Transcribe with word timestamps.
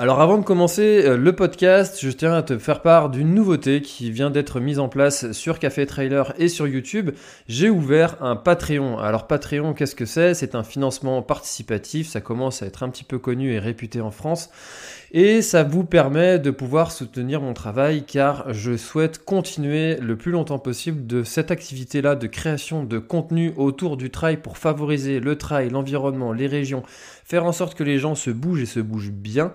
Alors 0.00 0.20
avant 0.20 0.38
de 0.38 0.44
commencer 0.44 1.02
euh, 1.04 1.16
le 1.16 1.34
podcast, 1.34 1.98
je 2.00 2.10
tiens 2.10 2.32
à 2.32 2.42
te 2.44 2.56
faire 2.56 2.82
part 2.82 3.10
d'une 3.10 3.34
nouveauté 3.34 3.82
qui 3.82 4.12
vient 4.12 4.30
d'être 4.30 4.60
mise 4.60 4.78
en 4.78 4.88
place 4.88 5.32
sur 5.32 5.58
Café 5.58 5.86
Trailer 5.86 6.32
et 6.38 6.46
sur 6.46 6.68
YouTube. 6.68 7.10
J'ai 7.48 7.68
ouvert 7.68 8.14
un 8.22 8.36
Patreon. 8.36 9.00
Alors 9.00 9.26
Patreon, 9.26 9.74
qu'est-ce 9.74 9.96
que 9.96 10.04
c'est? 10.04 10.34
C'est 10.34 10.54
un 10.54 10.62
financement 10.62 11.20
participatif, 11.20 12.06
ça 12.06 12.20
commence 12.20 12.62
à 12.62 12.66
être 12.66 12.84
un 12.84 12.90
petit 12.90 13.02
peu 13.02 13.18
connu 13.18 13.52
et 13.52 13.58
réputé 13.58 14.00
en 14.00 14.12
France. 14.12 14.50
Et 15.10 15.42
ça 15.42 15.64
vous 15.64 15.82
permet 15.82 16.38
de 16.38 16.52
pouvoir 16.52 16.92
soutenir 16.92 17.40
mon 17.40 17.54
travail 17.54 18.04
car 18.04 18.52
je 18.52 18.76
souhaite 18.76 19.24
continuer 19.24 19.96
le 19.96 20.16
plus 20.16 20.30
longtemps 20.30 20.60
possible 20.60 21.08
de 21.08 21.24
cette 21.24 21.50
activité-là 21.50 22.14
de 22.14 22.28
création 22.28 22.84
de 22.84 22.98
contenu 22.98 23.52
autour 23.56 23.96
du 23.96 24.10
trail 24.10 24.36
pour 24.36 24.58
favoriser 24.58 25.18
le 25.18 25.36
trail, 25.36 25.70
l'environnement, 25.70 26.32
les 26.32 26.46
régions, 26.46 26.84
faire 27.28 27.44
en 27.44 27.52
sorte 27.52 27.74
que 27.74 27.84
les 27.84 27.98
gens 27.98 28.14
se 28.14 28.30
bougent 28.30 28.62
et 28.62 28.66
se 28.66 28.80
bougent 28.80 29.12
bien 29.12 29.52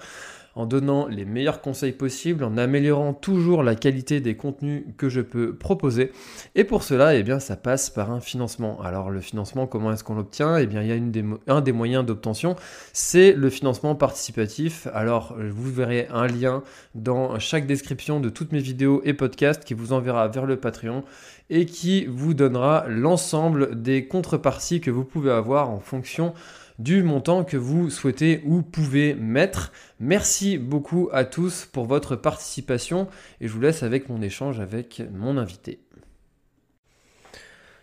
en 0.55 0.67
donnant 0.67 1.07
les 1.07 1.25
meilleurs 1.25 1.61
conseils 1.61 1.93
possibles, 1.93 2.43
en 2.43 2.57
améliorant 2.57 3.16
toujours 3.16 3.63
la 3.63 3.73
qualité 3.73 4.21
des 4.21 4.35
contenus 4.35 4.83
que 4.97 5.09
je 5.09 5.21
peux 5.21 5.55
proposer. 5.55 6.11
Et 6.53 6.63
pour 6.63 6.83
cela, 6.83 7.16
eh 7.16 7.23
bien, 7.23 7.39
ça 7.39 7.55
passe 7.55 7.89
par 7.89 8.11
un 8.11 8.19
financement. 8.19 8.79
Alors 8.83 9.09
le 9.09 9.19
financement, 9.19 9.66
comment 9.66 9.91
est-ce 9.91 10.03
qu'on 10.03 10.13
l'obtient? 10.13 10.57
Eh 10.57 10.67
bien, 10.67 10.83
il 10.83 10.89
y 10.89 10.91
a 10.91 11.23
un 11.47 11.61
des 11.61 11.71
moyens 11.71 12.05
d'obtention, 12.05 12.55
c'est 12.94 13.33
le 13.33 13.49
financement 13.49 13.95
participatif. 13.95 14.88
Alors, 14.94 15.35
vous 15.39 15.73
verrez 15.73 16.07
un 16.11 16.27
lien 16.27 16.61
dans 16.94 17.39
chaque 17.39 17.66
description 17.66 18.19
de 18.19 18.29
toutes 18.29 18.51
mes 18.51 18.59
vidéos 18.59 19.01
et 19.05 19.16
podcasts 19.16 19.63
qui 19.63 19.73
vous 19.73 19.91
enverra 19.91 20.27
vers 20.27 20.45
le 20.45 20.57
Patreon 20.57 21.03
et 21.49 21.66
qui 21.66 22.05
vous 22.05 22.35
donnera 22.35 22.85
l'ensemble 22.88 23.81
des 23.81 24.07
contreparties 24.07 24.81
que 24.81 24.91
vous 24.91 25.03
pouvez 25.03 25.31
avoir 25.31 25.71
en 25.71 25.79
fonction 25.79 26.35
du 26.84 27.02
montant 27.02 27.45
que 27.45 27.56
vous 27.56 27.89
souhaitez 27.89 28.42
ou 28.45 28.62
pouvez 28.62 29.16
mettre. 29.16 29.72
Merci 30.02 30.58
beaucoup 30.58 31.09
à 31.14 31.23
tous 31.23 31.66
pour 31.72 31.86
votre 31.86 32.17
participation 32.17 33.08
et 33.40 33.48
je 33.48 33.53
vous 33.53 33.62
laisse 33.62 33.84
avec 33.84 34.09
mon 34.09 34.22
échange 34.22 34.59
avec 34.59 35.02
mon 35.14 35.38
invité. 35.38 35.80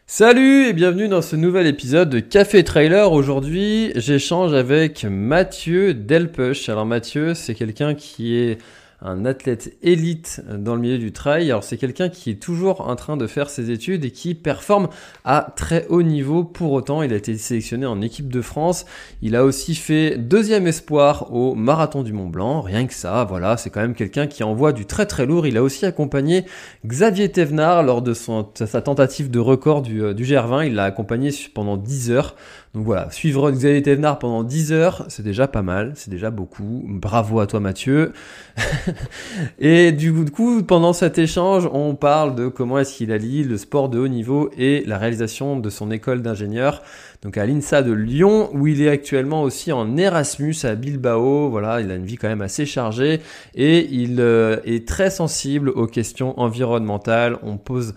Salut 0.07 0.67
et 0.67 0.73
bienvenue 0.75 1.09
dans 1.09 1.23
ce 1.23 1.37
nouvel 1.37 1.67
épisode 1.67 2.11
de 2.11 2.21
Café 2.21 2.63
Trailer. 2.63 3.11
Aujourd'hui, 3.11 3.93
j'échange 3.95 4.53
avec 4.53 5.05
Mathieu 5.05 5.95
Delpuch. 5.95 6.69
Alors 6.69 6.85
Mathieu, 6.85 7.33
c'est 7.35 7.55
quelqu'un 7.55 7.95
qui 7.95 8.35
est 8.37 8.59
un 9.03 9.25
athlète 9.25 9.77
élite 9.83 10.43
dans 10.53 10.75
le 10.75 10.81
milieu 10.81 10.99
du 10.99 11.13
trail. 11.13 11.51
Alors 11.51 11.65
c'est 11.65 11.77
quelqu'un 11.79 12.09
qui 12.09 12.31
est 12.31 12.43
toujours 12.43 12.83
en 12.83 12.97
train 12.97 13.17
de 13.17 13.27
faire 13.27 13.49
ses 13.49 13.71
études 13.71 14.05
et 14.05 14.11
qui 14.11 14.35
performe 14.35 14.89
à 15.25 15.53
très 15.57 15.87
haut 15.89 16.03
niveau. 16.03 16.45
Pour 16.45 16.73
autant, 16.73 17.03
il 17.03 17.13
a 17.13 17.17
été 17.17 17.37
sélectionné 17.39 17.87
en 17.87 18.01
équipe 18.03 18.31
de 18.31 18.43
France. 18.43 18.85
Il 19.23 19.37
a 19.37 19.45
aussi 19.45 19.75
fait 19.75 20.19
deuxième 20.19 20.67
espoir 20.67 21.33
au 21.33 21.55
marathon 21.55 22.03
du 22.03 22.13
Mont 22.13 22.29
Blanc. 22.29 22.61
Rien 22.61 22.87
que 22.87 22.95
ça, 22.95 23.25
voilà, 23.25 23.57
c'est 23.57 23.71
quand 23.71 23.81
même 23.81 23.95
quelqu'un 23.95 24.27
qui 24.27 24.43
envoie 24.43 24.73
du 24.73 24.87
très 24.87 25.07
très 25.07 25.25
lourd. 25.27 25.47
Il 25.47 25.57
a 25.57 25.63
aussi 25.63 25.87
accompagné 25.87 26.45
Xavier 26.87 27.31
Thévenard 27.31 27.83
lors 27.83 28.03
de 28.03 28.13
sa 28.13 28.83
tentative 28.83 29.31
de 29.31 29.39
record 29.39 29.83
du, 29.83 30.03
euh, 30.03 30.15
du 30.15 30.25
GR20. 30.25 30.67
Il 30.67 30.75
l'a 30.75 30.85
accompagné 30.85 31.31
pendant 31.55 31.77
10 31.77 32.11
heures. 32.11 32.37
Donc 32.73 32.85
voilà, 32.85 33.11
suivre 33.11 33.51
Xavier 33.51 33.83
Thévenard 33.83 34.21
pendant 34.21 34.45
10 34.45 34.73
heures, 34.73 35.05
c'est 35.09 35.25
déjà 35.25 35.49
pas 35.49 35.63
mal, 35.63 35.93
c'est 35.97 36.11
déjà 36.11 36.31
beaucoup. 36.31 36.85
Bravo 36.87 37.41
à 37.41 37.49
toi 37.49 37.59
Mathieu. 37.59 38.13
et 39.59 39.91
du 39.91 40.13
coup, 40.27 40.63
pendant 40.63 40.93
cet 40.93 41.19
échange, 41.19 41.69
on 41.73 41.97
parle 41.97 42.37
de 42.37 42.47
comment 42.47 42.79
est-ce 42.79 42.95
qu'il 42.95 43.11
allie 43.11 43.43
le 43.43 43.59
sport 43.59 43.89
de 43.89 43.99
haut 43.99 44.07
niveau 44.07 44.51
et 44.57 44.85
la 44.87 44.99
réalisation 44.99 45.59
de 45.59 45.69
son 45.69 45.91
école 45.91 46.23
d'ingénieur. 46.23 46.81
Donc 47.23 47.39
à 47.39 47.45
l'INSA 47.45 47.83
de 47.83 47.91
Lyon, 47.91 48.51
où 48.55 48.69
il 48.69 48.81
est 48.83 48.89
actuellement 48.89 49.43
aussi 49.43 49.73
en 49.73 49.97
Erasmus 49.97 50.55
à 50.63 50.77
Bilbao. 50.77 51.51
Voilà, 51.51 51.81
il 51.81 51.91
a 51.91 51.97
une 51.97 52.07
vie 52.07 52.17
quand 52.17 52.29
même 52.29 52.41
assez 52.41 52.67
chargée 52.67 53.21
et 53.57 53.89
il 53.91 54.21
euh, 54.21 54.59
est 54.65 54.87
très 54.87 55.11
sensible 55.11 55.71
aux 55.71 55.89
questions 55.89 56.39
environnementales. 56.39 57.37
On 57.43 57.57
pose 57.57 57.95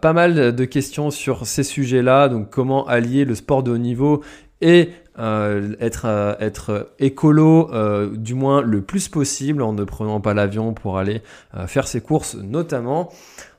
pas 0.00 0.12
mal 0.12 0.54
de 0.54 0.64
questions 0.64 1.10
sur 1.10 1.46
ces 1.46 1.62
sujets-là, 1.62 2.28
donc 2.28 2.50
comment 2.50 2.86
allier 2.86 3.24
le 3.24 3.34
sport 3.34 3.62
de 3.62 3.70
haut 3.70 3.78
niveau 3.78 4.22
et 4.60 4.90
euh, 5.18 5.74
être, 5.80 6.04
euh, 6.06 6.34
être 6.38 6.92
écolo 6.98 7.70
du 8.12 8.34
moins 8.34 8.62
le 8.62 8.82
plus 8.82 9.08
possible 9.08 9.62
en 9.62 9.72
ne 9.72 9.84
prenant 9.84 10.20
pas 10.20 10.34
l'avion 10.34 10.72
pour 10.72 10.98
aller 10.98 11.22
faire 11.66 11.88
ses 11.88 12.00
courses 12.00 12.34
notamment. 12.34 13.10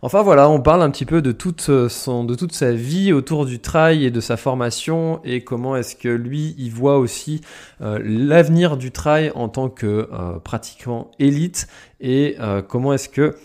Enfin 0.04 0.22
voilà, 0.22 0.50
on 0.50 0.62
parle 0.62 0.82
un 0.82 0.90
petit 0.90 1.06
peu 1.06 1.22
de 1.22 1.32
toute, 1.32 1.70
son, 1.90 2.24
de 2.24 2.36
toute 2.36 2.54
sa 2.54 2.72
vie 2.72 3.14
autour 3.14 3.46
du 3.46 3.60
trail 3.60 4.06
et 4.06 4.12
de 4.12 4.20
sa 4.20 4.38
formation 4.38 5.22
et 5.24 5.44
comment 5.44 5.76
est-ce 5.76 5.96
que 5.96 6.10
lui 6.10 6.56
il 6.58 6.72
voit 6.72 6.98
aussi 6.98 7.42
l'avenir 7.80 8.78
du 8.78 8.92
trail 8.92 9.32
en 9.36 9.50
tant 9.50 9.70
que 9.70 10.08
pratiquant 10.44 11.12
élite 11.20 11.68
et 12.00 12.38
comment 12.68 12.94
est-ce 12.94 13.10
que 13.10 13.36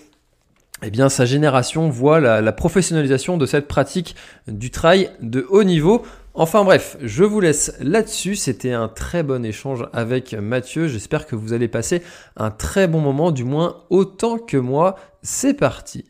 eh 0.86 0.90
bien, 0.90 1.08
sa 1.08 1.24
génération 1.24 1.88
voit 1.88 2.20
la, 2.20 2.52
professionnalisation 2.52 3.36
de 3.36 3.44
cette 3.44 3.66
pratique 3.66 4.14
du 4.46 4.70
trail 4.70 5.10
de 5.20 5.44
haut 5.50 5.64
niveau. 5.64 6.02
Enfin 6.32 6.62
bref, 6.62 6.96
je 7.02 7.24
vous 7.24 7.40
laisse 7.40 7.76
là-dessus. 7.80 8.36
C'était 8.36 8.70
un 8.70 8.86
très 8.86 9.24
bon 9.24 9.44
échange 9.44 9.88
avec 9.92 10.32
Mathieu. 10.34 10.86
J'espère 10.86 11.26
que 11.26 11.34
vous 11.34 11.52
allez 11.52 11.66
passer 11.66 12.02
un 12.36 12.52
très 12.52 12.86
bon 12.86 13.00
moment, 13.00 13.32
du 13.32 13.42
moins 13.42 13.82
autant 13.90 14.38
que 14.38 14.56
moi. 14.56 14.94
C'est 15.22 15.54
parti. 15.54 16.04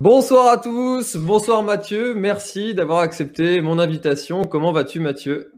Bonsoir 0.00 0.52
à 0.52 0.58
tous, 0.58 1.16
bonsoir 1.16 1.64
Mathieu, 1.64 2.14
merci 2.14 2.74
d'avoir 2.74 3.00
accepté 3.00 3.60
mon 3.60 3.80
invitation. 3.80 4.44
Comment 4.44 4.72
vas-tu 4.72 5.00
Mathieu? 5.00 5.52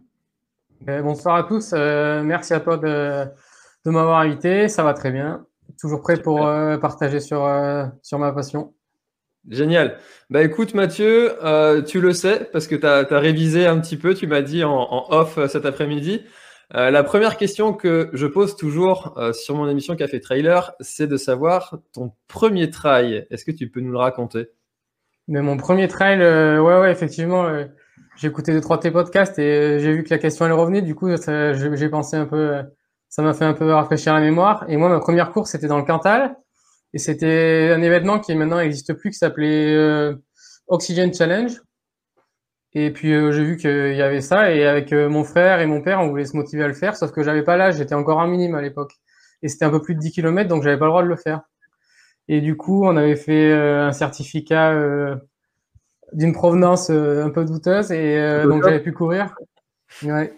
Euh, 0.89 1.03
Bonsoir 1.03 1.37
à 1.37 1.45
tous, 1.45 1.73
euh, 1.75 2.23
merci 2.23 2.53
à 2.55 2.61
toi 2.61 2.77
de 2.77 3.91
m'avoir 3.91 4.21
invité, 4.21 4.69
ça 4.69 4.83
va 4.83 4.93
très 4.95 5.13
bien. 5.13 5.47
Toujours 5.81 6.01
prêt 6.03 6.17
pour 6.17 6.47
euh, 6.47 6.77
partager 6.79 7.21
sur, 7.21 7.45
euh, 7.45 7.85
sur 8.03 8.19
ma 8.19 8.33
passion. 8.33 8.75
Génial. 9.49 9.99
Bah 10.31 10.43
écoute 10.43 10.75
Mathieu, 10.75 11.45
euh, 11.45 11.83
tu 11.83 12.01
le 12.01 12.13
sais 12.13 12.49
parce 12.53 12.67
que 12.67 12.75
tu 12.75 12.87
as, 12.87 13.19
révisé 13.19 13.67
un 13.67 13.79
petit 13.79 13.97
peu, 13.97 14.15
tu 14.15 14.27
m'as 14.27 14.41
dit 14.41 14.65
en, 14.65 15.07
off 15.11 15.39
cet 15.49 15.67
après-midi. 15.67 16.23
la 16.71 17.03
première 17.03 17.37
question 17.37 17.75
que 17.75 18.09
je 18.15 18.27
pose 18.27 18.57
toujours 18.57 19.19
sur 19.35 19.55
mon 19.55 19.69
émission 19.69 19.97
Café 19.97 20.19
Trailer, 20.21 20.73
c'est 20.81 21.07
de 21.07 21.19
savoir 21.19 21.79
ton 21.93 22.13
premier 22.27 22.71
trail. 22.71 23.27
Est-ce 23.31 23.45
que 23.45 23.53
tu 23.53 23.69
peux 23.69 23.81
nous 23.81 23.93
le 23.93 23.99
raconter? 23.99 24.49
Mais 25.29 25.43
mon 25.43 25.59
premier 25.59 25.89
trail, 25.89 26.21
ouais, 26.21 26.81
ouais, 26.81 26.91
effectivement, 26.91 27.47
j'ai 28.17 28.29
écouté 28.29 28.53
deux, 28.53 28.63
trois 28.63 28.81
tes 28.81 28.91
podcasts 28.91 29.39
et 29.39 29.79
j'ai 29.79 29.93
vu 29.93 30.05
que 30.05 30.11
la 30.11 30.19
question 30.19 30.47
elle 30.47 30.53
revenait. 30.53 30.81
Du 30.81 30.95
coup, 30.95 31.09
j'ai 31.11 31.89
pensé 31.91 32.17
un 32.17 32.25
peu 32.25 32.63
ça 33.15 33.23
m'a 33.23 33.33
fait 33.33 33.45
un 33.45 33.53
peu 33.53 33.73
rafraîchir 33.73 34.13
la 34.13 34.21
mémoire. 34.21 34.65
Et 34.67 34.77
moi, 34.77 34.89
ma 34.89 34.99
première 34.99 35.31
course, 35.31 35.53
c'était 35.53 35.69
dans 35.69 35.79
le 35.79 35.85
Cantal. 35.85 36.37
Et 36.93 36.99
c'était 36.99 37.71
un 37.73 37.81
événement 37.81 38.19
qui 38.19 38.35
maintenant 38.35 38.57
n'existe 38.57 38.93
plus, 38.93 39.11
qui 39.11 39.19
s'appelait 39.19 39.73
euh, 39.73 40.17
Oxygen 40.67 41.15
Challenge. 41.15 41.53
Et 42.73 42.93
puis 42.93 43.13
euh, 43.13 43.31
j'ai 43.31 43.45
vu 43.45 43.57
qu'il 43.57 43.95
y 43.95 44.03
avait 44.03 44.21
ça. 44.21 44.53
Et 44.53 44.67
avec 44.67 44.93
euh, 44.93 45.09
mon 45.09 45.23
frère 45.23 45.61
et 45.61 45.67
mon 45.67 45.81
père, 45.81 46.01
on 46.01 46.09
voulait 46.09 46.25
se 46.25 46.37
motiver 46.37 46.65
à 46.65 46.67
le 46.67 46.75
faire. 46.75 46.97
Sauf 46.97 47.13
que 47.13 47.23
j'avais 47.23 47.45
pas 47.45 47.57
l'âge, 47.57 47.77
j'étais 47.77 47.95
encore 47.95 48.21
un 48.21 48.27
minime 48.27 48.57
à 48.57 48.61
l'époque. 48.61 48.95
Et 49.43 49.49
c'était 49.49 49.65
un 49.65 49.71
peu 49.71 49.81
plus 49.81 49.95
de 49.95 50.01
10 50.01 50.11
km, 50.11 50.49
donc 50.49 50.65
j'avais 50.65 50.79
pas 50.79 50.87
le 50.87 50.91
droit 50.91 51.05
de 51.05 51.09
le 51.09 51.17
faire. 51.17 51.43
Et 52.27 52.41
du 52.41 52.57
coup, 52.57 52.85
on 52.85 52.97
avait 52.97 53.15
fait 53.15 53.53
un 53.53 53.93
certificat 53.93 54.75
d'une 56.13 56.33
provenance 56.33 56.91
un 56.91 57.31
peu 57.31 57.45
douteuse. 57.45 57.93
Et 57.93 58.43
donc 58.45 58.65
j'avais 58.65 58.81
pu 58.81 58.93
courir. 58.93 59.37
Ouais 60.03 60.33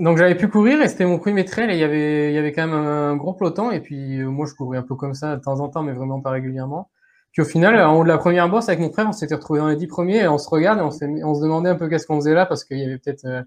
donc 0.00 0.18
j'avais 0.18 0.34
pu 0.34 0.48
courir 0.48 0.80
et 0.80 0.88
c'était 0.88 1.04
mon 1.04 1.18
premier 1.18 1.44
trail 1.44 1.70
et 1.70 1.74
il 1.74 1.78
y 1.78 1.84
avait, 1.84 2.30
il 2.30 2.34
y 2.34 2.38
avait 2.38 2.52
quand 2.52 2.66
même 2.66 2.76
un, 2.76 3.16
gros 3.16 3.32
peloton 3.32 3.70
et 3.70 3.80
puis 3.80 4.20
euh, 4.20 4.28
moi 4.28 4.46
je 4.46 4.54
courais 4.54 4.78
un 4.78 4.82
peu 4.82 4.94
comme 4.94 5.14
ça 5.14 5.36
de 5.36 5.42
temps 5.42 5.60
en 5.60 5.68
temps 5.68 5.82
mais 5.82 5.92
vraiment 5.92 6.20
pas 6.20 6.30
régulièrement. 6.30 6.90
Puis 7.32 7.42
au 7.42 7.44
final, 7.44 7.78
en 7.80 7.98
haut 7.98 8.04
de 8.04 8.08
la 8.08 8.18
première 8.18 8.48
bosse 8.48 8.68
avec 8.68 8.80
mon 8.80 8.90
frère, 8.90 9.06
on 9.08 9.12
s'était 9.12 9.34
retrouvé 9.34 9.60
dans 9.60 9.68
les 9.68 9.76
dix 9.76 9.86
premiers 9.86 10.22
et 10.22 10.28
on 10.28 10.38
se 10.38 10.48
regarde 10.48 10.78
et 10.78 10.82
on, 10.82 10.90
se 10.90 11.42
demandait 11.42 11.68
un 11.70 11.76
peu 11.76 11.88
qu'est-ce 11.88 12.06
qu'on 12.06 12.16
faisait 12.16 12.34
là 12.34 12.46
parce 12.46 12.64
qu'il 12.64 12.78
y 12.78 12.84
avait 12.84 12.98
peut-être 12.98 13.24
euh, 13.26 13.42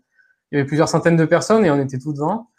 il 0.52 0.58
y 0.58 0.60
avait 0.60 0.68
plusieurs 0.68 0.90
centaines 0.90 1.18
de 1.18 1.26
personnes 1.26 1.66
et 1.66 1.72
on 1.72 1.80
était 1.80 1.98
tout 1.98 2.14
devant. 2.14 2.50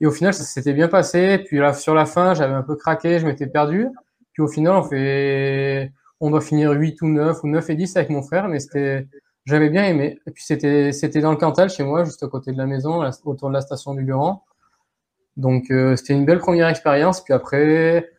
Et 0.00 0.06
au 0.06 0.10
final, 0.10 0.34
ça 0.34 0.44
s'était 0.44 0.72
bien 0.72 0.88
passé. 0.88 1.38
Puis 1.46 1.58
là, 1.58 1.72
sur 1.74 1.94
la 1.94 2.06
fin, 2.06 2.34
j'avais 2.34 2.54
un 2.54 2.62
peu 2.62 2.76
craqué, 2.76 3.18
je 3.18 3.26
m'étais 3.26 3.46
perdu. 3.46 3.88
Puis 4.32 4.42
au 4.42 4.48
final, 4.48 4.74
on 4.74 4.82
fait, 4.82 5.92
on 6.20 6.30
doit 6.30 6.40
finir 6.40 6.72
8 6.72 7.02
ou 7.02 7.08
9 7.08 7.42
ou 7.42 7.48
9 7.48 7.70
et 7.70 7.74
10 7.74 7.96
avec 7.96 8.10
mon 8.10 8.22
frère, 8.22 8.48
mais 8.48 8.58
c'était, 8.60 9.06
j'avais 9.44 9.70
bien 9.70 9.84
aimé. 9.84 10.18
Et 10.26 10.30
puis 10.30 10.44
c'était, 10.44 10.92
c'était 10.92 11.20
dans 11.20 11.30
le 11.30 11.36
Cantal 11.36 11.68
chez 11.70 11.84
moi, 11.84 12.04
juste 12.04 12.22
à 12.22 12.28
côté 12.28 12.52
de 12.52 12.58
la 12.58 12.66
maison, 12.66 13.02
autour 13.24 13.48
de 13.48 13.54
la 13.54 13.60
station 13.60 13.94
du 13.94 14.02
Luran. 14.02 14.44
Donc 15.36 15.70
euh, 15.70 15.96
c'était 15.96 16.12
une 16.12 16.24
belle 16.24 16.38
première 16.38 16.68
expérience. 16.68 17.22
Puis 17.22 17.32
après, 17.32 18.10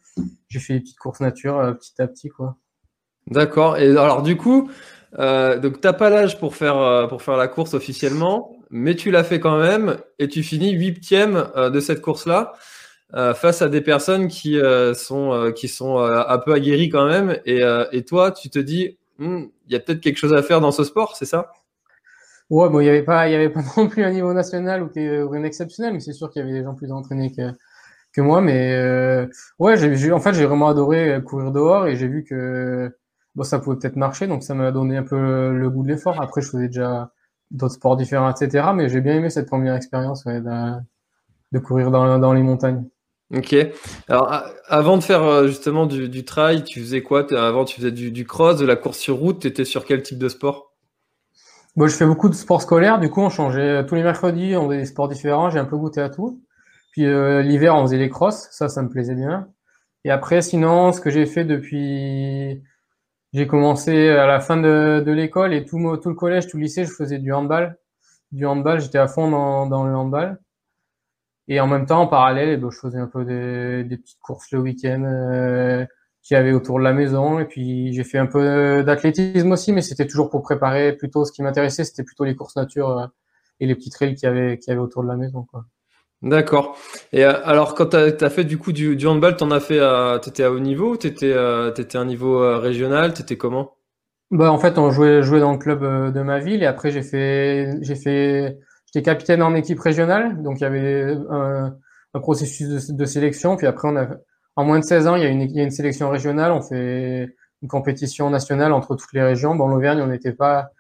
j'ai 0.50 0.60
fait 0.60 0.74
des 0.74 0.80
petites 0.81 1.00
courses 1.00 1.20
nature 1.20 1.60
euh, 1.60 1.74
petit 1.74 2.02
à 2.02 2.08
petit, 2.08 2.30
quoi. 2.30 2.58
D'accord. 3.28 3.78
Et 3.78 3.90
alors 3.90 4.22
du 4.22 4.36
coup, 4.36 4.70
euh, 5.20 5.60
donc 5.60 5.80
t'as 5.80 5.94
pas 5.94 6.10
l'âge 6.10 6.40
pour 6.40 6.56
faire 6.56 6.78
euh, 6.78 7.08
pour 7.08 7.22
faire 7.22 7.38
la 7.38 7.48
course 7.48 7.74
officiellement, 7.74 8.58
mais 8.70 8.96
tu 8.96 9.12
l'as 9.12 9.24
fait 9.24 9.40
quand 9.40 9.60
même 9.60 9.98
et 10.20 10.28
tu 10.28 10.44
finis 10.44 10.72
huitième 10.72 11.48
euh, 11.56 11.70
de 11.70 11.80
cette 11.80 12.02
course-là 12.02 12.54
euh, 13.14 13.34
face 13.34 13.62
à 13.62 13.70
des 13.70 13.81
personnes 13.81 14.28
qui 14.28 14.60
euh, 14.60 14.94
sont 14.94 15.54
qui 15.56 15.68
sont 15.68 16.00
un 16.00 16.38
peu 16.40 16.52
aguerries 16.52 16.90
quand 16.90 17.08
même. 17.08 17.40
Et, 17.46 17.62
et 17.92 18.04
toi, 18.04 18.31
tu 18.31 18.50
te 18.50 18.60
dis, 18.60 18.98
il 19.20 19.50
y 19.68 19.75
a 19.75 19.80
peut-être 19.80 20.01
quelque 20.01 20.18
chose 20.18 20.33
à 20.33 20.44
faire 20.44 20.62
dans 20.62 20.71
ce 20.71 20.83
sport, 20.83 21.15
c'est 21.15 21.25
ça? 21.25 21.51
Ouais, 22.50 22.69
bon, 22.69 22.81
il 22.81 22.86
y 22.86 22.89
avait 22.89 23.04
pas 23.04 23.27
il 23.27 23.31
y 23.31 23.36
avait 23.36 23.50
pas 23.50 23.62
non 23.77 23.88
plus 23.88 24.04
un 24.04 24.12
niveau 24.12 24.33
national 24.33 24.83
ou, 24.83 24.88
ou 24.88 25.33
un 25.33 25.44
exceptionnel, 25.44 25.94
mais 25.94 26.00
c'est 26.00 26.13
sûr 26.13 26.30
qu'il 26.30 26.42
y 26.42 26.44
avait 26.44 26.54
des 26.54 26.63
gens 26.63 26.75
plus 26.75 26.92
entraînés 26.92 27.31
que 27.31 27.51
que 28.13 28.21
moi. 28.21 28.42
Mais 28.42 29.27
ouais, 29.60 29.77
j'ai 29.77 30.12
en 30.12 30.19
fait 30.19 30.33
j'ai 30.33 30.45
vraiment 30.45 30.68
adoré 30.68 31.21
courir 31.25 31.51
dehors 31.51 31.88
et 31.88 31.95
j'ai 31.95 32.07
vu 32.07 32.24
que 32.24 32.92
bon, 33.36 33.44
ça 33.44 33.60
pouvait 33.60 33.77
peut-être 33.77 33.95
marcher, 33.95 34.27
donc 34.27 34.44
ça 34.44 34.54
m'a 34.54 34.71
donné 34.71 34.98
un 34.98 35.04
peu 35.04 35.54
le 35.54 35.69
goût 35.69 35.83
de 35.83 35.89
l'effort. 35.89 36.21
Après, 36.21 36.42
je 36.42 36.50
faisais 36.50 36.68
déjà 36.68 37.12
d'autres 37.51 37.75
sports 37.75 37.98
différents, 37.98 38.30
etc. 38.31 38.71
Mais 38.75 38.89
j'ai 38.89 39.01
bien 39.01 39.15
aimé 39.15 39.30
cette 39.30 39.48
première 39.48 39.75
expérience 39.75 40.25
de, 40.25 41.60
courir 41.60 41.92
dans, 41.92 42.33
les 42.33 42.44
montagnes. 42.44 42.86
Ok. 43.33 43.56
Alors, 44.07 44.44
avant 44.68 44.97
de 44.97 45.03
faire 45.03 45.24
euh, 45.24 45.47
justement 45.47 45.85
du, 45.85 46.07
du 46.07 46.24
trail, 46.24 46.63
tu 46.63 46.80
faisais 46.80 47.01
quoi? 47.01 47.25
Avant, 47.33 47.65
tu 47.65 47.77
faisais 47.77 47.91
du, 47.91 48.25
cross, 48.25 48.57
de 48.57 48.65
la 48.65 48.75
course 48.75 49.00
sur 49.00 49.18
route. 49.18 49.39
Tu 49.39 49.47
étais 49.47 49.65
sur 49.65 49.85
quel 49.85 50.03
type 50.03 50.19
de 50.19 50.30
sport? 50.30 50.74
Bon, 51.75 51.88
Je 51.88 51.95
fais 51.95 52.06
beaucoup 52.06 52.30
de 52.30 52.35
sports 52.35 52.62
scolaires. 52.62 53.00
Du 53.00 53.09
coup, 53.09 53.21
on 53.21 53.30
changeait 53.30 53.85
tous 53.85 53.95
les 53.95 54.03
mercredis, 54.03 54.56
on 54.56 54.68
faisait 54.68 54.80
des 54.80 54.85
sports 54.85 55.07
différents. 55.07 55.50
J'ai 55.50 55.59
un 55.59 55.65
peu 55.65 55.77
goûté 55.77 56.01
à 56.01 56.09
tout. 56.09 56.41
Puis 56.91 57.06
euh, 57.06 57.41
l'hiver, 57.41 57.75
on 57.75 57.81
faisait 57.83 57.97
les 57.97 58.09
crosses. 58.09 58.47
Ça, 58.51 58.69
ça 58.69 58.83
me 58.83 58.89
plaisait 58.89 59.15
bien. 59.15 59.47
Et 60.06 60.12
après, 60.12 60.41
sinon, 60.41 60.91
ce 60.91 61.01
que 61.01 61.09
j'ai 61.09 61.25
fait 61.25 61.45
depuis 61.45 62.62
j'ai 63.33 63.47
commencé 63.47 64.09
à 64.09 64.27
la 64.27 64.39
fin 64.39 64.57
de, 64.57 65.03
l'école 65.07 65.53
et 65.56 65.65
tout, 65.65 65.97
tout 65.97 66.09
le 66.09 66.15
collège, 66.15 66.47
tout 66.47 66.57
le 66.57 66.63
lycée, 66.63 66.86
je 66.86 66.91
faisais 66.91 67.18
du 67.18 67.33
handball. 67.33 67.77
Du 68.31 68.45
handball, 68.45 68.79
j'étais 68.79 69.00
à 69.00 69.07
fond 69.07 69.29
dans, 69.68 69.83
le 69.83 69.95
handball. 69.95 70.39
Et 71.48 71.60
en 71.60 71.68
même 71.68 71.86
temps, 71.86 72.01
en 72.01 72.07
parallèle, 72.07 72.50
eh 72.50 72.57
ben, 72.57 72.69
je 72.72 72.78
faisais 72.78 73.00
un 73.00 73.07
peu 73.07 73.25
des, 73.25 73.84
des 73.84 73.98
petites 73.98 74.19
courses 74.22 74.51
le 74.51 74.60
week-end 74.60 75.04
euh, 75.04 75.86
qu'il 76.22 76.36
y 76.36 76.38
avait 76.38 76.54
autour 76.54 76.80
de 76.80 76.84
la 76.84 76.94
maison. 76.94 77.40
Et 77.40 77.45
puis 77.45 77.94
j'ai 77.94 78.04
fait 78.04 78.18
un 78.18 78.28
peu 78.28 78.84
d'athlétisme 78.84 79.51
aussi, 79.51 79.74
mais 79.74 79.81
c'était 79.81 80.07
toujours 80.07 80.30
pour 80.30 80.42
préparer 80.42 80.94
plutôt 80.94 81.25
ce 81.25 81.31
qui 81.31 81.42
m'intéressait, 81.44 81.84
c'était 81.84 82.04
plutôt 82.04 82.24
les 82.24 82.36
courses 82.36 82.56
nature 82.56 82.98
euh, 82.98 83.07
et 83.60 83.68
les 83.68 83.75
petits 83.75 83.90
trails 83.90 84.16
qu'il 84.16 84.28
y 84.28 84.31
avait, 84.31 84.57
qu'il 84.57 84.72
y 84.72 84.74
avait 84.74 84.81
autour 84.81 85.04
de 85.04 85.10
la 85.10 85.18
maison. 85.18 85.44
Quoi. 85.44 85.66
D'accord. 86.24 86.78
Et 87.12 87.25
euh, 87.25 87.34
alors, 87.44 87.75
quand 87.75 87.88
tu 87.88 87.98
as, 87.98 88.30
fait 88.30 88.46
du 88.46 88.57
coup 88.57 88.72
du, 88.72 88.96
du 88.96 89.07
handball, 89.07 89.36
t'en 89.36 89.51
as 89.51 89.60
fait, 89.60 89.80
à, 89.80 90.19
t'étais 90.24 90.44
à 90.44 90.51
haut 90.51 90.60
niveau, 90.60 90.96
t'étais, 90.96 91.34
euh, 91.34 91.72
t'étais 91.72 91.98
à 91.98 92.01
un 92.01 92.06
niveau 92.06 92.42
euh, 92.42 92.57
régional, 92.57 93.13
t'étais 93.13 93.36
comment? 93.36 93.75
Bah 94.31 94.50
en 94.50 94.57
fait, 94.57 94.78
on 94.78 94.89
jouait, 94.89 95.22
jouait 95.22 95.42
dans 95.42 95.51
le 95.51 95.57
club 95.57 95.84
euh, 95.84 96.12
de 96.12 96.22
ma 96.22 96.39
ville 96.39 96.63
et 96.63 96.66
après 96.66 96.92
j'ai 96.92 97.04
fait, 97.04 97.78
j'ai 97.81 97.96
fait, 97.96 98.57
j'étais 98.94 99.04
capitaine 99.04 99.42
en 99.42 99.56
équipe 99.56 99.80
régionale, 99.80 100.42
donc 100.44 100.60
il 100.60 100.63
y 100.63 100.66
avait 100.66 101.18
un, 101.30 101.75
un 102.13 102.19
processus 102.19 102.92
de, 102.92 103.06
sélection. 103.06 103.57
Puis 103.57 103.68
après, 103.68 103.88
on 103.88 103.95
a, 103.95 104.07
en 104.56 104.63
moins 104.63 104.80
de 104.80 104.84
16 104.84 105.07
ans, 105.07 105.16
il 105.16 105.24
y 105.24 105.25
a 105.25 105.30
une, 105.30 105.42
il 105.42 105.56
y 105.56 105.60
a 105.60 105.63
une 105.63 105.72
sélection 105.72 106.10
régionale. 106.10 106.51
On 106.51 106.62
fait 106.62 107.36
une 107.62 107.68
compétition 107.68 108.30
nationale 108.30 108.74
entre 108.74 108.95
toutes 108.95 109.13
les 109.13 109.24
régions. 109.24 109.56
Bon, 109.56 109.68
l'Auvergne, 109.68 110.01
on 110.01 110.07
n'était 110.07 110.34
pas 110.34 110.72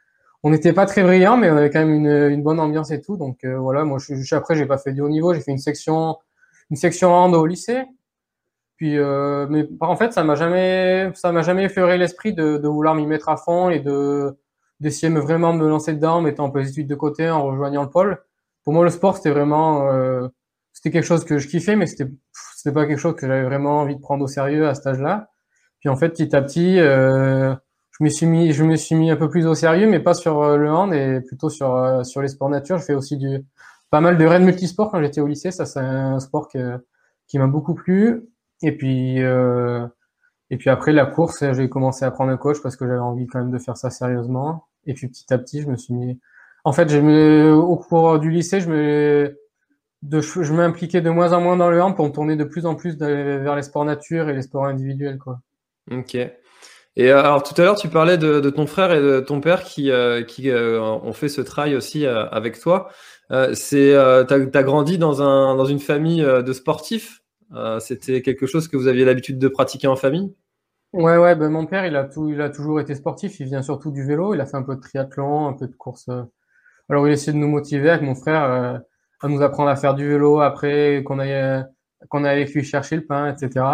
on 0.45 0.49
n'était 0.49 0.73
pas 0.73 0.85
très 0.85 1.03
brillants, 1.03 1.37
mais 1.37 1.49
on 1.49 1.55
avait 1.55 1.69
quand 1.69 1.79
même 1.79 1.93
une, 1.93 2.31
une 2.31 2.43
bonne 2.43 2.59
ambiance 2.59 2.91
et 2.91 3.01
tout. 3.01 3.15
Donc 3.15 3.43
euh, 3.45 3.57
voilà, 3.57 3.85
moi 3.85 3.97
je, 3.97 4.15
je, 4.15 4.35
après 4.35 4.55
j'ai 4.55 4.65
pas 4.65 4.77
fait 4.77 4.91
du 4.91 5.01
haut 5.01 5.09
niveau, 5.09 5.33
j'ai 5.33 5.39
fait 5.39 5.51
une 5.51 5.57
section 5.57 6.17
une 6.69 6.75
section 6.75 7.13
hand 7.13 7.33
au 7.33 7.45
lycée. 7.45 7.85
Puis 8.75 8.97
euh, 8.97 9.47
mais 9.49 9.67
en 9.79 9.95
fait 9.95 10.11
ça 10.11 10.23
m'a 10.23 10.35
jamais 10.35 11.11
ça 11.15 11.31
m'a 11.31 11.43
jamais 11.43 11.63
effleuré 11.63 11.97
l'esprit 11.97 12.33
de, 12.33 12.57
de 12.57 12.67
vouloir 12.67 12.93
m'y 12.93 13.07
mettre 13.07 13.29
à 13.29 13.37
fond 13.37 13.69
et 13.69 13.79
de 13.79 14.37
d'essayer 14.83 15.11
de 15.11 15.19
vraiment 15.19 15.53
me 15.53 15.67
lancer 15.67 15.93
dedans, 15.93 16.17
en 16.17 16.21
mettant 16.21 16.45
un 16.45 16.49
peu 16.51 16.59
les 16.59 16.69
études 16.69 16.87
de 16.87 16.95
côté, 16.95 17.29
en 17.29 17.43
rejoignant 17.43 17.83
le 17.83 17.89
pôle. 17.89 18.19
Pour 18.63 18.73
moi 18.73 18.83
le 18.83 18.91
sport 18.91 19.17
c'était 19.17 19.31
vraiment 19.31 19.87
euh, 19.91 20.27
c'était 20.73 20.91
quelque 20.91 21.05
chose 21.05 21.25
que 21.25 21.37
je 21.37 21.47
kiffais, 21.47 21.75
mais 21.75 21.87
c'était 21.87 22.11
c'était 22.55 22.73
pas 22.73 22.85
quelque 22.85 22.99
chose 22.99 23.15
que 23.15 23.27
j'avais 23.27 23.43
vraiment 23.43 23.81
envie 23.81 23.95
de 23.95 24.01
prendre 24.01 24.23
au 24.23 24.27
sérieux 24.27 24.67
à 24.67 24.75
cet 24.75 24.87
âge-là. 24.87 25.29
Puis 25.79 25.89
en 25.89 25.95
fait 25.95 26.09
petit 26.09 26.35
à 26.35 26.41
petit 26.41 26.79
euh, 26.79 27.55
je 27.99 28.03
me 28.03 28.09
suis 28.09 28.25
mis, 28.25 28.53
je 28.53 28.63
me 28.63 28.75
suis 28.75 28.95
mis 28.95 29.11
un 29.11 29.15
peu 29.15 29.29
plus 29.29 29.45
au 29.45 29.53
sérieux, 29.55 29.87
mais 29.87 29.99
pas 29.99 30.13
sur 30.13 30.41
euh, 30.41 30.57
le 30.57 30.71
hand 30.71 30.93
et 30.93 31.21
plutôt 31.21 31.49
sur 31.49 31.75
euh, 31.75 32.03
sur 32.03 32.21
les 32.21 32.27
sports 32.27 32.49
nature. 32.49 32.77
Je 32.79 32.85
fais 32.85 32.95
aussi 32.95 33.17
du 33.17 33.45
pas 33.91 34.01
mal 34.01 34.17
de 34.17 34.25
raids 34.25 34.39
multisports 34.39 34.91
quand 34.91 35.01
j'étais 35.01 35.21
au 35.21 35.27
lycée. 35.27 35.51
Ça, 35.51 35.65
c'est 35.65 35.79
un 35.79 36.19
sport 36.19 36.47
que, 36.47 36.83
qui 37.27 37.37
m'a 37.37 37.47
beaucoup 37.47 37.75
plu. 37.75 38.27
Et 38.63 38.75
puis 38.75 39.21
euh, 39.21 39.85
et 40.49 40.57
puis 40.57 40.69
après 40.69 40.91
la 40.91 41.05
course, 41.05 41.43
j'ai 41.53 41.69
commencé 41.69 42.05
à 42.05 42.11
prendre 42.11 42.31
un 42.31 42.37
coach 42.37 42.61
parce 42.63 42.75
que 42.75 42.87
j'avais 42.87 42.99
envie 42.99 43.27
quand 43.27 43.39
même 43.39 43.51
de 43.51 43.59
faire 43.59 43.77
ça 43.77 43.89
sérieusement. 43.89 44.67
Et 44.85 44.93
puis 44.93 45.07
petit 45.07 45.33
à 45.33 45.37
petit, 45.37 45.61
je 45.61 45.67
me 45.67 45.77
suis 45.77 45.93
mis. 45.93 46.19
En 46.63 46.73
fait, 46.73 46.93
au 46.93 47.75
cours 47.77 48.19
du 48.19 48.29
lycée, 48.29 48.61
je 48.61 48.69
me 48.69 49.37
m'impliquais 50.51 51.01
de 51.01 51.09
moins 51.09 51.33
en 51.33 51.41
moins 51.41 51.57
dans 51.57 51.69
le 51.69 51.81
hand 51.81 51.95
pour 51.95 52.05
me 52.05 52.11
tourner 52.11 52.35
de 52.35 52.43
plus 52.43 52.65
en 52.65 52.75
plus 52.75 52.97
vers 52.97 53.55
les 53.55 53.63
sports 53.63 53.85
nature 53.85 54.29
et 54.29 54.33
les 54.33 54.41
sports 54.41 54.65
individuels, 54.65 55.17
quoi. 55.17 55.39
Ok. 55.91 56.17
Et 56.95 57.11
euh, 57.11 57.19
alors 57.19 57.43
tout 57.43 57.59
à 57.59 57.65
l'heure, 57.65 57.75
tu 57.75 57.89
parlais 57.89 58.17
de, 58.17 58.49
ton 58.49 58.67
frère 58.67 58.91
et 58.91 59.01
de 59.01 59.19
ton 59.19 59.41
père 59.41 59.63
qui, 59.63 59.89
euh, 59.89 60.23
euh, 60.45 60.79
ont 60.79 61.13
fait 61.13 61.29
ce 61.29 61.41
travail 61.41 61.75
aussi 61.75 62.05
avec 62.05 62.59
toi. 62.59 62.89
c'est, 63.53 63.93
t'as, 64.27 64.37
as 64.53 64.63
grandi 64.63 64.97
dans 64.97 65.13
dans 65.55 65.65
une 65.65 65.79
famille 65.79 66.21
de 66.21 66.53
sportifs. 66.53 67.21
c'était 67.79 68.21
quelque 68.21 68.45
chose 68.45 68.67
que 68.67 68.77
vous 68.77 68.87
aviez 68.87 69.05
l'habitude 69.05 69.39
de 69.39 69.47
pratiquer 69.47 69.87
en 69.87 69.95
famille? 69.95 70.33
Ouais, 70.93 71.17
ouais. 71.17 71.35
Ben 71.35 71.49
mon 71.49 71.65
père, 71.65 71.85
il 71.85 71.95
a 71.95 72.05
tout, 72.05 72.29
il 72.29 72.39
a 72.41 72.49
toujours 72.49 72.79
été 72.79 72.93
sportif. 72.95 73.39
Il 73.39 73.47
vient 73.47 73.61
surtout 73.63 73.91
du 73.91 74.03
vélo. 74.05 74.33
Il 74.33 74.41
a 74.41 74.45
fait 74.45 74.57
un 74.57 74.63
peu 74.63 74.75
de 74.75 74.81
triathlon, 74.81 75.47
un 75.47 75.53
peu 75.53 75.67
de 75.67 75.73
course. 75.75 76.09
Alors 76.89 77.07
il 77.07 77.13
essaie 77.13 77.33
de 77.33 77.37
nous 77.37 77.47
motiver 77.47 77.89
avec 77.89 78.03
mon 78.03 78.15
frère 78.15 78.43
à 79.21 79.27
nous 79.29 79.41
apprendre 79.41 79.69
à 79.69 79.75
faire 79.75 79.95
du 79.95 80.07
vélo 80.07 80.41
après 80.41 81.03
qu'on 81.05 81.19
aille 81.19 81.65
qu'on 82.09 82.23
aille 82.25 82.41
avec 82.41 82.53
lui 82.53 82.63
chercher 82.63 82.97
le 82.97 83.05
pain, 83.05 83.33
etc. 83.33 83.65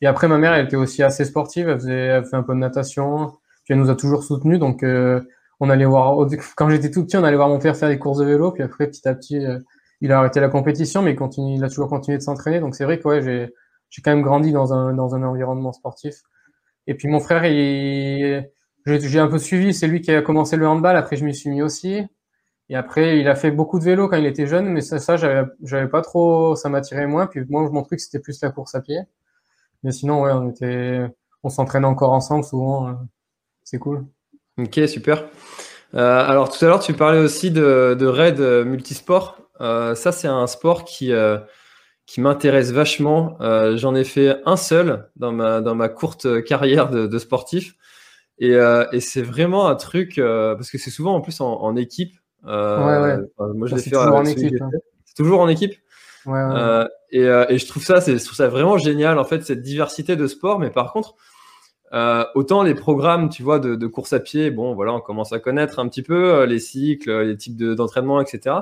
Et 0.00 0.06
après, 0.06 0.28
ma 0.28 0.38
mère, 0.38 0.52
elle 0.54 0.66
était 0.66 0.76
aussi 0.76 1.02
assez 1.02 1.24
sportive. 1.24 1.68
Elle 1.68 1.78
faisait, 1.80 1.92
elle 1.94 2.24
fait 2.24 2.36
un 2.36 2.42
peu 2.42 2.54
de 2.54 2.58
natation. 2.60 3.32
Puis 3.64 3.74
elle 3.74 3.78
nous 3.80 3.90
a 3.90 3.96
toujours 3.96 4.22
soutenus. 4.24 4.58
Donc, 4.58 4.82
euh, 4.82 5.20
on 5.60 5.70
allait 5.70 5.84
voir, 5.84 6.16
quand 6.56 6.68
j'étais 6.70 6.90
tout 6.90 7.04
petit, 7.04 7.16
on 7.16 7.24
allait 7.24 7.36
voir 7.36 7.48
mon 7.48 7.58
père 7.58 7.76
faire 7.76 7.88
des 7.88 7.98
courses 7.98 8.18
de 8.18 8.24
vélo. 8.24 8.52
Puis 8.52 8.62
après, 8.62 8.86
petit 8.86 9.06
à 9.08 9.14
petit, 9.14 9.44
euh, 9.44 9.58
il 10.00 10.12
a 10.12 10.18
arrêté 10.18 10.40
la 10.40 10.48
compétition, 10.48 11.02
mais 11.02 11.12
il 11.12 11.16
continue, 11.16 11.56
il 11.56 11.64
a 11.64 11.68
toujours 11.68 11.88
continué 11.88 12.18
de 12.18 12.22
s'entraîner. 12.22 12.60
Donc, 12.60 12.74
c'est 12.76 12.84
vrai 12.84 12.98
que 13.00 13.08
ouais, 13.08 13.22
j'ai, 13.22 13.52
j'ai 13.90 14.02
quand 14.02 14.10
même 14.12 14.22
grandi 14.22 14.52
dans 14.52 14.72
un, 14.74 14.92
dans 14.94 15.14
un 15.14 15.22
environnement 15.22 15.72
sportif. 15.72 16.16
Et 16.86 16.94
puis, 16.94 17.08
mon 17.08 17.20
frère, 17.20 17.44
il, 17.46 18.48
j'ai 18.86 19.18
un 19.18 19.28
peu 19.28 19.38
suivi. 19.38 19.74
C'est 19.74 19.86
lui 19.86 20.00
qui 20.00 20.12
a 20.12 20.22
commencé 20.22 20.56
le 20.56 20.66
handball. 20.66 20.96
Après, 20.96 21.16
je 21.16 21.24
m'y 21.24 21.34
suis 21.34 21.50
mis 21.50 21.62
aussi. 21.62 22.02
Et 22.70 22.76
après, 22.76 23.18
il 23.18 23.28
a 23.28 23.34
fait 23.34 23.50
beaucoup 23.50 23.78
de 23.78 23.84
vélo 23.84 24.08
quand 24.08 24.16
il 24.16 24.26
était 24.26 24.46
jeune, 24.46 24.66
mais 24.68 24.80
ça, 24.80 24.98
ça, 24.98 25.16
j'avais, 25.16 25.88
pas 25.88 26.00
trop, 26.00 26.56
ça 26.56 26.68
m'attirait 26.70 27.06
moins. 27.06 27.26
Puis 27.26 27.42
moi, 27.48 27.68
mon 27.70 27.82
truc, 27.82 28.00
c'était 28.00 28.20
plus 28.20 28.40
la 28.40 28.50
course 28.50 28.74
à 28.74 28.80
pied. 28.80 29.00
Mais 29.82 29.92
sinon, 29.92 30.22
ouais, 30.22 30.32
on 30.32 30.50
était, 30.50 31.06
on 31.42 31.50
s'entraîne 31.50 31.84
encore 31.84 32.12
ensemble 32.12 32.44
souvent. 32.44 32.88
Euh, 32.88 32.92
c'est 33.64 33.78
cool. 33.78 34.06
Ok, 34.58 34.80
super. 34.86 35.24
Euh, 35.94 36.24
alors 36.26 36.50
tout 36.50 36.64
à 36.64 36.68
l'heure, 36.68 36.80
tu 36.80 36.94
parlais 36.94 37.18
aussi 37.18 37.50
de, 37.50 37.96
de 37.98 38.06
raid 38.06 38.40
euh, 38.40 38.64
multisport. 38.64 39.38
Euh, 39.60 39.94
ça, 39.94 40.10
c'est 40.10 40.28
un 40.28 40.46
sport 40.46 40.84
qui, 40.84 41.12
euh, 41.12 41.38
qui 42.06 42.20
m'intéresse 42.20 42.72
vachement. 42.72 43.36
Euh, 43.40 43.76
J'en 43.76 43.94
ai 43.94 44.04
fait 44.04 44.40
un 44.46 44.56
seul 44.56 45.08
dans 45.16 45.32
ma, 45.32 45.60
dans 45.60 45.74
ma 45.74 45.88
courte 45.88 46.42
carrière 46.44 46.90
de, 46.90 47.06
de 47.06 47.18
sportif. 47.18 47.74
Et, 48.38 48.56
et 48.92 49.00
c'est 49.00 49.22
vraiment 49.22 49.68
un 49.68 49.76
truc, 49.76 50.16
parce 50.16 50.68
que 50.68 50.76
c'est 50.76 50.90
souvent 50.90 51.14
en 51.14 51.20
plus 51.20 51.40
en, 51.40 51.52
en 51.52 51.76
équipe. 51.76 52.16
ouais, 52.44 52.52
ouais. 52.52 53.16
moi, 53.38 53.68
je 53.68 53.76
l'ai 53.76 53.82
fait 53.82 53.90
toujours 53.90 54.14
en 54.16 54.24
équipe. 54.24 54.60
Hein. 54.60 54.70
C'est 55.04 55.14
toujours 55.14 55.40
en 55.40 55.48
équipe. 55.48 55.74
Ouais, 56.26 56.42
ouais. 56.42 56.86
Et, 57.14 57.22
euh, 57.22 57.46
et, 57.48 57.58
je 57.58 57.66
trouve 57.68 57.84
ça, 57.84 58.00
je 58.00 58.12
trouve 58.24 58.34
ça 58.34 58.48
vraiment 58.48 58.76
génial 58.76 59.20
en 59.20 59.24
fait 59.24 59.44
cette 59.44 59.62
diversité 59.62 60.16
de 60.16 60.26
sports. 60.26 60.58
Mais 60.58 60.70
par 60.70 60.92
contre, 60.92 61.14
euh, 61.92 62.24
autant 62.34 62.64
les 62.64 62.74
programmes, 62.74 63.28
tu 63.28 63.44
vois, 63.44 63.60
de, 63.60 63.76
de, 63.76 63.86
course 63.86 64.12
à 64.12 64.18
pied, 64.18 64.50
bon, 64.50 64.74
voilà, 64.74 64.92
on 64.92 65.00
commence 65.00 65.32
à 65.32 65.38
connaître 65.38 65.78
un 65.78 65.88
petit 65.88 66.02
peu 66.02 66.34
euh, 66.34 66.46
les 66.46 66.58
cycles, 66.58 67.22
les 67.22 67.36
types 67.36 67.56
d'entraînement, 67.56 68.20
etc. 68.20 68.56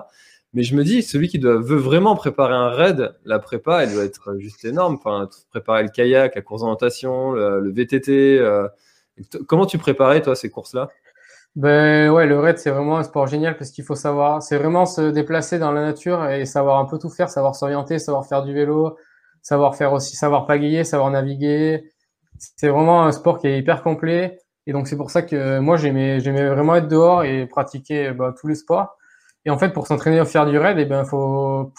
Mais 0.55 0.63
je 0.63 0.77
me 0.77 0.85
dis, 0.85 1.03
celui 1.03 1.29
qui 1.29 1.39
doit, 1.39 1.57
veut 1.57 1.79
vraiment 1.79 2.15
préparer 2.15 2.55
un 2.55 2.69
raid, 2.69 3.15
la 3.25 3.39
prépa, 3.39 3.85
elle 3.85 3.93
doit 3.95 4.05
être 4.05 4.37
juste 4.39 4.65
énorme. 4.65 4.97
Enfin, 4.97 5.29
préparer 5.51 5.83
le 5.83 5.89
kayak, 5.89 6.35
la 6.35 6.43
course 6.43 6.61
d'orientation, 6.61 7.33
le, 7.33 7.61
le, 7.61 7.73
VTT. 7.73 8.39
Euh, 8.39 8.69
comment 9.47 9.67
tu 9.67 9.79
préparais 9.79 10.21
toi 10.21 10.37
ces 10.37 10.51
courses-là? 10.51 10.89
Ben 11.55 12.11
ouais, 12.11 12.27
le 12.27 12.39
raid 12.41 12.57
c'est 12.57 12.71
vraiment 12.71 12.97
un 12.97 13.03
sport 13.03 13.27
génial 13.27 13.59
parce 13.59 13.71
qu'il 13.71 13.85
faut 13.85 13.95
savoir, 13.95 14.43
c'est 14.43 14.57
vraiment 14.57 14.87
se 14.87 15.11
déplacer 15.11 15.59
dans 15.59 15.71
la 15.71 15.83
nature 15.83 16.27
et 16.31 16.47
savoir 16.47 16.79
un 16.79 16.87
peu 16.87 16.99
tout 16.99 17.11
faire, 17.11 17.29
savoir 17.29 17.55
s'orienter, 17.55 17.99
savoir 17.99 18.27
faire 18.27 18.43
du 18.43 18.55
vélo, 18.55 18.97
savoir 19.43 19.77
faire 19.77 19.93
aussi, 19.93 20.17
savoir 20.17 20.47
pagayer, 20.47 20.83
savoir 20.85 21.11
naviguer. 21.11 21.93
C'est 22.39 22.69
vraiment 22.69 23.05
un 23.05 23.13
sport 23.13 23.39
qui 23.39 23.49
est 23.49 23.59
hyper 23.59 23.83
complet 23.83 24.39
et 24.67 24.73
donc 24.73 24.89
c'est 24.89 24.97
pour 24.97 25.11
ça 25.11 25.21
que 25.21 25.59
moi 25.59 25.77
j'aimais 25.77 26.21
j'aimais 26.21 26.49
vraiment 26.49 26.77
être 26.77 26.89
dehors 26.89 27.23
et 27.25 27.47
pratiquer 27.47 28.13
bah, 28.13 28.35
tous 28.39 28.49
les 28.49 28.55
sports. 28.55 28.97
Et 29.45 29.51
en 29.51 29.59
fait 29.59 29.71
pour 29.73 29.87
s'entraîner 29.87 30.19
à 30.19 30.25
faire 30.25 30.47
du 30.47 30.59
raid, 30.59 30.79
eh 30.79 30.85
ben 30.85 31.05
faut 31.05 31.73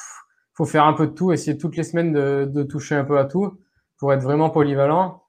faut 0.53 0.65
faire 0.65 0.85
un 0.85 0.93
peu 0.93 1.07
de 1.07 1.13
tout, 1.13 1.31
essayer 1.31 1.57
toutes 1.57 1.77
les 1.77 1.83
semaines 1.83 2.13
de, 2.13 2.45
de 2.45 2.63
toucher 2.63 2.95
un 2.95 3.05
peu 3.05 3.17
à 3.17 3.25
tout 3.25 3.59
pour 3.97 4.13
être 4.13 4.21
vraiment 4.21 4.49
polyvalent. 4.49 5.23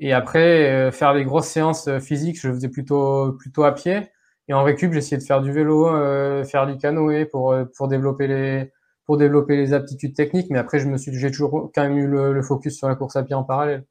Et 0.00 0.12
après, 0.14 0.70
euh, 0.88 0.90
faire 0.90 1.14
des 1.14 1.24
grosses 1.24 1.48
séances 1.48 1.86
euh, 1.86 2.00
physiques, 2.00 2.40
je 2.40 2.50
faisais 2.50 2.68
plutôt, 2.68 3.32
plutôt 3.34 3.64
à 3.64 3.72
pied. 3.72 4.00
Et 4.48 4.54
en 4.54 4.62
récup, 4.64 4.92
j'essayais 4.92 5.18
de 5.18 5.22
faire 5.22 5.42
du 5.42 5.52
vélo, 5.52 5.88
euh, 5.88 6.42
faire 6.44 6.66
du 6.66 6.76
canoë 6.78 7.26
pour, 7.26 7.54
pour, 7.76 7.88
développer 7.88 8.26
les, 8.26 8.72
pour 9.04 9.18
développer 9.18 9.56
les 9.56 9.74
aptitudes 9.74 10.14
techniques. 10.14 10.48
Mais 10.50 10.58
après, 10.58 10.78
je 10.80 10.88
me 10.88 10.96
suis, 10.96 11.14
j'ai 11.14 11.30
toujours 11.30 11.70
quand 11.74 11.82
même 11.82 11.98
eu 11.98 12.06
le, 12.06 12.42
focus 12.42 12.78
sur 12.78 12.88
la 12.88 12.94
course 12.96 13.16
à 13.16 13.22
pied 13.22 13.34
en 13.34 13.44
parallèle. 13.44 13.84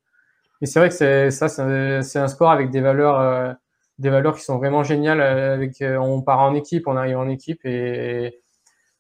Et 0.62 0.66
c'est 0.66 0.80
vrai 0.80 0.90
que 0.90 0.96
c'est, 0.96 1.32
ça, 1.32 1.48
c'est 1.50 2.20
un 2.20 2.28
sport 2.28 2.52
avec 2.52 2.72
des 2.72 2.82
valeurs, 2.82 3.56
des 4.00 4.10
valeurs 4.10 4.36
qui 4.36 4.44
sont 4.44 4.58
vraiment 4.58 4.84
géniales. 4.84 5.22
Avec, 5.22 5.82
on 5.82 6.22
part 6.22 6.40
en 6.40 6.56
équipe, 6.56 6.88
on 6.88 6.98
arrive 6.98 7.18
en 7.18 7.30
équipe 7.30 7.64
et 7.66 8.42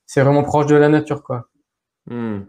c'est 0.05 0.21
vraiment 0.21 0.43
proche 0.43 0.67
de 0.67 0.75
la 0.75 0.89
nature, 0.89 1.23
quoi. 1.23 1.49
Hmm. 2.05 2.41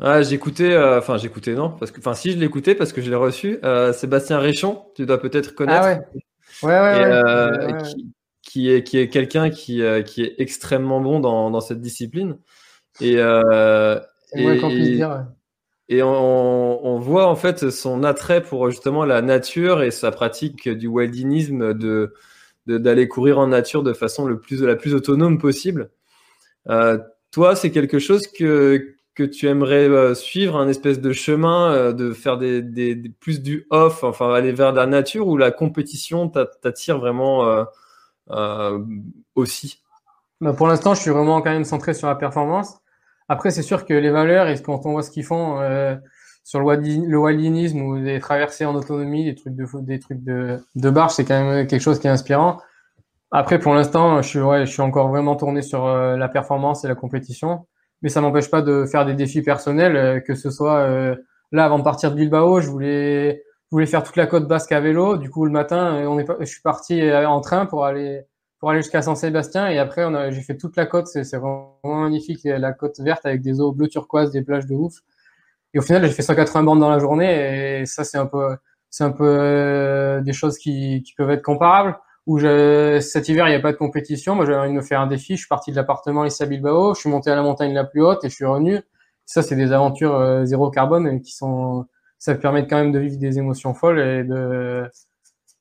Ah, 0.00 0.22
j'écoutais, 0.22 0.72
euh, 0.72 0.98
enfin 0.98 1.16
j'écoutais 1.16 1.54
non, 1.54 1.70
parce 1.70 1.90
que, 1.90 1.98
enfin 1.98 2.14
si 2.14 2.30
je 2.30 2.38
l'écoutais 2.38 2.76
parce 2.76 2.92
que 2.92 3.00
je 3.00 3.10
l'ai 3.10 3.16
reçu. 3.16 3.58
Euh, 3.64 3.92
Sébastien 3.92 4.38
Réchon, 4.38 4.84
tu 4.94 5.06
dois 5.06 5.20
peut-être 5.20 5.54
connaître. 5.54 5.82
Ah 5.82 5.86
ouais. 5.86 6.00
Ouais 6.62 6.80
ouais. 6.80 7.04
Euh, 7.04 7.72
qui, 8.42 8.70
est 8.70 8.84
qui 8.84 8.98
est 8.98 9.08
quelqu'un 9.08 9.50
qui 9.50 9.82
qui 10.06 10.22
est 10.22 10.34
extrêmement 10.38 11.00
bon 11.00 11.18
dans, 11.18 11.50
dans 11.50 11.60
cette 11.60 11.80
discipline. 11.80 12.38
Et 13.00 13.14
et, 13.14 13.20
et 14.34 15.02
on, 15.90 16.80
on, 16.82 16.98
voit 16.98 17.26
en 17.26 17.36
fait 17.36 17.70
son 17.70 18.04
attrait 18.04 18.42
pour 18.42 18.70
justement 18.70 19.04
la 19.04 19.22
nature 19.22 19.82
et 19.82 19.90
sa 19.90 20.10
pratique 20.10 20.68
du 20.68 20.88
wildinisme 20.88 21.74
de 21.74 22.14
d'aller 22.66 23.08
courir 23.08 23.38
en 23.38 23.46
nature 23.46 23.82
de 23.82 23.94
façon 23.94 24.26
le 24.26 24.38
plus 24.38 24.62
la 24.62 24.76
plus 24.76 24.94
autonome 24.94 25.38
possible. 25.38 25.90
toi, 27.32 27.56
c'est 27.56 27.70
quelque 27.70 27.98
chose 27.98 28.26
que 28.26 28.98
que 29.18 29.24
tu 29.24 29.48
aimerais 29.48 29.88
euh, 29.88 30.14
suivre 30.14 30.56
un 30.56 30.68
espèce 30.68 31.00
de 31.00 31.12
chemin 31.12 31.72
euh, 31.72 31.92
de 31.92 32.12
faire 32.12 32.38
des, 32.38 32.62
plus 33.18 33.42
du 33.42 33.66
off, 33.70 34.04
enfin 34.04 34.32
aller 34.32 34.52
vers 34.52 34.72
la 34.72 34.86
nature 34.86 35.26
ou 35.26 35.36
la 35.36 35.50
compétition 35.50 36.28
t'attire 36.28 36.98
vraiment 36.98 37.66
euh, 38.30 38.78
aussi? 39.34 39.82
Bah, 40.40 40.52
Pour 40.52 40.68
l'instant, 40.68 40.94
je 40.94 41.00
suis 41.00 41.10
vraiment 41.10 41.42
quand 41.42 41.50
même 41.50 41.64
centré 41.64 41.94
sur 41.94 42.06
la 42.06 42.14
performance. 42.14 42.76
Après, 43.28 43.50
c'est 43.50 43.62
sûr 43.62 43.84
que 43.84 43.94
les 43.94 44.10
valeurs 44.10 44.48
et 44.48 44.60
quand 44.62 44.86
on 44.86 44.92
voit 44.92 45.02
ce 45.02 45.10
qu'ils 45.10 45.24
font 45.24 45.58
sur 46.44 46.60
le 46.60 47.16
waldinisme 47.18 47.82
ou 47.82 48.02
des 48.02 48.20
traversées 48.20 48.64
en 48.64 48.74
autonomie, 48.74 49.24
des 49.24 49.34
trucs 49.34 49.54
de 49.54 49.66
des 49.82 49.98
trucs 49.98 50.24
de, 50.24 50.58
de 50.74 50.90
barge, 50.90 51.12
c'est 51.12 51.24
quand 51.24 51.44
même 51.44 51.66
quelque 51.66 51.82
chose 51.82 51.98
qui 51.98 52.06
est 52.06 52.10
inspirant. 52.10 52.58
Après, 53.30 53.58
pour 53.58 53.74
l'instant, 53.74 54.22
je 54.22 54.28
suis, 54.28 54.40
ouais, 54.40 54.64
je 54.64 54.72
suis 54.72 54.80
encore 54.82 55.08
vraiment 55.08 55.36
tourné 55.36 55.60
sur 55.62 55.86
la 55.86 56.28
performance 56.28 56.84
et 56.84 56.88
la 56.88 56.94
compétition 56.94 57.66
mais 58.02 58.08
ça 58.08 58.20
m'empêche 58.20 58.50
pas 58.50 58.62
de 58.62 58.86
faire 58.86 59.04
des 59.06 59.14
défis 59.14 59.42
personnels, 59.42 59.96
euh, 59.96 60.20
que 60.20 60.34
ce 60.34 60.50
soit 60.50 60.78
euh, 60.78 61.16
là 61.52 61.64
avant 61.64 61.78
de 61.78 61.84
partir 61.84 62.10
de 62.10 62.16
Bilbao, 62.16 62.60
je 62.60 62.68
voulais 62.68 63.42
je 63.70 63.76
voulais 63.76 63.86
faire 63.86 64.02
toute 64.02 64.16
la 64.16 64.26
côte 64.26 64.48
basque 64.48 64.72
à 64.72 64.80
vélo. 64.80 65.18
Du 65.18 65.28
coup, 65.30 65.44
le 65.44 65.50
matin, 65.50 65.96
euh, 65.96 66.06
on 66.06 66.18
est, 66.18 66.26
je 66.40 66.46
suis 66.46 66.62
parti 66.62 67.02
en 67.12 67.40
train 67.40 67.66
pour 67.66 67.84
aller 67.84 68.22
pour 68.58 68.70
aller 68.70 68.80
jusqu'à 68.82 69.02
Saint-Sébastien 69.02 69.68
et 69.68 69.78
après 69.78 70.04
j'ai 70.32 70.42
fait 70.42 70.56
toute 70.56 70.76
la 70.76 70.86
côte. 70.86 71.06
C'est, 71.06 71.22
vraiment 71.36 71.78
magnifique, 71.84 72.40
la 72.44 72.72
côte 72.72 72.98
verte 73.00 73.24
avec 73.24 73.40
des 73.42 73.60
eaux 73.60 73.72
bleu 73.72 73.88
turquoise, 73.88 74.30
des 74.32 74.42
plages 74.42 74.66
de 74.66 74.74
ouf. 74.74 74.94
Et 75.74 75.78
au 75.78 75.82
final, 75.82 76.04
j'ai 76.06 76.12
fait 76.12 76.22
180 76.22 76.62
bandes 76.64 76.80
dans 76.80 76.90
la 76.90 76.98
journée 76.98 77.80
et 77.80 77.86
ça 77.86 78.04
c'est 78.04 78.18
un 78.18 78.26
peu 78.26 78.56
c'est 78.90 79.04
un 79.04 79.12
peu 79.12 80.20
des 80.24 80.32
choses 80.32 80.58
qui, 80.58 81.02
qui 81.02 81.14
peuvent 81.14 81.30
être 81.30 81.42
comparables 81.42 81.98
où 82.28 82.38
je, 82.38 83.00
cet 83.00 83.28
hiver, 83.30 83.48
il 83.48 83.52
n'y 83.52 83.56
a 83.56 83.60
pas 83.60 83.72
de 83.72 83.78
compétition. 83.78 84.34
Moi, 84.34 84.44
j'avais 84.44 84.58
envie 84.58 84.68
de 84.68 84.74
me 84.74 84.82
faire 84.82 85.00
un 85.00 85.06
défi. 85.06 85.32
Je 85.32 85.38
suis 85.38 85.48
parti 85.48 85.70
de 85.70 85.76
l'appartement 85.76 86.26
ici 86.26 86.42
à 86.42 86.46
Bilbao. 86.46 86.94
Je 86.94 87.00
suis 87.00 87.08
monté 87.08 87.30
à 87.30 87.34
la 87.34 87.42
montagne 87.42 87.72
la 87.72 87.84
plus 87.84 88.02
haute 88.02 88.22
et 88.22 88.28
je 88.28 88.34
suis 88.34 88.44
revenu. 88.44 88.82
Ça, 89.24 89.42
c'est 89.42 89.56
des 89.56 89.72
aventures 89.72 90.14
euh, 90.14 90.44
zéro 90.44 90.70
carbone 90.70 91.22
qui 91.22 91.32
sont, 91.34 91.86
ça 92.18 92.34
permet 92.34 92.66
quand 92.66 92.76
même 92.76 92.92
de 92.92 92.98
vivre 92.98 93.16
des 93.16 93.38
émotions 93.38 93.72
folles 93.72 93.98
et 93.98 94.24
de, 94.24 94.90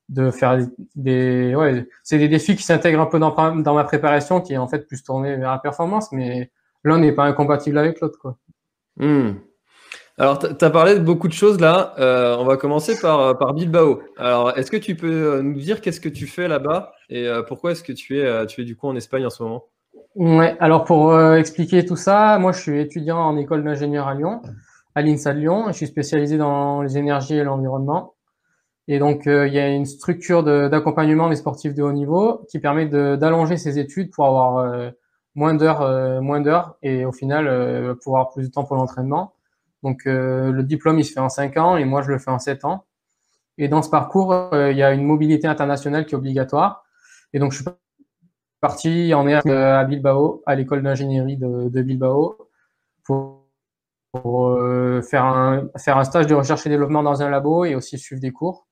de 0.09 0.31
faire 0.31 0.57
des, 0.95 1.53
ouais, 1.55 1.87
c'est 2.03 2.17
des 2.17 2.29
défis 2.29 2.55
qui 2.55 2.63
s'intègrent 2.63 3.01
un 3.01 3.07
peu 3.07 3.19
dans, 3.19 3.55
dans 3.55 3.73
ma 3.73 3.83
préparation, 3.83 4.41
qui 4.41 4.53
est 4.53 4.57
en 4.57 4.67
fait 4.67 4.87
plus 4.87 5.03
tourné 5.03 5.35
vers 5.35 5.51
la 5.51 5.59
performance, 5.59 6.11
mais 6.11 6.51
l'un 6.83 6.99
n'est 6.99 7.11
pas 7.11 7.25
incompatible 7.25 7.77
avec 7.77 7.99
l'autre, 7.99 8.17
quoi. 8.19 8.37
Hmm. 8.97 9.33
Alors, 10.19 10.39
tu 10.39 10.65
as 10.65 10.69
parlé 10.71 10.95
de 10.95 10.99
beaucoup 10.99 11.27
de 11.27 11.33
choses 11.33 11.59
là. 11.59 11.93
Euh, 11.99 12.35
on 12.39 12.45
va 12.45 12.57
commencer 12.57 12.99
par, 12.99 13.19
euh, 13.19 13.33
par 13.35 13.53
Bilbao. 13.53 14.01
Alors, 14.17 14.57
est-ce 14.57 14.71
que 14.71 14.77
tu 14.77 14.95
peux 14.95 15.35
euh, 15.35 15.41
nous 15.43 15.53
dire 15.53 15.79
qu'est-ce 15.79 16.01
que 16.01 16.09
tu 16.09 16.25
fais 16.25 16.47
là-bas 16.47 16.93
et 17.09 17.29
pourquoi 17.47 17.71
est-ce 17.71 17.83
que 17.83 17.93
tu 17.93 18.19
es, 18.19 18.45
tu 18.47 18.61
es 18.61 18.63
du 18.65 18.75
coup 18.75 18.87
en 18.87 18.95
Espagne 18.95 19.25
en 19.25 19.29
ce 19.29 19.43
moment? 19.43 19.65
Ouais, 20.15 20.57
alors 20.59 20.83
pour 20.83 21.17
expliquer 21.35 21.85
tout 21.85 21.95
ça, 21.95 22.37
moi 22.39 22.51
je 22.51 22.59
suis 22.59 22.81
étudiant 22.81 23.19
en 23.19 23.37
école 23.37 23.63
d'ingénieur 23.63 24.07
à 24.07 24.15
Lyon, 24.15 24.41
à 24.93 25.01
l'INSA 25.03 25.33
de 25.33 25.39
Lyon, 25.39 25.65
je 25.67 25.73
suis 25.73 25.87
spécialisé 25.87 26.37
dans 26.37 26.81
les 26.81 26.97
énergies 26.97 27.35
et 27.35 27.43
l'environnement. 27.43 28.15
Et 28.87 28.99
donc, 28.99 29.23
il 29.25 29.53
y 29.53 29.59
a 29.59 29.67
une 29.67 29.85
structure 29.85 30.43
d'accompagnement 30.43 31.29
des 31.29 31.35
sportifs 31.35 31.73
de 31.73 31.83
haut 31.83 31.91
niveau 31.91 32.45
qui 32.49 32.59
permet 32.59 32.85
d'allonger 32.85 33.57
ses 33.57 33.79
études 33.79 34.11
pour 34.11 34.25
avoir 34.25 34.93
moins 35.35 35.53
d'heures 35.53 36.21
moins 36.21 36.39
d'heures 36.39 36.77
et 36.81 37.03
au 37.03 37.11
final 37.11 37.97
pour 38.01 38.17
avoir 38.17 38.29
plus 38.29 38.47
de 38.47 38.51
temps 38.51 38.63
pour 38.63 38.77
l'entraînement. 38.77 39.33
Donc 39.83 40.05
euh, 40.07 40.51
le 40.51 40.63
diplôme, 40.63 40.99
il 40.99 41.05
se 41.05 41.13
fait 41.13 41.19
en 41.19 41.29
5 41.29 41.57
ans 41.57 41.77
et 41.77 41.85
moi, 41.85 42.01
je 42.01 42.11
le 42.11 42.19
fais 42.19 42.31
en 42.31 42.39
7 42.39 42.65
ans. 42.65 42.85
Et 43.57 43.67
dans 43.67 43.81
ce 43.81 43.89
parcours, 43.89 44.33
euh, 44.33 44.71
il 44.71 44.77
y 44.77 44.83
a 44.83 44.93
une 44.93 45.03
mobilité 45.03 45.47
internationale 45.47 46.05
qui 46.05 46.13
est 46.13 46.17
obligatoire. 46.17 46.83
Et 47.33 47.39
donc, 47.39 47.51
je 47.51 47.63
suis 47.63 47.71
parti 48.59 49.13
en 49.13 49.27
air 49.27 49.41
à 49.47 49.83
Bilbao, 49.85 50.43
à 50.45 50.55
l'école 50.55 50.83
d'ingénierie 50.83 51.37
de, 51.37 51.81
Bilbao, 51.81 52.49
pour, 53.03 53.45
euh, 54.15 55.01
faire, 55.01 55.25
un, 55.25 55.69
faire 55.77 55.97
un 55.97 56.03
stage 56.03 56.27
de 56.27 56.35
recherche 56.35 56.65
et 56.65 56.69
développement 56.69 57.03
dans 57.03 57.21
un 57.21 57.29
labo 57.29 57.65
et 57.65 57.75
aussi 57.75 57.97
suivre 57.97 58.21
des 58.21 58.31
cours. 58.31 58.67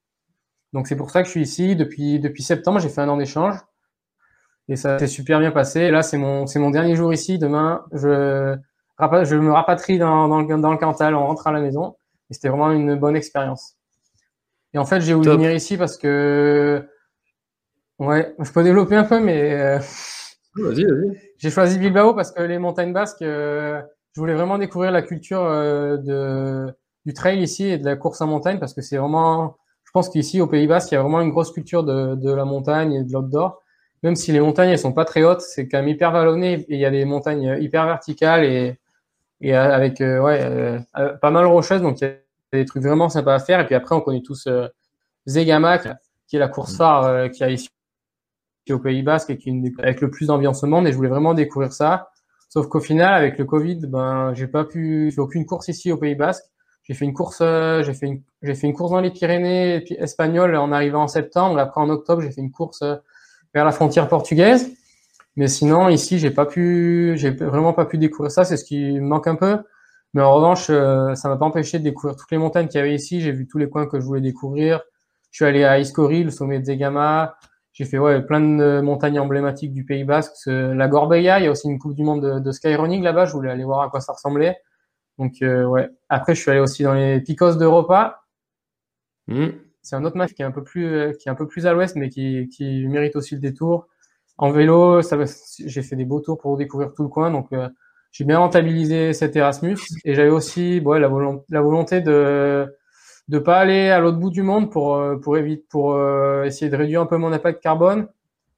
Donc, 0.75 0.87
c'est 0.87 0.97
pour 0.97 1.09
ça 1.09 1.21
que 1.21 1.27
je 1.27 1.31
suis 1.31 1.41
ici. 1.41 1.77
Depuis, 1.77 2.19
depuis 2.19 2.43
septembre, 2.43 2.79
j'ai 2.81 2.89
fait 2.89 2.99
un 2.99 3.07
an 3.07 3.15
d'échange. 3.15 3.55
Et 4.67 4.75
ça 4.75 4.99
s'est 4.99 5.07
super 5.07 5.39
bien 5.39 5.51
passé. 5.51 5.79
Et 5.79 5.91
là, 5.91 6.03
c'est 6.03 6.17
mon, 6.17 6.47
c'est 6.47 6.59
mon 6.59 6.69
dernier 6.69 6.97
jour 6.97 7.13
ici. 7.13 7.39
Demain, 7.39 7.85
je, 7.93 8.57
je 8.99 9.35
me 9.37 9.53
rapatrie 9.53 9.97
dans, 9.97 10.27
dans, 10.27 10.41
le, 10.41 10.61
dans 10.61 10.71
le 10.73 10.77
Cantal, 10.77 11.15
on 11.15 11.25
rentre 11.25 11.47
à 11.47 11.53
la 11.53 11.61
maison. 11.61 11.95
Et 12.29 12.33
c'était 12.33 12.49
vraiment 12.49 12.71
une 12.71 12.95
bonne 12.95 13.15
expérience. 13.15 13.77
Et 14.73 14.77
en 14.77 14.83
fait, 14.83 14.99
j'ai 14.99 15.13
voulu 15.13 15.29
venir 15.29 15.53
ici 15.53 15.77
parce 15.77 15.97
que, 15.97 16.85
ouais, 17.99 18.35
je 18.37 18.51
peux 18.51 18.61
développer 18.61 18.97
un 18.97 19.05
peu, 19.05 19.21
mais 19.21 19.53
euh, 19.53 19.79
vas-y, 20.57 20.83
vas-y. 20.83 21.17
j'ai 21.37 21.49
choisi 21.51 21.79
Bilbao 21.79 22.13
parce 22.13 22.33
que 22.33 22.43
les 22.43 22.57
montagnes 22.57 22.91
basques, 22.91 23.21
euh, 23.21 23.81
je 24.11 24.19
voulais 24.19 24.33
vraiment 24.33 24.57
découvrir 24.57 24.91
la 24.91 25.03
culture 25.03 25.41
euh, 25.41 25.95
de, 25.95 26.75
du 27.05 27.13
trail 27.13 27.41
ici 27.41 27.65
et 27.67 27.77
de 27.77 27.85
la 27.85 27.95
course 27.95 28.19
en 28.19 28.27
montagne 28.27 28.59
parce 28.59 28.73
que 28.73 28.81
c'est 28.81 28.97
vraiment, 28.97 29.55
pense 29.95 30.09
qu'ici 30.09 30.41
au 30.41 30.47
Pays 30.47 30.67
Basque, 30.67 30.91
il 30.91 30.95
y 30.95 30.97
a 30.97 31.01
vraiment 31.01 31.21
une 31.21 31.31
grosse 31.31 31.51
culture 31.51 31.83
de, 31.83 32.15
de 32.15 32.31
la 32.31 32.45
montagne 32.45 32.93
et 32.93 33.03
de 33.03 33.11
l'outdoor. 33.13 33.63
Même 34.03 34.15
si 34.15 34.31
les 34.31 34.39
montagnes 34.39 34.69
elles 34.69 34.79
sont 34.79 34.93
pas 34.93 35.05
très 35.05 35.23
hautes, 35.23 35.41
c'est 35.41 35.67
quand 35.67 35.79
même 35.79 35.87
hyper 35.87 36.11
vallonné 36.11 36.65
et 36.67 36.75
il 36.75 36.79
y 36.79 36.85
a 36.85 36.91
des 36.91 37.05
montagnes 37.05 37.57
hyper 37.59 37.85
verticales 37.85 38.43
et 38.43 38.79
et 39.41 39.55
euh, 39.55 39.73
avec 39.73 40.01
euh, 40.01 40.19
ouais, 40.19 40.39
euh, 40.43 40.79
pas 41.21 41.31
mal 41.31 41.45
rocheuse, 41.45 41.81
donc 41.81 42.01
il 42.01 42.05
y 42.05 42.07
a 42.07 42.13
des 42.53 42.65
trucs 42.65 42.83
vraiment 42.83 43.09
sympas 43.09 43.35
à 43.35 43.39
faire. 43.39 43.59
Et 43.59 43.65
puis 43.65 43.75
après, 43.75 43.95
on 43.95 44.01
connaît 44.01 44.21
tous 44.21 44.47
Zegamac, 45.27 45.87
qui 46.27 46.37
est 46.37 46.39
la 46.39 46.47
course 46.47 46.77
phare 46.77 47.29
qui 47.31 47.43
a 47.43 47.49
ici 47.49 47.69
au 48.71 48.79
Pays 48.79 49.03
Basque 49.03 49.29
et 49.29 49.37
qui 49.37 49.49
est 49.49 49.79
avec 49.79 50.01
le 50.01 50.09
plus 50.09 50.27
d'ambiance 50.27 50.63
au 50.63 50.67
monde. 50.67 50.87
Et 50.87 50.91
je 50.91 50.97
voulais 50.97 51.09
vraiment 51.09 51.33
découvrir 51.33 51.73
ça. 51.73 52.09
Sauf 52.49 52.67
qu'au 52.67 52.79
final, 52.79 53.13
avec 53.13 53.37
le 53.37 53.45
Covid, 53.45 53.81
ben, 53.87 54.33
j'ai 54.33 54.47
pas 54.47 54.63
pu, 54.63 55.11
j'ai 55.13 55.21
aucune 55.21 55.45
course 55.45 55.67
ici 55.67 55.91
au 55.91 55.97
Pays 55.97 56.15
Basque. 56.15 56.45
J'ai 56.85 56.93
fait 56.93 57.05
une 57.05 57.13
course, 57.13 57.39
j'ai 57.39 57.93
fait 57.93 58.05
une, 58.05 58.21
j'ai 58.43 58.55
fait 58.55 58.67
une 58.67 58.73
course 58.73 58.91
dans 58.91 59.01
les 59.01 59.11
Pyrénées 59.11 59.83
espagnoles 59.99 60.55
en 60.55 60.71
arrivant 60.71 61.03
en 61.03 61.07
septembre. 61.07 61.57
Après, 61.59 61.81
en 61.81 61.89
octobre, 61.89 62.21
j'ai 62.21 62.31
fait 62.31 62.41
une 62.41 62.51
course 62.51 62.83
vers 63.53 63.65
la 63.65 63.71
frontière 63.71 64.07
portugaise. 64.07 64.71
Mais 65.35 65.47
sinon, 65.47 65.89
ici, 65.89 66.19
j'ai 66.19 66.31
pas 66.31 66.45
pu, 66.45 67.13
j'ai 67.17 67.31
vraiment 67.31 67.73
pas 67.73 67.85
pu 67.85 67.97
découvrir 67.97 68.31
ça. 68.31 68.45
C'est 68.45 68.55
ce 68.55 68.63
qui 68.63 68.99
me 68.99 69.07
manque 69.07 69.27
un 69.27 69.35
peu. 69.35 69.57
Mais 70.13 70.21
en 70.21 70.33
revanche, 70.33 70.67
euh, 70.69 71.13
ça 71.15 71.27
m'a 71.27 71.35
pas 71.35 71.45
empêché 71.45 71.79
de 71.79 71.83
découvrir 71.83 72.15
toutes 72.15 72.31
les 72.31 72.37
montagnes 72.37 72.67
qu'il 72.67 72.79
y 72.79 72.81
avait 72.81 72.95
ici. 72.95 73.19
J'ai 73.19 73.31
vu 73.31 73.47
tous 73.47 73.57
les 73.57 73.69
coins 73.69 73.85
que 73.85 73.99
je 73.99 74.05
voulais 74.05 74.21
découvrir. 74.21 74.81
Je 75.31 75.37
suis 75.37 75.45
allé 75.45 75.65
à 75.65 75.79
Iscori, 75.79 76.23
le 76.23 76.31
sommet 76.31 76.59
de 76.59 76.65
Zegama. 76.65 77.35
J'ai 77.73 77.83
fait 77.83 77.97
ouais, 77.97 78.21
plein 78.21 78.39
de 78.39 78.79
montagnes 78.79 79.19
emblématiques 79.19 79.73
du 79.73 79.83
Pays 79.83 80.05
Basque. 80.05 80.35
La 80.45 80.87
Gorbeia, 80.87 81.39
il 81.39 81.45
y 81.45 81.47
a 81.47 81.51
aussi 81.51 81.67
une 81.67 81.79
Coupe 81.79 81.95
du 81.95 82.03
Monde 82.03 82.21
de, 82.21 82.39
de 82.39 82.51
skyrunning 82.53 83.03
là-bas. 83.03 83.25
Je 83.25 83.33
voulais 83.33 83.51
aller 83.51 83.65
voir 83.65 83.81
à 83.81 83.89
quoi 83.89 83.99
ça 83.99 84.13
ressemblait. 84.13 84.55
Donc 85.19 85.41
euh, 85.41 85.65
ouais. 85.65 85.89
Après, 86.09 86.35
je 86.35 86.41
suis 86.41 86.51
allé 86.51 86.59
aussi 86.59 86.83
dans 86.83 86.93
les 86.93 87.21
Picos 87.21 87.55
d'Europa. 87.55 88.21
Mmh. 89.27 89.47
c'est 89.81 89.95
un 89.95 90.05
autre 90.05 90.17
match 90.17 90.33
qui 90.33 90.43
est 90.43 90.45
un 90.45 90.51
peu 90.51 90.63
plus, 90.63 91.17
qui 91.17 91.29
est 91.29 91.31
un 91.31 91.35
peu 91.35 91.47
plus 91.47 91.65
à 91.65 91.73
l'ouest, 91.73 91.95
mais 91.95 92.09
qui, 92.09 92.47
qui 92.49 92.85
mérite 92.87 93.15
aussi 93.15 93.33
le 93.33 93.41
détour. 93.41 93.87
En 94.37 94.51
vélo, 94.51 95.01
ça, 95.01 95.17
j'ai 95.65 95.81
fait 95.81 95.95
des 95.95 96.05
beaux 96.05 96.19
tours 96.19 96.37
pour 96.37 96.57
découvrir 96.57 96.93
tout 96.93 97.03
le 97.03 97.09
coin, 97.09 97.31
donc 97.31 97.47
euh, 97.53 97.69
j'ai 98.11 98.25
bien 98.25 98.37
rentabilisé 98.37 99.13
cet 99.13 99.35
Erasmus. 99.35 99.77
Et 100.03 100.13
j'avais 100.13 100.29
aussi, 100.29 100.81
bon, 100.81 100.99
la, 100.99 101.07
volonté, 101.07 101.45
la 101.49 101.61
volonté 101.61 102.01
de 102.01 102.75
de 103.27 103.39
pas 103.39 103.57
aller 103.57 103.89
à 103.89 103.99
l'autre 103.99 104.17
bout 104.17 104.29
du 104.29 104.43
monde 104.43 104.71
pour 104.71 104.95
euh, 104.95 105.17
pour 105.17 105.37
éviter 105.37 105.65
pour 105.69 105.93
euh, 105.93 106.43
essayer 106.43 106.69
de 106.69 106.77
réduire 106.77 107.01
un 107.01 107.05
peu 107.07 107.17
mon 107.17 107.31
impact 107.33 107.61
carbone 107.61 108.07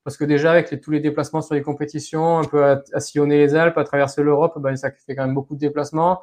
parce 0.04 0.18
que 0.18 0.26
déjà 0.26 0.52
avec 0.52 0.72
les, 0.72 0.80
tous 0.82 0.92
les 0.92 1.00
déplacements 1.00 1.42
sur 1.42 1.56
les 1.56 1.62
compétitions 1.62 2.40
un 2.40 2.44
peu 2.44 2.66
à, 2.66 3.00
sillonner 3.00 3.38
les 3.38 3.56
Alpes 3.56 3.78
à 3.78 3.86
traverser 3.86 4.24
l'Europe 4.24 4.60
ben 4.60 4.76
ça 4.76 4.92
fait 4.92 5.16
quand 5.16 5.26
même 5.26 5.34
beaucoup 5.34 5.56
de 5.56 5.60
déplacements 5.60 6.22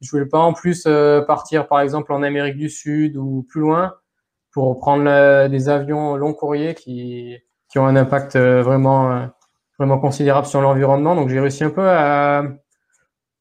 je 0.00 0.10
voulais 0.10 0.26
pas 0.26 0.38
en 0.38 0.52
plus 0.52 0.88
partir 1.26 1.68
par 1.68 1.80
exemple 1.80 2.12
en 2.12 2.22
Amérique 2.22 2.56
du 2.56 2.68
Sud 2.68 3.16
ou 3.16 3.46
plus 3.48 3.60
loin 3.60 3.94
pour 4.52 4.78
prendre 4.78 5.48
des 5.48 5.68
avions 5.68 6.16
long 6.16 6.34
courrier 6.34 6.74
qui, 6.74 7.36
qui 7.68 7.78
ont 7.78 7.86
un 7.86 7.96
impact 7.96 8.36
euh, 8.36 8.62
vraiment, 8.62 9.12
euh, 9.12 9.26
vraiment 9.78 9.98
considérable 9.98 10.46
sur 10.46 10.60
l'environnement. 10.60 11.14
Donc 11.14 11.28
j'ai 11.28 11.40
réussi 11.40 11.64
un 11.64 11.70
peu 11.70 11.88
à, 11.88 12.44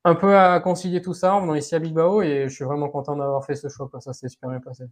un 0.04 0.16
peu 0.16 0.38
à 0.38 0.60
concilier 0.60 1.02
tout 1.02 1.14
ça 1.14 1.36
en 1.36 1.42
venant 1.42 1.56
ici 1.56 1.76
à 1.76 1.80
Bilbao 1.80 2.22
et 2.22 2.46
je 2.48 2.54
suis 2.54 2.66
vraiment 2.66 2.90
content 2.90 3.16
d'avoir 3.16 3.46
fait 3.46 3.56
ce 3.56 3.68
choix. 3.70 3.90
Ça 4.00 4.14
s'est 4.14 4.30
super 4.30 4.50
bien 4.50 4.60
passé. 4.60 4.86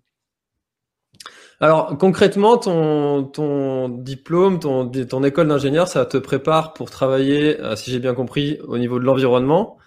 Alors 1.60 1.98
concrètement, 1.98 2.58
ton, 2.58 3.24
ton 3.26 3.88
diplôme, 3.90 4.60
ton, 4.60 4.90
ton 4.90 5.24
école 5.24 5.48
d'ingénieur, 5.48 5.88
ça 5.88 6.06
te 6.06 6.18
prépare 6.18 6.74
pour 6.74 6.90
travailler, 6.90 7.60
euh, 7.62 7.76
si 7.76 7.92
j'ai 7.92 8.00
bien 8.00 8.14
compris, 8.14 8.60
au 8.68 8.78
niveau 8.78 9.00
de 9.00 9.06
l'environnement. 9.06 9.78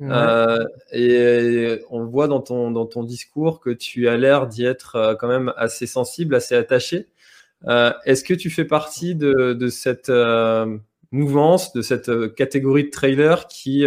Euh, 0.00 0.64
et 0.92 1.80
on 1.88 2.04
voit 2.04 2.26
dans 2.26 2.40
ton, 2.40 2.70
dans 2.70 2.86
ton 2.86 3.04
discours 3.04 3.60
que 3.60 3.70
tu 3.70 4.08
as 4.08 4.16
l'air 4.16 4.48
d'y 4.48 4.64
être 4.64 4.96
euh, 4.96 5.14
quand 5.14 5.28
même 5.28 5.52
assez 5.56 5.86
sensible, 5.86 6.34
assez 6.34 6.56
attaché. 6.56 7.06
Euh, 7.68 7.92
Est-ce 8.04 8.24
que 8.24 8.34
tu 8.34 8.50
fais 8.50 8.64
partie 8.64 9.14
de, 9.14 9.52
de 9.52 9.68
cette 9.68 10.10
euh, 10.10 10.76
mouvance, 11.12 11.72
de 11.72 11.80
cette 11.80 12.34
catégorie 12.34 12.84
de 12.84 12.90
trailer 12.90 13.46
qui 13.46 13.86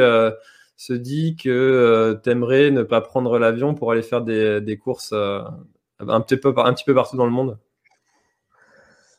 se 0.77 0.93
dit 0.93 1.35
que 1.35 2.19
tu 2.23 2.29
aimerais 2.29 2.71
ne 2.71 2.83
pas 2.83 3.01
prendre 3.01 3.37
l'avion 3.37 3.75
pour 3.75 3.91
aller 3.91 4.01
faire 4.01 4.21
des, 4.21 4.61
des 4.61 4.77
courses 4.77 5.11
un, 5.11 6.21
petit 6.21 6.37
peu, 6.37 6.53
un 6.57 6.73
petit 6.73 6.85
peu 6.85 6.95
partout 6.95 7.17
dans 7.17 7.25
le 7.25 7.31
monde? 7.31 7.57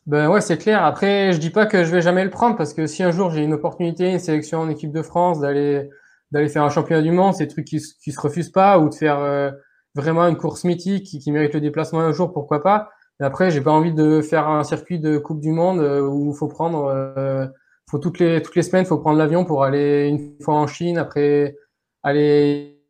Ben 0.06 0.30
ouais, 0.30 0.40
c'est 0.40 0.56
clair. 0.56 0.82
Après, 0.84 1.34
je 1.34 1.38
dis 1.38 1.50
pas 1.50 1.66
que 1.66 1.84
je 1.84 1.90
vais 1.90 2.00
jamais 2.00 2.24
le 2.24 2.30
prendre 2.30 2.56
parce 2.56 2.72
que 2.72 2.86
si 2.86 3.02
un 3.02 3.10
jour 3.10 3.30
j'ai 3.30 3.42
une 3.42 3.52
opportunité, 3.52 4.10
une 4.10 4.18
sélection 4.18 4.60
en 4.60 4.70
équipe 4.70 4.90
de 4.90 5.02
France, 5.02 5.40
d'aller 5.40 5.90
d'aller 6.30 6.48
faire 6.48 6.64
un 6.64 6.70
championnat 6.70 7.02
du 7.02 7.10
monde, 7.10 7.34
c'est 7.34 7.46
trucs 7.46 7.66
qui, 7.66 7.80
qui 8.02 8.12
se 8.12 8.20
refusent 8.20 8.50
pas, 8.50 8.78
ou 8.78 8.88
de 8.88 8.94
faire 8.94 9.18
euh, 9.18 9.50
vraiment 9.94 10.26
une 10.26 10.36
course 10.36 10.64
mythique 10.64 11.04
qui, 11.04 11.32
mérite 11.32 11.54
le 11.54 11.60
déplacement 11.60 12.00
un 12.00 12.12
jour, 12.12 12.32
pourquoi 12.32 12.62
pas. 12.62 12.90
Mais 13.20 13.26
après, 13.26 13.50
j'ai 13.50 13.60
pas 13.60 13.72
envie 13.72 13.92
de 13.92 14.20
faire 14.20 14.48
un 14.48 14.62
circuit 14.64 14.98
de 15.00 15.18
Coupe 15.18 15.40
du 15.40 15.50
Monde 15.50 15.80
euh, 15.80 16.02
où 16.02 16.32
faut 16.32 16.48
prendre, 16.48 16.86
euh, 16.86 17.46
faut 17.90 17.98
toutes 17.98 18.18
les 18.18 18.42
toutes 18.42 18.54
les 18.56 18.62
semaines, 18.62 18.84
faut 18.84 18.98
prendre 18.98 19.18
l'avion 19.18 19.44
pour 19.44 19.64
aller 19.64 20.08
une 20.08 20.42
fois 20.42 20.54
en 20.54 20.66
Chine, 20.66 20.98
après 20.98 21.56
aller 22.02 22.80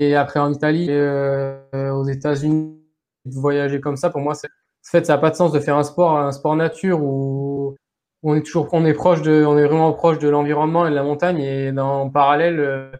et 0.00 0.16
après 0.16 0.40
en 0.40 0.52
Italie, 0.52 0.90
et, 0.90 1.90
aux 1.92 2.04
États-Unis, 2.04 2.80
voyager 3.26 3.80
comme 3.80 3.96
ça. 3.96 4.10
Pour 4.10 4.20
moi, 4.20 4.34
c'est 4.34 4.48
en 4.48 4.90
fait, 4.90 5.06
ça 5.06 5.14
n'a 5.14 5.18
pas 5.18 5.30
de 5.30 5.36
sens 5.36 5.52
de 5.52 5.60
faire 5.60 5.76
un 5.76 5.82
sport, 5.82 6.18
un 6.18 6.30
sport 6.32 6.56
nature 6.56 7.02
où 7.02 7.74
on 8.24 8.34
est 8.34 8.42
toujours, 8.42 8.68
on 8.72 8.84
est 8.86 8.94
proche 8.94 9.22
de, 9.22 9.44
on 9.44 9.56
est 9.58 9.66
vraiment 9.66 9.92
proche 9.92 10.18
de 10.18 10.28
l'environnement 10.28 10.86
et 10.86 10.90
de 10.90 10.94
la 10.94 11.02
montagne 11.02 11.40
et 11.40 11.72
dans 11.72 12.02
en 12.02 12.10
parallèle 12.10 12.58
euh, 12.58 12.90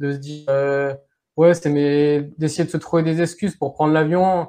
de 0.00 0.12
se 0.12 0.16
dire, 0.18 0.46
euh, 0.48 0.92
ouais, 1.36 1.54
c'est 1.54 1.70
mais 1.70 2.22
d'essayer 2.38 2.64
de 2.64 2.70
se 2.70 2.76
trouver 2.76 3.04
des 3.04 3.22
excuses 3.22 3.56
pour 3.56 3.72
prendre 3.72 3.92
l'avion. 3.92 4.48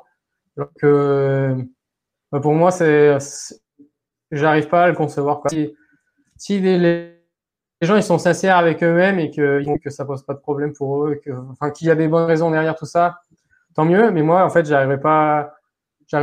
Alors 0.58 0.70
que 0.79 1.55
bah, 2.32 2.39
pour 2.39 2.53
moi, 2.53 2.72
c'est, 2.72 3.17
j'arrive 4.32 4.67
pas 4.67 4.86
à 4.86 4.88
le 4.88 4.96
concevoir. 4.96 5.41
Quoi. 5.41 5.51
Si, 5.51 5.75
si 6.38 6.60
les, 6.60 6.79
les, 6.79 7.12
gens 7.82 7.96
ils 7.96 8.03
sont 8.03 8.17
sincères 8.17 8.58
avec 8.58 8.82
eux-mêmes 8.84 9.20
et 9.20 9.29
que, 9.29 9.62
que 9.77 9.89
ça 9.91 10.05
pose 10.05 10.24
pas 10.25 10.34
de 10.34 10.39
problème 10.39 10.74
pour 10.74 11.05
eux, 11.05 11.20
que, 11.24 11.32
enfin 11.51 11.70
qu'il 11.70 11.88
y 11.88 11.91
a 11.91 11.96
des 11.96 12.08
bonnes 12.08 12.25
raisons 12.25 12.50
derrière 12.50 12.75
tout 12.75 12.88
ça, 12.88 13.20
tant 13.75 13.85
mieux. 13.85 14.09
Mais 14.09 14.24
moi, 14.24 14.44
en 14.44 14.50
fait, 14.50 14.66
j'arriverai 14.66 15.00
pas. 15.00 15.53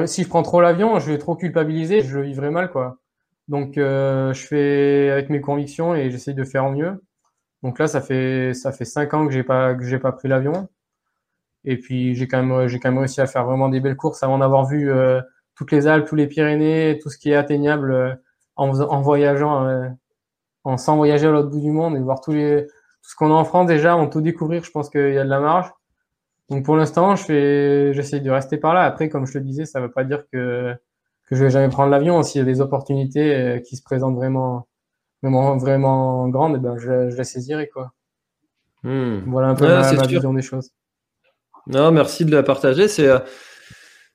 Si 0.06 0.24
je 0.24 0.28
prends 0.28 0.42
trop 0.42 0.60
l'avion, 0.60 0.98
je 0.98 1.12
vais 1.12 1.18
trop 1.18 1.36
culpabiliser, 1.36 2.02
je 2.02 2.18
le 2.18 2.24
vivrai 2.24 2.50
mal, 2.50 2.70
quoi. 2.70 2.98
Donc, 3.52 3.76
euh, 3.76 4.32
je 4.32 4.46
fais 4.46 5.10
avec 5.10 5.28
mes 5.28 5.42
convictions 5.42 5.94
et 5.94 6.10
j'essaye 6.10 6.34
de 6.34 6.42
faire 6.42 6.70
mieux. 6.70 7.04
Donc 7.62 7.78
là, 7.78 7.86
ça 7.86 8.00
fait 8.00 8.54
ça 8.54 8.72
fait 8.72 8.86
cinq 8.86 9.12
ans 9.12 9.26
que 9.26 9.32
j'ai 9.32 9.42
pas 9.44 9.74
que 9.74 9.84
j'ai 9.84 9.98
pas 9.98 10.12
pris 10.12 10.26
l'avion. 10.28 10.68
Et 11.64 11.76
puis 11.78 12.14
j'ai 12.14 12.28
quand 12.28 12.42
même 12.42 12.68
j'ai 12.68 12.78
quand 12.80 12.90
même 12.90 12.98
réussi 13.00 13.20
à 13.20 13.26
faire 13.26 13.44
vraiment 13.44 13.68
des 13.68 13.80
belles 13.80 13.96
courses 13.96 14.22
avant 14.22 14.38
d'avoir 14.38 14.66
vu 14.66 14.90
euh, 14.90 15.20
toutes 15.54 15.70
les 15.72 15.86
Alpes, 15.86 16.08
tous 16.08 16.16
les 16.16 16.28
Pyrénées, 16.28 16.98
tout 17.02 17.10
ce 17.10 17.18
qui 17.18 17.30
est 17.30 17.34
atteignable 17.36 17.92
euh, 17.92 18.14
en, 18.56 19.02
voyageant, 19.02 19.92
en 20.64 20.76
sans 20.78 20.96
voyager 20.96 21.26
à 21.26 21.30
l'autre 21.30 21.50
bout 21.50 21.60
du 21.60 21.72
monde 21.72 21.96
et 21.96 22.00
voir 22.00 22.20
tous 22.22 22.32
les 22.32 22.66
tout 22.66 23.10
ce 23.10 23.16
qu'on 23.16 23.30
a 23.30 23.34
en 23.34 23.44
France 23.44 23.66
déjà, 23.66 23.96
en 23.96 24.08
tout 24.08 24.22
découvrir. 24.22 24.64
Je 24.64 24.70
pense 24.70 24.88
qu'il 24.90 25.12
y 25.12 25.18
a 25.18 25.24
de 25.24 25.30
la 25.30 25.40
marge. 25.40 25.70
Donc 26.50 26.64
pour 26.64 26.76
l'instant, 26.76 27.16
je 27.16 27.24
fais 27.24 27.94
j'essaye 27.94 28.22
de 28.22 28.30
rester 28.30 28.56
par 28.58 28.74
là. 28.74 28.82
Après, 28.84 29.08
comme 29.10 29.26
je 29.26 29.34
te 29.34 29.38
disais, 29.38 29.66
ça 29.66 29.80
veut 29.80 29.90
pas 29.90 30.04
dire 30.04 30.24
que 30.32 30.74
que 31.32 31.38
je 31.38 31.44
vais 31.44 31.50
jamais 31.50 31.70
prendre 31.70 31.90
l'avion. 31.90 32.22
S'il 32.22 32.40
y 32.40 32.42
a 32.42 32.44
des 32.44 32.60
opportunités 32.60 33.34
euh, 33.34 33.58
qui 33.58 33.76
se 33.76 33.82
présentent 33.82 34.16
vraiment, 34.16 34.68
vraiment, 35.22 35.56
vraiment 35.56 36.28
grandes, 36.28 36.56
eh 36.56 36.60
ben 36.60 36.76
je, 36.76 37.08
je 37.08 37.16
les 37.16 37.24
saisirai 37.24 37.68
quoi. 37.68 37.92
Hmm. 38.82 39.20
Voilà 39.26 39.48
un 39.48 39.54
peu 39.54 39.66
ma, 39.66 40.06
vision 40.06 40.34
des 40.34 40.42
choses. 40.42 40.70
Non, 41.66 41.90
merci 41.90 42.26
de 42.26 42.32
la 42.32 42.42
partager. 42.42 42.86
C'est 42.86 43.08
euh, 43.08 43.18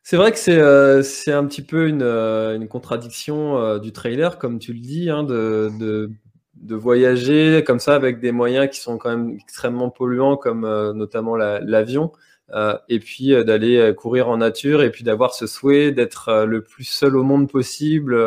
c'est 0.03 0.15
vrai 0.15 0.31
que 0.31 0.37
c'est 0.37 0.59
euh, 0.59 1.01
c'est 1.01 1.31
un 1.31 1.45
petit 1.45 1.63
peu 1.63 1.87
une, 1.87 2.03
une 2.03 2.67
contradiction 2.67 3.79
du 3.79 3.91
trailer, 3.91 4.37
comme 4.37 4.59
tu 4.59 4.73
le 4.73 4.79
dis, 4.79 5.09
hein, 5.09 5.23
de, 5.23 5.71
de, 5.79 6.11
de, 6.53 6.75
voyager 6.75 7.63
comme 7.65 7.79
ça 7.79 7.95
avec 7.95 8.19
des 8.19 8.31
moyens 8.31 8.69
qui 8.69 8.79
sont 8.79 8.99
quand 8.99 9.09
même 9.09 9.31
extrêmement 9.31 9.89
polluants, 9.89 10.37
comme 10.37 10.61
notamment 10.93 11.35
l'avion. 11.35 12.11
Et 12.89 12.99
puis 12.99 13.33
euh, 13.33 13.43
d'aller 13.43 13.77
euh, 13.77 13.93
courir 13.93 14.29
en 14.29 14.37
nature 14.37 14.81
et 14.81 14.91
puis 14.91 15.03
d'avoir 15.03 15.33
ce 15.33 15.47
souhait 15.47 15.91
d'être 15.91 16.45
le 16.45 16.61
plus 16.61 16.85
seul 16.85 17.17
au 17.17 17.23
monde 17.23 17.49
possible 17.49 18.17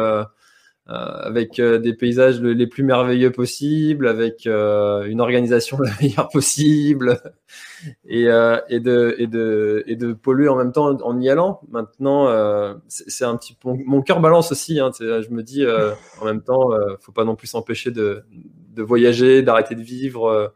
avec 0.86 1.60
des 1.60 1.94
paysages 1.94 2.40
les 2.40 2.66
plus 2.66 2.82
merveilleux 2.82 3.30
possibles, 3.30 4.08
avec 4.08 4.46
une 4.46 5.20
organisation 5.20 5.78
la 5.80 5.92
meilleure 6.00 6.28
possible, 6.30 7.20
et, 8.08 8.24
de, 8.24 10.12
polluer 10.14 10.48
en 10.48 10.56
même 10.56 10.72
temps 10.72 10.86
en 11.00 11.20
y 11.20 11.30
allant. 11.30 11.60
Maintenant, 11.70 12.26
c'est 12.88 13.24
un 13.24 13.36
petit 13.36 13.56
mon, 13.64 14.02
cœur 14.02 14.18
balance 14.18 14.50
aussi. 14.50 14.80
Hein, 14.80 14.90
je 14.98 15.30
me 15.30 15.44
dis 15.44 15.64
en 16.20 16.24
même 16.24 16.42
temps, 16.42 16.70
faut 16.98 17.12
pas 17.12 17.24
non 17.24 17.36
plus 17.36 17.46
s'empêcher 17.46 17.92
de 17.92 18.24
voyager, 18.76 19.42
d'arrêter 19.42 19.76
de 19.76 19.82
vivre 19.82 20.52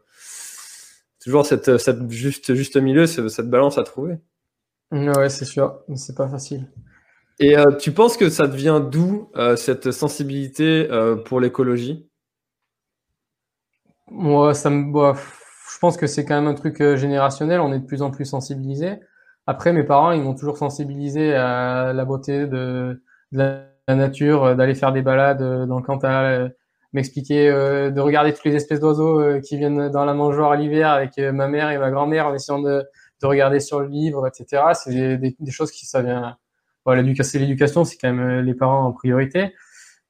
toujours 1.25 1.45
cette, 1.45 1.77
cette 1.79 2.09
juste, 2.11 2.53
juste 2.53 2.77
milieu, 2.77 3.07
cette 3.07 3.49
balance 3.49 3.79
à 3.79 3.83
trouver. 3.83 4.19
Ouais, 4.91 5.29
c'est 5.29 5.45
sûr, 5.45 5.79
c'est 5.95 6.15
pas 6.15 6.29
facile. 6.29 6.69
Et 7.39 7.57
euh, 7.57 7.71
tu 7.71 7.91
penses 7.91 8.15
que 8.15 8.29
ça 8.29 8.47
devient 8.47 8.79
d'où 8.91 9.29
euh, 9.35 9.55
cette 9.55 9.91
sensibilité 9.91 10.87
euh, 10.91 11.15
pour 11.15 11.41
l'écologie? 11.41 12.07
Moi, 14.11 14.53
ça 14.53 14.69
me, 14.69 14.93
bah, 14.93 15.15
je 15.73 15.79
pense 15.79 15.97
que 15.97 16.05
c'est 16.05 16.25
quand 16.25 16.35
même 16.35 16.47
un 16.47 16.53
truc 16.53 16.77
générationnel. 16.95 17.59
On 17.59 17.73
est 17.73 17.79
de 17.79 17.85
plus 17.85 18.03
en 18.03 18.11
plus 18.11 18.25
sensibilisé. 18.25 18.99
Après, 19.47 19.73
mes 19.73 19.83
parents, 19.83 20.11
ils 20.11 20.21
m'ont 20.21 20.35
toujours 20.35 20.59
sensibilisé 20.59 21.33
à 21.33 21.91
la 21.91 22.05
beauté 22.05 22.45
de, 22.45 23.01
de 23.31 23.37
la 23.87 23.95
nature, 23.95 24.55
d'aller 24.55 24.75
faire 24.75 24.93
des 24.93 25.01
balades 25.01 25.67
dans 25.67 25.77
le 25.77 25.83
Cantal, 25.83 26.55
m'expliquer 26.95 27.49
euh, 27.49 27.91
de 27.91 27.99
regarder 27.99 28.33
toutes 28.33 28.45
les 28.45 28.55
espèces 28.55 28.79
d'oiseaux 28.79 29.19
euh, 29.19 29.41
qui 29.41 29.57
viennent 29.57 29.89
dans 29.89 30.05
la 30.05 30.13
mangeoire 30.13 30.53
à 30.53 30.55
l'hiver 30.55 30.89
avec 30.89 31.17
euh, 31.19 31.33
ma 31.33 31.49
mère 31.49 31.69
et 31.69 31.77
ma 31.77 31.91
grand-mère 31.91 32.27
en 32.27 32.33
essayant 32.33 32.61
de, 32.61 32.85
de, 33.21 33.27
regarder 33.27 33.59
sur 33.59 33.81
le 33.81 33.87
livre, 33.87 34.25
etc. 34.27 34.63
C'est 34.73 35.17
des, 35.17 35.51
choses 35.51 35.71
qui 35.71 35.85
ça 35.85 36.01
vient. 36.01 36.37
Voilà, 36.85 37.01
l'éducation, 37.01 37.83
c'est 37.83 37.97
quand 37.97 38.13
même 38.13 38.39
les 38.39 38.53
parents 38.53 38.85
en 38.85 38.93
priorité. 38.93 39.53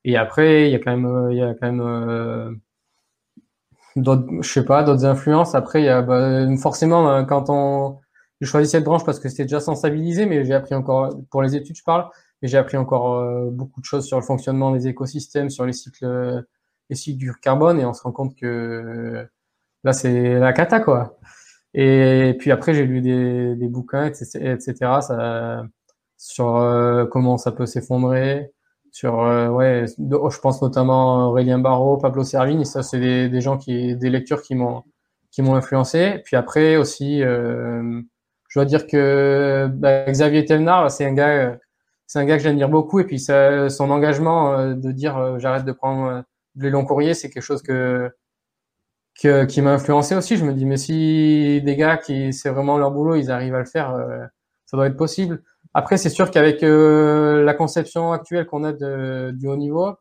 Et 0.04 0.16
après, 0.16 0.70
il 0.70 0.74
y 0.74 0.76
a 0.76 0.80
quand 0.80 0.96
même, 0.96 1.32
il 1.32 1.38
y 1.38 1.42
a 1.42 1.56
quand 1.56 1.72
même 1.72 2.60
d'autres, 3.96 4.28
je 4.42 4.50
sais 4.50 4.66
pas, 4.66 4.84
d'autres 4.84 5.06
influences. 5.06 5.56
Après, 5.56 5.82
il 5.82 5.86
y 5.86 5.90
a 5.90 6.02
bah, 6.04 6.46
forcément 6.58 7.26
quand 7.26 7.46
on 7.50 8.00
j'ai 8.42 8.48
choisi 8.48 8.70
cette 8.70 8.84
branche 8.84 9.06
parce 9.06 9.20
que 9.20 9.30
c'était 9.30 9.44
déjà 9.46 9.62
sensibilisé, 9.62 10.26
mais 10.26 10.44
j'ai 10.46 10.54
appris 10.54 10.76
encore 10.76 11.18
pour 11.32 11.42
les 11.42 11.56
études, 11.56 11.78
je 11.78 11.84
parle, 11.84 12.10
mais 12.42 12.50
j'ai 12.50 12.58
appris 12.58 12.78
encore 12.78 13.50
beaucoup 13.52 13.80
de 13.80 13.86
choses 13.86 14.06
sur 14.06 14.18
le 14.20 14.24
fonctionnement 14.24 14.72
des 14.72 14.88
écosystèmes, 14.90 15.50
sur 15.50 15.66
les 15.66 15.74
cycles 15.74 16.46
et 16.90 16.96
cycles 16.96 17.18
du 17.18 17.34
carbone 17.36 17.80
et 17.80 17.86
on 17.86 17.94
se 17.94 18.02
rend 18.04 18.12
compte 18.12 18.36
que 18.36 19.28
là 19.84 19.94
c'est 19.94 20.40
la 20.40 20.54
cata 20.54 20.80
quoi. 20.80 21.18
Et 21.74 22.36
puis 22.40 22.52
après 22.52 22.74
j'ai 22.74 22.86
lu 22.86 23.02
des, 23.02 23.56
des 23.56 23.68
bouquins 23.68 24.06
etc, 24.06 24.74
ça, 25.02 25.66
sur 26.18 26.56
euh, 26.58 27.06
comment 27.06 27.38
ça 27.38 27.52
peut 27.52 27.66
s'effondrer, 27.66 28.52
sur 28.92 29.22
euh, 29.22 29.50
ouais 29.50 29.86
je 29.88 30.40
pense 30.40 30.62
notamment 30.62 31.28
Aurélien 31.30 31.60
Barraud, 31.60 31.98
Pablo 31.98 32.24
Servigne, 32.24 32.66
ça 32.66 32.84
c'est 32.84 33.00
des, 33.00 33.30
des, 33.30 33.42
gens 33.42 33.58
qui 33.58 33.96
des 33.96 34.10
lectures 34.10 34.42
qui 34.42 34.56
m'ont 34.56 34.84
qui 35.32 35.42
m'ont 35.42 35.56
influencé. 35.56 36.22
Puis 36.26 36.36
après 36.38 36.78
aussi 36.78 37.22
euh, 37.24 38.02
je 38.50 38.60
dois 38.60 38.66
dire 38.66 38.88
que 38.88 39.70
bah, 39.74 40.06
Xavier 40.10 40.46
Telnard 40.46 40.92
c'est 40.92 41.06
un 41.06 41.14
gars 41.14 41.58
c'est 42.08 42.20
un 42.20 42.26
gars 42.26 42.38
que 42.38 42.44
j'admire 42.44 42.70
beaucoup 42.70 43.00
et 43.00 43.06
puis 43.06 43.20
son 43.20 43.90
engagement 43.92 44.74
de 44.76 44.92
dire 44.92 45.40
j'arrête 45.40 45.66
de 45.66 45.72
prendre 45.74 46.24
les 46.58 46.70
longs 46.70 46.86
courriers, 46.86 47.14
c'est 47.14 47.30
quelque 47.30 47.44
chose 47.44 47.62
que, 47.62 48.12
qui 49.14 49.62
m'a 49.62 49.74
influencé 49.74 50.16
aussi. 50.16 50.38
Je 50.38 50.46
me 50.46 50.54
dis 50.54 50.66
mais 50.66 50.78
si 50.78 51.62
des 51.64 51.76
gars 51.76 51.98
qui 51.98 52.34
c'est 52.34 52.50
vraiment 52.50 52.78
leur 52.78 52.92
boulot, 52.92 53.16
ils 53.16 53.32
arrivent 53.32 53.56
à 53.56 53.60
le 53.60 53.66
faire, 53.66 53.96
ça 54.66 54.78
doit 54.78 54.88
être 54.88 54.98
possible. 54.98 55.44
Après, 55.74 55.98
c'est 55.98 56.10
sûr 56.10 56.32
qu'avec 56.32 56.62
la 56.62 57.54
conception 57.54 58.12
actuelle 58.12 58.46
qu'on 58.46 58.64
a 58.64 58.74
du 58.74 59.48
haut 59.48 59.56
niveau, 59.58 59.96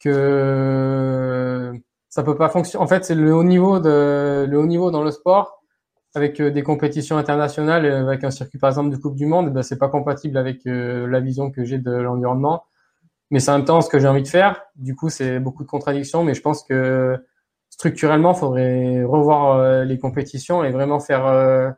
que 0.00 1.72
ça 2.08 2.22
peut 2.22 2.36
pas 2.36 2.48
fonctionner. 2.48 2.82
En 2.82 2.86
fait, 2.86 3.04
c'est 3.04 3.14
le 3.14 3.34
haut 3.34 3.44
niveau 3.44 3.80
de 3.80 4.46
le 4.48 4.58
haut 4.58 4.66
niveau 4.66 4.90
dans 4.90 5.02
le 5.02 5.10
sport 5.10 5.56
avec 6.16 6.40
euh, 6.40 6.50
des 6.50 6.62
compétitions 6.62 7.18
internationales, 7.18 7.84
euh, 7.84 8.06
avec 8.06 8.24
un 8.24 8.30
circuit 8.30 8.58
par 8.58 8.70
exemple 8.70 8.90
de 8.90 8.96
Coupe 8.96 9.16
du 9.16 9.26
Monde, 9.26 9.52
ben, 9.52 9.62
c'est 9.62 9.78
pas 9.78 9.88
compatible 9.88 10.38
avec 10.38 10.66
euh, 10.66 11.06
la 11.06 11.20
vision 11.20 11.50
que 11.50 11.62
j'ai 11.64 11.78
de 11.78 11.92
l'environnement. 11.92 12.64
Mais 13.30 13.40
c'est 13.40 13.50
en 13.50 13.58
même 13.58 13.66
temps 13.66 13.80
ce 13.80 13.88
que 13.88 13.98
j'ai 13.98 14.08
envie 14.08 14.22
de 14.22 14.28
faire. 14.28 14.62
Du 14.76 14.94
coup, 14.94 15.08
c'est 15.08 15.40
beaucoup 15.40 15.64
de 15.64 15.68
contradictions, 15.68 16.22
mais 16.22 16.34
je 16.34 16.42
pense 16.42 16.62
que 16.62 17.18
structurellement, 17.70 18.32
il 18.32 18.38
faudrait 18.38 19.04
revoir 19.04 19.84
les 19.84 19.98
compétitions 19.98 20.64
et 20.64 20.70
vraiment 20.70 21.00
faire 21.00 21.74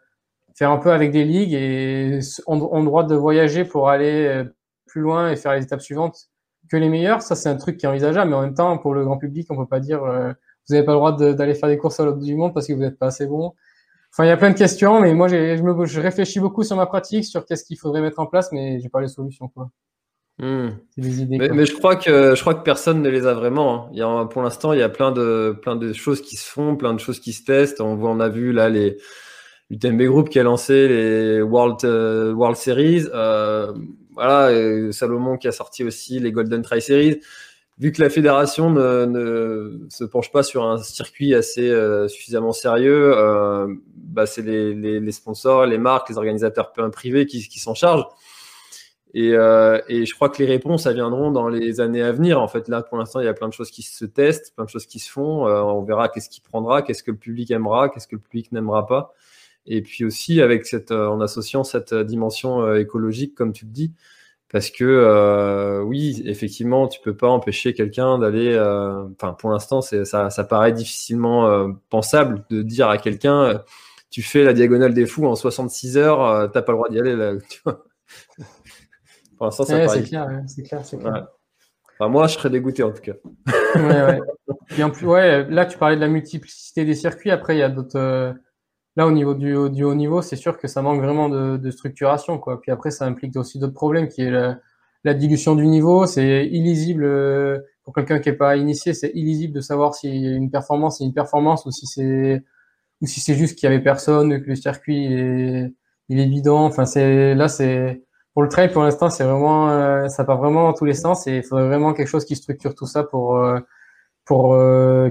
faire 0.55 0.71
un 0.71 0.77
peu 0.79 0.93
avec 0.93 1.11
des 1.11 1.25
ligues 1.25 1.55
et 1.55 2.21
on, 2.47 2.85
droit 2.85 3.05
de 3.05 3.15
voyager 3.15 3.65
pour 3.65 3.89
aller 3.89 4.45
plus 4.87 5.01
loin 5.01 5.31
et 5.31 5.37
faire 5.37 5.55
les 5.55 5.63
étapes 5.63 5.81
suivantes 5.81 6.29
que 6.69 6.77
les 6.77 6.89
meilleurs, 6.89 7.23
ça 7.23 7.35
c'est 7.35 7.49
un 7.49 7.57
truc 7.57 7.77
qui 7.77 7.87
est 7.87 7.89
envisageable, 7.89 8.31
mais 8.31 8.37
en 8.37 8.43
même 8.43 8.55
temps, 8.55 8.77
pour 8.79 8.95
le 8.95 9.05
grand 9.05 9.19
public, 9.19 9.47
on 9.51 9.57
peut 9.57 9.67
pas 9.67 9.81
dire 9.81 10.05
euh, 10.05 10.33
vous 10.69 10.75
n'avez 10.75 10.85
pas 10.85 10.93
le 10.93 10.99
droit 10.99 11.17
d'aller 11.17 11.55
faire 11.55 11.69
des 11.69 11.79
courses 11.79 11.99
à 11.99 12.05
l'autre 12.05 12.19
du 12.19 12.37
monde 12.37 12.53
parce 12.55 12.67
que 12.67 12.73
vous 12.73 12.81
n'êtes 12.81 12.99
pas 12.99 13.07
assez 13.07 13.27
bon. 13.27 13.55
Enfin, 14.13 14.25
il 14.25 14.29
y 14.29 14.31
a 14.31 14.37
plein 14.37 14.51
de 14.51 14.57
questions, 14.57 15.01
mais 15.01 15.15
moi, 15.15 15.29
je, 15.29 15.63
me, 15.63 15.87
je 15.87 16.01
réfléchis 16.01 16.41
beaucoup 16.41 16.63
sur 16.63 16.77
ma 16.77 16.87
pratique, 16.87 17.25
sur 17.25 17.45
qu'est-ce 17.45 17.65
qu'il 17.65 17.79
faudrait 17.79 18.01
mettre 18.01 18.21
en 18.21 18.27
place, 18.27 18.53
mais 18.53 18.81
j'ai 18.81 18.89
pas 18.89 19.01
les 19.01 19.09
solutions, 19.09 19.49
quoi. 19.49 19.71
Hmm. 20.41 20.69
Des 20.97 21.23
idées, 21.23 21.37
mais, 21.37 21.49
mais, 21.49 21.67
je 21.67 21.75
crois 21.75 21.97
que 21.97 22.37
je 22.37 22.41
crois 22.41 22.55
que 22.55 22.63
personne 22.63 23.03
ne 23.03 23.09
les 23.09 23.27
a 23.27 23.35
vraiment. 23.35 23.75
Hein. 23.75 23.91
Il 23.93 23.99
y 23.99 24.03
a, 24.03 24.25
pour 24.27 24.43
l'instant, 24.43 24.73
il 24.73 24.79
y 24.79 24.83
a 24.83 24.89
plein 24.89 25.11
de 25.11 25.57
plein 25.61 25.75
de 25.75 25.93
choses 25.93 26.21
qui 26.21 26.37
se 26.37 26.49
font, 26.49 26.77
plein 26.77 26.95
de 26.95 27.01
choses 27.01 27.19
qui 27.19 27.33
se 27.33 27.45
testent. 27.45 27.81
On 27.81 27.97
voit, 27.97 28.11
on 28.11 28.21
a 28.21 28.29
vu 28.29 28.53
là 28.53 28.69
les 28.69 28.99
l'UTMB 29.71 30.03
Group 30.03 30.29
qui 30.29 30.39
a 30.39 30.43
lancé 30.43 30.89
les 30.89 31.43
World 31.43 31.85
euh, 31.85 32.33
World 32.33 32.57
Series. 32.57 33.07
Euh, 33.13 33.73
voilà, 34.13 34.93
Salomon 34.93 35.37
qui 35.37 35.49
a 35.49 35.53
sorti 35.53 35.85
aussi 35.85 36.19
les 36.19 36.33
Golden 36.33 36.63
Tri 36.63 36.81
Series. 36.81 37.21
Vu 37.79 37.93
que 37.93 38.03
la 38.03 38.11
fédération 38.11 38.71
ne, 38.71 39.87
se 39.89 40.03
penche 40.05 40.33
pas 40.33 40.43
sur 40.43 40.65
un 40.65 40.79
circuit 40.79 41.35
assez 41.35 41.69
euh, 41.69 42.09
suffisamment 42.09 42.53
sérieux, 42.53 43.15
bah 43.95 44.27
c'est 44.27 44.43
les, 44.43 45.13
sponsors, 45.13 45.67
les 45.67 45.79
marques, 45.79 46.09
les 46.09 46.17
organisateurs 46.17 46.73
privés 46.93 47.27
qui, 47.27 47.61
s'en 47.61 47.75
chargent. 47.75 48.07
Euh, 49.17 49.81
et, 49.89 50.07
je 50.07 50.15
crois 50.15 50.29
que 50.29 50.43
les 50.43 50.49
réponses, 50.49 50.85
ça 50.85 50.93
viendront 50.93 51.31
dans 51.31 51.49
les 51.49 51.81
années 51.81 52.03
à 52.03 52.13
venir. 52.13 52.41
En 52.41 52.49
fait, 52.49 52.69
là, 52.69 52.83
pour 52.83 52.99
l'instant, 52.99 53.21
il 53.21 53.25
y 53.25 53.29
a 53.29 53.35
plein 53.35 53.49
de 53.49 53.53
choses 53.53 53.71
qui 53.71 53.83
se 53.83 54.05
testent, 54.05 54.55
plein 54.55 54.65
de 54.65 54.71
choses 54.71 54.87
qui 54.87 54.99
se 54.99 55.11
font. 55.11 55.47
on 55.47 55.83
verra 55.83 56.09
qu'est-ce 56.09 56.29
qui 56.29 56.41
prendra, 56.41 56.83
qu'est-ce 56.83 57.03
que 57.03 57.11
le 57.11 57.17
public 57.17 57.51
aimera, 57.51 57.89
qu'est-ce 57.89 58.07
que 58.07 58.17
le 58.17 58.21
public 58.21 58.53
n'aimera 58.53 58.87
pas. 58.87 59.15
Et 59.69 59.83
puis 59.83 60.05
aussi 60.05 60.41
avec 60.41 60.67
cette, 60.67 60.91
euh, 60.91 61.09
en 61.09 61.21
associant 61.21 61.63
cette 61.63 61.93
euh, 61.93 62.05
dimension 62.05 62.63
euh, 62.63 62.81
écologique, 62.81 63.35
comme 63.35 63.53
tu 63.53 63.67
le 63.67 63.71
dis, 63.71 63.93
parce 64.51 64.71
que 64.71 65.83
oui, 65.85 66.23
effectivement, 66.25 66.89
tu 66.89 67.01
peux 67.03 67.15
pas 67.15 67.29
empêcher 67.29 67.75
quelqu'un 67.75 68.19
d'aller. 68.19 68.59
Enfin, 68.59 69.35
pour 69.35 69.51
l'instant, 69.51 69.83
ça, 69.83 70.31
ça 70.31 70.45
paraît 70.45 70.73
difficilement 70.73 71.71
pensable 71.91 72.45
de 72.49 72.63
dire 72.63 72.89
à 72.89 72.97
quelqu'un, 72.97 73.63
tu 74.11 74.23
fais 74.23 74.45
la 74.45 74.55
diagonale 74.55 74.95
des 74.95 75.05
fous 75.05 75.27
en 75.27 75.35
66 75.37 75.99
heures, 75.99 76.51
t'as 76.51 76.63
pas 76.63 76.73
le 76.73 76.79
droit 76.79 76.89
d'y 76.89 76.99
aller. 76.99 77.15
Là, 77.15 77.35
pour 79.39 79.47
l'instant, 79.47 79.65
ça 79.65 79.79
paraît. 79.79 79.89
C'est 79.89 80.03
clair, 80.03 80.43
c'est 80.47 80.63
clair, 80.63 80.83
clair. 80.83 81.29
Enfin, 81.99 82.11
moi, 82.11 82.27
je 82.27 82.35
serais 82.35 82.51
dégoûté 82.51 82.83
en 82.83 82.93
tout 82.93 83.01
cas. 83.01 83.15
ouais, 83.75 84.03
ouais. 84.03 84.21
Et 84.77 84.85
en 84.85 84.91
plus, 84.91 85.07
ouais, 85.07 85.49
là, 85.49 85.65
tu 85.65 85.79
parlais 85.79 85.97
de 85.97 86.01
la 86.01 86.09
multiplicité 86.09 86.85
des 86.85 86.95
circuits. 86.95 87.31
Après, 87.31 87.57
il 87.57 87.59
y 87.59 87.63
a 87.63 87.71
d'autres 87.71 88.37
là 88.99 89.07
au 89.07 89.13
niveau 89.13 89.33
du, 89.33 89.55
du 89.71 89.85
haut 89.85 89.95
niveau, 89.95 90.23
c'est 90.23 90.37
sûr 90.37 90.59
que 90.59 90.67
ça 90.67 90.83
manque 90.83 91.01
vraiment 91.01 91.29
de, 91.29 91.57
de, 91.57 91.71
structuration 91.71 92.39
quoi. 92.39 92.61
Puis 92.61 92.73
après 92.73 92.91
ça 92.91 93.07
implique 93.07 93.37
aussi 93.37 93.61
d'autres 93.61 93.73
problèmes 93.73 94.09
qui 94.09 94.23
est 94.23 94.31
la, 94.31 94.59
la 95.05 95.15
dilution 95.15 95.55
du 95.55 95.67
niveau, 95.69 96.05
c'est 96.05 96.47
illisible 96.47 97.05
euh, 97.05 97.61
pour 97.85 97.95
quelqu'un 97.95 98.19
qui 98.19 98.29
est 98.29 98.37
pas 98.37 98.57
initié, 98.57 98.95
c'est 98.95 99.13
illisible 99.15 99.55
de 99.55 99.61
savoir 99.61 99.95
si 99.95 100.09
une 100.09 100.51
performance 100.51 101.01
est 101.01 101.05
une 101.05 101.15
performance 101.15 101.65
ou 101.65 101.71
si 101.71 101.87
c'est 101.87 102.43
ou 103.01 103.07
si 103.07 103.21
c'est 103.21 103.35
juste 103.35 103.57
qu'il 103.57 103.69
y 103.71 103.73
avait 103.73 103.83
personne, 103.83 104.43
que 104.43 104.49
le 104.49 104.57
circuit 104.57 105.07
est, 105.07 105.73
il 106.09 106.19
est 106.19 106.27
bidon. 106.27 106.59
Enfin 106.59 106.85
c'est 106.85 107.37
là 107.37 107.47
c'est 107.49 108.03
pour 108.39 108.45
le 108.45 108.49
trail 108.49 108.71
pour 108.73 108.85
l'instant 108.85 109.11
c'est 109.11 109.25
vraiment 109.25 109.69
euh, 109.69 110.07
ça 110.07 110.23
part 110.25 110.39
vraiment 110.39 110.63
dans 110.63 110.73
tous 110.73 110.85
les 110.85 110.95
sens 110.95 111.27
et 111.27 111.39
il 111.39 111.43
faudrait 111.43 111.67
vraiment 111.67 111.93
quelque 111.93 112.07
chose 112.07 112.25
qui 112.25 112.37
structure 112.37 112.73
tout 112.77 112.87
ça 112.87 113.03
pour 113.03 113.37
euh, 113.37 113.59
pour 114.25 114.57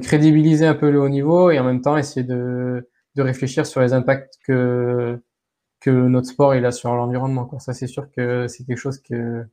crédibiliser 0.02 0.66
un 0.66 0.76
peu 0.76 0.92
le 0.92 1.02
haut 1.02 1.10
niveau 1.10 1.52
et 1.52 1.60
en 1.60 1.64
même 1.64 1.82
temps 1.82 1.98
essayer 1.98 2.24
de 2.24 2.88
de 3.16 3.22
réfléchir 3.22 3.66
sur 3.66 3.82
les 3.82 3.92
impacts 3.92 4.36
que 4.46 5.20
que 5.80 5.90
notre 5.90 6.28
sport 6.28 6.56
il 6.56 6.66
a 6.66 6.72
sur 6.72 6.94
l'environnement. 6.96 7.50
Ça, 7.60 7.74
c'est 7.74 7.88
sûr 7.88 8.10
que 8.16 8.48
c'est 8.48 8.64
quelque 8.66 8.78
chose 8.78 9.00
que 9.00 9.46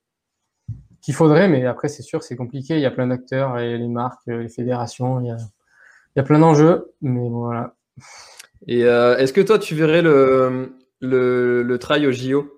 qu'il 1.03 1.15
faudrait, 1.15 1.49
mais 1.49 1.67
après, 1.67 1.89
c'est 1.89 2.03
sûr, 2.03 2.23
c'est 2.23 2.37
compliqué. 2.37 2.77
Il 2.77 2.81
y 2.81 2.87
a 2.87 2.91
plein 2.91 3.07
d'acteurs, 3.07 3.59
et 3.59 3.77
les 3.77 3.89
marques, 3.89 4.27
les 4.27 4.49
fédérations, 4.49 5.21
il 5.21 5.27
y 5.27 5.31
a, 5.31 5.37
il 5.37 6.19
y 6.19 6.21
a 6.21 6.23
plein 6.23 6.39
d'enjeux, 6.39 6.93
mais 7.03 7.29
voilà. 7.29 7.75
Et 8.67 8.85
euh, 8.85 9.19
est-ce 9.19 9.35
que 9.35 9.43
toi, 9.43 9.59
tu 9.59 9.75
verrais 9.75 10.01
le, 10.01 10.73
le, 11.01 11.63
le 11.63 11.79
trail 11.79 12.07
au 12.07 12.13
JO 12.13 12.51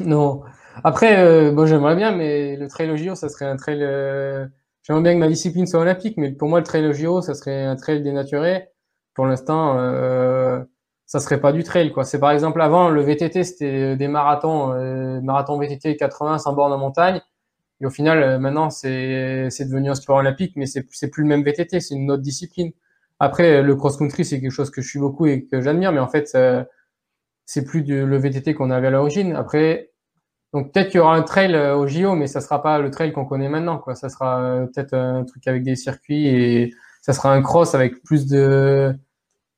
Non. 0.00 0.42
Après, 0.84 1.18
euh, 1.18 1.52
bon, 1.52 1.66
j'aimerais 1.66 1.96
bien, 1.96 2.12
mais 2.12 2.56
le 2.56 2.68
trail 2.68 2.90
au 2.90 2.96
JO, 2.96 3.14
ça 3.14 3.28
serait 3.28 3.46
un 3.46 3.56
trail. 3.56 3.82
Euh, 3.82 4.46
j'aimerais 4.82 5.02
bien 5.02 5.14
que 5.14 5.18
ma 5.18 5.28
discipline 5.28 5.66
soit 5.66 5.80
olympique, 5.80 6.16
mais 6.16 6.32
pour 6.32 6.48
moi, 6.48 6.58
le 6.60 6.64
trail 6.64 6.86
au 6.86 6.92
JO, 6.92 7.20
ça 7.22 7.34
serait 7.34 7.64
un 7.64 7.76
trail 7.76 8.02
dénaturé 8.02 8.68
pour 9.14 9.26
l'instant, 9.26 9.76
euh, 9.78 10.64
ça 11.06 11.20
serait 11.20 11.40
pas 11.40 11.52
du 11.52 11.64
trail. 11.64 11.92
quoi. 11.92 12.04
C'est 12.04 12.18
par 12.20 12.30
exemple 12.30 12.60
avant, 12.62 12.88
le 12.88 13.02
VTT, 13.02 13.44
c'était 13.44 13.96
des 13.96 14.08
marathons, 14.08 14.72
euh, 14.72 15.20
marathon 15.20 15.58
VTT 15.58 15.96
80 15.96 16.38
sans 16.38 16.54
borne 16.54 16.72
en 16.72 16.78
montagne. 16.78 17.20
Et 17.80 17.86
au 17.86 17.90
final, 17.90 18.22
euh, 18.22 18.38
maintenant, 18.38 18.70
c'est 18.70 19.48
devenu 19.60 19.90
un 19.90 19.94
sport 19.94 20.18
olympique, 20.18 20.54
mais 20.56 20.66
c'est 20.66 20.86
c'est 20.90 21.10
plus 21.10 21.22
le 21.22 21.28
même 21.28 21.42
VTT, 21.44 21.80
c'est 21.80 21.94
une 21.94 22.10
autre 22.10 22.22
discipline. 22.22 22.72
Après, 23.20 23.62
le 23.62 23.76
cross-country, 23.76 24.24
c'est 24.24 24.40
quelque 24.40 24.50
chose 24.52 24.70
que 24.70 24.82
je 24.82 24.88
suis 24.88 24.98
beaucoup 25.00 25.26
et 25.26 25.44
que 25.46 25.60
j'admire, 25.60 25.92
mais 25.92 26.00
en 26.00 26.08
fait, 26.08 26.30
euh, 26.34 26.64
c'est 27.52 27.64
plus 27.64 27.82
du, 27.82 28.06
le 28.06 28.16
VTT 28.16 28.54
qu'on 28.54 28.70
avait 28.70 28.86
à 28.86 28.90
l'origine. 28.90 29.34
Après, 29.34 29.90
donc 30.52 30.72
peut-être 30.72 30.90
qu'il 30.90 30.98
y 30.98 31.00
aura 31.00 31.16
un 31.16 31.22
trail 31.22 31.52
euh, 31.56 31.74
au 31.74 31.88
JO, 31.88 32.14
mais 32.14 32.28
ça 32.28 32.40
sera 32.40 32.62
pas 32.62 32.78
le 32.78 32.92
trail 32.92 33.12
qu'on 33.12 33.24
connaît 33.24 33.48
maintenant. 33.48 33.78
Quoi. 33.78 33.96
Ça 33.96 34.08
sera 34.08 34.68
peut-être 34.72 34.94
un 34.94 35.24
truc 35.24 35.48
avec 35.48 35.64
des 35.64 35.74
circuits 35.74 36.28
et 36.28 36.72
ça 37.02 37.12
sera 37.12 37.34
un 37.34 37.42
cross 37.42 37.74
avec 37.74 38.04
plus 38.04 38.28
de 38.28 38.94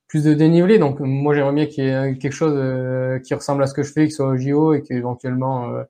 plus 0.08 0.24
de 0.24 0.32
dénivelé. 0.32 0.78
Donc 0.78 1.00
moi 1.00 1.34
j'aimerais 1.34 1.52
bien 1.52 1.66
qu'il 1.66 1.84
y 1.84 1.88
ait 1.88 2.16
quelque 2.16 2.32
chose 2.32 2.54
euh, 2.56 3.18
qui 3.18 3.34
ressemble 3.34 3.62
à 3.62 3.66
ce 3.66 3.74
que 3.74 3.82
je 3.82 3.92
fais, 3.92 4.06
qui 4.06 4.12
soit 4.12 4.26
au 4.26 4.38
JO 4.38 4.72
et 4.72 4.82
qu'éventuellement 4.82 5.68
euh, 5.68 5.82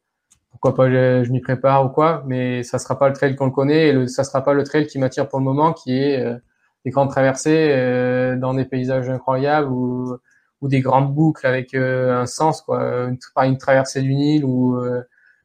pourquoi 0.51 0.75
pas 0.75 0.91
je, 0.91 1.31
m'y 1.31 1.41
prépare 1.41 1.87
ou 1.87 1.89
quoi. 1.89 2.25
Mais 2.27 2.65
ça 2.65 2.81
sera 2.81 2.99
pas 2.99 3.07
le 3.07 3.15
trail 3.15 3.37
qu'on 3.37 3.47
le 3.47 3.53
connaît 3.53 3.89
et 3.89 3.93
le, 3.93 4.09
ça 4.09 4.25
sera 4.25 4.43
pas 4.43 4.55
le 4.55 4.65
trail 4.65 4.89
qui 4.89 4.99
m'attire 4.99 5.29
pour 5.29 5.39
le 5.39 5.45
moment, 5.45 5.73
qui 5.73 5.97
est 5.97 6.21
euh, 6.21 6.37
des 6.85 6.91
grandes 6.91 7.11
traversées 7.11 8.35
dans 8.39 8.55
des 8.55 8.65
paysages 8.65 9.09
incroyables 9.09 9.69
ou, 9.71 10.17
ou 10.63 10.69
des 10.69 10.81
grandes 10.81 11.15
boucles 11.15 11.47
avec 11.47 11.75
un 11.75 12.27
sens 12.27 12.63
quoi, 12.63 12.81
une, 13.09 13.19
pas 13.35 13.47
une 13.47 13.59
traversée 13.59 14.01
du 14.03 14.15
Nil 14.15 14.45
ou 14.45 14.81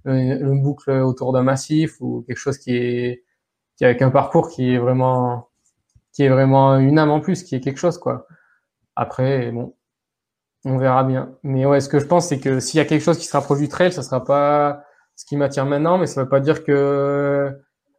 une, 0.05 0.61
boucle 0.61 0.91
autour 0.91 1.33
d'un 1.33 1.43
massif 1.43 1.99
ou 1.99 2.23
quelque 2.27 2.37
chose 2.37 2.57
qui 2.57 2.75
est 2.75 3.23
qui 3.75 3.85
avec 3.85 4.01
un 4.01 4.09
parcours 4.09 4.49
qui 4.49 4.73
est 4.73 4.77
vraiment 4.77 5.49
qui 6.17 6.23
est 6.23 6.29
vraiment 6.29 6.77
une 6.79 6.97
âme 6.97 7.11
en 7.11 7.19
plus, 7.19 7.43
qui 7.43 7.55
est 7.55 7.61
quelque 7.61 7.77
chose, 7.77 7.99
quoi. 7.99 8.25
Après, 8.95 9.51
bon, 9.51 9.75
on 10.65 10.79
verra 10.79 11.03
bien. 11.03 11.37
Mais 11.43 11.65
ouais, 11.67 11.79
ce 11.79 11.89
que 11.89 11.99
je 11.99 12.07
pense, 12.07 12.27
c'est 12.27 12.39
que 12.39 12.59
s'il 12.59 12.79
y 12.79 12.81
a 12.81 12.85
quelque 12.85 13.03
chose 13.03 13.19
qui 13.19 13.27
se 13.27 13.33
rapproche 13.33 13.59
du 13.59 13.67
trail, 13.67 13.93
ça 13.93 14.01
sera 14.01 14.23
pas 14.25 14.83
ce 15.15 15.25
qui 15.25 15.37
m'attire 15.37 15.67
maintenant, 15.67 15.99
mais 15.99 16.07
ça 16.07 16.23
veut 16.23 16.29
pas 16.29 16.39
dire 16.39 16.63
que 16.63 17.55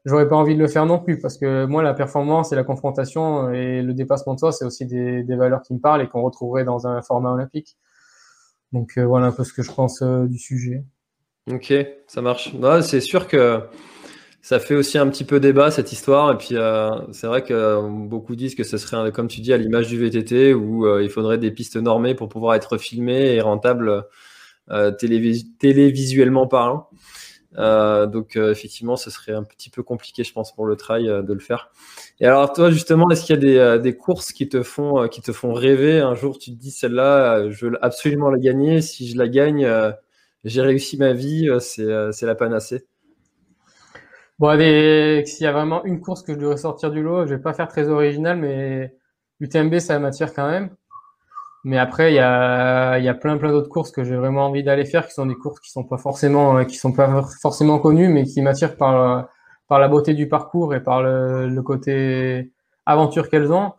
j'aurais 0.09 0.29
pas 0.29 0.37
envie 0.37 0.55
de 0.55 0.61
le 0.61 0.69
faire 0.69 0.87
non 0.87 0.99
plus, 0.99 1.19
parce 1.19 1.37
que 1.37 1.67
moi, 1.67 1.83
la 1.83 1.95
performance 1.95 2.53
et 2.53 2.57
la 2.57 2.65
confrontation 2.65 3.53
et 3.53 3.83
le 3.83 3.93
dépassement 3.93 4.35
de 4.35 4.39
soi, 4.41 4.53
c'est 4.53 4.65
aussi 4.65 4.87
des, 4.87 5.23
valeurs 5.37 5.63
qui 5.63 5.75
me 5.75 5.79
parlent 5.79 6.03
et 6.03 6.09
qu'on 6.09 6.23
retrouverait 6.23 6.65
dans 6.65 6.87
un 6.87 7.03
format 7.03 7.31
olympique. 7.31 7.77
Donc 8.73 8.99
euh, 8.99 9.05
voilà 9.05 9.27
un 9.27 9.33
peu 9.33 9.45
ce 9.45 9.53
que 9.53 9.63
je 9.63 9.73
pense 9.73 10.03
euh, 10.03 10.27
du 10.27 10.39
sujet. 10.39 10.85
Ok, 11.51 11.73
ça 12.07 12.21
marche. 12.21 12.55
c'est 12.83 13.01
sûr 13.01 13.27
que 13.27 13.63
ça 14.43 14.61
fait 14.61 14.75
aussi 14.75 14.99
un 14.99 15.09
petit 15.09 15.25
peu 15.25 15.41
débat 15.41 15.71
cette 15.71 15.93
histoire. 15.93 16.33
Et 16.33 16.37
puis, 16.37 16.57
euh, 16.57 16.91
c'est 17.13 17.27
vrai 17.27 17.43
que 17.43 18.07
beaucoup 18.07 18.37
disent 18.37 18.55
que 18.55 18.65
ce 18.65 18.77
serait, 18.77 19.13
comme 19.13 19.29
tu 19.29 19.41
dis, 19.41 19.53
à 19.53 19.57
l'image 19.57 19.89
du 19.89 19.99
VTT 19.99 20.53
où 20.55 20.87
il 20.99 21.11
faudrait 21.11 21.39
des 21.39 21.51
pistes 21.51 21.77
normées 21.77 22.15
pour 22.15 22.29
pouvoir 22.29 22.55
être 22.55 22.77
filmé 22.77 23.35
et 23.35 23.41
rentable 23.41 24.07
télévisuellement 24.99 26.47
parlant. 26.47 26.89
Donc, 27.57 28.37
effectivement, 28.37 28.97
ce 28.97 29.11
serait 29.11 29.33
un 29.33 29.43
petit 29.43 29.71
peu 29.71 29.83
compliqué, 29.83 30.25
je 30.25 30.33
pense, 30.33 30.55
pour 30.55 30.67
le 30.67 30.77
trail 30.77 31.07
de 31.07 31.33
le 31.33 31.41
faire. 31.41 31.71
Et 32.21 32.27
alors, 32.27 32.53
toi, 32.53 32.71
justement, 32.71 33.11
est-ce 33.11 33.25
qu'il 33.25 33.35
y 33.35 33.39
a 33.39 33.77
des, 33.79 33.83
des, 33.83 33.97
courses 33.97 34.33
qui 34.33 34.49
te 34.49 34.63
font, 34.63 35.09
qui 35.09 35.23
te 35.23 35.33
font 35.33 35.53
rêver 35.53 36.01
Un 36.01 36.15
jour, 36.15 36.39
tu 36.39 36.51
te 36.51 36.57
dis, 36.57 36.71
celle-là, 36.71 37.51
je 37.51 37.67
veux 37.67 37.85
absolument 37.85 38.31
la 38.31 38.39
gagner. 38.39 38.83
Si 38.83 39.09
je 39.09 39.17
la 39.17 39.29
gagne, 39.29 39.67
j'ai 40.45 40.63
réussi 40.63 40.99
ma 40.99 41.13
vie, 41.13 41.49
c'est 41.61 42.27
la 42.27 42.35
panacée 42.35 42.87
Bon, 44.39 44.57
s'il 44.57 45.45
y 45.45 45.47
a 45.47 45.53
vraiment 45.53 45.85
une 45.85 46.01
course 46.01 46.23
que 46.23 46.33
je 46.33 46.39
devrais 46.39 46.57
sortir 46.59 46.93
du 46.93 47.03
lot, 47.03 47.27
je 47.27 47.35
vais 47.35 47.43
pas 47.43 47.55
faire 47.55 47.67
très 47.67 47.89
original, 47.89 48.39
mais 48.39 48.95
l'UTMB, 49.41 49.79
ça 49.81 49.99
m'attire 49.99 50.33
quand 50.33 50.49
même. 50.49 50.71
Mais 51.65 51.79
après, 51.79 52.13
il 52.13 52.15
y 52.15 52.21
a, 52.21 52.99
y 52.99 53.09
a 53.09 53.15
plein, 53.15 53.37
plein 53.37 53.51
d'autres 53.51 53.69
courses 53.69 53.91
que 53.91 54.05
j'ai 54.05 54.17
vraiment 54.17 54.47
envie 54.47 54.63
d'aller 54.63 54.85
faire, 54.85 55.07
qui 55.07 55.15
sont 55.15 55.27
des 55.27 55.35
courses 55.35 55.61
qui 55.61 55.71
sont 55.71 55.85
pas 55.85 55.99
forcément, 55.99 56.65
qui 56.65 56.77
sont 56.77 56.93
pas 56.93 57.23
forcément 57.43 57.79
connues, 57.79 58.09
mais 58.09 58.25
qui 58.25 58.41
m'attirent 58.43 58.77
par, 58.77 59.29
par 59.69 59.79
la 59.79 59.89
beauté 59.89 60.15
du 60.15 60.29
parcours 60.29 60.75
et 60.75 60.83
par 60.83 61.03
le, 61.03 61.49
le 61.49 61.63
côté 61.63 62.53
aventure 62.87 63.29
qu'elles 63.29 63.53
ont. 63.53 63.73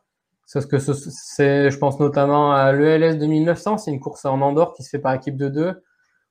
Parce 0.54 0.66
que 0.66 0.80
c'est, 0.80 1.70
je 1.70 1.78
pense 1.78 2.00
notamment 2.00 2.54
à 2.54 2.72
l'ELS 2.72 3.20
2900, 3.20 3.78
c'est 3.78 3.92
une 3.92 4.00
course 4.00 4.26
en 4.26 4.42
Andorre 4.42 4.74
qui 4.74 4.84
se 4.84 4.90
fait 4.90 5.00
par 5.00 5.14
équipe 5.14 5.38
de 5.38 5.48
deux 5.48 5.84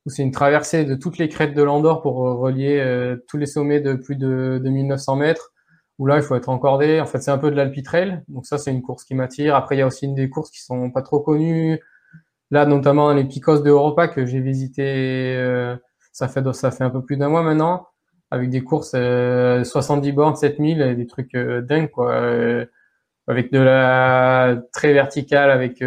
où 0.05 0.09
c'est 0.09 0.23
une 0.23 0.31
traversée 0.31 0.85
de 0.85 0.95
toutes 0.95 1.17
les 1.17 1.29
crêtes 1.29 1.53
de 1.53 1.63
l'Andorre 1.63 2.01
pour 2.01 2.27
euh, 2.27 2.33
relier 2.33 2.79
euh, 2.79 3.17
tous 3.27 3.37
les 3.37 3.45
sommets 3.45 3.79
de 3.79 3.93
plus 3.93 4.15
de, 4.15 4.59
de 4.63 4.69
1900 4.69 5.15
mètres, 5.17 5.51
où 5.99 6.07
là, 6.07 6.17
il 6.17 6.23
faut 6.23 6.35
être 6.35 6.49
encordé. 6.49 6.99
En 7.01 7.05
fait, 7.05 7.21
c'est 7.21 7.31
un 7.31 7.37
peu 7.37 7.51
de 7.51 7.55
l'alpitrail. 7.55 8.23
Donc 8.29 8.45
ça, 8.47 8.57
c'est 8.57 8.71
une 8.71 8.81
course 8.81 9.03
qui 9.03 9.15
m'attire. 9.15 9.55
Après, 9.55 9.75
il 9.75 9.79
y 9.79 9.81
a 9.81 9.87
aussi 9.87 10.05
une 10.05 10.15
des 10.15 10.29
courses 10.29 10.49
qui 10.49 10.61
sont 10.61 10.91
pas 10.91 11.01
trop 11.01 11.19
connues. 11.19 11.79
Là, 12.51 12.65
notamment 12.65 13.13
les 13.13 13.25
Picos 13.25 13.59
de 13.59 13.69
Europa 13.69 14.07
que 14.07 14.25
j'ai 14.25 14.39
visité, 14.39 15.35
euh, 15.37 15.75
ça 16.11 16.27
fait 16.27 16.51
ça 16.53 16.71
fait 16.71 16.83
un 16.83 16.89
peu 16.89 17.03
plus 17.03 17.17
d'un 17.17 17.29
mois 17.29 17.43
maintenant, 17.43 17.87
avec 18.31 18.49
des 18.49 18.61
courses 18.63 18.91
70 18.91 20.11
bornes, 20.13 20.35
7000, 20.35 20.95
des 20.97 21.07
trucs 21.07 21.35
dingues 21.35 21.91
quoi, 21.91 22.15
avec 23.27 23.51
de 23.51 23.59
la 23.59 24.57
très 24.73 24.93
verticale, 24.93 25.51
avec 25.51 25.83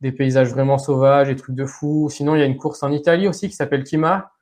des 0.00 0.12
paysages 0.12 0.50
vraiment 0.50 0.78
sauvages, 0.78 1.28
des 1.28 1.36
trucs 1.36 1.54
de 1.54 1.66
fou. 1.66 2.08
Sinon, 2.10 2.34
il 2.34 2.40
y 2.40 2.42
a 2.42 2.46
une 2.46 2.56
course 2.56 2.82
en 2.82 2.90
Italie 2.90 3.28
aussi 3.28 3.48
qui 3.48 3.54
s'appelle 3.54 3.84
Kima. 3.84 4.32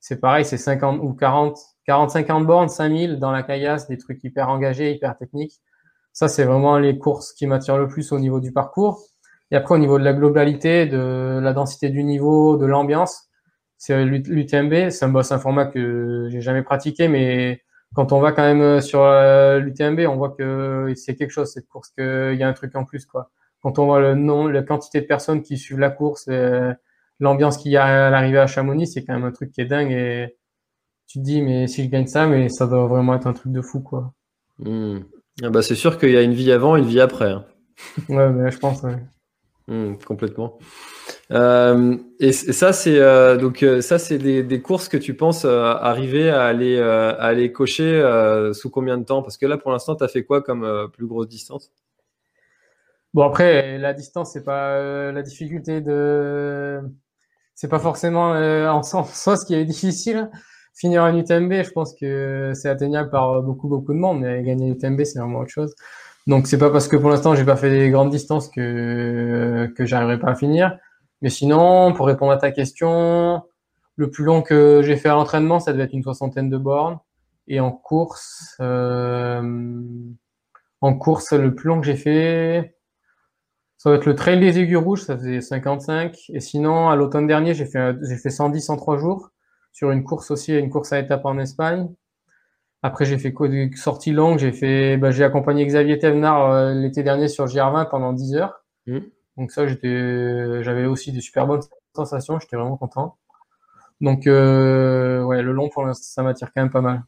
C'est 0.00 0.20
pareil, 0.20 0.44
c'est 0.44 0.58
50 0.58 1.00
ou 1.02 1.14
40, 1.14 1.58
40, 1.86 2.10
50 2.10 2.46
bornes, 2.46 2.68
5000 2.68 3.18
dans 3.18 3.30
la 3.30 3.42
caillasse, 3.42 3.88
des 3.88 3.98
trucs 3.98 4.22
hyper 4.24 4.48
engagés, 4.48 4.92
hyper 4.92 5.16
techniques. 5.16 5.60
Ça, 6.12 6.28
c'est 6.28 6.44
vraiment 6.44 6.78
les 6.78 6.98
courses 6.98 7.32
qui 7.32 7.46
m'attirent 7.46 7.78
le 7.78 7.88
plus 7.88 8.12
au 8.12 8.18
niveau 8.18 8.40
du 8.40 8.52
parcours. 8.52 9.02
Et 9.50 9.56
après, 9.56 9.74
au 9.74 9.78
niveau 9.78 9.98
de 9.98 10.04
la 10.04 10.12
globalité, 10.12 10.86
de 10.86 11.40
la 11.42 11.52
densité 11.52 11.90
du 11.90 12.04
niveau, 12.04 12.56
de 12.56 12.66
l'ambiance, 12.66 13.28
c'est 13.78 14.04
l'UTMB. 14.04 14.90
C'est 14.90 15.04
un, 15.04 15.14
un 15.14 15.38
format 15.38 15.66
que 15.66 16.28
j'ai 16.30 16.40
jamais 16.40 16.62
pratiqué, 16.62 17.08
mais 17.08 17.62
quand 17.94 18.12
on 18.12 18.20
va 18.20 18.32
quand 18.32 18.42
même 18.42 18.80
sur 18.80 19.02
euh, 19.02 19.58
l'UTMB, 19.58 20.00
on 20.08 20.16
voit 20.16 20.30
que 20.30 20.92
c'est 20.96 21.16
quelque 21.16 21.30
chose, 21.30 21.52
cette 21.52 21.68
course, 21.68 21.90
qu'il 21.90 22.36
y 22.38 22.42
a 22.42 22.48
un 22.48 22.52
truc 22.52 22.74
en 22.76 22.84
plus, 22.84 23.06
quoi 23.06 23.30
quand 23.64 23.78
on 23.78 23.86
voit 23.86 24.00
le 24.00 24.14
nom, 24.14 24.46
la 24.46 24.62
quantité 24.62 25.00
de 25.00 25.06
personnes 25.06 25.40
qui 25.40 25.56
suivent 25.56 25.78
la 25.78 25.88
course, 25.88 26.28
l'ambiance 27.18 27.56
qu'il 27.56 27.72
y 27.72 27.78
a 27.78 28.08
à 28.08 28.10
l'arrivée 28.10 28.38
à 28.38 28.46
Chamonix, 28.46 28.86
c'est 28.86 29.04
quand 29.04 29.14
même 29.14 29.24
un 29.24 29.32
truc 29.32 29.52
qui 29.52 29.62
est 29.62 29.64
dingue 29.64 29.90
et 29.90 30.36
tu 31.14 31.20
te 31.20 31.24
dis 31.24 31.42
mais 31.42 31.68
si 31.68 31.84
je 31.84 31.88
gagne 31.88 32.08
ça, 32.08 32.26
mais 32.26 32.48
ça 32.48 32.66
doit 32.66 32.88
vraiment 32.88 33.14
être 33.14 33.28
un 33.28 33.34
truc 33.34 33.52
de 33.52 33.62
fou 33.62 33.78
quoi. 33.78 34.12
Hmm. 34.58 35.02
Ah 35.44 35.50
bah 35.50 35.62
c'est 35.62 35.76
sûr 35.76 35.96
qu'il 35.96 36.10
y 36.10 36.16
a 36.16 36.22
une 36.22 36.34
vie 36.34 36.50
avant, 36.50 36.74
une 36.74 36.86
vie 36.86 37.00
après. 37.00 37.30
Hein. 37.30 37.44
ouais, 38.08 38.30
mais 38.30 38.50
je 38.50 38.58
pense. 38.58 38.82
Hmm, 39.68 39.94
complètement. 40.04 40.58
Euh, 41.30 41.96
et, 42.18 42.32
ça, 42.32 42.72
c'est 42.72 42.98
euh, 42.98 43.36
donc 43.36 43.62
euh, 43.62 43.80
ça, 43.80 44.00
c'est 44.00 44.18
des, 44.18 44.60
courses 44.60 44.88
que 44.88 44.96
tu 44.96 45.14
penses 45.14 45.44
arriver 45.44 46.30
à 46.30 46.46
aller, 46.46 46.80
à 46.80 47.10
aller 47.10 47.52
cocher 47.52 48.02
sous 48.52 48.68
combien 48.68 48.98
de 48.98 49.04
temps? 49.04 49.22
Parce 49.22 49.36
que 49.36 49.46
là, 49.46 49.56
pour 49.56 49.70
l'instant, 49.70 49.94
tu 49.94 50.02
as 50.02 50.08
fait 50.08 50.24
quoi 50.24 50.42
comme 50.42 50.90
plus 50.92 51.06
grosse 51.06 51.28
distance? 51.28 51.70
Bon 53.12 53.22
après 53.22 53.78
la 53.78 53.92
distance 53.92 54.32
c'est 54.32 54.42
pas 54.42 55.12
la 55.12 55.22
difficulté 55.22 55.80
de 55.80 56.80
c'est 57.54 57.68
pas 57.68 57.78
forcément 57.78 58.30
en 58.32 58.82
soi 58.82 59.36
ce 59.36 59.46
qui 59.46 59.54
est 59.54 59.64
difficile. 59.64 60.28
Finir 60.74 61.04
un 61.04 61.16
UTMB, 61.16 61.62
je 61.62 61.70
pense 61.70 61.94
que 61.94 62.52
c'est 62.54 62.68
atteignable 62.68 63.10
par 63.10 63.42
beaucoup 63.42 63.68
beaucoup 63.68 63.92
de 63.92 63.98
monde, 63.98 64.20
mais 64.20 64.42
gagner 64.42 64.70
UTMB 64.70 65.04
c'est 65.04 65.18
vraiment 65.20 65.40
autre 65.40 65.50
chose. 65.50 65.74
Donc 66.26 66.46
c'est 66.46 66.58
pas 66.58 66.70
parce 66.70 66.88
que 66.88 66.96
pour 66.96 67.10
l'instant 67.10 67.34
j'ai 67.34 67.44
pas 67.44 67.56
fait 67.56 67.70
des 67.70 67.90
grandes 67.90 68.10
distances 68.10 68.48
que 68.48 69.72
que 69.76 69.86
j'arriverai 69.86 70.18
pas 70.18 70.30
à 70.30 70.34
finir. 70.34 70.78
Mais 71.22 71.30
sinon, 71.30 71.94
pour 71.94 72.06
répondre 72.06 72.32
à 72.32 72.36
ta 72.36 72.50
question, 72.50 73.42
le 73.96 74.10
plus 74.10 74.24
long 74.24 74.42
que 74.42 74.82
j'ai 74.84 74.96
fait 74.96 75.08
à 75.08 75.14
l'entraînement, 75.14 75.60
ça 75.60 75.72
devait 75.72 75.84
être 75.84 75.94
une 75.94 76.02
soixantaine 76.02 76.50
de 76.50 76.58
bornes. 76.58 76.98
Et 77.48 77.60
en 77.60 77.72
course, 77.72 78.56
euh, 78.60 79.42
en 80.80 80.94
course, 80.94 81.32
le 81.32 81.54
plus 81.54 81.68
long 81.68 81.80
que 81.80 81.86
j'ai 81.86 81.96
fait, 81.96 82.76
ça 83.78 83.90
va 83.90 83.96
être 83.96 84.06
le 84.06 84.14
trail 84.14 84.40
des 84.40 84.58
aiguilles 84.58 84.76
rouges, 84.76 85.02
ça 85.02 85.16
faisait 85.16 85.40
55. 85.40 86.16
Et 86.30 86.40
sinon, 86.40 86.88
à 86.88 86.96
l'automne 86.96 87.26
dernier, 87.26 87.54
j'ai 87.54 87.66
fait, 87.66 87.96
j'ai 88.02 88.16
fait 88.16 88.30
110 88.30 88.70
en 88.70 88.76
trois 88.76 88.98
jours 88.98 89.30
sur 89.74 89.90
une 89.90 90.04
course 90.04 90.30
aussi, 90.30 90.56
une 90.58 90.70
course 90.70 90.94
à 90.94 91.00
étapes 91.00 91.26
en 91.26 91.38
Espagne. 91.38 91.90
Après, 92.82 93.04
j'ai 93.04 93.18
fait 93.18 93.34
des 93.48 93.70
sorties 93.76 94.12
longues. 94.12 94.38
J'ai 94.38 94.52
fait, 94.52 94.96
bah, 94.96 95.10
j'ai 95.10 95.24
accompagné 95.24 95.66
Xavier 95.66 95.98
Thévenard 95.98 96.50
euh, 96.50 96.74
l'été 96.74 97.02
dernier 97.02 97.28
sur 97.28 97.44
GR20 97.46 97.90
pendant 97.90 98.14
10 98.14 98.36
heures. 98.36 98.64
Mmh. 98.86 99.00
Donc 99.36 99.50
ça, 99.50 99.66
j'étais, 99.66 100.62
j'avais 100.62 100.86
aussi 100.86 101.12
des 101.12 101.20
super 101.20 101.46
bonnes 101.46 101.62
sensations. 101.94 102.40
J'étais 102.40 102.56
vraiment 102.56 102.78
content. 102.78 103.18
Donc, 104.00 104.26
euh, 104.26 105.22
ouais, 105.22 105.42
le 105.42 105.52
long 105.52 105.68
pour 105.68 105.84
l'instant, 105.84 106.04
ça 106.04 106.22
m'attire 106.22 106.52
quand 106.54 106.62
même 106.62 106.70
pas 106.70 106.80
mal. 106.80 107.04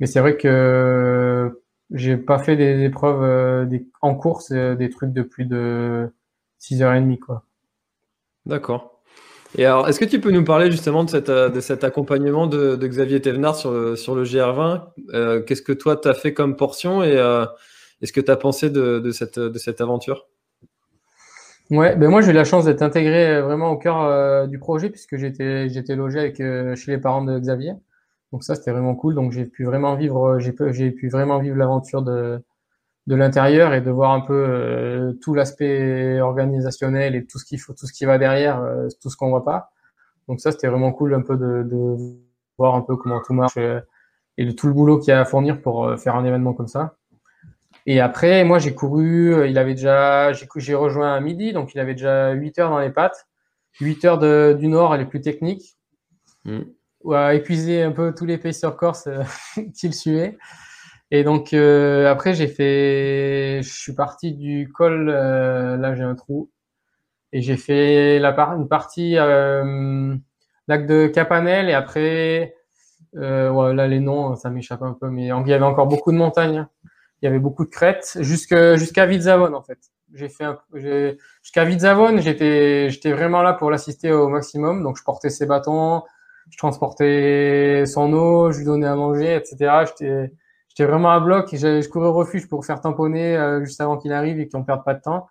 Mais 0.00 0.06
c'est 0.06 0.20
vrai 0.20 0.36
que 0.36 1.62
j'ai 1.90 2.16
pas 2.16 2.38
fait 2.38 2.56
des 2.56 2.82
épreuves 2.84 3.22
euh, 3.22 3.64
des, 3.64 3.88
en 4.02 4.14
course, 4.14 4.50
euh, 4.52 4.74
des 4.74 4.90
trucs 4.90 5.12
de 5.12 5.22
plus 5.22 5.46
de 5.46 6.12
6h30, 6.60 7.18
quoi. 7.18 7.44
D'accord. 8.44 8.95
Et 9.56 9.64
alors, 9.64 9.88
est-ce 9.88 9.98
que 9.98 10.04
tu 10.04 10.20
peux 10.20 10.30
nous 10.30 10.44
parler 10.44 10.70
justement 10.70 11.02
de, 11.02 11.10
cette, 11.10 11.30
euh, 11.30 11.48
de 11.48 11.60
cet 11.60 11.82
accompagnement 11.82 12.46
de, 12.46 12.76
de 12.76 12.86
Xavier 12.86 13.20
Thévenard 13.20 13.56
sur 13.56 13.70
le, 13.70 13.96
sur 13.96 14.14
le 14.14 14.24
GR20 14.24 15.44
Qu'est-ce 15.44 15.62
que 15.62 15.72
toi, 15.72 15.96
tu 15.96 16.08
as 16.08 16.14
fait 16.14 16.34
comme 16.34 16.56
portion 16.56 17.02
et 17.02 17.16
est-ce 18.02 18.12
que 18.12 18.20
tu 18.20 18.30
as 18.30 18.36
pensé 18.36 18.68
de, 18.68 18.98
de, 18.98 19.10
cette, 19.10 19.38
de 19.38 19.58
cette 19.58 19.80
aventure? 19.80 20.26
Ouais, 21.70 21.96
ben 21.96 22.08
moi 22.08 22.20
j'ai 22.20 22.30
eu 22.30 22.34
la 22.34 22.44
chance 22.44 22.64
d'être 22.64 22.82
intégré 22.82 23.40
vraiment 23.40 23.70
au 23.70 23.76
cœur 23.76 24.46
du 24.46 24.60
projet 24.60 24.88
puisque 24.88 25.16
j'étais 25.16 25.68
j'étais 25.68 25.96
logé 25.96 26.20
avec 26.20 26.36
chez 26.36 26.92
les 26.92 26.98
parents 26.98 27.24
de 27.24 27.40
Xavier. 27.40 27.72
Donc 28.32 28.44
ça, 28.44 28.54
c'était 28.54 28.70
vraiment 28.70 28.94
cool. 28.94 29.14
Donc 29.14 29.32
j'ai 29.32 29.46
pu 29.46 29.64
vraiment 29.64 29.96
vivre, 29.96 30.38
j'ai 30.38 30.54
j'ai 30.70 30.90
pu 30.90 31.08
vraiment 31.08 31.38
vivre 31.38 31.56
l'aventure 31.56 32.02
de 32.02 32.40
de 33.06 33.14
l'intérieur 33.14 33.74
et 33.74 33.80
de 33.80 33.90
voir 33.90 34.12
un 34.12 34.20
peu 34.20 34.34
euh, 34.34 35.12
tout 35.22 35.34
l'aspect 35.34 36.20
organisationnel 36.20 37.14
et 37.14 37.24
tout 37.26 37.38
ce 37.38 37.44
qu'il 37.44 37.60
faut, 37.60 37.72
tout 37.72 37.86
ce 37.86 37.92
qui 37.92 38.04
va 38.04 38.18
derrière, 38.18 38.60
euh, 38.60 38.88
tout 39.00 39.10
ce 39.10 39.16
qu'on 39.16 39.30
voit 39.30 39.44
pas. 39.44 39.70
Donc 40.28 40.40
ça, 40.40 40.50
c'était 40.50 40.66
vraiment 40.66 40.92
cool 40.92 41.14
un 41.14 41.22
peu 41.22 41.36
de, 41.36 41.62
de 41.62 41.96
voir 42.58 42.74
un 42.74 42.82
peu 42.82 42.96
comment 42.96 43.20
tout 43.24 43.32
marche 43.32 43.56
euh, 43.58 43.80
et 44.38 44.44
de 44.44 44.50
tout 44.50 44.66
le 44.66 44.72
boulot 44.72 44.98
qu'il 44.98 45.08
y 45.08 45.12
a 45.12 45.20
à 45.20 45.24
fournir 45.24 45.62
pour 45.62 45.98
faire 45.98 46.16
un 46.16 46.24
événement 46.24 46.52
comme 46.52 46.68
ça. 46.68 46.96
Et 47.86 48.00
après, 48.00 48.44
moi, 48.44 48.58
j'ai 48.58 48.74
couru, 48.74 49.48
il 49.48 49.56
avait 49.56 49.74
déjà, 49.74 50.32
j'ai 50.32 50.74
rejoint 50.74 51.14
à 51.14 51.20
midi, 51.20 51.52
donc 51.52 51.74
il 51.74 51.80
avait 51.80 51.94
déjà 51.94 52.32
8 52.32 52.58
heures 52.58 52.70
dans 52.70 52.80
les 52.80 52.90
pattes. 52.90 53.28
8 53.80 54.04
heures 54.04 54.18
de, 54.18 54.56
du 54.58 54.66
nord, 54.66 54.94
elle 54.94 55.02
est 55.02 55.06
plus 55.06 55.20
technique. 55.20 55.78
Mm 56.44 56.64
à 57.14 57.34
épuiser 57.34 57.82
un 57.82 57.92
peu 57.92 58.14
tous 58.14 58.24
les 58.24 58.38
pays 58.38 58.54
sur 58.54 58.76
Corse 58.76 59.08
qu'il 59.78 59.94
suivait. 59.94 60.38
Et 61.10 61.22
donc 61.24 61.52
euh, 61.52 62.10
après 62.10 62.34
j'ai 62.34 62.48
fait, 62.48 63.60
je 63.62 63.68
suis 63.68 63.94
parti 63.94 64.32
du 64.34 64.70
col, 64.74 65.08
euh, 65.08 65.76
là 65.76 65.94
j'ai 65.94 66.02
un 66.02 66.16
trou, 66.16 66.50
et 67.32 67.42
j'ai 67.42 67.56
fait 67.56 68.18
la 68.18 68.32
part 68.32 68.54
une 68.54 68.68
partie 68.68 69.16
euh, 69.18 70.16
lac 70.68 70.86
de 70.86 71.06
Capanel 71.08 71.70
et 71.70 71.74
après 71.74 72.56
euh, 73.16 73.50
ouais, 73.50 73.74
là 73.74 73.86
les 73.86 74.00
noms 74.00 74.34
ça 74.36 74.50
m'échappe 74.50 74.82
un 74.82 74.94
peu, 74.94 75.08
mais 75.10 75.24
il 75.26 75.48
y 75.48 75.52
avait 75.54 75.64
encore 75.64 75.86
beaucoup 75.86 76.10
de 76.12 76.16
montagnes, 76.18 76.66
il 77.22 77.26
y 77.26 77.28
avait 77.28 77.38
beaucoup 77.38 77.64
de 77.64 77.70
crêtes 77.70 78.18
jusqu'à 78.20 78.76
jusqu'à 78.76 79.06
Vidzavon 79.06 79.54
en 79.54 79.62
fait. 79.62 79.78
J'ai 80.14 80.28
fait 80.28 80.44
jusqu'à 81.42 81.64
Vidzavon, 81.64 82.18
j'étais 82.18 82.90
j'étais 82.90 83.12
vraiment 83.12 83.42
là 83.42 83.52
pour 83.52 83.70
l'assister 83.70 84.12
au 84.12 84.28
maximum, 84.28 84.82
donc 84.82 84.98
je 84.98 85.04
portais 85.04 85.30
ses 85.30 85.46
bâtons, 85.46 86.02
je 86.50 86.58
transportais 86.58 87.84
son 87.86 88.12
eau, 88.12 88.50
je 88.52 88.58
lui 88.58 88.64
donnais 88.66 88.86
à 88.88 88.96
manger, 88.96 89.36
etc. 89.36 89.84
J'étais, 89.86 90.32
j'étais 90.76 90.90
vraiment 90.90 91.10
à 91.10 91.20
bloc. 91.20 91.48
Je 91.52 91.88
courais 91.88 92.08
au 92.08 92.12
refuge 92.12 92.48
pour 92.48 92.64
faire 92.64 92.80
tamponner 92.80 93.36
euh, 93.36 93.64
juste 93.64 93.80
avant 93.80 93.96
qu'il 93.96 94.12
arrive 94.12 94.38
et 94.38 94.48
qu'on 94.48 94.62
perde 94.62 94.84
pas 94.84 94.94
de 94.94 95.00
temps. 95.00 95.26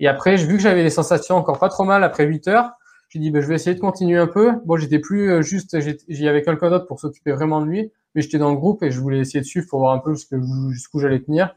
Et 0.00 0.08
après, 0.08 0.36
vu 0.36 0.56
que 0.56 0.62
j'avais 0.62 0.82
des 0.82 0.90
sensations 0.90 1.36
encore 1.36 1.58
pas 1.58 1.68
trop 1.68 1.84
mal 1.84 2.02
après 2.04 2.24
8 2.24 2.48
heures. 2.48 2.72
J'ai 3.08 3.18
dit, 3.20 3.30
ben, 3.30 3.40
je 3.40 3.46
vais 3.46 3.54
essayer 3.54 3.74
de 3.74 3.80
continuer 3.80 4.18
un 4.18 4.26
peu. 4.26 4.52
Bon, 4.64 4.76
j'étais 4.76 4.98
plus 4.98 5.30
euh, 5.30 5.42
juste, 5.42 5.76
j'y 6.08 6.28
avais 6.28 6.42
quelqu'un 6.42 6.70
d'autre 6.70 6.86
pour 6.86 6.98
s'occuper 6.98 7.32
vraiment 7.32 7.60
de 7.60 7.66
lui, 7.66 7.92
mais 8.14 8.22
j'étais 8.22 8.38
dans 8.38 8.50
le 8.50 8.56
groupe 8.56 8.82
et 8.82 8.90
je 8.90 9.00
voulais 9.00 9.20
essayer 9.20 9.40
de 9.40 9.44
suivre 9.44 9.66
pour 9.68 9.78
voir 9.78 9.92
un 9.92 9.98
peu 9.98 10.14
jusqu'où 10.70 10.98
j'allais 10.98 11.20
tenir. 11.20 11.54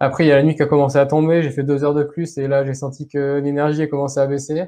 Après, 0.00 0.24
il 0.24 0.28
y 0.28 0.32
a 0.32 0.36
la 0.36 0.42
nuit 0.42 0.54
qui 0.54 0.62
a 0.62 0.66
commencé 0.66 0.98
à 0.98 1.06
tomber. 1.06 1.42
J'ai 1.42 1.50
fait 1.50 1.62
deux 1.62 1.82
heures 1.84 1.94
de 1.94 2.02
plus 2.04 2.36
et 2.36 2.46
là, 2.46 2.64
j'ai 2.64 2.74
senti 2.74 3.08
que 3.08 3.40
l'énergie 3.42 3.82
a 3.82 3.86
commencé 3.86 4.20
à 4.20 4.26
baisser. 4.26 4.64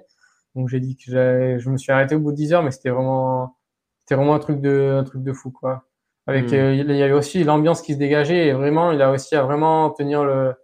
Donc, 0.54 0.68
j'ai 0.68 0.80
dit 0.80 0.96
que 0.96 1.58
je 1.58 1.70
me 1.70 1.76
suis 1.76 1.92
arrêté 1.92 2.14
au 2.14 2.20
bout 2.20 2.30
de 2.30 2.36
10 2.36 2.54
heures, 2.54 2.62
mais 2.62 2.70
c'était 2.70 2.90
vraiment, 2.90 3.56
c'était 4.04 4.14
vraiment 4.14 4.34
un 4.34 4.38
truc 4.38 4.60
de 4.60 4.96
un 5.00 5.04
truc 5.04 5.22
de 5.22 5.32
fou 5.32 5.50
quoi 5.50 5.84
avec 6.26 6.50
hmm. 6.50 6.54
euh, 6.54 6.74
il 6.74 6.96
y 6.96 7.02
avait 7.02 7.12
aussi 7.12 7.44
l'ambiance 7.44 7.82
qui 7.82 7.94
se 7.94 7.98
dégageait 7.98 8.46
et 8.48 8.52
vraiment 8.52 8.92
il 8.92 9.02
a 9.02 9.10
aussi 9.10 9.34
à 9.36 9.42
vraiment 9.42 9.90
tenir 9.90 10.24
le, 10.24 10.54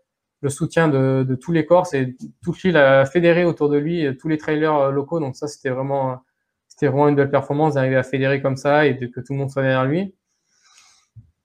le 0.40 0.49
soutien 0.49 0.88
de, 0.88 1.25
de 1.29 1.35
tous 1.35 1.53
les 1.53 1.66
corps 1.66 1.87
et 1.92 2.16
toute 2.42 2.62
l'île 2.62 2.77
a 2.77 3.05
fédéré 3.05 3.44
autour 3.44 3.68
de 3.68 3.79
lui 3.79 4.16
tous 4.18 4.29
les 4.29 4.38
trailers 4.38 4.77
euh, 4.77 4.90
locaux 4.90 5.20
donc 5.20 5.37
ça 5.37 5.49
c'était 5.49 5.70
vraiment 5.70 6.20
c'était 6.81 6.87
vraiment 6.87 7.09
une 7.09 7.16
belle 7.16 7.31
performance 7.31 7.75
d'arriver 7.75 7.96
à 7.96 8.03
fédérer 8.03 8.40
comme 8.40 8.57
ça 8.57 8.87
et 8.87 8.94
de 8.94 9.07
que 9.07 9.20
tout 9.20 9.35
le 9.35 9.38
monde 9.38 9.51
soit 9.51 9.61
derrière 9.61 9.85
lui. 9.85 10.14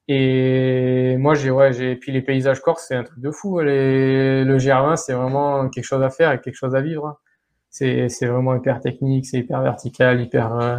Et 0.08 1.17
moi, 1.17 1.34
j'ai, 1.34 1.51
ouais, 1.51 1.73
j'ai, 1.73 1.97
puis 1.97 2.13
les 2.13 2.21
paysages 2.21 2.62
corses, 2.62 2.86
c'est 2.88 2.95
un 2.95 3.04
truc 3.04 3.19
de 3.19 3.32
fou. 3.32 3.60
Les, 3.60 4.45
le 4.45 4.58
GR20, 4.58 4.95
c'est 4.95 5.13
vraiment 5.13 5.67
quelque 5.69 5.84
chose 5.84 6.04
à 6.04 6.10
faire 6.10 6.32
et 6.32 6.39
quelque 6.39 6.56
chose 6.56 6.73
à 6.73 6.82
vivre. 6.82 7.19
C'est, 7.69 8.08
c'est 8.08 8.28
vraiment 8.28 8.56
hyper 8.56 8.80
technique, 8.80 9.25
c'est 9.25 9.39
hyper 9.39 9.62
vertical, 9.62 10.21
hyper, 10.21 10.54
euh, 10.56 10.78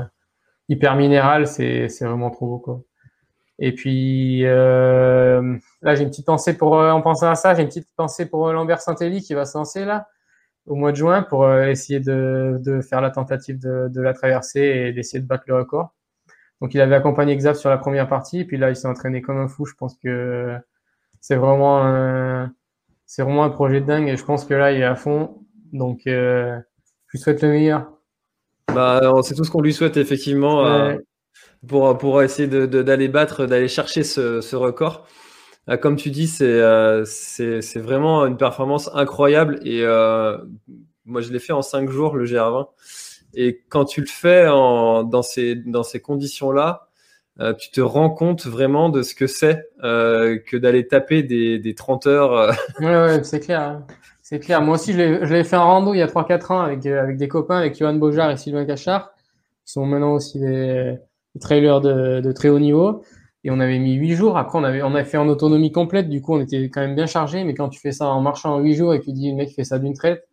hyper 0.70 0.96
minéral, 0.96 1.46
c'est, 1.46 1.88
c'est 1.90 2.06
vraiment 2.06 2.30
trop 2.30 2.46
beau, 2.46 2.58
quoi. 2.58 2.80
Et 3.58 3.72
puis, 3.74 4.44
euh, 4.44 5.56
là, 5.82 5.94
j'ai 5.94 6.02
une 6.02 6.10
petite 6.10 6.26
pensée 6.26 6.56
pour, 6.56 6.78
euh, 6.78 6.90
en 6.90 7.02
pensant 7.02 7.30
à 7.30 7.34
ça, 7.34 7.54
j'ai 7.54 7.62
une 7.62 7.68
petite 7.68 7.88
pensée 7.96 8.26
pour 8.26 8.52
Lambert 8.52 8.80
Saint-Élie 8.80 9.22
qui 9.22 9.34
va 9.34 9.44
se 9.44 9.56
lancer 9.56 9.84
là, 9.84 10.08
au 10.66 10.74
mois 10.74 10.92
de 10.92 10.96
juin, 10.96 11.22
pour 11.22 11.50
essayer 11.52 12.00
de, 12.00 12.58
de 12.60 12.80
faire 12.80 13.00
la 13.00 13.10
tentative 13.10 13.58
de, 13.58 13.88
de 13.88 14.00
la 14.02 14.12
traversée 14.12 14.60
et 14.60 14.92
d'essayer 14.92 15.20
de 15.20 15.26
battre 15.26 15.44
le 15.46 15.56
record. 15.56 15.94
Donc 16.60 16.72
il 16.74 16.80
avait 16.80 16.94
accompagné 16.94 17.36
Xav 17.36 17.56
sur 17.56 17.70
la 17.70 17.78
première 17.78 18.08
partie, 18.08 18.44
puis 18.44 18.56
là 18.56 18.70
il 18.70 18.76
s'est 18.76 18.88
entraîné 18.88 19.20
comme 19.20 19.38
un 19.38 19.48
fou. 19.48 19.66
Je 19.66 19.74
pense 19.74 19.96
que 20.02 20.56
c'est 21.20 21.36
vraiment 21.36 21.84
un, 21.84 22.52
c'est 23.04 23.22
vraiment 23.22 23.44
un 23.44 23.50
projet 23.50 23.80
de 23.80 23.86
dingue 23.86 24.08
et 24.08 24.16
je 24.16 24.24
pense 24.24 24.44
que 24.44 24.54
là 24.54 24.72
il 24.72 24.80
est 24.80 24.84
à 24.84 24.94
fond. 24.94 25.42
Donc 25.72 26.06
euh, 26.06 26.58
je 27.08 27.12
lui 27.12 27.18
souhaite 27.18 27.42
le 27.42 27.50
meilleur. 27.50 27.92
Bah, 28.74 29.00
c'est 29.22 29.34
tout 29.34 29.44
ce 29.44 29.50
qu'on 29.50 29.60
lui 29.60 29.72
souhaite 29.72 29.96
effectivement 29.96 30.64
euh, 30.64 30.96
pour, 31.66 31.96
pour 31.98 32.22
essayer 32.22 32.48
d'aller 32.48 33.08
battre, 33.08 33.46
d'aller 33.46 33.68
chercher 33.68 34.02
ce, 34.02 34.40
ce 34.40 34.56
record. 34.56 35.06
Euh, 35.68 35.76
comme 35.76 35.96
tu 35.96 36.10
dis, 36.10 36.28
c'est 36.28 36.62
c'est 37.04 37.80
vraiment 37.80 38.26
une 38.26 38.36
performance 38.36 38.90
incroyable 38.94 39.60
et 39.64 39.82
moi 41.04 41.20
je 41.20 41.32
l'ai 41.32 41.38
fait 41.38 41.52
en 41.52 41.62
cinq 41.62 41.90
jours 41.90 42.16
le 42.16 42.24
GR20 42.24 42.66
et 43.36 43.62
quand 43.68 43.84
tu 43.84 44.00
le 44.00 44.06
fais 44.06 44.48
en, 44.48 45.04
dans 45.04 45.22
ces, 45.22 45.54
dans 45.54 45.82
ces 45.82 46.00
conditions-là, 46.00 46.88
euh, 47.38 47.52
tu 47.52 47.70
te 47.70 47.82
rends 47.82 48.08
compte 48.08 48.46
vraiment 48.46 48.88
de 48.88 49.02
ce 49.02 49.14
que 49.14 49.26
c'est 49.26 49.68
euh, 49.84 50.38
que 50.38 50.56
d'aller 50.56 50.88
taper 50.88 51.22
des, 51.22 51.58
des 51.58 51.74
30 51.74 52.06
heures. 52.06 52.32
Euh. 52.32 52.52
Ouais, 52.80 52.86
ouais, 52.86 53.24
c'est 53.24 53.40
clair. 53.40 53.60
Hein. 53.60 53.86
C'est 54.22 54.40
clair. 54.40 54.62
Moi 54.62 54.76
aussi, 54.76 54.94
je 54.94 55.32
l'ai 55.32 55.44
fait 55.44 55.56
en 55.56 55.66
rando 55.66 55.92
il 55.92 55.98
y 55.98 56.02
a 56.02 56.06
3-4 56.06 56.52
ans 56.52 56.60
avec, 56.60 56.84
avec 56.86 57.18
des 57.18 57.28
copains, 57.28 57.58
avec 57.58 57.78
Johan 57.78 57.94
Beaujard 57.94 58.30
et 58.30 58.36
Sylvain 58.38 58.64
Cachard, 58.64 59.12
qui 59.64 59.72
sont 59.72 59.84
maintenant 59.84 60.14
aussi 60.14 60.40
des 60.40 60.96
trailers 61.38 61.80
de, 61.80 62.20
de, 62.20 62.32
très 62.32 62.48
haut 62.48 62.58
niveau. 62.58 63.04
Et 63.44 63.50
on 63.50 63.60
avait 63.60 63.78
mis 63.78 63.94
8 63.94 64.14
jours. 64.14 64.38
Après, 64.38 64.58
on 64.58 64.64
avait, 64.64 64.82
on 64.82 64.94
a 64.94 65.04
fait 65.04 65.18
en 65.18 65.28
autonomie 65.28 65.72
complète. 65.72 66.08
Du 66.08 66.20
coup, 66.20 66.34
on 66.34 66.40
était 66.40 66.68
quand 66.68 66.80
même 66.80 66.96
bien 66.96 67.06
chargé. 67.06 67.44
Mais 67.44 67.54
quand 67.54 67.68
tu 67.68 67.80
fais 67.80 67.92
ça 67.92 68.08
en 68.08 68.20
marchant 68.20 68.56
en 68.56 68.60
8 68.60 68.74
jours 68.74 68.94
et 68.94 69.00
que 69.00 69.04
tu 69.04 69.12
dis, 69.12 69.30
le 69.30 69.36
mec 69.36 69.50
fait 69.50 69.64
ça 69.64 69.78
d'une 69.78 69.94
traite, 69.94 70.26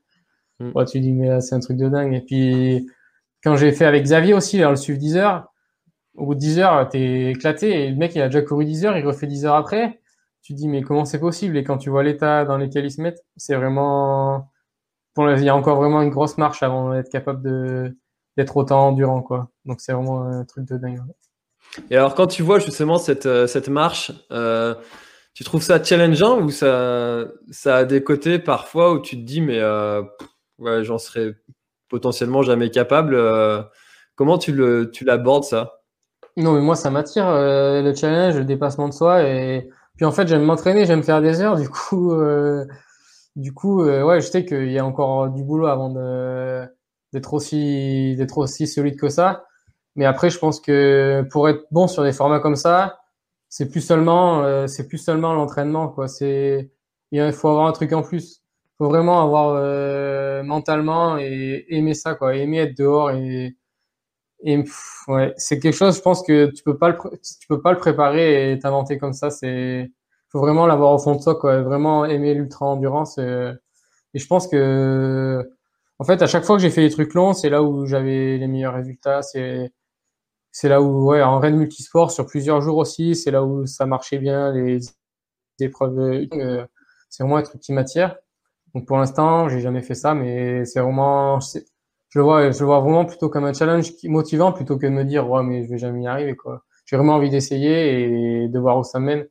Mm. 0.60 0.86
Tu 0.86 1.00
dis, 1.00 1.12
mais 1.12 1.42
c'est 1.42 1.56
un 1.56 1.60
truc 1.60 1.78
de 1.78 1.89
dingue. 1.89 2.13
Et 2.13 2.22
puis, 2.22 2.88
quand 3.44 3.56
j'ai 3.56 3.72
fait 3.72 3.86
avec 3.86 4.04
Xavier 4.04 4.34
aussi, 4.34 4.60
dans 4.60 4.70
le 4.70 4.76
suivre 4.76 5.00
10 5.00 5.18
heures, 5.18 5.48
au 6.16 6.28
bout 6.28 6.36
de 6.36 6.39
10 6.39 6.60
heures, 6.60 6.89
t'es 6.89 7.32
éclaté 7.32 7.86
et 7.86 7.89
le 7.89 7.98
mec, 7.98 8.16
il 8.16 8.22
a 8.22 8.28
déjà 8.28 8.42
couru 8.42 8.66
10 8.66 8.86
heures, 8.86 8.98
il 8.98 9.06
refait 9.06 9.28
10 9.28 9.46
heures 9.46 9.56
après. 9.56 10.00
Tu 10.42 10.54
dis, 10.54 10.68
mais 10.68 10.82
comment 10.82 11.06
c'est 11.06 11.20
possible? 11.20 11.58
Et 11.58 11.63
quand 11.63 11.78
tu 11.78 11.89
vois 11.89 12.04
l'état 12.04 12.46
dans 12.46 12.58
lequel 12.58 12.86
il 12.86 12.92
se 12.92 13.02
met, 13.02 13.16
c'est 13.38 13.56
vraiment, 13.56 14.52
pour 15.13 15.30
il 15.32 15.44
y 15.44 15.50
a 15.50 15.56
encore 15.56 15.78
vraiment 15.78 16.02
une 16.02 16.10
grosse 16.10 16.38
marche 16.38 16.63
avant 16.63 16.94
d'être 16.94 17.10
capable 17.10 17.42
de, 17.44 17.98
d'être 18.38 18.58
autant 18.58 18.88
endurant, 18.88 19.22
quoi. 19.22 19.50
Donc, 19.65 19.82
c'est 19.82 19.93
vraiment 19.93 20.24
un 20.24 20.46
truc 20.46 20.67
de 20.67 20.78
dingue. 20.78 21.02
Et 21.89 21.98
alors, 21.98 22.15
quand 22.15 22.28
tu 22.28 22.43
vois 22.43 22.60
justement 22.60 22.98
cette, 22.98 23.26
euh, 23.26 23.48
cette 23.48 23.69
marche, 23.69 24.12
euh, 24.32 24.76
tu 25.34 25.43
trouves 25.43 25.63
ça 25.63 25.84
challengeant 25.84 26.39
ou 26.39 26.50
ça, 26.50 27.26
ça 27.50 27.78
a 27.78 27.86
des 27.86 28.04
côtés 28.04 28.38
parfois 28.38 28.93
où 28.93 29.00
tu 29.00 29.15
te 29.15 29.22
dis, 29.22 29.41
mais 29.41 29.60
euh, 29.60 30.04
ouais, 30.60 30.84
j'en 30.84 31.00
serais 31.00 31.36
potentiellement 31.89 32.43
jamais 32.43 32.69
capable. 32.69 33.15
Euh, 33.15 33.63
comment 34.15 34.38
tu 34.38 34.52
le, 34.52 34.91
tu 34.91 35.06
l'abordes 35.06 35.43
ça? 35.43 35.80
Non, 36.38 36.54
mais 36.54 36.62
moi 36.62 36.76
ça 36.76 36.89
m'attire 36.89 37.28
euh, 37.28 37.82
le 37.82 37.93
challenge, 37.93 38.36
le 38.36 38.46
dépassement 38.46 38.88
de 38.88 38.93
soi 38.93 39.24
et 39.24 39.69
puis 39.96 40.06
en 40.06 40.12
fait 40.12 40.28
j'aime 40.28 40.43
m'entraîner, 40.43 40.86
j'aime 40.86 41.04
faire 41.04 41.22
des 41.22 41.41
heures. 41.41 41.56
Du 41.56 41.69
coup, 41.69 42.12
euh, 42.13 42.65
du 43.36 43.54
coup, 43.54 43.84
ouais, 43.84 44.22
je 44.22 44.28
sais 44.28 44.46
qu'il 44.46 44.72
y 44.72 44.80
a 44.80 44.86
encore 44.86 45.30
du 45.30 45.43
boulot 45.43 45.67
avant 45.67 45.89
de, 45.89 46.65
d'être 47.13 47.34
aussi, 47.34 48.15
d'être 48.17 48.38
aussi 48.39 48.67
solide 48.67 48.97
que 48.99 49.10
ça. 49.10 49.45
Mais 49.95 50.06
après, 50.06 50.30
je 50.30 50.39
pense 50.39 50.60
que 50.60 51.26
pour 51.32 51.49
être 51.49 51.65
bon 51.71 51.88
sur 51.88 52.04
des 52.04 52.13
formats 52.13 52.39
comme 52.39 52.56
ça, 52.56 52.99
c'est 53.49 53.69
plus 53.69 53.82
seulement, 53.82 54.67
c'est 54.67 54.88
plus 54.88 54.97
seulement 54.97 55.34
l'entraînement, 55.34 55.88
quoi. 55.89 56.08
C'est, 56.08 56.71
il 57.12 57.32
faut 57.34 57.49
avoir 57.49 57.67
un 57.67 57.71
truc 57.73 57.93
en 57.93 58.02
plus. 58.04 58.41
Faut 58.78 58.89
vraiment 58.89 59.21
avoir 59.23 59.56
euh, 59.56 60.43
mentalement 60.43 61.17
et 61.19 61.65
aimer 61.69 61.93
ça 61.93 62.15
quoi, 62.15 62.36
aimer 62.36 62.58
être 62.60 62.78
dehors 62.78 63.12
et 63.12 63.56
et 64.43 64.63
ouais, 65.08 65.34
c'est 65.38 65.60
quelque 65.60 65.76
chose 65.76 65.97
je 65.97 66.02
pense 66.02 66.23
que 66.23 66.47
tu 66.52 66.63
peux 66.63 66.78
pas 66.78 66.89
le 66.89 66.97
tu 67.21 67.47
peux 67.47 67.62
pas 67.62 67.71
le 67.71 67.78
préparer 67.80 68.52
et 68.54 68.60
t'inventer 68.60 68.97
comme 68.97 69.13
ça, 69.13 69.30
c'est 69.32 69.91
faut 70.30 70.39
vraiment 70.39 70.67
l'avoir 70.67 70.93
au 70.93 70.99
fond 70.99 71.15
de 71.15 71.23
toi 71.23 71.36
quoi, 71.39 71.62
vraiment 71.63 72.06
aimer 72.06 72.34
l'ultra 72.34 72.65
endurance 72.67 73.17
et, 73.19 73.52
et 74.13 74.19
je 74.19 74.28
pense 74.28 74.47
que 74.47 75.49
en 76.04 76.06
fait 76.06 76.22
à 76.22 76.28
chaque 76.28 76.44
fois 76.44 76.58
que 76.58 76.62
j'ai 76.62 76.70
fait 76.70 76.82
des 76.82 76.89
trucs 76.89 77.13
longs, 77.13 77.32
c'est 77.32 77.50
là 77.50 77.63
où 77.63 77.86
j'avais 77.86 78.38
les 78.38 78.48
meilleurs 78.48 78.74
résultats, 78.74 79.22
c'est 79.22 79.72
c'est 80.52 80.68
là 80.70 80.82
où 80.82 81.06
ouais 81.10 81.24
en 81.24 81.39
raid 81.39 81.56
multisport 81.56 82.12
sur 82.12 82.26
plusieurs 82.28 82.60
jours 82.62 82.78
aussi, 82.78 83.16
c'est 83.16 83.32
là 83.32 83.46
où 83.46 83.66
ça 83.66 83.86
marchait 83.86 84.18
bien 84.20 84.52
les 84.52 84.80
épreuves 85.62 85.98
euh, 86.00 86.66
c'est 87.10 87.24
vraiment 87.24 87.38
un 87.38 87.44
truc 87.44 87.62
qui 87.62 87.72
m'attire 87.74 88.18
donc 88.76 88.86
pour 88.86 88.98
l'instant, 88.98 89.48
j'ai 89.50 89.62
jamais 89.62 89.82
fait 89.82 89.96
ça, 89.96 90.13
mais 90.13 90.66
c'est 90.66 90.82
vraiment, 90.82 91.39
je 91.39 92.20
le 92.20 92.24
vois, 92.24 92.52
je 92.52 92.60
le 92.60 92.66
vois 92.66 92.82
vraiment 92.82 93.06
plutôt 93.06 93.30
comme 93.30 93.46
un 93.46 93.54
challenge 93.54 93.94
motivant 94.04 94.52
plutôt 94.52 94.78
que 94.78 94.88
de 94.88 94.92
me 94.92 95.06
dire 95.06 95.30
ouais 95.30 95.44
mais 95.44 95.63
je 95.63 95.70
vais 95.70 95.78
jamais 95.78 96.04
y 96.04 96.08
arriver 96.08 96.36
quoi. 96.36 96.66
J'ai 96.86 96.98
vraiment 96.98 97.16
envie 97.16 97.30
d'essayer 97.30 98.44
et 98.44 98.50
de 98.50 98.60
voir 98.60 98.78
où 98.78 98.84
ça 98.84 99.00
mène. 99.00 99.26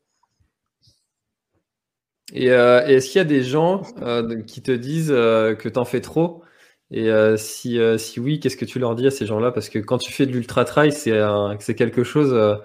Et, 2.33 2.51
euh, 2.51 2.87
est-ce 2.87 3.11
qu'il 3.11 3.19
y 3.19 3.21
a 3.21 3.25
des 3.25 3.43
gens 3.43 3.83
euh, 4.01 4.43
qui 4.45 4.63
te 4.63 4.73
disent 4.73 5.09
que 5.11 5.69
t'en 5.69 5.85
fais 5.85 6.01
trop? 6.01 6.43
Et 6.93 7.11
euh, 7.11 7.37
si, 7.37 7.79
euh, 7.79 7.97
si 7.97 8.21
oui, 8.21 8.39
qu'est-ce 8.39 8.57
que 8.57 8.65
tu 8.67 8.79
leur 8.79 8.95
dis 8.95 9.07
à 9.07 9.11
ces 9.11 9.27
gens-là? 9.27 9.51
Parce 9.51 9.69
que 9.69 9.79
quand 9.79 9.99
tu 9.99 10.13
fais 10.13 10.27
de 10.27 10.33
l'ultra 10.33 10.65
trail, 10.65 10.93
c'est 10.93 11.75
quelque 11.75 12.05
chose 12.05 12.61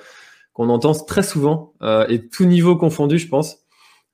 qu'on 0.53 0.69
entend 0.69 0.93
très 0.93 1.23
souvent 1.23 1.73
et 2.09 2.27
tout 2.27 2.45
niveau 2.45 2.75
confondu, 2.75 3.17
je 3.17 3.27
pense. 3.27 3.59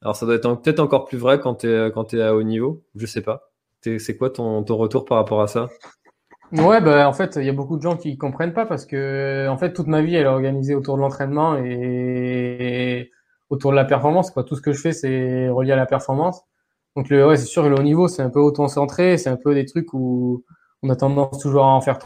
Alors 0.02 0.16
ça 0.16 0.26
doit 0.26 0.36
être 0.36 0.54
peut-être 0.62 0.80
encore 0.80 1.06
plus 1.06 1.18
vrai 1.18 1.40
quand 1.40 1.56
tu 1.56 1.68
es, 1.68 2.22
à 2.22 2.36
haut 2.36 2.44
niveau, 2.44 2.84
je 2.96 3.06
sais 3.06 3.22
pas. 3.22 3.52
C'est 3.82 4.16
quoi 4.16 4.30
ton, 4.30 4.64
ton 4.64 4.78
retour 4.78 5.06
par 5.06 5.18
rapport 5.18 5.42
à 5.42 5.48
ça? 5.48 5.68
Ouais, 6.54 6.82
bah, 6.82 7.10
en 7.10 7.14
fait, 7.14 7.38
il 7.38 7.46
y 7.46 7.50
a 7.50 7.54
beaucoup 7.54 7.78
de 7.78 7.82
gens 7.82 7.98
qui 7.98 8.16
comprennent 8.16 8.54
pas 8.54 8.68
parce 8.68 8.86
que, 8.86 9.48
en 9.50 9.58
fait, 9.58 9.74
toute 9.74 9.88
ma 9.88 10.04
vie, 10.04 10.16
elle 10.16 10.26
est 10.26 10.30
organisée 10.30 10.76
autour 10.76 10.98
de 10.98 11.02
l'entraînement 11.02 11.58
et 11.58 13.12
autour 13.50 13.72
de 13.72 13.76
la 13.76 13.86
performance. 13.86 14.30
Quoi. 14.30 14.44
Tout 14.44 14.56
ce 14.56 14.62
que 14.62 14.72
je 14.72 14.80
fais, 14.80 14.92
c'est 14.92 15.50
relié 15.50 15.72
à 15.72 15.76
la 15.76 15.88
performance. 15.88 16.44
Donc, 16.96 17.10
le, 17.10 17.28
ouais, 17.28 17.38
c'est 17.38 17.46
sûr, 17.46 17.68
le 17.70 17.76
haut 17.76 17.84
niveau, 17.84 18.08
c'est 18.08 18.22
un 18.22 18.30
peu 18.30 18.40
auto-centré, 18.40 19.18
c'est 19.18 19.30
un 19.30 19.38
peu 19.38 19.56
des 19.56 19.66
trucs 19.66 19.94
où 19.94 20.44
on 20.84 20.90
a 20.90 20.96
tendance 20.96 21.40
toujours 21.40 21.66
à 21.66 21.70
en 21.70 21.82
faire 21.82 22.00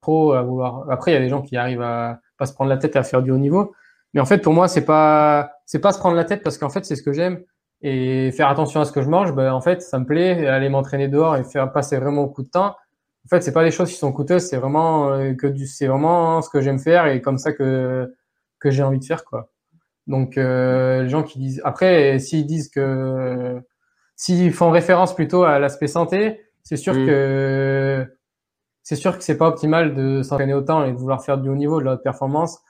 trop, 0.00 0.32
à 0.32 0.42
vouloir. 0.42 0.90
Après, 0.90 1.10
il 1.12 1.14
y 1.14 1.16
a 1.16 1.20
des 1.20 1.28
gens 1.28 1.42
qui 1.42 1.56
arrivent 1.56 1.82
à 1.82 2.20
pas 2.38 2.46
se 2.46 2.54
prendre 2.54 2.70
la 2.70 2.78
tête 2.78 2.96
à 2.96 3.02
faire 3.02 3.22
du 3.22 3.30
haut 3.30 3.38
niveau. 3.38 3.74
Mais 4.14 4.20
en 4.20 4.24
fait, 4.24 4.38
pour 4.38 4.52
moi, 4.54 4.68
c'est 4.68 4.84
pas, 4.84 5.52
c'est 5.66 5.80
pas 5.80 5.92
se 5.92 5.98
prendre 5.98 6.16
la 6.16 6.24
tête 6.24 6.42
parce 6.42 6.58
qu'en 6.58 6.70
fait, 6.70 6.84
c'est 6.84 6.96
ce 6.96 7.02
que 7.02 7.12
j'aime 7.12 7.42
et 7.82 8.32
faire 8.32 8.48
attention 8.48 8.80
à 8.80 8.84
ce 8.84 8.92
que 8.92 9.02
je 9.02 9.08
mange. 9.08 9.32
Ben, 9.34 9.52
en 9.52 9.60
fait, 9.60 9.82
ça 9.82 9.98
me 9.98 10.06
plaît. 10.06 10.46
Aller 10.46 10.68
m'entraîner 10.68 11.08
dehors 11.08 11.36
et 11.36 11.44
faire 11.44 11.72
passer 11.72 11.98
vraiment 11.98 12.24
beaucoup 12.24 12.42
de 12.42 12.48
temps. 12.48 12.76
En 13.26 13.28
fait, 13.28 13.42
c'est 13.42 13.52
pas 13.52 13.64
des 13.64 13.70
choses 13.70 13.90
qui 13.90 13.96
sont 13.96 14.12
coûteuses. 14.12 14.44
C'est 14.48 14.56
vraiment 14.56 15.10
euh, 15.12 15.34
que 15.34 15.46
du, 15.46 15.66
c'est 15.66 15.86
vraiment 15.86 16.42
ce 16.42 16.50
que 16.50 16.60
j'aime 16.60 16.78
faire 16.78 17.06
et 17.06 17.20
comme 17.20 17.38
ça 17.38 17.52
que 17.52 18.12
que 18.60 18.70
j'ai 18.70 18.82
envie 18.82 18.98
de 18.98 19.04
faire, 19.04 19.24
quoi. 19.24 19.50
Donc, 20.06 20.38
euh, 20.38 21.04
les 21.04 21.08
gens 21.08 21.22
qui 21.22 21.38
disent, 21.38 21.62
après, 21.64 22.18
s'ils 22.18 22.46
disent 22.46 22.70
que, 22.70 23.60
s'ils 24.20 24.52
font 24.52 24.70
référence 24.70 25.14
plutôt 25.14 25.44
à 25.44 25.58
l'aspect 25.58 25.86
santé, 25.86 26.40
c'est 26.62 26.76
sûr 26.76 26.94
mmh. 26.94 27.06
que, 27.06 28.06
c'est 28.82 28.96
sûr 28.96 29.16
que 29.16 29.24
c'est 29.24 29.38
pas 29.38 29.48
optimal 29.48 29.94
de 29.94 30.22
s'entraîner 30.22 30.52
autant 30.52 30.84
et 30.84 30.92
de 30.92 30.96
vouloir 30.96 31.24
faire 31.24 31.38
du 31.38 31.48
haut 31.48 31.54
niveau, 31.54 31.80
de 31.80 31.86
la 31.86 31.94
haute 31.94 32.02
performance 32.02 32.60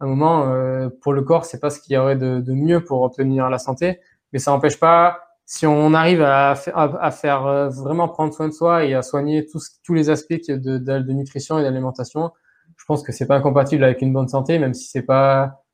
un 0.00 0.06
moment, 0.06 0.48
euh, 0.48 0.88
pour 1.02 1.12
le 1.12 1.22
corps, 1.22 1.44
c'est 1.44 1.60
pas 1.60 1.70
ce 1.70 1.80
qu'il 1.80 1.94
y 1.94 1.96
aurait 1.96 2.16
de, 2.16 2.40
de, 2.40 2.52
mieux 2.52 2.84
pour 2.84 3.02
obtenir 3.02 3.50
la 3.50 3.58
santé, 3.58 4.00
mais 4.32 4.38
ça 4.38 4.50
n'empêche 4.50 4.78
pas, 4.78 5.18
si 5.44 5.66
on 5.66 5.94
arrive 5.94 6.22
à, 6.22 6.50
à, 6.74 7.10
faire 7.10 7.46
euh, 7.46 7.68
vraiment 7.68 8.08
prendre 8.08 8.32
soin 8.32 8.48
de 8.48 8.52
soi 8.52 8.84
et 8.84 8.94
à 8.94 9.02
soigner 9.02 9.46
tous, 9.46 9.80
tous 9.82 9.94
les 9.94 10.10
aspects 10.10 10.34
de, 10.48 10.78
de, 10.78 11.12
nutrition 11.12 11.58
et 11.58 11.62
d'alimentation, 11.62 12.30
je 12.76 12.84
pense 12.84 13.02
que 13.02 13.12
c'est 13.12 13.26
pas 13.26 13.36
incompatible 13.36 13.82
avec 13.82 14.02
une 14.02 14.12
bonne 14.12 14.28
santé, 14.28 14.58
même 14.58 14.74
si 14.74 14.88
c'est 14.88 15.02
pas 15.02 15.64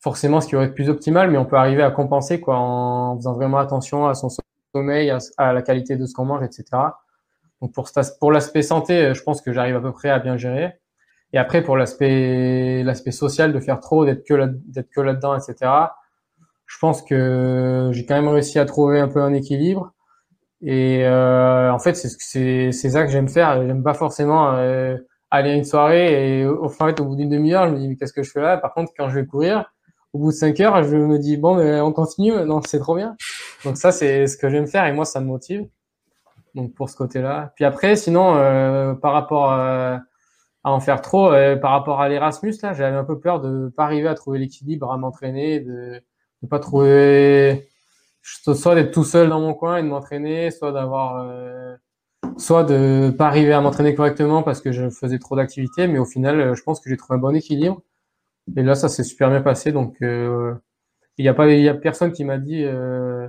forcément 0.00 0.40
ce 0.40 0.48
qui 0.48 0.54
aurait 0.54 0.66
été 0.66 0.74
plus 0.74 0.90
optimal, 0.90 1.30
mais 1.30 1.38
on 1.38 1.44
peut 1.44 1.56
arriver 1.56 1.82
à 1.82 1.90
compenser 1.90 2.40
quoi 2.40 2.58
en 2.58 3.16
faisant 3.16 3.32
vraiment 3.32 3.58
attention 3.58 4.06
à 4.06 4.14
son 4.14 4.28
sommeil, 4.28 4.51
à, 4.74 5.18
à 5.38 5.52
la 5.52 5.62
qualité 5.62 5.96
de 5.96 6.06
ce 6.06 6.14
qu'on 6.14 6.24
mange, 6.24 6.42
etc. 6.42 6.64
Donc 7.60 7.72
pour, 7.72 7.88
pour 8.20 8.32
l'aspect 8.32 8.62
santé, 8.62 9.14
je 9.14 9.22
pense 9.22 9.40
que 9.40 9.52
j'arrive 9.52 9.76
à 9.76 9.80
peu 9.80 9.92
près 9.92 10.10
à 10.10 10.18
bien 10.18 10.36
gérer. 10.36 10.72
Et 11.32 11.38
après, 11.38 11.62
pour 11.62 11.76
l'aspect 11.76 12.82
l'aspect 12.82 13.10
social, 13.10 13.52
de 13.52 13.60
faire 13.60 13.80
trop, 13.80 14.04
d'être 14.04 14.24
que 14.24 14.34
là, 14.34 14.48
d'être 14.48 14.90
que 14.90 15.00
là-dedans, 15.00 15.34
etc. 15.36 15.70
Je 16.66 16.78
pense 16.78 17.02
que 17.02 17.90
j'ai 17.92 18.04
quand 18.06 18.14
même 18.14 18.28
réussi 18.28 18.58
à 18.58 18.64
trouver 18.64 19.00
un 19.00 19.08
peu 19.08 19.22
un 19.22 19.32
équilibre. 19.32 19.92
Et 20.62 21.04
euh, 21.06 21.72
en 21.72 21.78
fait, 21.78 21.94
c'est 21.94 22.72
c'est 22.72 22.90
ça 22.90 23.04
que 23.04 23.10
j'aime 23.10 23.28
faire. 23.28 23.66
J'aime 23.66 23.82
pas 23.82 23.94
forcément 23.94 24.54
euh, 24.54 24.96
aller 25.30 25.50
à 25.50 25.54
une 25.54 25.64
soirée 25.64 26.40
et 26.40 26.46
au, 26.46 26.68
fait, 26.68 27.00
au 27.00 27.04
bout 27.06 27.16
d'une 27.16 27.30
demi-heure, 27.30 27.66
je 27.68 27.72
me 27.72 27.78
dis, 27.78 27.88
mais 27.88 27.96
qu'est-ce 27.96 28.12
que 28.12 28.22
je 28.22 28.30
fais 28.30 28.40
là? 28.40 28.58
Par 28.58 28.74
contre, 28.74 28.92
quand 28.96 29.08
je 29.08 29.18
vais 29.20 29.26
courir, 29.26 29.72
au 30.12 30.18
bout 30.18 30.30
de 30.30 30.36
cinq 30.36 30.60
heures, 30.60 30.82
je 30.84 30.96
me 30.96 31.18
dis, 31.18 31.36
bon, 31.36 31.56
mais 31.56 31.80
on 31.80 31.92
continue, 31.92 32.32
non, 32.44 32.60
c'est 32.62 32.78
trop 32.78 32.96
bien. 32.96 33.16
Donc 33.64 33.76
ça, 33.76 33.92
c'est 33.92 34.26
ce 34.26 34.36
que 34.36 34.48
j'aime 34.50 34.66
faire 34.66 34.86
et 34.86 34.92
moi, 34.92 35.04
ça 35.04 35.20
me 35.20 35.26
motive. 35.26 35.66
Donc 36.54 36.74
pour 36.74 36.90
ce 36.90 36.96
côté-là. 36.96 37.52
Puis 37.56 37.64
après, 37.64 37.96
sinon, 37.96 38.36
euh, 38.36 38.94
par 38.94 39.12
rapport 39.12 39.50
à, 39.50 40.00
en 40.64 40.80
faire 40.80 41.00
trop, 41.00 41.32
euh, 41.32 41.56
par 41.56 41.70
rapport 41.72 42.00
à 42.00 42.08
l'Erasmus, 42.08 42.54
là, 42.62 42.74
j'avais 42.74 42.96
un 42.96 43.04
peu 43.04 43.18
peur 43.18 43.40
de 43.40 43.72
pas 43.74 43.84
arriver 43.84 44.08
à 44.08 44.14
trouver 44.14 44.38
l'équilibre, 44.38 44.92
à 44.92 44.98
m'entraîner, 44.98 45.60
de 45.60 46.02
ne 46.42 46.48
pas 46.48 46.58
trouver, 46.58 47.68
soit 48.22 48.74
d'être 48.74 48.92
tout 48.92 49.04
seul 49.04 49.30
dans 49.30 49.40
mon 49.40 49.54
coin 49.54 49.78
et 49.78 49.82
de 49.82 49.88
m'entraîner, 49.88 50.50
soit 50.50 50.72
d'avoir... 50.72 51.26
Euh, 51.26 51.74
soit 52.36 52.64
de 52.64 53.10
pas 53.10 53.26
arriver 53.26 53.52
à 53.52 53.60
m'entraîner 53.60 53.94
correctement 53.94 54.42
parce 54.42 54.60
que 54.60 54.72
je 54.72 54.90
faisais 54.90 55.18
trop 55.18 55.36
d'activités, 55.36 55.86
mais 55.86 55.98
au 55.98 56.04
final, 56.04 56.40
euh, 56.40 56.54
je 56.54 56.62
pense 56.62 56.80
que 56.80 56.88
j'ai 56.88 56.96
trouvé 56.96 57.16
un 57.16 57.20
bon 57.20 57.34
équilibre. 57.34 57.82
Et 58.56 58.62
là, 58.62 58.74
ça 58.74 58.88
s'est 58.88 59.04
super 59.04 59.30
bien 59.30 59.42
passé. 59.42 59.72
Donc, 59.72 59.96
euh, 60.02 60.54
il 61.18 61.22
n'y 61.24 61.28
a 61.28 61.34
pas, 61.34 61.48
il 61.50 61.62
y 61.62 61.68
a 61.68 61.74
personne 61.74 62.12
qui 62.12 62.24
m'a 62.24 62.38
dit. 62.38 62.64
Euh, 62.64 63.28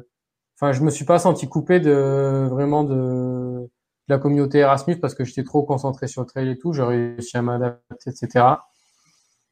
enfin, 0.55 0.71
je 0.71 0.81
me 0.81 0.89
suis 0.89 1.05
pas 1.05 1.19
senti 1.19 1.47
coupé 1.47 1.79
de 1.79 2.47
vraiment 2.49 2.83
de, 2.83 3.69
la 4.07 4.17
communauté 4.17 4.59
Erasmus 4.59 4.97
parce 4.97 5.15
que 5.15 5.23
j'étais 5.23 5.43
trop 5.43 5.63
concentré 5.63 6.07
sur 6.07 6.21
le 6.21 6.27
trail 6.27 6.49
et 6.49 6.57
tout. 6.57 6.73
J'ai 6.73 6.83
réussi 6.83 7.37
à 7.37 7.41
m'adapter, 7.41 8.09
etc. 8.09 8.45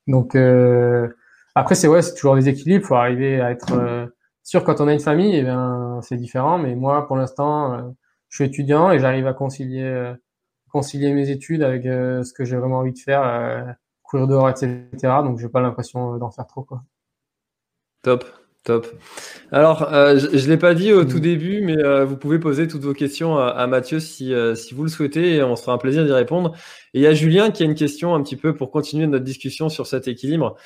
Donc, 0.07 0.35
après, 1.55 1.75
c'est 1.75 1.87
ouais, 1.87 2.01
c'est 2.01 2.15
toujours 2.15 2.35
des 2.35 2.49
équilibres. 2.49 2.85
Faut 2.85 2.95
arriver 2.95 3.41
à 3.41 3.51
être 3.51 4.09
sûr 4.43 4.63
quand 4.63 4.81
on 4.81 4.87
a 4.87 4.93
une 4.93 4.99
famille, 4.99 5.35
eh 5.35 5.43
bien, 5.43 5.99
c'est 6.01 6.17
différent. 6.17 6.57
Mais 6.57 6.75
moi, 6.75 7.07
pour 7.07 7.15
l'instant 7.17 7.93
je 8.31 8.37
suis 8.37 8.45
étudiant 8.45 8.91
et 8.91 8.99
j'arrive 8.99 9.27
à 9.27 9.33
concilier, 9.33 9.83
euh, 9.83 10.15
concilier 10.69 11.13
mes 11.13 11.29
études 11.29 11.63
avec 11.63 11.85
euh, 11.85 12.23
ce 12.23 12.33
que 12.33 12.45
j'ai 12.45 12.55
vraiment 12.55 12.79
envie 12.79 12.93
de 12.93 12.99
faire, 12.99 13.23
euh, 13.23 13.61
courir 14.11 14.27
dehors, 14.27 14.49
etc. 14.49 14.87
Donc, 15.23 15.39
j'ai 15.39 15.49
pas 15.49 15.61
l'impression 15.61 16.17
d'en 16.17 16.29
faire 16.29 16.45
trop, 16.45 16.63
quoi. 16.63 16.83
Top. 18.03 18.25
Top. 18.63 18.85
Alors, 19.51 19.87
je 19.89 20.37
ne 20.37 20.47
l'ai 20.47 20.57
pas 20.57 20.75
dit 20.75 20.93
au 20.93 21.03
tout 21.03 21.19
début, 21.19 21.61
mais 21.61 22.05
vous 22.05 22.15
pouvez 22.15 22.37
poser 22.37 22.67
toutes 22.67 22.83
vos 22.83 22.93
questions 22.93 23.39
à, 23.39 23.65
Mathieu 23.65 23.99
si, 23.99 24.35
si, 24.53 24.75
vous 24.75 24.83
le 24.83 24.89
souhaitez 24.89 25.37
et 25.37 25.43
on 25.43 25.55
se 25.55 25.63
fera 25.63 25.73
un 25.73 25.79
plaisir 25.79 26.05
d'y 26.05 26.11
répondre. 26.11 26.53
Et 26.93 26.99
il 26.99 27.01
y 27.01 27.07
a 27.07 27.13
Julien 27.15 27.49
qui 27.49 27.63
a 27.63 27.65
une 27.65 27.73
question 27.73 28.13
un 28.13 28.21
petit 28.21 28.35
peu 28.35 28.55
pour 28.55 28.69
continuer 28.69 29.07
notre 29.07 29.25
discussion 29.25 29.69
sur 29.69 29.87
cet 29.87 30.07
équilibre. 30.07 30.57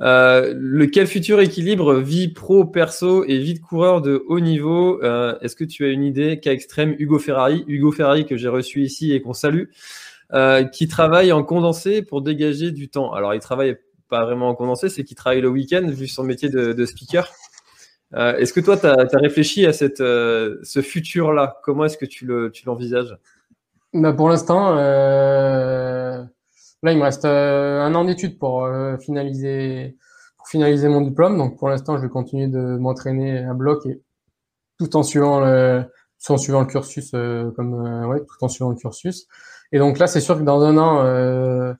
Euh, 0.00 0.54
le 0.56 0.86
quel 0.86 1.06
futur 1.06 1.40
équilibre 1.40 1.94
vie 1.94 2.28
pro, 2.28 2.64
perso 2.64 3.24
et 3.24 3.38
vie 3.38 3.54
de 3.54 3.60
coureur 3.60 4.00
de 4.00 4.24
haut 4.26 4.40
niveau 4.40 5.02
euh, 5.02 5.38
Est-ce 5.40 5.54
que 5.54 5.64
tu 5.64 5.84
as 5.84 5.88
une 5.88 6.02
idée 6.02 6.40
Cas 6.40 6.52
extrême, 6.52 6.96
Hugo 6.98 7.18
Ferrari, 7.18 7.64
Hugo 7.68 7.92
Ferrari 7.92 8.26
que 8.26 8.36
j'ai 8.36 8.48
reçu 8.48 8.82
ici 8.82 9.12
et 9.12 9.20
qu'on 9.20 9.34
salue, 9.34 9.66
euh, 10.34 10.64
qui 10.64 10.88
travaille 10.88 11.32
en 11.32 11.42
condensé 11.42 12.02
pour 12.02 12.22
dégager 12.22 12.70
du 12.70 12.88
temps. 12.88 13.12
Alors 13.12 13.34
il 13.34 13.40
travaille 13.40 13.76
pas 14.08 14.24
vraiment 14.24 14.48
en 14.48 14.54
condensé, 14.54 14.88
c'est 14.88 15.04
qu'il 15.04 15.16
travaille 15.16 15.40
le 15.40 15.48
week-end 15.48 15.86
vu 15.86 16.06
son 16.06 16.22
métier 16.22 16.48
de, 16.48 16.84
speaker. 16.84 17.32
est-ce 18.14 18.52
que 18.52 18.60
toi, 18.60 18.76
tu 18.76 18.86
as, 18.86 19.18
réfléchi 19.18 19.64
à 19.66 19.72
cette, 19.72 19.98
ce 19.98 20.82
futur-là? 20.82 21.60
Comment 21.62 21.86
est-ce 21.86 21.96
que 21.96 22.04
tu 22.04 22.26
l'envisages? 22.66 23.16
Le, 23.94 24.02
bah 24.02 24.12
Pour 24.12 24.28
l'instant, 24.28 24.76
Là, 26.82 26.92
il 26.92 26.98
me 26.98 27.04
reste 27.04 27.24
euh, 27.24 27.80
un 27.80 27.94
an 27.94 28.04
d'études 28.04 28.38
pour 28.38 28.64
euh, 28.64 28.96
finaliser 28.98 29.96
pour 30.36 30.48
finaliser 30.48 30.88
mon 30.88 31.00
diplôme. 31.00 31.38
Donc 31.38 31.56
pour 31.58 31.68
l'instant, 31.68 31.96
je 31.96 32.02
vais 32.02 32.08
continuer 32.08 32.48
de 32.48 32.76
m'entraîner 32.76 33.38
à 33.38 33.54
bloc 33.54 33.86
et 33.86 34.02
tout 34.78 34.96
en 34.96 35.04
suivant 35.04 35.40
le 35.40 35.84
tout 36.24 36.32
en 36.32 36.38
suivant 36.38 36.60
le 36.60 36.66
cursus 36.66 37.12
euh, 37.14 37.52
comme 37.52 37.74
ouais, 38.08 38.20
tout 38.20 38.44
en 38.44 38.48
suivant 38.48 38.70
le 38.70 38.76
cursus. 38.76 39.28
Et 39.72 39.78
donc 39.78 39.98
là, 39.98 40.06
c'est 40.06 40.20
sûr 40.20 40.38
que 40.38 40.42
dans 40.42 40.62
un 40.62 40.76
an 40.78 41.74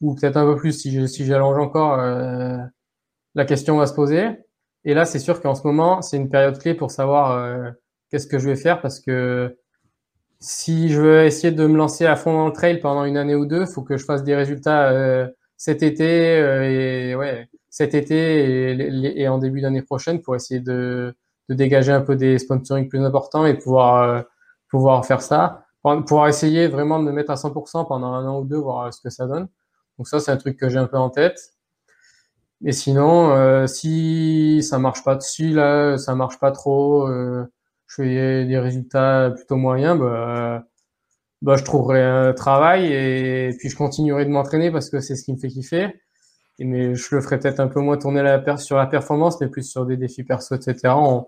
ou 0.00 0.14
peut-être 0.14 0.36
un 0.36 0.44
peu 0.44 0.56
plus 0.56 0.72
si 0.72 1.26
j'allonge 1.26 1.58
encore, 1.58 1.96
la 1.96 3.44
question 3.44 3.78
va 3.78 3.86
se 3.86 3.94
poser. 3.94 4.28
Et 4.84 4.94
là, 4.94 5.04
c'est 5.04 5.18
sûr 5.18 5.40
qu'en 5.40 5.54
ce 5.54 5.66
moment, 5.66 6.02
c'est 6.02 6.16
une 6.16 6.30
période 6.30 6.58
clé 6.58 6.74
pour 6.74 6.90
savoir 6.90 7.74
qu'est-ce 8.10 8.26
que 8.26 8.38
je 8.38 8.48
vais 8.48 8.56
faire 8.56 8.80
parce 8.80 9.00
que 9.00 9.56
si 10.40 10.88
je 10.88 11.00
veux 11.00 11.24
essayer 11.24 11.52
de 11.52 11.66
me 11.66 11.76
lancer 11.76 12.06
à 12.06 12.16
fond 12.16 12.32
dans 12.32 12.46
le 12.46 12.52
trail 12.52 12.78
pendant 12.80 13.04
une 13.04 13.16
année 13.16 13.34
ou 13.34 13.46
deux, 13.46 13.66
faut 13.66 13.82
que 13.82 13.96
je 13.96 14.04
fasse 14.04 14.22
des 14.22 14.36
résultats 14.36 14.90
euh, 14.90 15.26
cet 15.56 15.82
été 15.82 16.38
euh, 16.38 17.10
et 17.10 17.14
ouais 17.16 17.48
cet 17.70 17.94
été 17.94 19.20
et, 19.20 19.28
en 19.28 19.38
début 19.38 19.60
d'année 19.60 19.82
prochaine 19.82 20.20
pour 20.20 20.34
essayer 20.34 20.60
de, 20.60 21.14
de, 21.48 21.54
dégager 21.54 21.92
un 21.92 22.00
peu 22.00 22.16
des 22.16 22.38
sponsoring 22.38 22.88
plus 22.88 23.00
importants 23.04 23.46
et 23.46 23.54
pouvoir 23.54 24.02
euh, 24.02 24.22
pouvoir 24.70 25.04
faire 25.06 25.22
ça, 25.22 25.64
pouvoir 25.82 26.28
essayer 26.28 26.68
vraiment 26.68 26.98
de 26.98 27.04
me 27.04 27.12
mettre 27.12 27.30
à 27.30 27.36
100% 27.36 27.86
pendant 27.86 28.12
un 28.12 28.26
an 28.26 28.40
ou 28.40 28.44
deux, 28.44 28.58
voir 28.58 28.92
ce 28.92 29.00
que 29.00 29.10
ça 29.10 29.26
donne. 29.26 29.48
Donc 29.98 30.08
ça 30.08 30.20
c'est 30.20 30.30
un 30.30 30.36
truc 30.36 30.56
que 30.56 30.68
j'ai 30.68 30.78
un 30.78 30.86
peu 30.86 30.98
en 30.98 31.10
tête. 31.10 31.54
Mais 32.60 32.72
sinon, 32.72 33.66
si 33.68 34.62
ça 34.62 34.78
marche 34.78 35.04
pas 35.04 35.14
dessus 35.14 35.50
là, 35.50 35.96
ça 35.96 36.14
marche 36.14 36.38
pas 36.40 36.52
trop 36.52 37.08
je 37.88 37.94
fais 38.02 38.44
des 38.44 38.58
résultats 38.58 39.32
plutôt 39.34 39.56
moyens, 39.56 39.98
bah, 39.98 40.64
bah, 41.42 41.56
je 41.56 41.64
trouverai 41.64 42.02
un 42.02 42.32
travail 42.34 42.92
et 42.92 43.54
puis 43.58 43.68
je 43.70 43.76
continuerai 43.76 44.24
de 44.24 44.30
m'entraîner 44.30 44.70
parce 44.70 44.90
que 44.90 45.00
c'est 45.00 45.16
ce 45.16 45.24
qui 45.24 45.32
me 45.32 45.38
fait 45.38 45.48
kiffer. 45.48 45.94
Et 46.58 46.64
mais 46.64 46.94
je 46.94 47.14
le 47.14 47.20
ferai 47.22 47.38
peut-être 47.38 47.60
un 47.60 47.68
peu 47.68 47.80
moins 47.80 47.96
tourner 47.98 48.22
la 48.22 48.56
sur 48.58 48.76
la 48.76 48.86
performance, 48.86 49.40
mais 49.40 49.48
plus 49.48 49.64
sur 49.64 49.86
des 49.86 49.96
défis 49.96 50.24
perso, 50.24 50.56
etc. 50.56 50.76
On, 50.96 51.26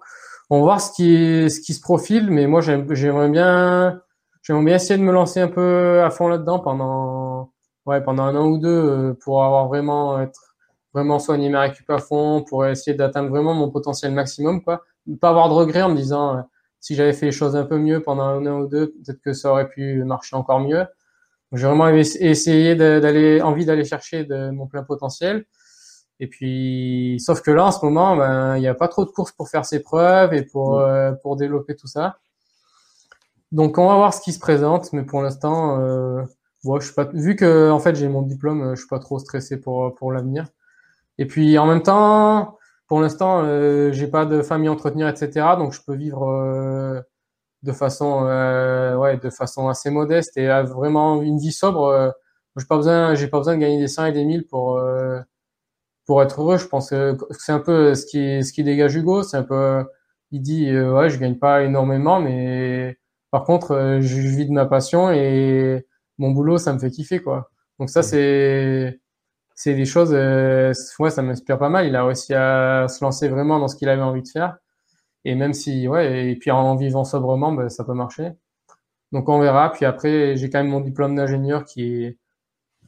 on 0.50 0.58
va 0.58 0.64
voir 0.64 0.80
ce 0.80 0.92
qui, 0.92 1.50
ce 1.50 1.60
qui 1.60 1.74
se 1.74 1.80
profile, 1.80 2.30
mais 2.30 2.46
moi 2.46 2.60
j'aimerais 2.60 3.28
bien, 3.30 4.02
j'aimerais 4.42 4.64
bien 4.64 4.76
essayer 4.76 4.98
de 4.98 5.04
me 5.04 5.12
lancer 5.12 5.40
un 5.40 5.48
peu 5.48 6.02
à 6.02 6.10
fond 6.10 6.28
là-dedans 6.28 6.60
pendant, 6.60 7.52
ouais, 7.86 8.02
pendant 8.02 8.24
un 8.24 8.36
an 8.36 8.46
ou 8.46 8.58
deux 8.58 8.68
euh, 8.68 9.14
pour 9.22 9.44
avoir 9.44 9.68
vraiment 9.68 10.20
être 10.20 10.54
vraiment 10.92 11.20
soigner 11.20 11.48
ma 11.50 11.60
récup 11.60 11.88
à 11.90 11.98
fond, 11.98 12.44
pour 12.48 12.66
essayer 12.66 12.96
d'atteindre 12.96 13.30
vraiment 13.30 13.54
mon 13.54 13.70
potentiel 13.70 14.12
maximum, 14.12 14.62
quoi 14.62 14.82
pas 15.20 15.30
avoir 15.30 15.48
de 15.48 15.54
regrets 15.54 15.82
en 15.82 15.90
me 15.90 15.96
disant 15.96 16.36
euh, 16.36 16.42
si 16.80 16.94
j'avais 16.94 17.12
fait 17.12 17.26
les 17.26 17.32
choses 17.32 17.56
un 17.56 17.64
peu 17.64 17.78
mieux 17.78 18.02
pendant 18.02 18.24
un 18.24 18.46
an 18.46 18.60
ou 18.60 18.66
deux, 18.66 18.92
peut-être 19.04 19.20
que 19.20 19.32
ça 19.32 19.50
aurait 19.50 19.68
pu 19.68 20.02
marcher 20.04 20.36
encore 20.36 20.60
mieux. 20.60 20.86
J'ai 21.52 21.66
vraiment 21.66 21.88
essayé 21.88 22.76
d'aller, 22.76 23.42
envie 23.42 23.64
d'aller 23.64 23.84
chercher 23.84 24.24
de 24.24 24.50
mon 24.50 24.66
plein 24.68 24.84
potentiel. 24.84 25.44
Et 26.20 26.28
puis, 26.28 27.16
sauf 27.18 27.42
que 27.42 27.50
là, 27.50 27.66
en 27.66 27.72
ce 27.72 27.84
moment, 27.84 28.16
ben, 28.16 28.56
il 28.56 28.60
n'y 28.60 28.68
a 28.68 28.74
pas 28.74 28.88
trop 28.88 29.04
de 29.04 29.10
courses 29.10 29.32
pour 29.32 29.48
faire 29.48 29.64
ses 29.64 29.80
preuves 29.80 30.32
et 30.32 30.42
pour, 30.42 30.78
euh, 30.78 31.12
pour 31.22 31.36
développer 31.36 31.74
tout 31.74 31.88
ça. 31.88 32.18
Donc, 33.52 33.78
on 33.78 33.88
va 33.88 33.96
voir 33.96 34.14
ce 34.14 34.20
qui 34.20 34.32
se 34.32 34.38
présente, 34.38 34.92
mais 34.92 35.02
pour 35.04 35.22
l'instant, 35.22 35.80
euh, 35.80 36.22
je 36.64 36.84
suis 36.84 36.94
pas, 36.94 37.04
vu 37.12 37.36
que, 37.36 37.70
en 37.70 37.78
fait, 37.80 37.96
j'ai 37.96 38.08
mon 38.08 38.22
diplôme, 38.22 38.74
je 38.74 38.80
suis 38.80 38.88
pas 38.88 38.98
trop 39.00 39.18
stressé 39.18 39.60
pour, 39.60 39.94
pour 39.96 40.12
l'avenir. 40.12 40.46
Et 41.18 41.26
puis, 41.26 41.58
en 41.58 41.66
même 41.66 41.82
temps, 41.82 42.58
pour 42.88 43.00
l'instant, 43.00 43.42
euh, 43.44 43.92
j'ai 43.92 44.08
pas 44.08 44.26
de 44.26 44.42
famille 44.42 44.68
à 44.68 44.72
entretenir, 44.72 45.08
etc. 45.08 45.56
Donc, 45.58 45.72
je 45.72 45.80
peux 45.86 45.94
vivre 45.96 46.28
euh, 46.28 47.00
de 47.62 47.72
façon, 47.72 48.26
euh, 48.26 48.96
ouais, 48.96 49.18
de 49.18 49.30
façon 49.30 49.68
assez 49.68 49.90
modeste 49.90 50.36
et 50.36 50.48
vraiment 50.64 51.22
une 51.22 51.38
vie 51.38 51.52
sobre. 51.52 51.84
Euh, 51.88 52.10
j'ai 52.56 52.66
pas 52.66 52.76
besoin, 52.76 53.14
j'ai 53.14 53.28
pas 53.28 53.38
besoin 53.38 53.54
de 53.56 53.60
gagner 53.60 53.78
des 53.78 53.88
100 53.88 54.06
et 54.06 54.12
des 54.12 54.24
1000 54.24 54.46
pour 54.46 54.78
euh, 54.78 55.20
pour 56.06 56.22
être 56.22 56.42
heureux. 56.42 56.58
Je 56.58 56.66
pense 56.68 56.90
que 56.90 57.16
c'est 57.38 57.52
un 57.52 57.60
peu 57.60 57.94
ce 57.94 58.06
qui 58.06 58.44
ce 58.44 58.52
qui 58.52 58.64
dégage 58.64 58.96
Hugo. 58.96 59.22
C'est 59.22 59.38
un 59.38 59.44
peu, 59.44 59.84
il 60.32 60.42
dit, 60.42 60.66
ouais, 60.78 61.10
je 61.10 61.18
gagne 61.18 61.38
pas 61.38 61.62
énormément, 61.64 62.20
mais 62.20 62.98
par 63.30 63.44
contre, 63.44 63.98
je 64.00 64.20
vis 64.20 64.46
de 64.46 64.52
ma 64.52 64.66
passion 64.66 65.10
et 65.10 65.86
mon 66.18 66.30
boulot, 66.30 66.58
ça 66.58 66.72
me 66.72 66.78
fait 66.78 66.90
kiffer, 66.90 67.20
quoi. 67.20 67.50
Donc 67.78 67.90
ça, 67.90 68.02
c'est 68.02 69.00
c'est 69.62 69.74
des 69.74 69.84
choses, 69.84 70.12
euh, 70.14 70.72
ouais, 71.00 71.10
ça 71.10 71.20
m'inspire 71.22 71.58
pas 71.58 71.68
mal. 71.68 71.86
Il 71.86 71.94
a 71.94 72.04
réussi 72.06 72.32
à 72.34 72.88
se 72.88 73.04
lancer 73.04 73.28
vraiment 73.28 73.58
dans 73.58 73.68
ce 73.68 73.76
qu'il 73.76 73.90
avait 73.90 74.00
envie 74.00 74.22
de 74.22 74.28
faire. 74.28 74.56
Et 75.26 75.34
même 75.34 75.52
si, 75.52 75.86
ouais, 75.86 76.30
et 76.30 76.36
puis 76.36 76.50
en 76.50 76.76
vivant 76.76 77.04
sobrement, 77.04 77.52
ben, 77.52 77.68
ça 77.68 77.84
peut 77.84 77.92
marcher. 77.92 78.32
Donc 79.12 79.28
on 79.28 79.38
verra. 79.38 79.70
Puis 79.72 79.84
après, 79.84 80.36
j'ai 80.36 80.50
quand 80.50 80.60
même 80.60 80.70
mon 80.70 80.80
diplôme 80.80 81.14
d'ingénieur 81.14 81.64
qui 81.66 82.04
est, 82.04 82.18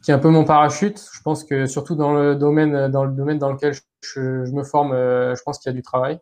qui 0.03 0.12
est 0.12 0.14
un 0.14 0.18
peu 0.18 0.30
mon 0.30 0.45
parachute. 0.45 0.99
Je 1.12 1.20
pense 1.22 1.45
que 1.45 1.66
surtout 1.66 1.95
dans 1.95 2.14
le 2.14 2.36
domaine, 2.36 2.88
dans 2.88 3.05
le 3.05 3.12
domaine 3.12 3.38
dans 3.38 3.53
lequel 3.53 3.74
je, 4.03 4.51
me 4.53 4.64
forme, 4.64 4.93
euh, 4.93 5.34
je 5.34 5.43
pense 5.43 5.59
qu'il 5.59 5.70
y 5.70 5.74
a 5.74 5.76
du 5.76 5.82
travail. 5.82 6.20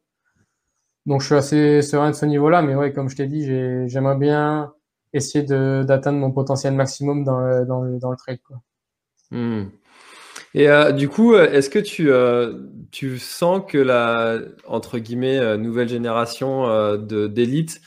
Donc 1.11 1.23
je 1.23 1.27
suis 1.27 1.35
assez 1.35 1.83
serein 1.83 2.11
de 2.11 2.15
ce 2.15 2.25
niveau-là. 2.25 2.63
Mais 2.63 2.77
ouais, 2.77 2.93
comme 2.93 3.09
je 3.11 3.17
t'ai 3.17 3.27
dit, 3.27 3.45
j'aimerais 3.89 4.17
bien 4.17 4.73
essayer 5.13 5.45
d'atteindre 5.45 6.19
mon 6.19 6.31
potentiel 6.31 6.73
maximum 6.73 7.25
dans 7.25 7.41
le, 7.41 7.67
dans 7.67 7.83
le, 7.83 7.99
dans 7.99 8.13
le 8.13 8.17
trade, 8.17 8.39
quoi. 8.47 8.63
Hmm. 9.33 9.65
Et 10.55 10.69
euh, 10.69 10.93
du 10.93 11.09
coup, 11.09 11.35
euh, 11.35 11.51
est-ce 11.51 11.69
que 11.69 11.81
tu, 11.81 12.13
euh, 12.13 12.53
tu 12.93 13.19
sens 13.19 13.63
que 13.67 13.79
la 13.79 14.39
entre 14.69 14.99
guillemets 14.99 15.59
nouvelle 15.59 15.89
génération 15.89 16.97
d'élite 16.97 17.81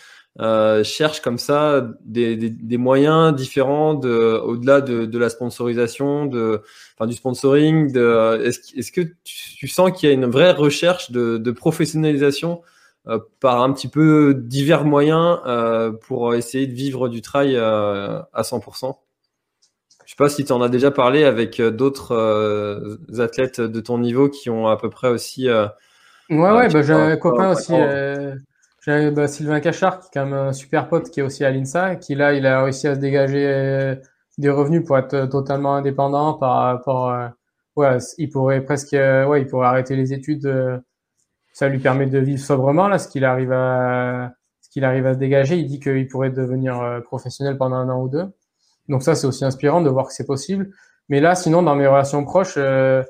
cherche 0.83 1.21
comme 1.21 1.37
ça 1.37 1.87
des, 2.03 2.35
des, 2.35 2.77
moyens 2.77 3.33
différents 3.33 3.93
de 3.93 4.37
au-delà 4.43 4.81
de, 4.81 5.05
de, 5.05 5.17
la 5.17 5.29
sponsorisation, 5.29 6.25
de 6.25 6.61
enfin 6.97 7.07
du 7.07 7.13
sponsoring. 7.13 7.95
Est-ce 7.95 8.91
que 8.91 9.01
tu, 9.23 9.55
tu 9.57 9.67
sens 9.69 9.91
qu'il 9.93 10.09
y 10.09 10.11
a 10.11 10.15
une 10.15 10.25
vraie 10.25 10.51
recherche 10.51 11.11
de, 11.11 11.37
de 11.37 11.51
professionnalisation 11.51 12.61
par 13.39 13.61
un 13.61 13.73
petit 13.73 13.87
peu 13.87 14.33
divers 14.33 14.85
moyens 14.85 15.39
pour 16.01 16.35
essayer 16.35 16.67
de 16.67 16.73
vivre 16.73 17.09
du 17.09 17.21
trail 17.21 17.57
à 17.57 18.41
100% 18.41 18.97
Je 20.05 20.11
sais 20.11 20.15
pas 20.17 20.29
si 20.29 20.45
tu 20.45 20.51
en 20.53 20.61
as 20.61 20.69
déjà 20.69 20.91
parlé 20.91 21.23
avec 21.23 21.61
d'autres 21.61 22.97
athlètes 23.19 23.61
de 23.61 23.79
ton 23.81 23.97
niveau 23.97 24.29
qui 24.29 24.49
ont 24.49 24.67
à 24.67 24.77
peu 24.77 24.89
près 24.89 25.09
aussi. 25.09 25.49
ouais, 25.49 25.67
ouais, 26.29 26.69
bah, 26.69 26.81
j'ai 26.81 26.93
un 26.93 27.17
copain 27.17 27.51
aussi. 27.51 27.73
J'ai 28.85 29.11
bah, 29.11 29.27
Sylvain 29.27 29.61
Cachard, 29.61 29.99
qui 29.99 30.07
est 30.07 30.11
quand 30.13 30.25
même 30.25 30.33
un 30.33 30.53
super 30.53 30.89
pote, 30.89 31.09
qui 31.09 31.21
est 31.21 31.23
aussi 31.23 31.45
à 31.45 31.51
l'INSA, 31.51 31.95
qui 31.95 32.15
là, 32.15 32.33
il 32.33 32.45
a 32.45 32.63
réussi 32.63 32.87
à 32.87 32.95
se 32.95 32.99
dégager 32.99 33.95
des 34.37 34.49
revenus 34.49 34.83
pour 34.85 34.97
être 34.97 35.25
totalement 35.25 35.75
indépendant 35.75 36.33
par 36.33 36.63
rapport. 36.63 37.13
ouais, 37.75 37.97
il 38.17 38.29
pourrait 38.29 38.61
presque, 38.61 38.93
ouais, 38.93 39.41
il 39.41 39.47
pourrait 39.47 39.67
arrêter 39.67 39.95
les 39.95 40.13
études 40.13 40.81
ça 41.53 41.69
lui 41.69 41.79
permet 41.79 42.07
de 42.07 42.19
vivre 42.19 42.41
sobrement 42.41 42.87
là, 42.87 42.97
ce 42.99 43.07
qu'il 43.07 43.23
arrive 43.23 43.51
à 43.51 44.33
ce 44.61 44.69
qu'il 44.69 44.83
arrive 44.83 45.05
à 45.05 45.13
se 45.13 45.19
dégager. 45.19 45.57
Il 45.57 45.67
dit 45.67 45.79
qu'il 45.79 46.07
pourrait 46.07 46.31
devenir 46.31 46.81
euh, 46.81 46.99
professionnel 46.99 47.57
pendant 47.57 47.75
un 47.75 47.89
an 47.89 48.01
ou 48.01 48.09
deux. 48.09 48.25
Donc 48.89 49.03
ça, 49.03 49.15
c'est 49.15 49.27
aussi 49.27 49.45
inspirant 49.45 49.81
de 49.81 49.89
voir 49.89 50.07
que 50.07 50.13
c'est 50.13 50.25
possible. 50.25 50.71
Mais 51.09 51.21
là, 51.21 51.35
sinon, 51.35 51.61
dans 51.63 51.75
mes 51.75 51.87
relations 51.87 52.23
proches, 52.25 52.55
euh, 52.57 53.03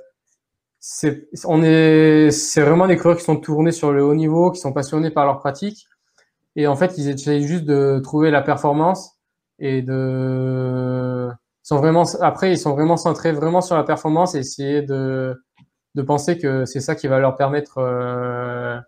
c'est 0.79 1.29
on 1.45 1.63
est 1.63 2.31
c'est 2.31 2.61
vraiment 2.61 2.87
des 2.87 2.97
coureurs 2.97 3.17
qui 3.17 3.23
sont 3.23 3.37
tournés 3.37 3.71
sur 3.71 3.93
le 3.93 4.03
haut 4.03 4.15
niveau, 4.15 4.51
qui 4.51 4.59
sont 4.59 4.73
passionnés 4.73 5.11
par 5.11 5.25
leur 5.25 5.39
pratique. 5.39 5.87
Et 6.55 6.67
en 6.67 6.75
fait, 6.75 6.97
ils 6.97 7.09
essayent 7.09 7.47
juste 7.47 7.65
de 7.65 7.99
trouver 8.03 8.29
la 8.31 8.41
performance 8.41 9.17
et 9.59 9.81
de 9.81 11.29
sont 11.63 11.77
vraiment 11.77 12.03
après 12.21 12.51
ils 12.51 12.57
sont 12.57 12.73
vraiment 12.73 12.97
centrés 12.97 13.31
vraiment 13.31 13.61
sur 13.61 13.77
la 13.77 13.83
performance 13.83 14.35
et 14.35 14.39
essayer 14.39 14.81
de 14.81 15.41
de 15.95 16.01
penser 16.01 16.37
que 16.37 16.65
c'est 16.65 16.79
ça 16.79 16.95
qui 16.95 17.07
va 17.07 17.19
leur 17.19 17.35
permettre 17.35 17.77
euh, 17.79 18.79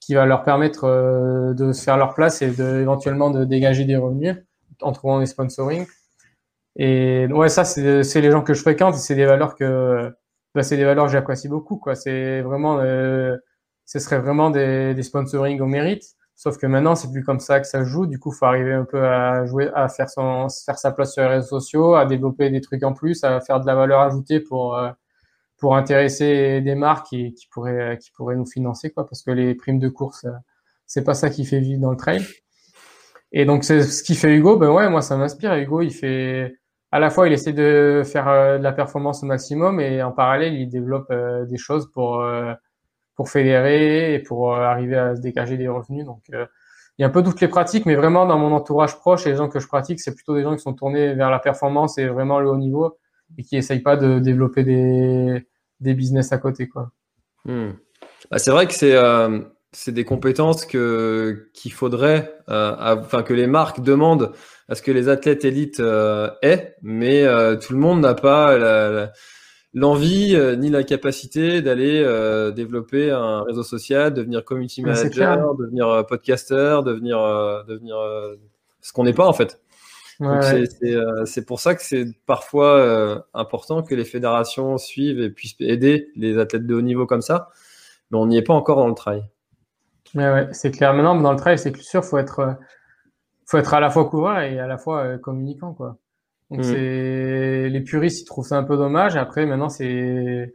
qui 0.00 0.14
va 0.14 0.26
leur 0.26 0.42
permettre 0.44 0.84
euh, 0.84 1.54
de 1.54 1.72
se 1.72 1.82
faire 1.82 1.96
leur 1.96 2.14
place 2.14 2.42
et 2.42 2.50
de, 2.50 2.80
éventuellement 2.80 3.30
de 3.30 3.44
dégager 3.44 3.84
des 3.84 3.96
revenus 3.96 4.36
en 4.80 4.92
trouvant 4.92 5.20
des 5.20 5.26
sponsoring. 5.26 5.86
Et 6.76 7.26
ouais, 7.30 7.48
ça 7.48 7.64
c'est 7.64 8.20
les 8.20 8.30
gens 8.30 8.42
que 8.42 8.54
je 8.54 8.62
fréquente, 8.62 8.94
c'est 8.96 9.14
des 9.14 9.26
valeurs 9.26 9.54
que 9.54 10.10
bah, 10.54 10.62
c'est 10.62 10.76
des 10.76 10.84
valeurs 10.84 11.06
que 11.06 11.12
j'apprécie 11.12 11.48
beaucoup 11.48 11.76
quoi. 11.76 11.94
C'est 11.94 12.40
vraiment 12.42 12.78
euh, 12.80 13.36
ce 13.86 13.98
serait 13.98 14.18
vraiment 14.20 14.50
des, 14.50 14.94
des 14.94 15.02
sponsoring 15.02 15.60
au 15.60 15.66
mérite. 15.66 16.04
Sauf 16.34 16.58
que 16.58 16.66
maintenant, 16.66 16.96
c'est 16.96 17.10
plus 17.12 17.22
comme 17.24 17.40
ça 17.40 17.60
que 17.60 17.66
ça 17.66 17.84
joue. 17.84 18.06
Du 18.06 18.18
coup, 18.18 18.32
faut 18.32 18.46
arriver 18.46 18.72
un 18.72 18.84
peu 18.84 19.06
à 19.06 19.46
jouer, 19.46 19.70
à 19.74 19.88
faire 19.88 20.08
son, 20.10 20.48
faire 20.48 20.78
sa 20.78 20.90
place 20.90 21.12
sur 21.12 21.22
les 21.22 21.28
réseaux 21.28 21.60
sociaux, 21.60 21.94
à 21.94 22.06
développer 22.06 22.50
des 22.50 22.60
trucs 22.60 22.82
en 22.82 22.94
plus, 22.94 23.22
à 23.22 23.40
faire 23.40 23.60
de 23.60 23.66
la 23.66 23.74
valeur 23.74 24.00
ajoutée 24.00 24.40
pour 24.40 24.76
euh, 24.76 24.90
pour 25.62 25.76
intéresser 25.76 26.60
des 26.60 26.74
marques 26.74 27.06
qui, 27.06 27.34
qui, 27.34 27.46
pourraient 27.46 27.96
qui 27.96 28.10
pourraient 28.10 28.34
nous 28.34 28.46
financer 28.46 28.90
quoi 28.90 29.06
parce 29.06 29.22
que 29.22 29.30
les 29.30 29.54
primes 29.54 29.78
de 29.78 29.88
course 29.88 30.24
euh, 30.24 30.32
c'est 30.86 31.04
pas 31.04 31.14
ça 31.14 31.30
qui 31.30 31.44
fait 31.44 31.60
vivre 31.60 31.80
dans 31.80 31.92
le 31.92 31.96
trail. 31.96 32.26
Et 33.30 33.44
donc 33.44 33.62
c'est 33.62 33.82
ce 33.82 34.02
qui 34.02 34.16
fait 34.16 34.34
Hugo. 34.34 34.56
Ben 34.56 34.70
ouais 34.70 34.90
moi 34.90 35.02
ça 35.02 35.16
m'inspire. 35.16 35.54
Hugo 35.54 35.80
il 35.80 35.92
fait 35.92 36.56
à 36.90 36.98
la 36.98 37.10
fois 37.10 37.28
il 37.28 37.32
essaie 37.32 37.52
de 37.52 38.02
faire 38.04 38.26
euh, 38.28 38.58
de 38.58 38.62
la 38.64 38.72
performance 38.72 39.22
au 39.22 39.26
maximum 39.26 39.78
et 39.78 40.02
en 40.02 40.10
parallèle 40.10 40.54
il 40.54 40.68
développe 40.68 41.06
euh, 41.12 41.46
des 41.46 41.58
choses 41.58 41.88
pour 41.92 42.26
pour 43.14 43.28
fédérer 43.30 44.14
et 44.14 44.18
pour 44.18 44.56
arriver 44.56 44.96
à 44.96 45.14
se 45.14 45.20
dégager 45.20 45.56
des 45.58 45.68
revenus. 45.68 46.04
Donc 46.04 46.24
il 46.28 47.02
y 47.02 47.04
a 47.04 47.06
un 47.06 47.10
peu 47.10 47.22
toutes 47.22 47.40
les 47.40 47.46
pratiques 47.46 47.86
mais 47.86 47.94
vraiment 47.94 48.26
dans 48.26 48.36
mon 48.36 48.50
entourage 48.52 48.96
proche 48.96 49.28
et 49.28 49.30
les 49.30 49.36
gens 49.36 49.48
que 49.48 49.60
je 49.60 49.68
pratique 49.68 50.00
c'est 50.00 50.12
plutôt 50.12 50.34
des 50.34 50.42
gens 50.42 50.56
qui 50.56 50.62
sont 50.62 50.74
tournés 50.74 51.14
vers 51.14 51.30
la 51.30 51.38
performance 51.38 51.98
et 51.98 52.08
vraiment 52.08 52.40
le 52.40 52.50
haut 52.50 52.56
niveau 52.56 52.98
et 53.38 53.44
qui 53.44 53.56
essayent 53.56 53.80
pas 53.80 53.96
de 53.96 54.18
développer 54.18 54.64
des 54.64 55.46
des 55.82 55.94
business 55.94 56.32
à 56.32 56.38
côté. 56.38 56.68
Quoi. 56.68 56.90
Hmm. 57.44 57.70
Bah, 58.30 58.38
c'est 58.38 58.50
vrai 58.50 58.66
que 58.66 58.72
c'est 58.72 58.94
euh, 58.94 59.40
c'est 59.72 59.92
des 59.92 60.04
compétences 60.04 60.64
que 60.64 61.48
qu'il 61.54 61.72
faudrait, 61.72 62.34
euh, 62.48 62.74
enfin 62.98 63.22
que 63.22 63.34
les 63.34 63.46
marques 63.46 63.80
demandent 63.80 64.32
à 64.68 64.74
ce 64.74 64.82
que 64.82 64.92
les 64.92 65.08
athlètes 65.08 65.44
élites 65.44 65.80
euh, 65.80 66.30
aient, 66.42 66.76
mais 66.82 67.24
tout 67.58 67.72
le 67.72 67.78
monde 67.78 68.00
n'a 68.00 68.14
pas 68.14 68.56
l'envie 69.74 70.36
ni 70.58 70.70
la 70.70 70.82
capacité 70.84 71.62
d'aller 71.62 72.02
développer 72.54 73.10
un 73.10 73.42
réseau 73.42 73.62
social, 73.62 74.12
devenir 74.14 74.44
community 74.44 74.82
manager, 74.82 75.54
devenir 75.56 76.06
podcaster, 76.06 76.80
devenir 76.84 77.18
devenir 77.66 77.96
ce 78.80 78.92
qu'on 78.92 79.04
n'est 79.04 79.14
pas 79.14 79.26
en 79.26 79.32
fait. 79.32 79.60
Euh, 80.22 81.24
c'est 81.24 81.44
pour 81.44 81.60
ça 81.60 81.74
que 81.74 81.82
c'est 81.82 82.06
parfois 82.26 82.76
euh, 82.78 83.18
important 83.34 83.82
que 83.82 83.94
les 83.94 84.04
fédérations 84.04 84.78
suivent 84.78 85.20
et 85.20 85.30
puissent 85.30 85.56
aider 85.60 86.08
les 86.16 86.38
athlètes 86.38 86.66
de 86.66 86.74
haut 86.74 86.82
niveau 86.82 87.06
comme 87.06 87.22
ça, 87.22 87.50
mais 88.10 88.18
on 88.18 88.26
n'y 88.26 88.36
est 88.36 88.42
pas 88.42 88.54
encore 88.54 88.76
dans 88.76 88.88
le 88.88 88.94
trail. 88.94 89.24
Ouais, 90.14 90.48
c'est 90.52 90.70
clair. 90.70 90.92
Maintenant, 90.94 91.14
dans 91.14 91.32
le 91.32 91.38
trail, 91.38 91.58
c'est 91.58 91.74
sûr, 91.78 92.04
faut 92.04 92.18
être, 92.18 92.38
euh, 92.40 92.52
faut 93.46 93.58
être 93.58 93.74
à 93.74 93.80
la 93.80 93.90
fois 93.90 94.08
coureur 94.08 94.40
et 94.40 94.58
à 94.58 94.66
la 94.66 94.78
fois 94.78 95.18
communicant, 95.18 95.72
quoi. 95.72 95.96
Donc 96.50 96.60
mm. 96.60 96.64
c'est 96.64 97.68
les 97.70 97.80
puristes, 97.80 98.20
ils 98.20 98.24
trouvent 98.24 98.46
ça 98.46 98.56
un 98.56 98.64
peu 98.64 98.76
dommage. 98.76 99.16
Après, 99.16 99.46
maintenant, 99.46 99.70
c'est 99.70 100.52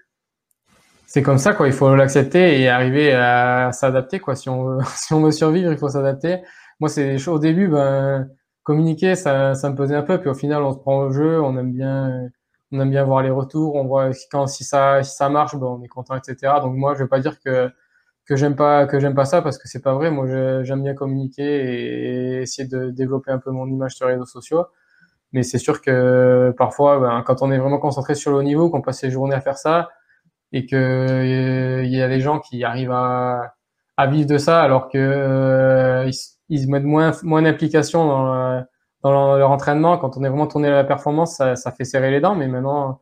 c'est 1.08 1.24
comme 1.24 1.40
ça, 1.40 1.54
quoi. 1.54 1.68
Il 1.68 1.74
faut 1.74 1.96
l'accepter 1.96 2.62
et 2.62 2.70
arriver 2.70 3.14
à 3.14 3.72
s'adapter, 3.72 4.20
quoi. 4.20 4.36
Si 4.36 4.50
on 4.50 4.64
veut, 4.66 4.84
si 4.96 5.14
on 5.14 5.22
veut 5.22 5.32
survivre, 5.32 5.72
il 5.72 5.78
faut 5.78 5.90
s'adapter. 5.90 6.42
Moi, 6.80 6.90
c'est 6.90 7.28
au 7.28 7.40
début, 7.40 7.68
ben 7.68 8.30
communiquer, 8.68 9.16
ça, 9.16 9.54
ça 9.56 9.70
me 9.70 9.76
pesait 9.76 9.96
un 9.96 10.04
peu. 10.04 10.20
Puis 10.20 10.30
au 10.30 10.34
final, 10.34 10.62
on 10.62 10.74
se 10.74 10.78
prend 10.80 11.00
au 11.06 11.12
jeu, 11.12 11.42
on 11.42 11.58
aime 11.58 11.72
bien, 11.72 12.30
on 12.74 12.82
aime 12.82 12.90
bien 12.90 13.06
voir 13.06 13.24
les 13.24 13.30
retours. 13.30 13.76
On 13.76 13.86
voit 13.86 14.10
quand 14.30 14.46
si 14.48 14.66
ça, 14.66 15.02
si 15.04 15.16
ça 15.16 15.30
marche, 15.30 15.56
ben, 15.56 15.68
on 15.68 15.82
est 15.84 15.88
content, 15.88 16.16
etc. 16.18 16.56
Donc 16.62 16.76
moi, 16.76 16.94
je 16.94 17.04
vais 17.04 17.08
pas 17.08 17.22
dire 17.22 17.40
que 17.40 17.72
que 18.26 18.36
j'aime 18.36 18.58
pas 18.58 18.86
que 18.88 19.00
j'aime 19.00 19.16
pas 19.16 19.24
ça 19.26 19.42
parce 19.42 19.58
que 19.58 19.70
c'est 19.70 19.82
pas 19.82 19.94
vrai. 19.94 20.12
Moi, 20.12 20.28
j'aime 20.64 20.84
bien 20.84 20.94
communiquer 20.96 21.44
et, 21.46 22.42
essayer 22.42 22.68
de 22.68 22.90
développer 22.92 23.32
un 23.32 23.40
peu 23.40 23.52
mon 23.52 23.68
image 23.68 23.96
sur 23.96 24.08
les 24.08 24.14
réseaux 24.14 24.26
sociaux. 24.26 24.66
Mais 25.34 25.44
c'est 25.44 25.60
sûr 25.60 25.82
que 25.82 26.54
parfois, 26.58 27.00
ben, 27.00 27.24
quand 27.26 27.42
on 27.42 27.52
est 27.52 27.60
vraiment 27.60 27.80
concentré 27.80 28.16
sur 28.16 28.32
le 28.38 28.44
niveau, 28.44 28.70
qu'on 28.70 28.82
passe 28.82 29.00
ses 29.00 29.12
journées 29.12 29.36
à 29.36 29.42
faire 29.42 29.58
ça, 29.58 29.90
et 30.54 30.66
que 30.66 30.76
euh, 30.76 31.84
il 31.86 31.94
y 31.96 32.02
a 32.02 32.10
des 32.10 32.22
gens 32.22 32.40
qui 32.40 32.64
arrivent 32.64 32.92
à, 32.92 33.56
à 33.98 34.08
vivre 34.08 34.28
de 34.30 34.38
ça 34.38 34.62
alors 34.62 34.90
que 34.90 34.98
euh, 34.98 36.06
ils 36.08 36.14
mettent 36.50 36.84
moins, 36.84 37.12
moins 37.24 37.42
d'implication 37.42 38.06
dans, 38.06 38.34
euh, 38.34 38.62
dans 39.04 39.38
leur 39.38 39.52
entraînement. 39.52 39.98
Quand 39.98 40.18
on 40.18 40.24
est 40.24 40.30
vraiment 40.30 40.48
tourné 40.48 40.68
à 40.68 40.72
la 40.72 40.84
performance, 40.84 41.38
ça, 41.38 41.56
ça 41.56 41.72
fait 41.72 41.86
serrer 41.86 42.12
les 42.12 42.20
dents. 42.20 42.36
Mais 42.36 42.48
maintenant, 42.48 43.02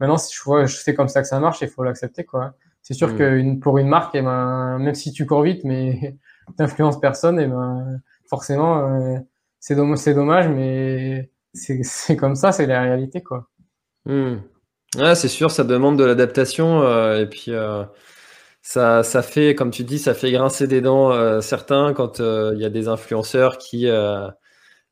maintenant, 0.00 0.16
si 0.16 0.34
je 0.34 0.42
vois, 0.42 0.66
je 0.66 0.76
sais 0.76 0.94
comme 0.94 1.08
ça 1.08 1.22
que 1.22 1.28
ça 1.28 1.40
marche, 1.40 1.60
il 1.62 1.68
faut 1.68 1.82
l'accepter, 1.82 2.24
quoi. 2.24 2.54
C'est 2.82 2.94
sûr 2.94 3.08
mmh. 3.08 3.16
que 3.16 3.58
pour 3.60 3.78
une 3.78 3.88
marque, 3.88 4.14
eh 4.14 4.22
ben, 4.22 4.78
même 4.78 4.94
si 4.94 5.12
tu 5.12 5.26
cours 5.26 5.42
vite, 5.42 5.64
mais 5.64 6.16
t'influences 6.56 7.00
personne, 7.00 7.38
et 7.38 7.44
eh 7.44 7.46
ben, 7.46 8.00
forcément, 8.28 8.88
euh, 8.88 9.18
c'est 9.60 9.74
dommage, 9.74 10.04
dommage, 10.06 10.48
mais 10.48 11.30
c'est 11.52 12.16
comme 12.16 12.34
ça, 12.34 12.52
c'est 12.52 12.66
la 12.66 12.82
réalité, 12.82 13.22
quoi. 13.22 13.48
Mmh. 14.06 14.36
Ouais, 14.96 15.14
c'est 15.14 15.28
sûr, 15.28 15.50
ça 15.50 15.64
demande 15.64 15.98
de 15.98 16.04
l'adaptation, 16.04 16.82
euh, 16.82 17.20
et 17.20 17.26
puis, 17.26 17.48
euh, 17.48 17.84
ça, 18.68 19.02
ça 19.02 19.22
fait, 19.22 19.54
comme 19.54 19.70
tu 19.70 19.82
dis, 19.82 19.98
ça 19.98 20.12
fait 20.12 20.30
grincer 20.30 20.66
des 20.66 20.82
dents 20.82 21.10
euh, 21.10 21.40
certains 21.40 21.94
quand 21.94 22.20
euh, 22.20 22.52
il 22.54 22.60
y 22.60 22.66
a 22.66 22.68
des 22.68 22.86
influenceurs 22.86 23.56
qui 23.56 23.86
euh, 23.88 24.28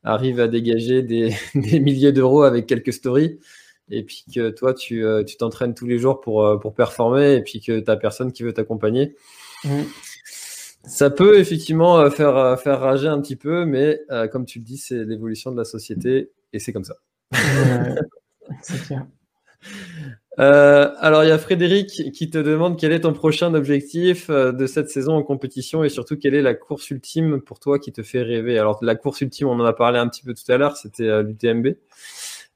arrivent 0.03 0.39
à 0.39 0.47
dégager 0.47 1.03
des, 1.03 1.31
des 1.53 1.79
milliers 1.79 2.11
d'euros 2.11 2.41
avec 2.41 2.65
quelques 2.65 2.91
stories. 2.91 3.39
Et 3.91 4.03
puis 4.03 4.25
que 4.33 4.49
toi, 4.49 4.73
tu 4.73 5.05
tu 5.27 5.37
t'entraînes 5.37 5.75
tous 5.75 5.85
les 5.85 5.99
jours 5.99 6.21
pour, 6.21 6.59
pour 6.59 6.73
performer 6.73 7.35
et 7.35 7.43
puis 7.43 7.61
que 7.61 7.79
tu 7.79 7.85
n'as 7.85 7.97
personne 7.97 8.31
qui 8.31 8.41
veut 8.41 8.51
t'accompagner. 8.51 9.15
Mmh. 9.63 9.83
Ça 10.83 11.11
peut 11.11 11.37
effectivement 11.37 12.09
faire, 12.09 12.59
faire 12.59 12.79
rager 12.79 13.07
un 13.07 13.21
petit 13.21 13.35
peu, 13.35 13.63
mais 13.65 14.01
comme 14.31 14.45
tu 14.47 14.57
le 14.57 14.65
dis, 14.65 14.77
c'est 14.77 15.05
l'évolution 15.05 15.51
de 15.51 15.57
la 15.57 15.65
société 15.65 16.31
et 16.51 16.57
c'est 16.57 16.73
comme 16.73 16.83
ça. 16.83 16.95
c'est 18.63 18.81
clair. 18.87 19.05
Euh, 20.39 20.91
alors, 20.99 21.23
il 21.23 21.29
y 21.29 21.31
a 21.31 21.37
Frédéric 21.39 22.11
qui 22.11 22.29
te 22.29 22.37
demande 22.37 22.79
quel 22.79 22.91
est 22.91 23.01
ton 23.01 23.13
prochain 23.13 23.53
objectif 23.55 24.29
euh, 24.29 24.51
de 24.51 24.67
cette 24.67 24.89
saison 24.89 25.13
en 25.13 25.23
compétition 25.23 25.83
et 25.83 25.89
surtout 25.89 26.15
quelle 26.15 26.35
est 26.35 26.43
la 26.43 26.53
course 26.53 26.91
ultime 26.91 27.41
pour 27.41 27.59
toi 27.59 27.79
qui 27.79 27.91
te 27.91 28.03
fait 28.03 28.21
rêver. 28.21 28.59
Alors, 28.59 28.77
la 28.83 28.95
course 28.95 29.21
ultime, 29.21 29.47
on 29.47 29.59
en 29.59 29.65
a 29.65 29.73
parlé 29.73 29.97
un 29.97 30.07
petit 30.07 30.23
peu 30.23 30.35
tout 30.35 30.51
à 30.51 30.57
l'heure, 30.57 30.77
c'était 30.77 31.07
euh, 31.07 31.23
l'UTMB. 31.23 31.75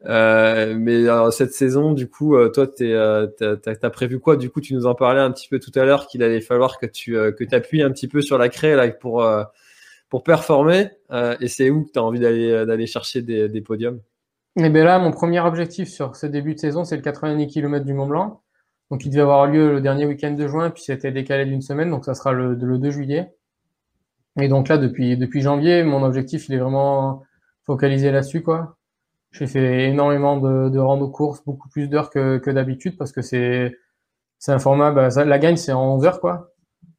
mais 0.06 1.08
alors, 1.08 1.34
cette 1.34 1.54
saison, 1.54 1.94
du 1.94 2.08
coup, 2.08 2.38
toi, 2.50 2.68
tu 2.68 2.96
as, 2.96 3.90
prévu 3.92 4.20
quoi? 4.20 4.36
Du 4.38 4.52
coup, 4.52 4.62
tu 4.62 4.76
nous 4.76 4.86
en 4.86 4.94
parlais 4.94 5.22
un 5.22 5.32
petit 5.32 5.48
peu 5.48 5.60
tout 5.60 5.72
à 5.74 5.84
l'heure 5.84 6.06
qu'il 6.06 6.22
allait 6.22 6.42
falloir 6.42 6.78
que 6.78 6.86
tu 6.86 7.14
que 7.14 7.56
appuies 7.56 7.82
un 7.82 7.92
petit 7.92 8.08
peu 8.08 8.22
sur 8.22 8.38
la 8.38 8.50
craie 8.50 8.76
là, 8.76 8.90
pour, 8.90 9.26
pour 10.10 10.24
performer. 10.24 10.90
et 11.40 11.48
c'est 11.48 11.70
où 11.72 11.86
que 11.86 11.92
tu 11.92 12.00
as 12.00 12.04
envie 12.04 12.20
d'aller 12.20 12.66
d'aller 12.66 12.88
chercher 12.88 13.22
des, 13.22 13.50
des 13.50 13.62
podiums? 13.62 14.02
Et 14.58 14.70
bien 14.70 14.84
là, 14.84 15.00
mon 15.00 15.12
premier 15.12 15.40
objectif 15.40 15.90
sur 15.90 16.16
ce 16.16 16.26
début 16.26 16.56
de 16.56 16.60
saison, 16.60 16.84
c'est 16.84 16.96
le 16.96 17.02
90 17.02 17.48
km 17.48 17.86
du 17.86 17.94
Mont 17.94 18.08
Blanc. 18.08 18.42
Donc 18.90 19.06
il 19.06 19.10
devait 19.10 19.22
avoir 19.22 19.48
lieu 19.48 19.72
le 19.72 19.82
dernier 19.82 20.06
week-end 20.06 20.32
de 20.32 20.48
juin, 20.48 20.70
puis 20.70 20.84
c'était 20.84 21.12
décalé 21.12 21.46
d'une 21.46 21.62
semaine, 21.62 21.90
donc 21.90 22.04
ça 22.06 22.14
sera 22.14 22.34
le, 22.34 22.56
le 22.56 22.78
2 22.78 22.92
juillet. 22.92 23.34
Et 24.40 24.48
donc 24.48 24.68
là, 24.68 24.78
depuis, 24.78 25.18
depuis 25.18 25.42
janvier, 25.42 25.84
mon 25.84 26.04
objectif, 26.04 26.48
il 26.50 26.56
est 26.56 26.58
vraiment 26.58 27.24
focalisé 27.66 28.12
là-dessus, 28.12 28.42
quoi. 28.44 28.78
J'ai 29.32 29.48
fait 29.48 29.86
énormément 29.90 30.38
de, 30.38 30.70
de 30.70 30.80
rando 30.80 31.10
courses, 31.10 31.44
beaucoup 31.46 31.70
plus 31.70 31.88
d'heures 31.88 32.10
que, 32.10 32.38
que 32.38 32.52
d'habitude, 32.52 32.98
parce 32.98 33.14
que 33.14 33.22
c'est, 33.22 33.74
un 34.48 34.60
format, 34.60 34.92
bah, 34.92 35.10
la 35.24 35.40
gagne, 35.40 35.58
c'est 35.58 35.72
en 35.72 35.96
11 35.96 36.06
heures, 36.06 36.20
quoi. 36.20 36.52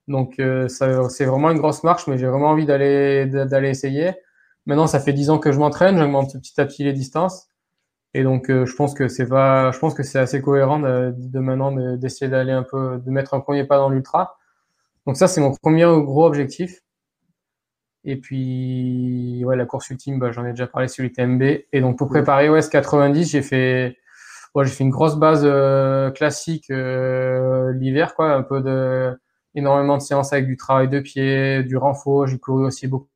Donc 0.09 0.39
euh, 0.41 0.69
c'est 0.69 1.25
vraiment 1.25 1.51
une 1.51 1.59
grosse 1.59 1.85
marche, 1.85 2.07
mais 2.07 2.19
j'ai 2.19 2.27
vraiment 2.27 2.49
envie 2.49 2.67
d'aller 2.67 3.69
essayer. 3.69 4.13
Maintenant, 4.67 4.87
ça 4.87 5.01
fait 5.01 5.13
dix 5.13 5.31
ans 5.31 5.39
que 5.39 5.53
je 5.53 5.59
m'entraîne, 5.59 5.99
j'augmente 5.99 6.35
petit 6.35 6.61
à 6.61 6.67
petit 6.67 6.85
les 6.85 6.93
distances. 6.93 7.49
Et 8.15 8.23
donc, 8.25 8.51
euh, 8.51 8.67
je 8.67 8.75
pense 8.77 8.95
que 8.95 9.09
c'est 9.09 9.27
pas, 9.27 9.73
je 9.73 9.79
pense 9.79 9.95
que 9.95 10.03
c'est 10.03 10.19
assez 10.19 10.43
cohérent 10.43 10.79
de, 10.81 11.15
de 11.17 11.39
maintenant 11.41 11.73
d'essayer 11.97 12.31
d'aller 12.31 12.53
un 12.53 12.63
peu, 12.63 12.99
de 13.05 13.11
mettre 13.11 13.35
un 13.35 13.41
premier 13.41 13.65
pas 13.65 13.79
dans 13.79 13.89
l'ultra. 13.89 14.39
Donc 15.07 15.17
ça, 15.17 15.29
c'est 15.29 15.41
mon 15.41 15.53
premier 15.55 15.85
gros 15.85 16.27
objectif. 16.27 16.81
Et 18.05 18.17
puis, 18.17 19.43
ouais, 19.45 19.57
la 19.57 19.65
course 19.67 19.91
ultime, 19.91 20.19
bah, 20.19 20.33
j'en 20.33 20.45
ai 20.45 20.51
déjà 20.51 20.67
parlé 20.67 20.89
sur 20.89 21.05
l'UTMB. 21.05 21.43
Et 21.73 21.81
donc, 21.81 21.99
pour 21.99 22.09
préparer 22.09 22.49
OS 22.49 22.69
90, 22.69 23.31
j'ai 23.31 23.43
fait, 23.43 23.97
ouais, 24.55 24.65
j'ai 24.65 24.73
fait 24.73 24.85
une 24.85 24.91
grosse 24.91 25.17
base 25.17 25.43
euh, 25.45 26.11
classique 26.11 26.71
euh, 26.71 27.73
l'hiver, 27.75 28.15
quoi, 28.15 28.33
un 28.33 28.43
peu 28.43 28.61
de, 28.61 29.17
énormément 29.55 29.97
de 29.99 30.03
séances 30.03 30.33
avec 30.33 30.47
du 30.47 30.57
travail 30.57 30.89
de 30.89 31.01
pied, 31.01 31.63
du 31.63 31.77
renfort. 31.77 32.27
J'ai 32.27 32.39
couru 32.39 32.65
aussi 32.67 32.89
beaucoup 32.89 33.09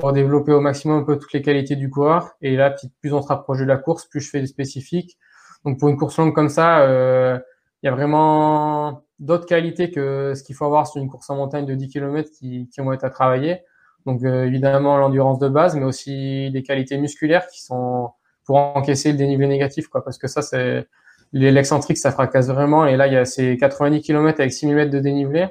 pour 0.00 0.12
développer 0.12 0.52
au 0.52 0.60
maximum 0.60 1.02
un 1.02 1.04
peu 1.04 1.18
toutes 1.18 1.32
les 1.32 1.42
qualités 1.42 1.76
du 1.76 1.90
coureur. 1.90 2.32
Et 2.42 2.56
là, 2.56 2.74
plus 3.00 3.12
on 3.12 3.22
se 3.22 3.28
rapproche 3.28 3.60
de 3.60 3.64
la 3.64 3.76
course, 3.76 4.06
plus 4.06 4.20
je 4.20 4.30
fais 4.30 4.40
des 4.40 4.46
spécifiques. 4.46 5.18
Donc 5.64 5.78
pour 5.78 5.88
une 5.88 5.96
course 5.96 6.16
longue 6.18 6.34
comme 6.34 6.48
ça, 6.48 6.80
euh, 6.80 7.38
il 7.82 7.86
y 7.86 7.88
a 7.88 7.92
vraiment 7.92 9.02
d'autres 9.18 9.46
qualités 9.46 9.90
que 9.90 10.32
ce 10.34 10.42
qu'il 10.42 10.54
faut 10.54 10.64
avoir 10.64 10.86
sur 10.86 11.00
une 11.00 11.08
course 11.08 11.28
en 11.30 11.36
montagne 11.36 11.66
de 11.66 11.74
10 11.74 11.88
km 11.88 12.30
qui, 12.30 12.68
qui 12.68 12.80
vont 12.80 12.92
être 12.92 13.04
à 13.04 13.10
travailler. 13.10 13.58
Donc 14.06 14.24
euh, 14.24 14.46
évidemment 14.46 14.96
l'endurance 14.96 15.38
de 15.38 15.48
base, 15.48 15.76
mais 15.76 15.84
aussi 15.84 16.50
des 16.50 16.62
qualités 16.62 16.96
musculaires 16.96 17.46
qui 17.46 17.62
sont 17.62 18.10
pour 18.44 18.56
encaisser 18.56 19.12
le 19.12 19.18
dénivelé 19.18 19.46
négatif, 19.46 19.88
quoi. 19.88 20.02
Parce 20.02 20.18
que 20.18 20.26
ça, 20.26 20.42
c'est 20.42 20.88
l'excentrique, 21.32 21.98
ça 21.98 22.10
fracasse 22.10 22.48
vraiment. 22.48 22.86
Et 22.86 22.96
là, 22.96 23.06
il 23.06 23.12
y 23.12 23.16
a 23.16 23.24
ces 23.24 23.56
90 23.56 24.00
km 24.00 24.40
avec 24.40 24.52
6000 24.52 24.74
mètres 24.74 24.90
de 24.90 24.98
dénivelé. 24.98 25.46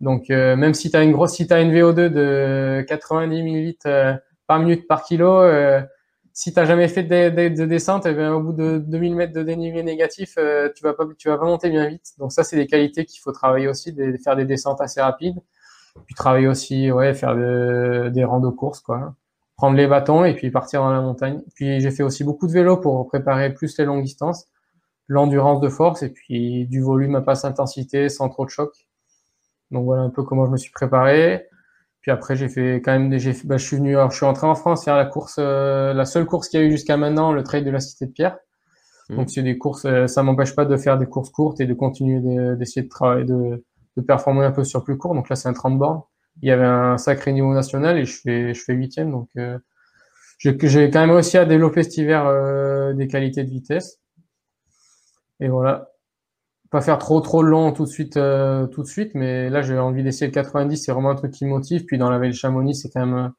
Donc 0.00 0.30
euh, 0.30 0.56
même 0.56 0.74
si 0.74 0.90
tu 0.90 0.96
as 0.96 1.02
une 1.02 1.12
grosse, 1.12 1.34
si 1.34 1.46
as 1.52 1.60
une 1.60 1.72
VO2 1.72 2.08
de 2.08 2.84
90 2.88 3.42
millilitres 3.42 3.86
euh, 3.86 4.14
par 4.46 4.58
minute 4.58 4.88
par 4.88 5.04
kilo, 5.04 5.42
euh, 5.42 5.82
si 6.32 6.54
t'as 6.54 6.64
jamais 6.64 6.88
fait 6.88 7.02
de, 7.02 7.28
de, 7.30 7.54
de 7.54 7.66
descente, 7.66 8.06
eh 8.06 8.28
au 8.28 8.40
bout 8.40 8.52
de 8.52 8.78
2000 8.78 9.14
mètres 9.14 9.32
de 9.34 9.42
dénivelé 9.42 9.82
négatif, 9.82 10.36
tu 10.74 10.82
vas 10.82 10.94
pas, 10.94 11.04
tu 11.18 11.28
vas 11.28 11.36
pas 11.38 11.44
monter 11.44 11.70
bien 11.70 11.88
vite. 11.88 12.12
Donc 12.18 12.32
ça, 12.32 12.44
c'est 12.44 12.56
des 12.56 12.66
qualités 12.66 13.04
qu'il 13.04 13.20
faut 13.20 13.32
travailler 13.32 13.68
aussi, 13.68 13.92
de, 13.92 14.16
faire 14.22 14.36
des 14.36 14.46
descentes 14.46 14.80
assez 14.80 15.00
rapides, 15.02 15.38
puis 16.06 16.14
travailler 16.14 16.46
aussi, 16.46 16.90
ouais, 16.90 17.14
faire 17.14 17.34
des 18.10 18.24
randos 18.24 18.52
courses, 18.52 18.80
quoi. 18.80 19.14
Prendre 19.56 19.76
les 19.76 19.86
bâtons 19.86 20.24
et 20.24 20.34
puis 20.34 20.50
partir 20.50 20.82
dans 20.82 20.92
la 20.92 21.00
montagne. 21.00 21.42
Puis 21.54 21.80
j'ai 21.80 21.90
fait 21.90 22.02
aussi 22.02 22.24
beaucoup 22.24 22.46
de 22.46 22.52
vélo 22.52 22.78
pour 22.78 23.06
préparer 23.08 23.52
plus 23.52 23.76
les 23.78 23.84
longues 23.84 24.04
distances, 24.04 24.48
l'endurance 25.08 25.60
de 25.60 25.68
force 25.68 26.02
et 26.02 26.10
puis 26.10 26.66
du 26.66 26.80
volume 26.80 27.16
à 27.16 27.20
basse 27.20 27.44
intensité 27.44 28.08
sans 28.08 28.30
trop 28.30 28.46
de 28.46 28.50
choc. 28.50 28.89
Donc 29.70 29.84
voilà 29.84 30.02
un 30.02 30.10
peu 30.10 30.22
comment 30.22 30.46
je 30.46 30.50
me 30.50 30.56
suis 30.56 30.72
préparé. 30.72 31.46
Puis 32.00 32.10
après, 32.10 32.34
j'ai 32.34 32.48
fait 32.48 32.80
quand 32.82 32.92
même 32.92 33.10
des, 33.10 33.18
bah, 33.44 33.58
je 33.58 33.64
suis 33.64 33.76
venu, 33.76 33.96
alors 33.96 34.10
je 34.10 34.16
suis 34.16 34.26
entré 34.26 34.46
en 34.46 34.54
France 34.54 34.84
faire 34.84 34.96
la 34.96 35.04
course, 35.04 35.36
euh, 35.38 35.92
la 35.92 36.06
seule 36.06 36.24
course 36.24 36.48
qu'il 36.48 36.60
y 36.60 36.62
a 36.62 36.66
eu 36.66 36.70
jusqu'à 36.70 36.96
maintenant, 36.96 37.32
le 37.32 37.42
trail 37.42 37.62
de 37.62 37.70
la 37.70 37.80
Cité 37.80 38.06
de 38.06 38.12
Pierre. 38.12 38.38
Mmh. 39.10 39.16
Donc 39.16 39.30
c'est 39.30 39.42
des 39.42 39.58
courses, 39.58 39.84
euh, 39.84 40.06
ça 40.06 40.22
m'empêche 40.22 40.54
pas 40.54 40.64
de 40.64 40.76
faire 40.76 40.96
des 40.96 41.06
courses 41.06 41.30
courtes 41.30 41.60
et 41.60 41.66
de 41.66 41.74
continuer 41.74 42.20
d'essayer 42.56 42.82
de, 42.82 42.88
travailler, 42.88 43.24
de, 43.26 43.64
de, 43.96 44.02
performer 44.02 44.46
un 44.46 44.50
peu 44.50 44.64
sur 44.64 44.82
plus 44.82 44.96
court. 44.96 45.14
Donc 45.14 45.28
là, 45.28 45.36
c'est 45.36 45.48
un 45.48 45.52
30 45.52 45.78
bornes. 45.78 46.02
Il 46.42 46.48
y 46.48 46.52
avait 46.52 46.64
un 46.64 46.96
sacré 46.96 47.32
niveau 47.32 47.52
national 47.52 47.98
et 47.98 48.06
je 48.06 48.18
fais, 48.18 48.54
je 48.54 48.62
fais 48.62 48.72
huitième. 48.72 49.10
Donc 49.10 49.28
euh, 49.36 49.58
j'ai 50.38 50.56
quand 50.90 51.00
même 51.00 51.10
réussi 51.10 51.36
à 51.36 51.44
développer 51.44 51.82
cet 51.82 51.98
hiver 51.98 52.26
euh, 52.26 52.94
des 52.94 53.08
qualités 53.08 53.44
de 53.44 53.50
vitesse. 53.50 53.98
Et 55.40 55.48
voilà 55.48 55.90
pas 56.70 56.80
faire 56.80 56.98
trop 56.98 57.20
trop 57.20 57.42
long 57.42 57.72
tout 57.72 57.84
de 57.84 57.88
suite 57.88 58.16
euh, 58.16 58.66
tout 58.66 58.82
de 58.82 58.86
suite 58.86 59.12
mais 59.14 59.50
là 59.50 59.60
j'ai 59.60 59.76
envie 59.76 60.04
d'essayer 60.04 60.28
le 60.28 60.32
90 60.32 60.76
c'est 60.76 60.92
vraiment 60.92 61.10
un 61.10 61.16
truc 61.16 61.32
qui 61.32 61.44
me 61.44 61.50
motive. 61.50 61.84
Puis 61.84 61.98
dans 61.98 62.10
la 62.10 62.18
vallée 62.18 62.30
de 62.30 62.36
Chamonix 62.36 62.76
c'est 62.76 62.90
quand 62.90 63.04
même 63.04 63.32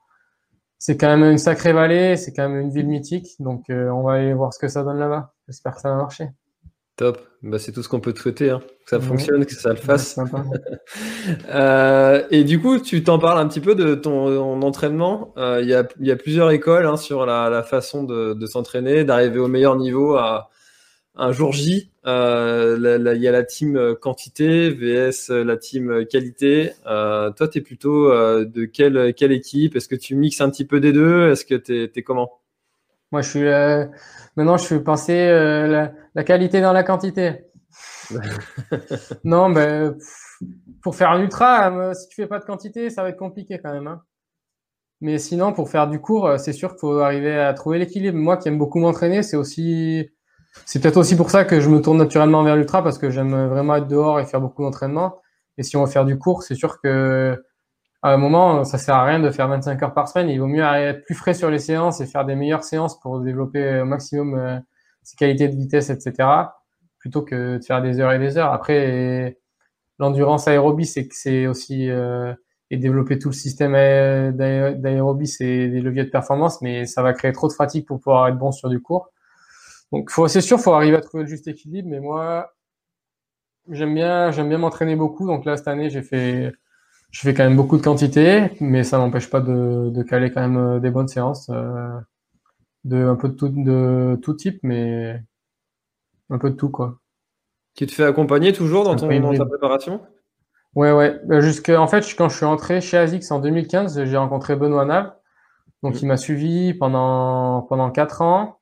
c'est 0.78 0.98
quand 0.98 1.16
même 1.16 1.32
une 1.32 1.38
sacrée 1.38 1.74
vallée 1.74 2.18
c'est 2.18 2.34
quand 2.34 2.50
même 2.50 2.60
une 2.60 2.72
ville 2.72 2.88
mythique. 2.88 3.30
Donc 3.40 3.70
euh, 3.70 3.90
on 3.90 4.04
va 4.04 4.14
aller 4.14 4.34
voir 4.34 4.54
ce 4.54 4.60
que 4.60 4.68
ça 4.68 4.84
donne 4.84 5.00
là-bas. 5.00 5.34
J'espère 5.48 5.76
que 5.76 5.82
ça 5.82 5.90
va 5.90 5.96
marcher. 5.96 6.28
Top. 6.98 7.20
Bah, 7.42 7.58
c'est 7.58 7.72
tout 7.72 7.82
ce 7.82 7.90
qu'on 7.90 8.02
peut 8.02 8.14
te 8.14 8.20
souhaiter 8.20 8.50
hein. 8.50 8.60
que 8.84 8.90
ça 8.90 9.00
fonctionne 9.00 9.46
que 9.46 9.54
ça 9.56 9.70
le 9.70 9.78
fasse. 9.78 10.20
euh, 11.50 12.24
et 12.32 12.44
du 12.44 12.62
coup 12.62 12.80
tu 12.80 13.02
t'en 13.02 13.18
parles 13.18 13.40
un 13.40 13.48
petit 13.48 13.62
peu 13.62 13.76
de 13.76 13.96
ton, 13.96 14.62
entraînement. 14.62 15.34
Il 15.38 15.68
y 15.68 15.74
a, 15.74 15.88
y, 16.02 16.12
a, 16.12 16.16
plusieurs 16.18 16.52
écoles 16.52 16.86
hein, 16.86 16.98
sur 16.98 17.26
la, 17.26 17.50
la 17.50 17.64
façon 17.64 18.04
de, 18.04 18.34
de 18.34 18.46
s'entraîner 18.46 19.06
d'arriver 19.06 19.40
au 19.40 19.48
meilleur 19.48 19.78
niveau 19.78 20.16
à 20.16 20.50
un 21.16 21.32
jour 21.32 21.52
J, 21.52 21.92
euh, 22.06 22.78
il 23.16 23.22
y 23.22 23.28
a 23.28 23.32
la 23.32 23.44
team 23.44 23.76
euh, 23.76 23.96
quantité 23.96 24.70
vs 24.70 25.30
euh, 25.30 25.44
la 25.44 25.58
team 25.58 26.06
qualité. 26.06 26.72
Euh, 26.88 27.32
toi, 27.32 27.48
tu 27.48 27.60
es 27.60 27.62
plutôt 27.62 28.10
de 28.10 28.66
quelle, 28.66 29.14
quelle 29.14 29.32
équipe? 29.32 29.76
Est-ce 29.76 29.88
que 29.88 29.96
tu 29.96 30.16
mixes 30.16 30.42
un 30.42 30.50
petit 30.50 30.66
peu 30.66 30.80
des 30.80 30.94
deux? 30.94 31.32
Est-ce 31.32 31.46
que 31.46 31.56
tu 31.56 31.84
es, 31.84 32.04
comment? 32.04 32.40
Moi, 33.12 33.22
je 33.22 33.30
suis 33.30 33.44
maintenant, 34.38 34.58
je 34.58 34.64
suis 34.64 34.80
pensé 34.80 35.28
la, 35.28 35.94
la, 36.16 36.24
qualité 36.24 36.62
dans 36.62 36.74
la 36.74 36.84
quantité. 36.84 37.46
non, 39.24 39.50
ben, 39.50 39.98
pour 40.82 40.96
faire 40.96 41.12
un 41.12 41.22
ultra, 41.22 41.94
si 41.94 42.08
tu 42.08 42.16
fais 42.16 42.28
pas 42.28 42.40
de 42.40 42.46
quantité, 42.46 42.90
ça 42.90 43.04
va 43.04 43.10
être 43.10 43.18
compliqué 43.18 43.60
quand 43.62 43.74
même. 43.74 43.88
Hein. 43.88 44.02
Mais 45.02 45.18
sinon, 45.18 45.52
pour 45.52 45.70
faire 45.70 45.90
du 45.90 46.00
court, 46.00 46.40
c'est 46.40 46.54
sûr 46.54 46.70
qu'il 46.70 46.80
faut 46.80 47.00
arriver 47.00 47.38
à 47.38 47.54
trouver 47.54 47.80
l'équilibre. 47.80 48.18
Moi 48.18 48.38
qui 48.38 48.48
aime 48.48 48.58
beaucoup 48.58 48.80
m'entraîner, 48.80 49.24
c'est 49.24 49.36
aussi 49.36 50.10
c'est 50.66 50.82
peut-être 50.82 50.98
aussi 50.98 51.16
pour 51.16 51.30
ça 51.30 51.46
que 51.46 51.60
je 51.60 51.70
me 51.70 51.82
tourne 51.82 51.98
naturellement 51.98 52.44
vers 52.44 52.56
l'ultra 52.56 52.84
parce 52.84 52.98
que 52.98 53.10
j'aime 53.10 53.48
vraiment 53.48 53.76
être 53.76 53.88
dehors 53.88 54.20
et 54.20 54.26
faire 54.26 54.42
beaucoup 54.42 54.64
d'entraînement. 54.64 55.20
Et 55.58 55.64
si 55.64 55.78
on 55.78 55.86
veut 55.86 55.92
faire 55.92 56.06
du 56.06 56.18
court, 56.18 56.44
c'est 56.44 56.56
sûr 56.56 56.80
que 56.82 57.42
à 58.04 58.14
un 58.14 58.18
moment, 58.18 58.64
ça 58.64 58.78
sert 58.78 58.96
à 58.96 59.06
rien 59.06 59.20
de 59.20 59.30
faire 59.30 59.48
25 59.48 59.84
heures 59.84 59.94
par 59.94 60.08
semaine. 60.08 60.30
Il 60.30 60.40
vaut 60.40 60.48
mieux 60.48 60.64
être 60.64 61.06
plus 61.06 61.14
frais 61.14 61.36
sur 61.36 61.52
les 61.52 61.60
séances 61.60 62.02
et 62.02 62.08
faire 62.08 62.26
des 62.26 62.36
meilleures 62.36 62.64
séances 62.64 63.00
pour 63.00 63.20
développer 63.20 63.82
au 63.82 63.86
maximum 63.86 64.36
euh, 64.40 64.60
ses 65.04 65.16
qualités 65.16 65.48
de 65.48 65.56
vitesse, 65.56 65.90
etc. 65.92 66.28
Plutôt 66.98 67.22
que 67.22 67.58
de 67.58 67.64
faire 67.64 67.82
des 67.82 68.00
heures 68.00 68.12
et 68.12 68.20
des 68.20 68.38
heures. 68.38 68.52
Après, 68.54 69.38
l'endurance 70.00 70.48
aérobie, 70.48 70.86
c'est 70.86 71.08
c'est 71.12 71.48
aussi 71.48 71.90
euh, 71.90 72.34
et 72.72 72.78
développer 72.78 73.20
tout 73.20 73.30
le 73.30 73.34
système 73.34 73.74
d'aérobie, 74.34 75.28
c'est 75.28 75.68
des 75.68 75.82
leviers 75.82 76.06
de 76.06 76.10
performance, 76.10 76.62
mais 76.62 76.86
ça 76.86 77.04
va 77.04 77.14
créer 77.14 77.34
trop 77.34 77.50
de 77.50 77.54
fatigue 77.54 77.86
pour 77.86 78.00
pouvoir 78.00 78.30
être 78.30 78.38
bon 78.38 78.52
sur 78.52 78.70
du 78.70 78.82
court. 78.82 79.12
Donc, 79.92 80.12
c'est 80.28 80.42
sûr, 80.42 80.60
faut 80.60 80.74
arriver 80.74 80.98
à 80.98 81.02
trouver 81.02 81.24
le 81.24 81.30
juste 81.30 81.48
équilibre. 81.48 81.90
Mais 81.90 82.00
moi, 82.00 82.54
j'aime 83.70 83.94
bien, 83.94 84.32
j'aime 84.32 84.50
bien 84.50 84.58
m'entraîner 84.58 84.96
beaucoup. 84.96 85.28
Donc 85.28 85.46
là, 85.46 85.58
cette 85.58 85.68
année, 85.68 85.90
j'ai 85.90 86.02
fait, 86.02 86.54
je 87.12 87.20
fais 87.20 87.34
quand 87.34 87.44
même 87.44 87.56
beaucoup 87.58 87.78
de 87.78 87.84
quantité, 87.84 88.52
mais 88.60 88.84
ça 88.84 88.98
n'empêche 88.98 89.30
pas 89.30 89.42
de, 89.42 89.90
de, 89.90 90.04
caler 90.04 90.32
quand 90.32 90.42
même 90.42 90.58
euh, 90.58 90.80
des 90.80 90.92
bonnes 90.92 91.08
séances, 91.08 91.50
euh, 91.50 92.00
de 92.86 93.06
un 93.06 93.16
peu 93.16 93.30
de 93.30 93.34
tout, 93.34 93.50
de 93.50 94.18
tout 94.22 94.34
type, 94.34 94.60
mais 94.64 95.22
un 96.30 96.38
peu 96.38 96.50
de 96.50 96.56
tout 96.56 96.70
quoi. 96.70 97.00
Tu 97.76 97.86
te 97.86 97.94
fais 97.94 98.04
accompagner 98.04 98.54
toujours 98.54 98.84
dans, 98.84 98.96
ton, 98.96 99.08
dans 99.20 99.34
ta 99.34 99.46
préparation? 99.46 100.02
Ouais, 100.76 100.92
ouais. 100.92 101.20
Bah, 101.26 101.42
jusqu'à, 101.42 101.82
en 101.82 101.88
fait, 101.88 102.06
quand 102.18 102.30
je 102.30 102.36
suis 102.36 102.46
entré 102.46 102.82
chez 102.82 102.98
ASICS 102.98 103.32
en 103.32 103.40
2015, 103.40 104.04
j'ai 104.06 104.18
rencontré 104.18 104.56
Benoît 104.56 104.86
Nav. 104.86 105.14
Donc, 105.84 105.96
mmh. 105.96 106.00
il 106.02 106.08
m'a 106.08 106.18
suivi 106.18 106.74
pendant, 106.74 107.62
pendant 107.64 107.90
quatre 107.92 108.22
ans. 108.22 108.61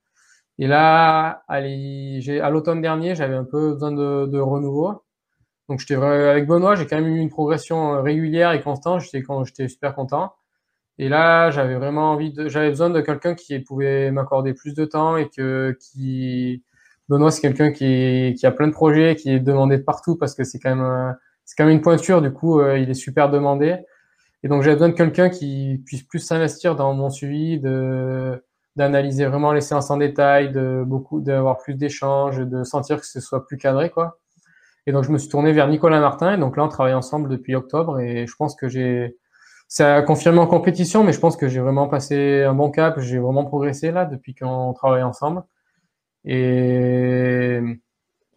Et 0.59 0.67
là, 0.67 1.43
allez, 1.47 2.41
à 2.41 2.49
l'automne 2.49 2.81
dernier, 2.81 3.15
j'avais 3.15 3.35
un 3.35 3.45
peu 3.45 3.73
besoin 3.73 3.93
de, 3.93 4.25
de 4.27 4.39
renouveau. 4.39 5.03
Donc, 5.69 5.79
j'étais 5.79 5.95
avec 5.95 6.47
Benoît, 6.47 6.75
j'ai 6.75 6.85
quand 6.85 6.97
même 6.97 7.07
eu 7.07 7.19
une 7.19 7.29
progression 7.29 7.95
euh, 7.95 8.01
régulière 8.01 8.51
et 8.51 8.61
constante. 8.61 9.01
J'étais, 9.01 9.23
j'étais 9.45 9.69
super 9.69 9.95
content. 9.95 10.33
Et 10.97 11.09
là, 11.09 11.49
j'avais 11.51 11.75
vraiment 11.75 12.11
envie 12.11 12.33
de, 12.33 12.49
j'avais 12.49 12.69
besoin 12.69 12.89
de 12.89 13.01
quelqu'un 13.01 13.35
qui 13.35 13.57
pouvait 13.59 14.11
m'accorder 14.11 14.53
plus 14.53 14.73
de 14.75 14.85
temps 14.85 15.15
et 15.17 15.29
que, 15.29 15.77
qui, 15.79 16.63
Benoît, 17.07 17.31
c'est 17.31 17.41
quelqu'un 17.41 17.71
qui, 17.71 18.35
qui 18.37 18.45
a 18.45 18.51
plein 18.51 18.67
de 18.67 18.73
projets, 18.73 19.15
qui 19.15 19.31
est 19.31 19.39
demandé 19.39 19.77
de 19.77 19.83
partout 19.83 20.17
parce 20.17 20.35
que 20.35 20.43
c'est 20.43 20.59
quand 20.59 20.75
même, 20.75 21.15
c'est 21.45 21.55
quand 21.57 21.65
même 21.65 21.75
une 21.75 21.81
pointure. 21.81 22.21
Du 22.21 22.33
coup, 22.33 22.59
euh, 22.59 22.77
il 22.79 22.89
est 22.89 22.95
super 22.95 23.29
demandé. 23.29 23.77
Et 24.43 24.49
donc, 24.49 24.63
j'avais 24.63 24.75
besoin 24.75 24.89
de 24.89 24.95
quelqu'un 24.95 25.29
qui 25.29 25.81
puisse 25.85 26.03
plus 26.03 26.19
s'investir 26.19 26.75
dans 26.75 26.93
mon 26.93 27.09
suivi, 27.09 27.59
de, 27.59 28.43
d'analyser 28.79 29.25
vraiment 29.25 29.51
les 29.51 29.59
séances 29.59 29.91
en 29.91 29.97
détail, 29.97 30.53
de 30.53 30.83
beaucoup, 30.87 31.19
d'avoir 31.19 31.57
plus 31.57 31.73
d'échanges, 31.73 32.39
de 32.39 32.63
sentir 32.63 33.01
que 33.01 33.05
ce 33.05 33.19
soit 33.19 33.45
plus 33.45 33.57
cadré, 33.57 33.89
quoi. 33.89 34.19
Et 34.87 34.93
donc, 34.93 35.03
je 35.03 35.11
me 35.11 35.17
suis 35.17 35.27
tourné 35.27 35.51
vers 35.51 35.67
Nicolas 35.67 35.99
Martin. 35.99 36.33
Et 36.33 36.37
donc 36.37 36.55
là, 36.55 36.63
on 36.63 36.69
travaille 36.69 36.93
ensemble 36.93 37.27
depuis 37.27 37.55
octobre. 37.55 37.99
Et 37.99 38.25
je 38.25 38.35
pense 38.37 38.55
que 38.55 38.69
j'ai, 38.69 39.17
ça 39.67 39.97
a 39.97 40.01
confirmé 40.01 40.39
en 40.39 40.47
compétition, 40.47 41.03
mais 41.03 41.11
je 41.11 41.19
pense 41.19 41.35
que 41.35 41.49
j'ai 41.49 41.59
vraiment 41.59 41.89
passé 41.89 42.43
un 42.43 42.53
bon 42.53 42.71
cap. 42.71 43.01
J'ai 43.01 43.19
vraiment 43.19 43.43
progressé 43.43 43.91
là 43.91 44.05
depuis 44.05 44.33
qu'on 44.33 44.71
travaille 44.71 45.03
ensemble. 45.03 45.43
Et 46.23 47.59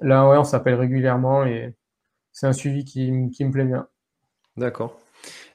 là, 0.00 0.28
ouais, 0.28 0.36
on 0.36 0.44
s'appelle 0.44 0.74
régulièrement 0.74 1.44
et 1.46 1.72
c'est 2.32 2.48
un 2.48 2.52
suivi 2.52 2.84
qui, 2.84 3.12
me 3.12 3.50
plaît 3.52 3.64
bien. 3.64 3.86
D'accord. 4.56 4.98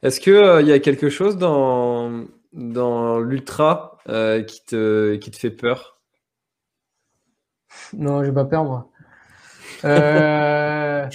Est-ce 0.01 0.21
qu'il 0.21 0.33
euh, 0.33 0.61
il 0.61 0.67
y 0.69 0.71
a 0.71 0.79
quelque 0.79 1.09
chose 1.09 1.37
dans, 1.37 2.23
dans 2.53 3.19
l'ultra 3.19 3.97
euh, 4.09 4.43
qui, 4.43 4.63
te, 4.65 5.15
qui 5.15 5.31
te 5.31 5.37
fait 5.37 5.51
peur? 5.51 5.99
Non, 7.93 8.23
j'ai 8.23 8.31
pas 8.31 8.45
peur, 8.45 8.63
moi. 8.63 8.89
Euh... 9.83 11.07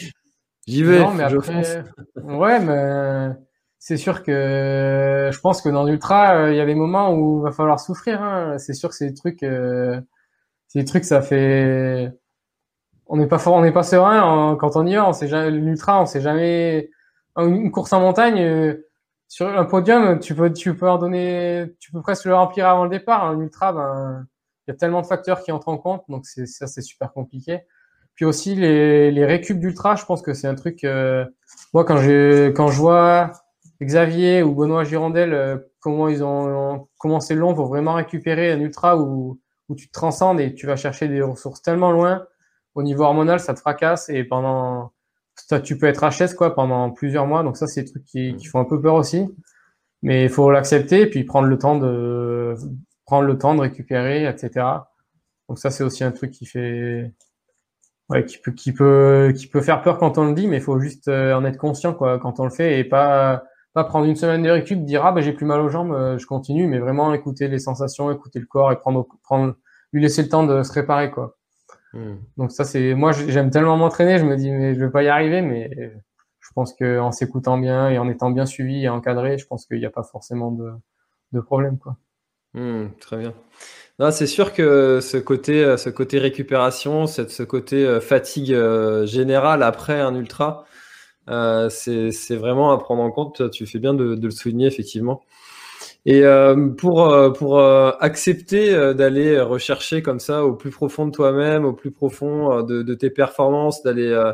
J'y 0.67 0.85
vais. 0.85 1.01
Non, 1.01 1.13
mais 1.13 1.25
après... 1.25 1.85
ouais, 2.17 2.61
mais 2.61 3.31
c'est 3.79 3.97
sûr 3.97 4.23
que 4.23 5.31
je 5.33 5.41
pense 5.41 5.61
que 5.61 5.69
dans 5.69 5.85
l'ultra, 5.85 6.37
euh, 6.37 6.53
il 6.53 6.57
y 6.57 6.61
a 6.61 6.67
des 6.67 6.75
moments 6.75 7.13
où 7.15 7.41
il 7.41 7.43
va 7.43 7.51
falloir 7.51 7.81
souffrir. 7.81 8.23
Hein. 8.23 8.59
C'est 8.59 8.75
sûr 8.75 8.91
que 8.91 8.95
c'est 8.95 9.09
des 9.09 9.15
trucs. 9.15 9.43
Euh... 9.43 10.01
c'est 10.69 10.79
des 10.79 10.85
trucs, 10.85 11.05
ça 11.05 11.23
fait. 11.23 12.13
On 13.07 13.17
n'est 13.17 13.27
pas 13.27 13.39
fort, 13.39 13.55
on 13.55 13.63
n'est 13.63 13.73
pas 13.73 13.83
serein 13.83 14.57
quand 14.61 14.77
on 14.77 14.87
y 14.87 14.95
va. 14.95 15.09
On 15.09 15.13
sait 15.13 15.29
jamais 15.29 15.51
l'ultra, 15.51 16.01
on 16.01 16.07
sait 16.07 16.21
jamais. 16.21 16.91
Une 17.37 17.71
course 17.71 17.93
en 17.93 18.01
montagne, 18.01 18.41
euh, 18.41 18.87
sur 19.33 19.49
un 19.49 19.65
podium, 19.65 20.19
tu 20.19 20.35
peux, 20.35 20.53
tu 20.53 20.77
peux 20.77 20.91
en 20.91 20.99
donner, 20.99 21.75
tu 21.81 21.91
peux 21.91 22.03
presque 22.03 22.27
le 22.27 22.35
remplir 22.35 22.69
avant 22.69 22.85
le 22.85 22.91
départ. 22.91 23.25
Un 23.25 23.41
ultra, 23.41 23.73
ben, 23.73 24.27
il 24.67 24.73
y 24.73 24.75
a 24.75 24.77
tellement 24.77 25.01
de 25.01 25.07
facteurs 25.07 25.43
qui 25.43 25.51
entrent 25.51 25.71
en 25.71 25.79
compte, 25.79 26.05
donc 26.11 26.27
c'est 26.27 26.45
ça, 26.45 26.67
c'est 26.67 26.83
super 26.83 27.15
compliqué. 27.15 27.61
Puis 28.15 28.27
aussi 28.27 28.55
les, 28.55 29.11
les 29.11 29.25
récup 29.25 29.59
d'ultra, 29.59 29.97
je 29.97 30.05
pense 30.05 30.21
que 30.21 30.35
c'est 30.35 30.49
un 30.49 30.55
truc. 30.55 30.85
Euh, 30.85 31.25
moi, 31.73 31.87
quand 31.87 31.97
je 31.97 32.51
quand 32.51 32.69
je 32.69 32.79
vois 32.79 33.33
Xavier 33.81 34.43
ou 34.43 34.55
Benoît 34.55 34.85
Girondel, 34.85 35.33
euh, 35.33 35.57
comment 35.81 36.09
ils 36.09 36.23
ont, 36.23 36.89
comment 36.99 37.21
c'est 37.21 37.35
long 37.35 37.55
pour 37.55 37.69
vraiment 37.69 37.95
récupérer 37.95 38.53
un 38.53 38.61
ultra 38.61 38.99
où, 38.99 39.41
où 39.71 39.75
tu 39.75 39.87
te 39.89 39.93
transcendes 39.93 40.41
et 40.41 40.55
tu 40.55 40.67
vas 40.67 40.77
chercher 40.77 41.09
des 41.09 41.23
ressources 41.23 41.63
tellement 41.63 41.91
loin. 41.91 42.27
Au 42.75 42.83
niveau 42.83 43.05
hormonal, 43.05 43.41
ça 43.41 43.55
te 43.55 43.61
fracasse 43.61 44.11
et 44.11 44.25
pendant, 44.25 44.93
ça, 45.37 45.61
tu 45.61 45.79
peux 45.79 45.87
être 45.87 46.05
HS 46.09 46.35
quoi 46.37 46.55
pendant 46.55 46.91
plusieurs 46.91 47.27
mois. 47.27 47.43
Donc 47.43 47.57
ça, 47.57 47.67
c'est 47.67 47.83
des 47.83 47.91
trucs 47.91 48.05
qui, 48.05 48.37
qui 48.37 48.47
font 48.47 48.61
un 48.61 48.65
peu 48.65 48.81
peur 48.81 48.95
aussi. 48.95 49.29
Mais 50.03 50.25
il 50.25 50.31
faut 50.31 50.51
l'accepter 50.51 51.03
et 51.03 51.07
puis 51.11 51.25
prendre 51.25 51.49
le 51.49 51.59
temps 51.59 51.79
de 51.79 52.55
prendre 53.07 53.27
le 53.27 53.39
temps 53.39 53.55
de 53.55 53.61
récupérer, 53.61 54.27
etc. 54.27 54.67
Donc 55.49 55.59
ça, 55.59 55.71
c'est 55.71 55.85
aussi 55.85 56.05
un 56.05 56.13
truc 56.13 56.31
qui 56.31 56.47
fait, 56.47 57.13
ouais, 58.09 58.25
qui 58.25 58.39
peut, 58.39 58.53
qui 58.53 58.73
peut, 58.73 59.33
qui 59.37 59.47
peut 59.49 59.61
faire 59.61 59.83
peur 59.83 59.99
quand 59.99 60.19
on 60.19 60.27
le 60.27 60.35
dit, 60.35 60.47
mais 60.49 60.59
il 60.59 60.63
faut 60.63 60.81
juste 60.81 61.09
euh, 61.09 61.35
en 61.35 61.45
être 61.45 61.59
conscient 61.59 61.95
quoi 61.95 62.19
quand 62.19 62.41
on 62.41 62.45
le 62.45 62.51
fait 62.51 62.79
et 62.81 62.85
pas 62.85 63.45
pas 63.75 63.85
prendre 63.85 64.07
une 64.07 64.17
semaine 64.17 64.43
de 64.43 64.51
récup, 64.51 64.85
dire 64.85 65.05
ah 65.07 65.13
ben 65.13 65.23
j'ai 65.23 65.33
plus 65.33 65.47
mal 65.47 65.61
aux 65.61 65.69
jambes, 65.71 65.93
euh, 65.93 66.19
je 66.19 66.27
continue, 66.27 66.67
mais 66.67 66.79
vraiment 66.79 67.13
écouter 67.15 67.49
les 67.49 67.59
sensations, 67.59 68.11
écouter 68.13 68.39
le 68.39 68.47
corps 68.47 68.71
et 68.73 68.77
prendre, 68.77 69.07
prendre 69.23 69.55
lui 69.93 70.03
laisser 70.03 70.23
le 70.23 70.29
temps 70.29 70.45
de 70.45 70.63
se 70.63 70.73
réparer 70.73 71.11
quoi. 71.11 71.37
Hmm. 71.93 72.17
Donc 72.39 72.53
ça 72.53 72.65
c'est 72.65 72.95
moi 72.95 73.13
j'aime 73.13 73.51
tellement 73.51 73.77
m'entraîner, 73.77 74.19
je 74.19 74.25
me 74.25 74.37
dis 74.37 74.51
mais 74.51 74.75
je 74.75 74.81
vais 74.81 74.91
pas 74.91 75.03
y 75.03 75.09
arriver, 75.09 75.43
mais 75.43 75.71
je 76.41 76.49
pense 76.55 76.75
que 76.75 76.99
en 76.99 77.13
s'écoutant 77.13 77.59
bien 77.59 77.89
et 77.91 77.99
en 77.99 78.09
étant 78.09 78.31
bien 78.31 78.47
suivi 78.47 78.85
et 78.85 78.89
encadré, 78.89 79.39
je 79.39 79.47
pense 79.47 79.67
qu'il 79.67 79.79
n'y 79.79 79.87
a 79.87 79.91
pas 79.91 80.03
forcément 80.03 80.51
de, 80.51 80.73
de 81.33 81.41
problème 81.41 81.79
quoi. 81.79 81.97
Hmm, 82.55 82.89
très 83.01 83.17
bien. 83.19 83.35
Non, 83.99 84.11
c'est 84.11 84.27
sûr 84.27 84.53
que 84.53 85.01
ce 85.01 85.17
côté, 85.17 85.77
ce 85.79 85.91
côté 85.91 86.19
récupération, 86.19 87.07
ce 87.07 87.43
côté 87.43 87.87
euh, 87.87 88.01
fatigue 88.01 88.53
euh, 88.53 89.07
générale 89.07 89.63
après 89.63 90.01
un 90.01 90.15
ultra, 90.15 90.65
euh, 91.29 91.69
c'est 91.71 92.37
vraiment 92.37 92.73
à 92.73 92.79
prendre 92.79 93.03
en 93.03 93.11
compte. 93.11 93.51
Tu 93.51 93.67
fais 93.67 93.79
bien 93.79 93.95
de, 93.95 94.15
de 94.15 94.25
le 94.27 94.31
souligner, 94.31 94.67
effectivement. 94.67 95.23
Et 96.05 96.25
euh, 96.25 96.69
pour, 96.71 97.09
euh, 97.13 97.31
pour 97.31 97.61
euh, 97.61 97.93
accepter 98.01 98.73
d'aller 98.95 99.41
rechercher 99.41 100.03
comme 100.03 100.19
ça 100.19 100.45
au 100.45 100.55
plus 100.55 100.71
profond 100.71 101.07
de 101.07 101.13
toi-même, 101.13 101.65
au 101.65 101.73
plus 101.73 101.93
profond 101.93 102.63
de, 102.63 102.83
de 102.83 102.95
tes 102.95 103.11
performances, 103.11 103.83
d'aller 103.83 104.33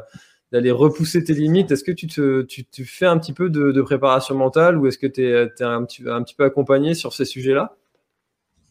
d'aller 0.51 0.71
repousser 0.71 1.23
tes 1.23 1.35
limites, 1.35 1.71
est-ce 1.73 1.85
que 1.85 1.93
tu 1.93 2.07
te 2.07 2.41
tu, 2.41 2.65
tu, 2.65 2.87
fais 2.87 3.05
un 3.05 3.19
petit 3.19 3.35
peu 3.35 3.51
de, 3.51 3.71
de 3.71 3.83
préparation 3.83 4.35
mentale 4.35 4.79
ou 4.79 4.87
est-ce 4.87 4.97
que 4.97 5.07
tu 5.07 5.23
es, 5.23 5.63
un, 5.63 5.85
petit, 5.85 6.03
un 6.09 6.23
petit 6.23 6.35
peu 6.35 6.45
accompagné 6.45 6.95
sur 6.95 7.13
ces 7.13 7.27
sujets-là? 7.27 7.77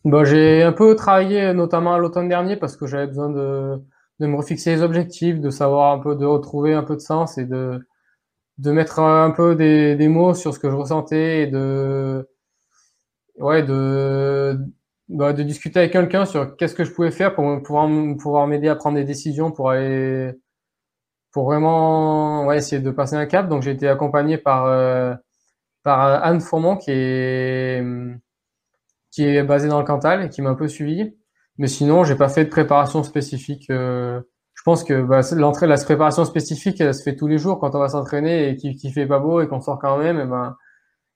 Bon, 0.04 0.26
J'ai 0.26 0.64
un 0.64 0.72
peu 0.72 0.96
travaillé 0.96 1.54
notamment 1.54 1.94
à 1.94 2.00
l'automne 2.00 2.30
dernier 2.30 2.56
parce 2.56 2.76
que 2.78 2.88
j'avais 2.88 3.06
besoin 3.06 3.30
de, 3.30 3.76
de 4.20 4.26
me 4.26 4.36
refixer 4.36 4.72
les 4.76 4.82
objectifs, 4.82 5.40
de 5.40 5.52
savoir 5.52 5.94
un 5.94 6.00
peu, 6.00 6.16
de 6.16 6.26
retrouver 6.26 6.74
un 6.74 6.84
peu 6.84 6.96
de 6.96 7.02
sens 7.02 7.38
et 7.38 7.46
de, 7.46 7.80
de 8.58 8.72
mettre 8.72 9.00
un 9.00 9.30
peu 9.30 9.56
des, 9.56 9.96
des, 9.96 10.08
mots 10.08 10.34
sur 10.34 10.56
ce 10.56 10.60
que 10.60 10.72
je 10.72 10.76
ressentais 10.76 11.44
et 11.44 11.48
de 11.48 12.28
ouais 13.38 13.64
de 13.64 14.58
bah, 15.10 15.34
de 15.34 15.44
discuter 15.44 15.80
avec 15.80 15.94
quelqu'un 15.94 16.26
sur 16.26 16.56
qu'est-ce 16.58 16.76
que 16.76 16.84
je 16.84 16.92
pouvais 16.92 17.12
faire 17.12 17.36
pour 17.36 17.62
pouvoir 17.64 17.90
pouvoir 18.20 18.48
m'aider 18.48 18.68
à 18.68 18.76
prendre 18.76 18.98
des 18.98 19.04
décisions 19.04 19.52
pour 19.52 19.70
aller 19.72 20.34
pour 21.32 21.46
vraiment 21.46 22.46
ouais 22.46 22.58
essayer 22.58 22.82
de 22.82 22.92
passer 22.92 23.16
un 23.16 23.26
cap 23.26 23.48
donc 23.50 23.64
j'ai 23.64 23.72
été 23.72 23.88
accompagné 23.88 24.38
par 24.38 24.66
euh, 24.66 25.14
par 25.84 26.24
Anne 26.24 26.42
Fourmont 26.42 26.78
qui 26.78 26.92
est 26.92 27.84
qui 29.12 29.24
est 29.24 29.44
basée 29.44 29.70
dans 29.70 29.80
le 29.80 29.86
Cantal 29.86 30.26
et 30.26 30.30
qui 30.30 30.42
m'a 30.42 30.50
un 30.50 30.56
peu 30.56 30.68
suivi 30.68 31.16
mais 31.58 31.68
sinon 31.68 32.04
j'ai 32.04 32.16
pas 32.16 32.30
fait 32.30 32.46
de 32.46 32.50
préparation 32.50 33.04
spécifique 33.04 33.70
euh, 33.70 34.22
je 34.58 34.64
pense 34.64 34.84
que 34.84 35.02
bah, 35.02 35.22
l'entrée, 35.34 35.68
la 35.68 35.78
préparation 35.78 36.26
spécifique, 36.26 36.82
elle 36.82 36.94
se 36.94 37.04
fait 37.04 37.16
tous 37.16 37.28
les 37.28 37.38
jours 37.38 37.60
quand 37.60 37.76
on 37.76 37.80
va 37.80 37.90
s'entraîner 37.90 38.50
et 38.50 38.56
qui, 38.56 38.76
qui 38.76 38.92
fait 38.92 39.06
pas 39.06 39.20
beau 39.20 39.40
et 39.40 39.48
qu'on 39.48 39.62
sort 39.62 39.80
quand 39.80 39.98
même. 39.98 40.20
Et 40.20 40.26
ben, 40.26 40.58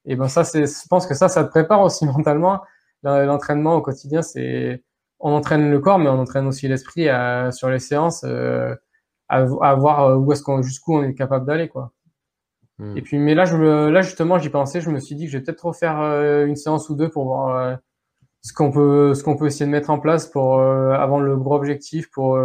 et 0.06 0.16
ben 0.16 0.28
ça, 0.28 0.44
c'est, 0.44 0.66
je 0.66 0.88
pense 0.90 1.06
que 1.06 1.14
ça, 1.14 1.28
ça 1.30 1.44
te 1.44 1.50
prépare 1.50 1.82
aussi 1.82 2.06
mentalement. 2.18 2.62
L'entraînement 3.04 3.76
au 3.76 3.82
quotidien, 3.82 4.22
c'est, 4.22 4.84
on 5.20 5.34
entraîne 5.34 5.72
le 5.72 5.80
corps, 5.80 5.98
mais 5.98 6.10
on 6.10 6.20
entraîne 6.20 6.46
aussi 6.46 6.68
l'esprit 6.68 7.08
sur 7.52 7.70
les 7.70 7.80
séances, 7.80 8.24
euh, 8.24 8.76
à, 9.28 9.38
à, 9.38 9.76
voir 9.76 10.04
euh, 10.04 10.16
où 10.18 10.32
est-ce 10.32 10.44
qu'on, 10.44 10.62
jusqu'où 10.62 10.98
on 10.98 11.04
est 11.04 11.16
capable 11.16 11.46
d'aller, 11.48 11.68
quoi. 11.68 11.94
Hmm. 12.78 12.96
Et 12.98 13.02
puis, 13.02 13.18
mais 13.18 13.34
là, 13.34 13.46
je 13.46 13.56
me, 13.56 13.90
là 13.90 14.02
justement, 14.02 14.38
j'y 14.38 14.50
pensais, 14.50 14.82
je 14.82 14.90
me 14.92 15.00
suis 15.00 15.16
dit 15.16 15.26
que 15.26 15.32
je 15.32 15.38
vais 15.38 15.44
peut-être 15.44 15.66
refaire 15.66 16.00
euh, 16.00 16.46
une 16.46 16.56
séance 16.56 16.90
ou 16.90 16.96
deux 16.96 17.10
pour 17.10 17.26
voir 17.26 17.80
ce 18.42 18.54
qu'on 18.54 18.72
peut, 18.72 19.14
ce 19.16 19.24
qu'on 19.24 19.36
peut 19.36 19.48
essayer 19.48 19.66
de 19.66 19.72
mettre 19.72 19.90
en 19.90 20.00
place 20.00 20.28
pour 20.28 20.60
avant 20.60 21.20
le 21.20 21.38
gros 21.38 21.56
objectif, 21.56 22.10
pour 22.10 22.40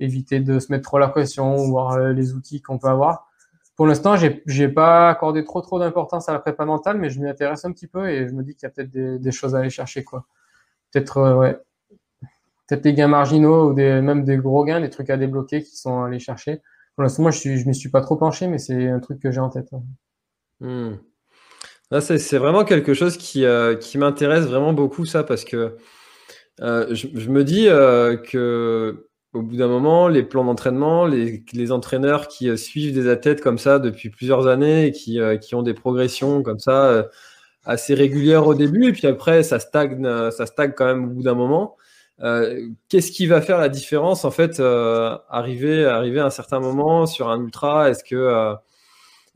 éviter 0.00 0.40
de 0.40 0.58
se 0.58 0.72
mettre 0.72 0.84
trop 0.84 0.98
la 0.98 1.08
pression 1.08 1.56
ou 1.56 1.68
voir 1.68 1.98
les 1.98 2.34
outils 2.34 2.62
qu'on 2.62 2.78
peut 2.78 2.88
avoir. 2.88 3.29
Pour 3.80 3.86
l'instant, 3.86 4.14
j'ai 4.14 4.42
j'ai 4.44 4.68
pas 4.68 5.08
accordé 5.08 5.42
trop 5.42 5.62
trop 5.62 5.78
d'importance 5.78 6.28
à 6.28 6.34
la 6.34 6.38
prépa 6.38 6.66
mentale, 6.66 6.98
mais 6.98 7.08
je 7.08 7.18
m'y 7.18 7.26
intéresse 7.30 7.64
un 7.64 7.72
petit 7.72 7.86
peu 7.86 8.10
et 8.10 8.28
je 8.28 8.34
me 8.34 8.42
dis 8.42 8.54
qu'il 8.54 8.64
y 8.64 8.66
a 8.66 8.68
peut-être 8.68 8.90
des, 8.90 9.32
choses 9.32 9.54
à 9.54 9.60
aller 9.60 9.70
chercher 9.70 10.04
quoi. 10.04 10.26
Peut-être 10.92 11.16
euh, 11.16 11.34
ouais, 11.36 11.58
peut-être 12.68 12.82
des 12.82 12.92
gains 12.92 13.08
marginaux 13.08 13.70
ou 13.70 13.72
des 13.72 14.02
même 14.02 14.26
des 14.26 14.36
gros 14.36 14.66
gains, 14.66 14.82
des 14.82 14.90
trucs 14.90 15.08
à 15.08 15.16
débloquer 15.16 15.62
qui 15.62 15.78
sont 15.78 16.02
à 16.02 16.08
aller 16.08 16.18
chercher. 16.18 16.60
Pour 16.94 17.04
l'instant, 17.04 17.22
moi, 17.22 17.30
je 17.30 17.38
suis 17.38 17.56
je 17.56 17.66
m'y 17.66 17.74
suis 17.74 17.88
pas 17.88 18.02
trop 18.02 18.16
penché, 18.16 18.48
mais 18.48 18.58
c'est 18.58 18.90
un 18.90 19.00
truc 19.00 19.18
que 19.18 19.30
j'ai 19.32 19.40
en 19.40 19.48
tête. 19.48 19.70
Hmm. 20.60 20.96
c'est 22.00 22.36
vraiment 22.36 22.66
quelque 22.66 22.92
chose 22.92 23.16
qui, 23.16 23.46
euh, 23.46 23.76
qui 23.76 23.96
m'intéresse 23.96 24.44
vraiment 24.44 24.74
beaucoup, 24.74 25.06
ça, 25.06 25.24
parce 25.24 25.46
que 25.46 25.78
euh, 26.60 26.94
je, 26.94 27.30
me 27.30 27.44
dis 27.44 27.64
que 28.30 29.08
au 29.32 29.42
bout 29.42 29.56
d'un 29.56 29.68
moment, 29.68 30.08
les 30.08 30.22
plans 30.24 30.44
d'entraînement, 30.44 31.06
les, 31.06 31.44
les, 31.52 31.72
entraîneurs 31.72 32.26
qui 32.28 32.48
euh, 32.48 32.56
suivent 32.56 32.92
des 32.94 33.08
athlètes 33.08 33.40
comme 33.40 33.58
ça 33.58 33.78
depuis 33.78 34.10
plusieurs 34.10 34.48
années 34.48 34.86
et 34.86 34.92
qui, 34.92 35.20
euh, 35.20 35.36
qui 35.36 35.54
ont 35.54 35.62
des 35.62 35.74
progressions 35.74 36.42
comme 36.42 36.58
ça 36.58 36.86
euh, 36.86 37.02
assez 37.64 37.94
régulières 37.94 38.46
au 38.46 38.54
début, 38.54 38.88
et 38.88 38.92
puis 38.92 39.06
après 39.06 39.42
ça 39.42 39.60
stagne, 39.60 40.02
ça 40.30 40.46
stagne 40.46 40.72
quand 40.76 40.86
même 40.86 41.04
au 41.04 41.08
bout 41.08 41.22
d'un 41.22 41.34
moment. 41.34 41.76
Qu'est-ce 42.88 43.12
qui 43.12 43.26
va 43.26 43.40
faire 43.40 43.58
la 43.58 43.68
différence 43.68 44.24
en 44.24 44.30
fait 44.30 44.60
arriver, 44.60 45.84
arriver 45.84 46.20
à 46.20 46.26
un 46.26 46.30
certain 46.30 46.58
moment 46.60 47.06
sur 47.06 47.28
un 47.28 47.40
ultra? 47.40 47.90
Est-ce 47.90 48.02
que 48.02 48.54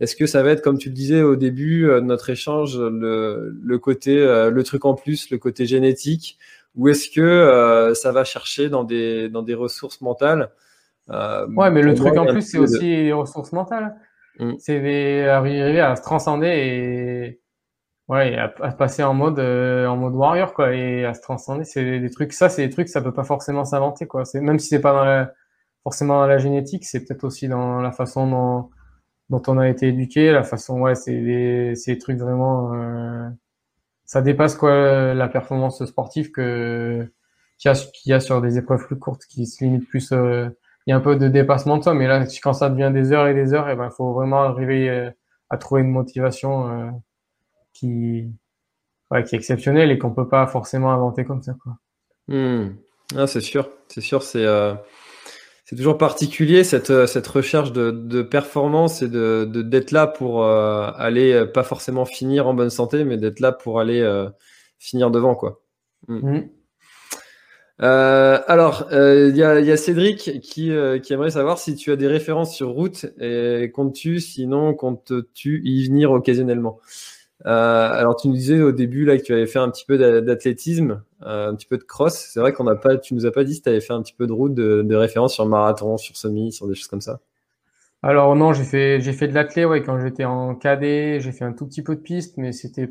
est-ce 0.00 0.16
que 0.16 0.26
ça 0.26 0.42
va 0.42 0.50
être, 0.50 0.62
comme 0.62 0.78
tu 0.78 0.88
le 0.88 0.94
disais 0.94 1.22
au 1.22 1.36
début 1.36 1.82
de 1.82 2.00
notre 2.00 2.30
échange, 2.30 2.78
le, 2.78 3.54
le 3.62 3.78
côté, 3.78 4.16
le 4.16 4.62
truc 4.64 4.86
en 4.86 4.94
plus, 4.94 5.30
le 5.30 5.38
côté 5.38 5.66
génétique? 5.66 6.38
Ou 6.76 6.88
est-ce 6.88 7.08
que 7.08 7.20
euh, 7.20 7.94
ça 7.94 8.12
va 8.12 8.24
chercher 8.24 8.68
dans 8.68 8.84
des, 8.84 9.28
dans 9.28 9.42
des 9.42 9.54
ressources 9.54 10.00
mentales? 10.00 10.50
Euh, 11.10 11.46
Ouais, 11.56 11.70
mais 11.70 11.82
le 11.82 11.94
truc 11.94 12.16
en 12.16 12.26
plus, 12.26 12.42
c'est 12.42 12.58
aussi 12.58 12.80
les 12.80 13.12
ressources 13.12 13.52
mentales. 13.52 13.94
Mm. 14.38 14.54
C'est 14.58 15.28
arriver 15.28 15.80
à 15.80 15.96
se 15.96 16.02
transcender 16.02 16.48
et 16.48 17.40
ouais, 18.08 18.36
à, 18.36 18.48
passer 18.48 19.02
en 19.04 19.14
mode 19.14 19.38
euh, 19.38 19.86
en 19.86 19.96
mode 19.96 20.14
warrior 20.14 20.54
quoi 20.54 20.74
et 20.74 21.04
à 21.04 21.14
se 21.14 21.20
transcender. 21.22 21.64
C'est 21.64 22.00
des 22.00 22.10
trucs, 22.10 22.32
ça, 22.32 22.48
c'est 22.48 22.66
des 22.66 22.72
trucs, 22.72 22.88
ça 22.88 23.00
peut 23.00 23.14
pas 23.14 23.24
forcément 23.24 23.64
s'inventer 23.64 24.06
quoi. 24.06 24.24
C'est 24.24 24.40
même 24.40 24.58
si 24.58 24.68
c'est 24.68 24.80
pas 24.80 24.92
dans 24.92 25.04
la, 25.04 25.32
forcément 25.84 26.20
dans 26.20 26.26
la 26.26 26.38
génétique, 26.38 26.84
c'est 26.84 27.04
peut-être 27.04 27.24
aussi 27.24 27.48
dans 27.48 27.80
la 27.80 27.92
façon 27.92 28.28
dont 28.28 28.70
dont 29.30 29.42
on 29.46 29.58
a 29.58 29.68
été 29.68 29.88
éduqué, 29.88 30.32
la 30.32 30.42
façon 30.42 30.80
ouais, 30.80 30.94
c'est 30.94 31.18
des, 31.18 31.74
c'est 31.76 31.94
des 31.94 31.98
trucs 31.98 32.18
vraiment 32.18 32.74
euh, 32.74 33.28
ça 34.04 34.22
dépasse 34.22 34.56
quoi 34.56 35.14
la 35.14 35.28
performance 35.28 35.84
sportive 35.84 36.30
que 36.30 37.10
qu'il 37.58 37.72
y, 38.06 38.12
a, 38.12 38.20
sur 38.20 38.42
des 38.42 38.58
épreuves 38.58 38.84
plus 38.86 38.98
courtes 38.98 39.24
qui 39.26 39.46
se 39.46 39.64
limitent 39.64 39.88
plus 39.88 40.12
euh, 40.12 40.48
il 40.86 40.90
y 40.90 40.92
a 40.92 40.96
un 40.96 41.00
peu 41.00 41.16
de 41.16 41.28
dépassement 41.28 41.78
de 41.78 41.84
ça 41.84 41.94
mais 41.94 42.06
là 42.06 42.26
quand 42.42 42.52
ça 42.52 42.68
devient 42.68 42.90
des 42.92 43.12
heures 43.12 43.26
et 43.26 43.34
des 43.34 43.54
heures 43.54 43.68
et 43.68 43.72
eh 43.72 43.76
ben 43.76 43.90
faut 43.90 44.12
vraiment 44.12 44.42
arriver 44.42 44.88
euh, 44.90 45.10
à 45.50 45.56
trouver 45.56 45.82
une 45.82 45.90
motivation 45.90 46.68
euh, 46.68 46.90
qui 47.72 48.28
ouais, 49.10 49.22
qui 49.24 49.34
est 49.34 49.38
exceptionnelle 49.38 49.90
et 49.90 49.98
qu'on 49.98 50.12
peut 50.12 50.28
pas 50.28 50.46
forcément 50.46 50.92
inventer 50.92 51.24
comme 51.24 51.42
ça 51.42 51.54
quoi. 51.62 51.76
Hmm. 52.28 52.74
Ah, 53.16 53.26
c'est 53.26 53.40
sûr 53.40 53.68
c'est 53.88 54.00
sûr 54.00 54.22
c'est 54.22 54.46
c'est 55.64 55.76
toujours 55.76 55.96
particulier 55.96 56.62
cette, 56.62 56.90
euh, 56.90 57.06
cette 57.06 57.26
recherche 57.26 57.72
de, 57.72 57.90
de 57.90 58.22
performance 58.22 59.00
et 59.00 59.08
de 59.08 59.44
d'être 59.44 59.92
là 59.92 60.06
pour 60.06 60.44
euh, 60.44 60.90
aller 60.96 61.32
euh, 61.32 61.46
pas 61.46 61.62
forcément 61.62 62.04
finir 62.04 62.46
en 62.46 62.54
bonne 62.54 62.70
santé, 62.70 63.04
mais 63.04 63.16
d'être 63.16 63.40
là 63.40 63.50
pour 63.50 63.80
aller 63.80 64.04
finir 64.78 65.10
devant 65.10 65.34
quoi. 65.34 65.62
Mm. 66.08 66.36
Mm. 66.36 66.48
alors, 67.78 68.88
il 68.92 69.36
y, 69.36 69.42
a, 69.42 69.58
y, 69.60 69.72
a, 69.72 69.76
Cédric 69.78 70.40
qui, 70.42 70.70
qui 71.02 71.12
aimerait 71.12 71.30
savoir 71.30 71.58
si 71.58 71.74
tu 71.74 71.90
as 71.92 71.96
des 71.96 72.08
références 72.08 72.54
sur 72.54 72.68
route 72.68 73.06
et 73.18 73.70
comptes-tu, 73.72 74.20
sinon 74.20 74.74
comptes-tu 74.74 75.62
y 75.64 75.86
venir 75.86 76.12
occasionnellement? 76.12 76.78
Alors, 77.42 78.16
tu 78.16 78.28
nous 78.28 78.34
disais 78.34 78.62
au 78.62 78.72
début 78.72 79.04
là 79.04 79.16
que 79.16 79.22
tu 79.22 79.32
avais 79.32 79.46
fait 79.46 79.58
un 79.58 79.70
petit 79.70 79.84
peu 79.84 79.98
d'athlétisme, 80.22 81.02
un 81.20 81.54
petit 81.54 81.66
peu 81.66 81.78
de 81.78 81.84
cross. 81.84 82.14
C'est 82.14 82.40
vrai 82.40 82.52
qu'on 82.52 82.64
n'a 82.64 82.76
pas, 82.76 82.96
tu 82.96 83.14
nous 83.14 83.26
as 83.26 83.32
pas 83.32 83.44
dit 83.44 83.54
si 83.54 83.62
tu 83.62 83.68
avais 83.68 83.80
fait 83.80 83.92
un 83.92 84.02
petit 84.02 84.14
peu 84.14 84.26
de 84.26 84.32
route 84.32 84.54
de, 84.54 84.94
référence 84.94 85.34
sur 85.34 85.46
marathon, 85.46 85.96
sur 85.96 86.16
semi, 86.16 86.52
sur 86.52 86.68
des 86.68 86.74
choses 86.74 86.88
comme 86.88 87.00
ça. 87.00 87.20
Alors 88.02 88.36
non, 88.36 88.52
j'ai 88.52 88.64
fait 88.64 89.00
j'ai 89.00 89.14
fait 89.14 89.28
de 89.28 89.34
l'athlé 89.34 89.64
ouais 89.64 89.82
quand 89.82 89.98
j'étais 89.98 90.26
en 90.26 90.54
cadet, 90.54 91.20
j'ai 91.20 91.32
fait 91.32 91.44
un 91.44 91.54
tout 91.54 91.66
petit 91.66 91.82
peu 91.82 91.96
de 91.96 92.00
piste, 92.00 92.36
mais 92.36 92.52
c'était 92.52 92.90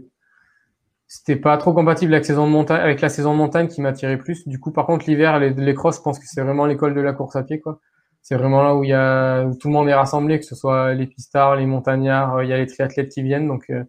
c'était 1.07 1.35
pas 1.35 1.57
trop 1.57 1.73
compatible 1.73 2.11
avec, 2.15 2.25
saison 2.25 2.47
de 2.47 2.51
montagne, 2.51 2.81
avec 2.81 2.99
la 2.99 3.09
saison 3.09 3.33
de 3.33 3.37
montagne 3.37 3.67
qui 3.67 3.81
m'attirait 3.81 4.17
plus. 4.17 4.47
Du 4.47 4.59
coup, 4.59 4.71
par 4.71 4.87
contre, 4.87 5.05
l'hiver, 5.07 5.37
les, 5.39 5.51
les 5.51 5.73
cross, 5.75 5.97
je 5.97 6.01
pense 6.01 6.17
que 6.17 6.25
c'est 6.27 6.41
vraiment 6.41 6.65
l'école 6.65 6.95
de 6.95 7.01
la 7.01 7.13
course 7.13 7.35
à 7.35 7.43
pied, 7.43 7.59
quoi. 7.59 7.79
C'est 8.23 8.35
vraiment 8.35 8.63
là 8.63 8.73
où 8.73 8.83
il 8.83 8.89
y 8.89 8.93
a, 8.93 9.43
où 9.43 9.55
tout 9.55 9.67
le 9.67 9.73
monde 9.73 9.87
est 9.89 9.93
rassemblé, 9.93 10.39
que 10.39 10.45
ce 10.45 10.55
soit 10.55 10.93
les 10.95 11.05
pistards, 11.05 11.57
les 11.57 11.67
montagnards, 11.67 12.41
il 12.41 12.49
y 12.49 12.53
a 12.53 12.57
les 12.57 12.65
triathlètes 12.65 13.09
qui 13.09 13.21
viennent. 13.21 13.47
Donc, 13.47 13.69
euh, 13.69 13.83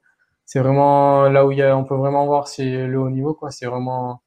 c'est 0.46 0.60
vraiment 0.60 1.28
là 1.28 1.46
où 1.46 1.52
il 1.52 1.58
y 1.58 1.62
a, 1.62 1.76
on 1.76 1.84
peut 1.84 1.94
vraiment 1.94 2.26
voir 2.26 2.48
si 2.48 2.70
le 2.70 2.98
haut 2.98 3.10
niveau, 3.10 3.34
quoi. 3.34 3.50
C'est 3.50 3.66
vraiment, 3.66 4.22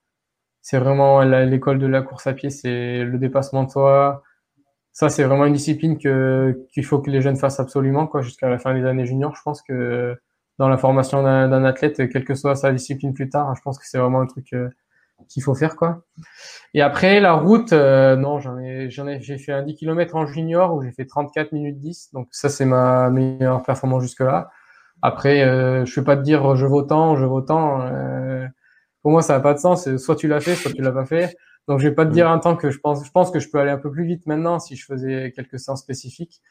c'est 0.61 0.79
vraiment 0.79 1.21
l'école 1.23 1.79
de 1.79 1.87
la 1.87 2.01
course 2.01 2.27
à 2.27 2.33
pied, 2.33 2.49
c'est 2.49 3.03
le 3.03 3.17
dépassement 3.19 3.63
de 3.63 3.71
soi. 3.71 4.23
Ça, 4.93 5.09
c'est 5.09 5.23
vraiment 5.23 5.45
une 5.45 5.53
discipline 5.53 5.97
que, 5.99 6.65
qu'il 6.73 6.85
faut 6.85 6.99
que 7.01 7.11
les 7.11 7.21
jeunes 7.21 7.37
fassent 7.37 7.59
absolument, 7.59 8.07
quoi, 8.07 8.21
jusqu'à 8.21 8.49
la 8.49 8.59
fin 8.59 8.73
des 8.73 8.85
années 8.85 9.05
juniors. 9.05 9.35
Je 9.35 9.41
pense 9.43 9.61
que, 9.61 10.17
dans 10.59 10.69
la 10.69 10.77
formation 10.77 11.23
d'un 11.23 11.63
athlète, 11.65 12.09
quelle 12.09 12.25
que 12.25 12.35
soit 12.35 12.55
sa 12.55 12.71
discipline 12.71 13.13
plus 13.13 13.29
tard. 13.29 13.53
Je 13.55 13.61
pense 13.61 13.77
que 13.77 13.85
c'est 13.87 13.99
vraiment 13.99 14.21
un 14.21 14.25
truc 14.25 14.53
euh, 14.53 14.69
qu'il 15.29 15.43
faut 15.43 15.55
faire 15.55 15.75
quoi. 15.75 16.03
Et 16.73 16.81
après 16.81 17.19
la 17.19 17.33
route, 17.33 17.73
euh, 17.73 18.15
non, 18.15 18.39
j'en 18.39 18.57
ai, 18.59 18.89
j'en 18.89 19.07
ai, 19.07 19.19
j'ai 19.21 19.37
fait 19.37 19.51
un 19.51 19.63
10 19.63 19.75
km 19.75 20.15
en 20.15 20.25
junior 20.25 20.73
où 20.73 20.81
j'ai 20.83 20.91
fait 20.91 21.05
34 21.05 21.51
minutes 21.51 21.79
10. 21.79 22.09
Donc 22.13 22.27
ça 22.31 22.49
c'est 22.49 22.65
ma 22.65 23.09
meilleure 23.09 23.63
performance 23.63 24.03
jusque 24.03 24.21
là. 24.21 24.49
Après, 25.01 25.43
euh, 25.43 25.85
je 25.85 25.99
vais 25.99 26.05
pas 26.05 26.17
te 26.17 26.21
dire 26.21 26.55
je 26.55 26.65
vaux 26.65 26.83
tant, 26.83 27.15
je 27.17 27.25
vaux 27.25 27.41
tant. 27.41 27.81
Euh, 27.81 28.45
pour 29.01 29.11
moi 29.11 29.21
ça 29.21 29.33
n'a 29.33 29.39
pas 29.39 29.53
de 29.53 29.59
sens. 29.59 29.95
Soit 29.97 30.15
tu 30.15 30.27
l'as 30.27 30.39
fait, 30.39 30.55
soit 30.55 30.71
tu 30.71 30.81
l'as 30.81 30.91
pas 30.91 31.05
fait. 31.05 31.35
Donc 31.67 31.79
je 31.79 31.87
vais 31.87 31.95
pas 31.95 32.05
te 32.05 32.11
dire 32.11 32.29
un 32.29 32.39
temps 32.39 32.55
que 32.55 32.71
je 32.71 32.79
pense. 32.79 33.05
Je 33.05 33.11
pense 33.11 33.31
que 33.31 33.39
je 33.39 33.49
peux 33.49 33.59
aller 33.59 33.71
un 33.71 33.77
peu 33.77 33.91
plus 33.91 34.05
vite 34.05 34.25
maintenant 34.25 34.59
si 34.59 34.75
je 34.75 34.85
faisais 34.85 35.31
quelques 35.35 35.59
séances 35.59 35.81
spécifiques. 35.81 36.41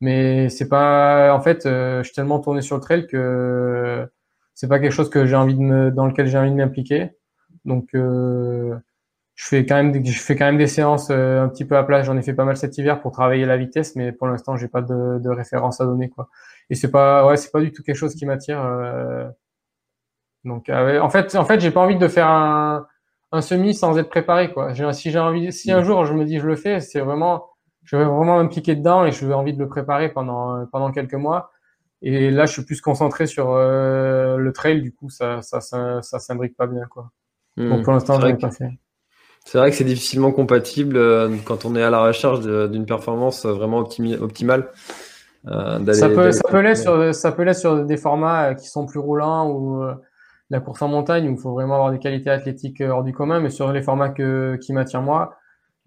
Mais 0.00 0.48
c'est 0.50 0.68
pas, 0.68 1.34
en 1.34 1.40
fait, 1.40 1.66
euh, 1.66 1.98
je 2.02 2.04
suis 2.08 2.14
tellement 2.14 2.40
tourné 2.40 2.60
sur 2.60 2.76
le 2.76 2.82
trail 2.82 3.06
que 3.06 4.06
c'est 4.54 4.68
pas 4.68 4.78
quelque 4.78 4.92
chose 4.92 5.10
que 5.10 5.26
j'ai 5.26 5.36
envie 5.36 5.54
de 5.54 5.60
me, 5.60 5.90
dans 5.90 6.06
lequel 6.06 6.26
j'ai 6.28 6.38
envie 6.38 6.50
de 6.50 6.56
m'impliquer. 6.56 7.10
Donc, 7.64 7.94
euh, 7.94 8.76
je 9.34 9.46
fais 9.46 9.66
quand 9.66 9.76
même, 9.76 9.92
des, 9.92 10.04
je 10.04 10.20
fais 10.20 10.36
quand 10.36 10.46
même 10.46 10.58
des 10.58 10.66
séances 10.66 11.08
euh, 11.10 11.42
un 11.42 11.48
petit 11.48 11.64
peu 11.64 11.76
à 11.76 11.84
place. 11.84 12.06
J'en 12.06 12.16
ai 12.16 12.22
fait 12.22 12.34
pas 12.34 12.44
mal 12.44 12.56
cet 12.56 12.76
hiver 12.78 13.00
pour 13.00 13.12
travailler 13.12 13.46
la 13.46 13.56
vitesse, 13.56 13.96
mais 13.96 14.12
pour 14.12 14.26
l'instant, 14.28 14.56
j'ai 14.56 14.68
pas 14.68 14.82
de, 14.82 15.18
de, 15.18 15.30
référence 15.30 15.80
à 15.80 15.86
donner, 15.86 16.10
quoi. 16.10 16.28
Et 16.70 16.74
c'est 16.74 16.90
pas, 16.90 17.26
ouais, 17.26 17.36
c'est 17.36 17.50
pas 17.52 17.60
du 17.60 17.72
tout 17.72 17.82
quelque 17.82 17.96
chose 17.96 18.14
qui 18.14 18.26
m'attire. 18.26 18.60
donc, 20.44 20.68
en 20.68 21.08
fait, 21.10 21.34
en 21.36 21.44
fait, 21.44 21.60
j'ai 21.60 21.70
pas 21.70 21.80
envie 21.80 21.96
de 21.96 22.08
faire 22.08 22.28
un, 22.28 22.86
un 23.32 23.40
semi 23.40 23.74
sans 23.74 23.98
être 23.98 24.08
préparé, 24.08 24.52
quoi. 24.52 24.74
Si 24.92 25.10
j'ai 25.10 25.18
envie, 25.18 25.52
si 25.52 25.72
un 25.72 25.82
jour 25.82 26.04
je 26.04 26.14
me 26.14 26.24
dis 26.24 26.38
je 26.38 26.46
le 26.46 26.56
fais, 26.56 26.80
c'est 26.80 27.00
vraiment 27.00 27.46
je 27.84 27.96
vais 27.96 28.04
vraiment 28.04 28.36
m'impliquer 28.36 28.74
dedans 28.74 29.04
et 29.04 29.12
je 29.12 29.26
vais 29.26 29.34
envie 29.34 29.52
de 29.52 29.58
le 29.58 29.68
préparer 29.68 30.08
pendant 30.08 30.66
pendant 30.66 30.90
quelques 30.92 31.14
mois. 31.14 31.50
Et 32.02 32.30
là, 32.30 32.46
je 32.46 32.52
suis 32.52 32.64
plus 32.64 32.80
concentré 32.80 33.26
sur 33.26 33.52
euh, 33.52 34.36
le 34.36 34.52
trail, 34.52 34.82
du 34.82 34.92
coup, 34.92 35.08
ça 35.08 35.42
ça 35.42 35.60
ça, 35.60 36.02
ça 36.02 36.18
s'imbrique 36.18 36.56
pas 36.56 36.66
bien, 36.66 36.84
quoi. 36.90 37.10
Hmm. 37.56 37.70
Donc 37.70 37.84
pour 37.84 37.92
l'instant, 37.92 38.20
je 38.20 38.26
l'ai 38.26 38.34
pas 38.34 38.50
fait. 38.50 38.70
C'est 39.44 39.58
vrai 39.58 39.70
que 39.70 39.76
c'est 39.76 39.84
difficilement 39.84 40.32
compatible 40.32 40.96
euh, 40.96 41.36
quand 41.44 41.64
on 41.64 41.76
est 41.76 41.82
à 41.82 41.90
la 41.90 42.02
recherche 42.02 42.40
d'une 42.40 42.84
performance 42.84 43.46
vraiment 43.46 43.78
optimale. 43.78 44.72
Euh, 45.48 45.92
ça 45.92 46.08
peut 46.08 46.32
ça 46.32 46.42
peut 46.48 46.60
l'être 46.60 46.78
sur 46.78 47.14
ça 47.14 47.30
peut 47.30 47.52
sur 47.52 47.84
des 47.84 47.96
formats 47.96 48.54
qui 48.54 48.68
sont 48.68 48.84
plus 48.86 48.98
roulants 48.98 49.50
ou 49.50 49.84
la 50.50 50.60
course 50.60 50.82
en 50.82 50.88
montagne 50.88 51.28
où 51.28 51.32
il 51.32 51.38
faut 51.38 51.52
vraiment 51.52 51.74
avoir 51.74 51.90
des 51.90 51.98
qualités 51.98 52.30
athlétiques 52.30 52.80
hors 52.80 53.02
du 53.02 53.12
commun, 53.12 53.40
mais 53.40 53.50
sur 53.50 53.72
les 53.72 53.82
formats 53.82 54.10
que, 54.10 54.56
qui 54.60 54.72
m'attirent 54.72 55.02
moi, 55.02 55.36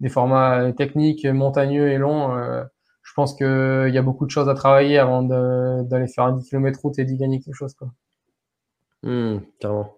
des 0.00 0.08
formats 0.08 0.72
techniques 0.72 1.26
montagneux 1.26 1.88
et 1.88 1.98
longs, 1.98 2.36
euh, 2.36 2.62
je 3.02 3.12
pense 3.14 3.34
qu'il 3.34 3.90
y 3.92 3.98
a 3.98 4.02
beaucoup 4.02 4.26
de 4.26 4.30
choses 4.30 4.48
à 4.48 4.54
travailler 4.54 4.98
avant 4.98 5.22
d'aller 5.22 6.08
faire 6.08 6.24
un 6.24 6.32
10 6.32 6.48
km 6.48 6.80
route 6.82 6.98
et 6.98 7.04
d'y 7.04 7.16
gagner 7.16 7.40
quelque 7.40 7.54
chose. 7.54 7.74
Quoi. 7.74 7.88
Mmh, 9.02 9.38
carrément. 9.58 9.94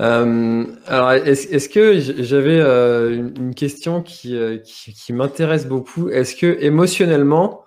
Euh, 0.00 0.64
alors, 0.86 1.12
est-ce 1.12 1.68
que 1.68 1.98
j'avais 1.98 2.60
euh, 2.60 3.30
une 3.36 3.54
question 3.54 4.02
qui, 4.02 4.38
qui, 4.64 4.92
qui 4.92 5.12
m'intéresse 5.12 5.66
beaucoup 5.66 6.08
Est-ce 6.08 6.36
que 6.36 6.58
émotionnellement, 6.60 7.65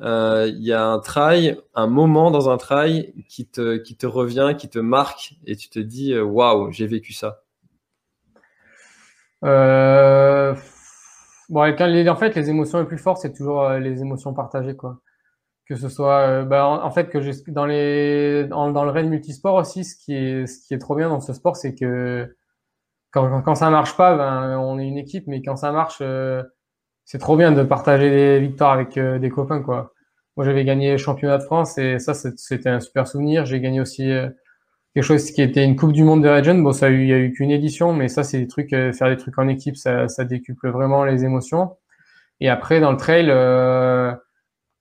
il 0.00 0.62
y 0.62 0.72
a 0.72 0.84
un 0.84 0.98
trail, 0.98 1.58
un 1.74 1.86
moment 1.86 2.30
dans 2.30 2.50
un 2.50 2.56
trail 2.56 3.14
qui 3.28 3.46
te, 3.46 3.76
qui 3.76 3.96
te 3.96 4.06
revient, 4.06 4.54
qui 4.58 4.68
te 4.68 4.78
marque 4.78 5.34
et 5.46 5.56
tu 5.56 5.68
te 5.68 5.78
dis 5.78 6.18
waouh, 6.18 6.70
j'ai 6.72 6.86
vécu 6.86 7.12
ça 7.12 7.42
euh, 9.44 10.54
Bon, 11.52 11.60
en 11.70 12.16
fait, 12.16 12.34
les 12.34 12.48
émotions 12.48 12.78
les 12.78 12.86
plus 12.86 12.98
fortes, 12.98 13.18
c'est 13.20 13.32
toujours 13.34 13.62
euh, 13.62 13.78
les 13.78 14.00
émotions 14.00 14.32
partagées, 14.32 14.74
quoi. 14.74 15.00
Que 15.66 15.76
ce 15.76 15.88
soit, 15.90 16.20
euh, 16.20 16.44
bah, 16.44 16.66
en, 16.66 16.90
fait, 16.90 17.10
que 17.10 17.18
dans 17.50 17.66
les, 17.66 18.44
dans, 18.46 18.84
le 18.84 18.90
raid 18.90 19.06
multisport 19.06 19.56
aussi, 19.56 19.84
ce 19.84 19.96
qui 19.96 20.14
est, 20.14 20.46
ce 20.46 20.66
qui 20.66 20.74
est 20.74 20.78
trop 20.78 20.94
bien 20.96 21.10
dans 21.10 21.20
ce 21.20 21.34
sport, 21.34 21.56
c'est 21.56 21.74
que 21.74 22.34
quand, 23.10 23.42
quand, 23.42 23.54
ça 23.54 23.70
marche 23.70 23.96
pas, 23.96 24.16
ben, 24.16 24.58
on 24.58 24.78
est 24.78 24.88
une 24.88 24.98
équipe, 24.98 25.26
mais 25.26 25.42
quand 25.42 25.56
ça 25.56 25.72
marche, 25.72 25.98
euh, 26.00 26.42
c'est 27.04 27.18
trop 27.18 27.36
bien 27.36 27.52
de 27.52 27.62
partager 27.62 28.10
des 28.10 28.40
victoires 28.40 28.72
avec 28.72 28.98
des 28.98 29.30
copains, 29.30 29.62
quoi. 29.62 29.92
Moi, 30.36 30.46
j'avais 30.46 30.64
gagné 30.64 30.92
le 30.92 30.98
championnat 30.98 31.38
de 31.38 31.42
France 31.42 31.76
et 31.78 31.98
ça, 31.98 32.14
c'était 32.14 32.70
un 32.70 32.80
super 32.80 33.06
souvenir. 33.06 33.44
J'ai 33.44 33.60
gagné 33.60 33.80
aussi 33.80 34.10
quelque 34.94 35.04
chose 35.04 35.30
qui 35.30 35.42
était 35.42 35.64
une 35.64 35.76
Coupe 35.76 35.92
du 35.92 36.04
Monde 36.04 36.22
de 36.22 36.28
Legend. 36.28 36.62
Bon, 36.62 36.72
ça 36.72 36.90
il 36.90 37.06
y 37.06 37.12
a 37.12 37.18
eu 37.18 37.32
qu'une 37.32 37.50
édition, 37.50 37.92
mais 37.92 38.08
ça, 38.08 38.24
c'est 38.24 38.38
des 38.38 38.48
trucs, 38.48 38.72
euh, 38.72 38.92
faire 38.92 39.08
des 39.08 39.16
trucs 39.16 39.38
en 39.38 39.48
équipe, 39.48 39.76
ça, 39.76 40.08
ça 40.08 40.24
décuple 40.24 40.68
vraiment 40.70 41.04
les 41.04 41.24
émotions. 41.24 41.76
Et 42.40 42.48
après, 42.48 42.80
dans 42.80 42.90
le 42.90 42.96
trail, 42.96 43.26
euh, 43.30 44.12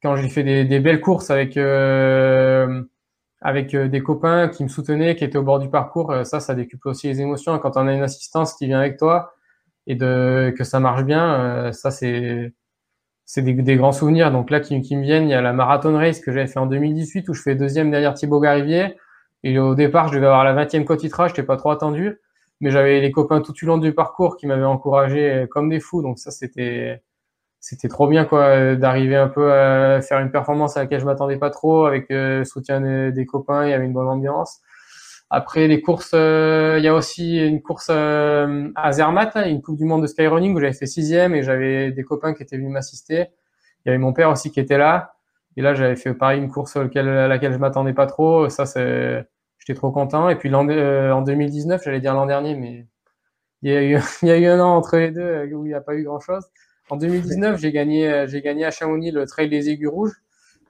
quand 0.04 0.16
j'ai 0.16 0.30
fait 0.30 0.44
des, 0.44 0.66
des, 0.66 0.80
belles 0.80 1.02
courses 1.02 1.30
avec 1.30 1.58
euh, 1.58 2.84
avec 3.42 3.76
des 3.76 4.04
copains 4.04 4.50
qui 4.50 4.64
me 4.64 4.70
soutenaient, 4.70 5.16
qui 5.16 5.24
étaient 5.24 5.38
au 5.38 5.44
bord 5.44 5.60
du 5.60 5.70
parcours, 5.70 6.14
ça, 6.26 6.40
ça 6.40 6.56
décuple 6.56 6.90
aussi 6.90 7.08
les 7.08 7.22
émotions. 7.22 7.58
quand 7.60 7.78
on 7.78 7.88
a 7.88 7.94
une 7.94 8.04
assistance 8.04 8.54
qui 8.56 8.68
vient 8.68 8.80
avec 8.80 8.98
toi 8.98 9.34
et 9.88 9.96
de 9.96 10.54
que 10.58 10.64
ça 10.64 10.80
marche 10.80 11.04
bien, 11.04 11.72
ça 11.74 11.92
c'est 11.92 12.54
c'est 13.26 13.42
des, 13.44 13.54
des, 13.54 13.78
grands 13.78 13.94
souvenirs. 13.94 14.32
Donc 14.32 14.50
là, 14.50 14.60
qui, 14.60 14.82
qui 14.82 14.96
me 14.98 15.04
viennent, 15.04 15.24
il 15.24 15.32
y 15.32 15.34
a 15.34 15.42
la 15.42 15.54
marathon 15.54 15.96
race 15.96 16.20
que 16.20 16.34
j'avais 16.34 16.48
fait 16.48 16.60
en 16.60 16.66
2018 16.66 17.30
où 17.30 17.34
je 17.34 17.42
fais 17.42 17.56
deuxième 17.56 17.90
derrière 17.90 18.14
Thibaut 18.14 18.42
Garivier. 18.42 18.98
Et 19.44 19.58
au 19.58 19.74
départ, 19.74 20.10
je 20.10 20.16
devais 20.16 20.26
avoir 20.26 20.44
la 20.44 20.54
20e 20.54 20.84
côte 20.84 21.02
je 21.02 21.28
j'étais 21.28 21.44
pas 21.44 21.56
trop 21.56 21.72
attendu. 21.72 22.20
Mais 22.60 22.72
j'avais 22.72 23.00
les 23.00 23.12
copains 23.12 23.42
tout 23.42 23.54
du 23.54 23.66
long 23.66 23.78
du 23.78 23.94
parcours 23.94 24.38
qui 24.38 24.48
m'avaient 24.48 24.66
encouragé 24.66 25.48
comme 25.50 25.70
des 25.70 25.80
fous. 25.80 26.02
Donc 26.02 26.20
ça, 26.20 26.30
c'était, 26.30 27.02
c'était 27.62 27.88
trop 27.88 28.08
bien, 28.08 28.26
quoi, 28.26 28.76
d'arriver 28.76 29.16
un 29.16 29.30
peu 29.30 29.54
à 29.54 30.02
faire 30.02 30.20
une 30.20 30.32
performance 30.32 30.76
à 30.76 30.82
laquelle 30.82 31.00
je 31.00 31.06
m'attendais 31.06 31.38
pas 31.38 31.52
trop, 31.52 31.86
avec 31.86 32.12
euh, 32.12 32.40
le 32.40 32.46
soutien 32.46 32.82
des, 33.12 33.26
copains, 33.26 33.66
il 33.66 33.70
y 33.70 33.74
avait 33.74 33.86
une 33.86 33.94
bonne 33.94 34.10
ambiance. 34.10 34.62
Après 35.34 35.70
les 35.70 35.80
courses, 35.82 36.12
euh, 36.14 36.76
il 36.78 36.84
y 36.84 36.90
a 36.90 36.94
aussi 36.94 37.40
une 37.40 37.62
course 37.62 37.88
euh, 37.90 38.70
à 38.76 38.92
Zermatt, 38.92 39.34
une 39.38 39.62
Coupe 39.62 39.78
du 39.78 39.86
Monde 39.86 40.02
de 40.02 40.08
skyrunning 40.08 40.54
où 40.54 40.60
j'avais 40.60 40.74
fait 40.74 40.86
sixième 40.86 41.34
et 41.34 41.42
j'avais 41.42 41.94
des 41.94 42.04
copains 42.04 42.34
qui 42.34 42.44
étaient 42.44 42.58
venus 42.58 42.74
m'assister. 42.74 43.28
Il 43.86 43.88
y 43.88 43.90
avait 43.92 43.98
mon 43.98 44.12
père 44.12 44.30
aussi 44.30 44.52
qui 44.52 44.60
était 44.60 44.78
là. 44.78 45.14
Et 45.56 45.62
là, 45.62 45.74
j'avais 45.74 45.96
fait 45.96 46.14
pareil 46.14 46.42
une 46.42 46.50
course 46.50 46.76
à 46.76 46.84
laquelle 46.84 47.54
je 47.54 47.58
m'attendais 47.58 47.94
pas 47.94 48.08
trop. 48.08 48.50
Ça, 48.50 48.66
c'est, 48.66 49.26
j'étais 49.58 49.74
trop 49.74 49.92
content. 49.92 50.28
Et 50.28 50.36
puis 50.36 50.54
euh, 50.54 51.14
en 51.14 51.22
2019, 51.22 51.82
j'allais 51.82 52.02
dire 52.02 52.14
l'an 52.14 52.26
dernier, 52.26 52.56
mais 52.56 52.86
il 53.62 53.72
y, 53.72 53.76
a 53.76 53.84
eu, 53.84 54.00
il 54.24 54.28
y 54.28 54.32
a 54.32 54.38
eu 54.38 54.48
un 54.48 54.60
an 54.60 54.76
entre 54.76 54.98
les 54.98 55.12
deux 55.12 55.22
euh, 55.22 55.54
où 55.54 55.66
il 55.66 55.70
n'y 55.70 55.74
a 55.74 55.82
pas 55.82 55.96
eu 55.96 56.04
grand 56.04 56.20
chose. 56.20 56.44
En 56.90 56.98
2019, 56.98 57.58
j'ai 57.58 57.72
gagné, 57.72 58.26
j'ai 58.28 58.42
gagné 58.42 58.66
à 58.66 58.72
Chamonix 58.72 59.12
le 59.12 59.26
Trail 59.26 59.48
des 59.48 59.70
Aiguilles 59.70 59.88
Rouges, 59.88 60.12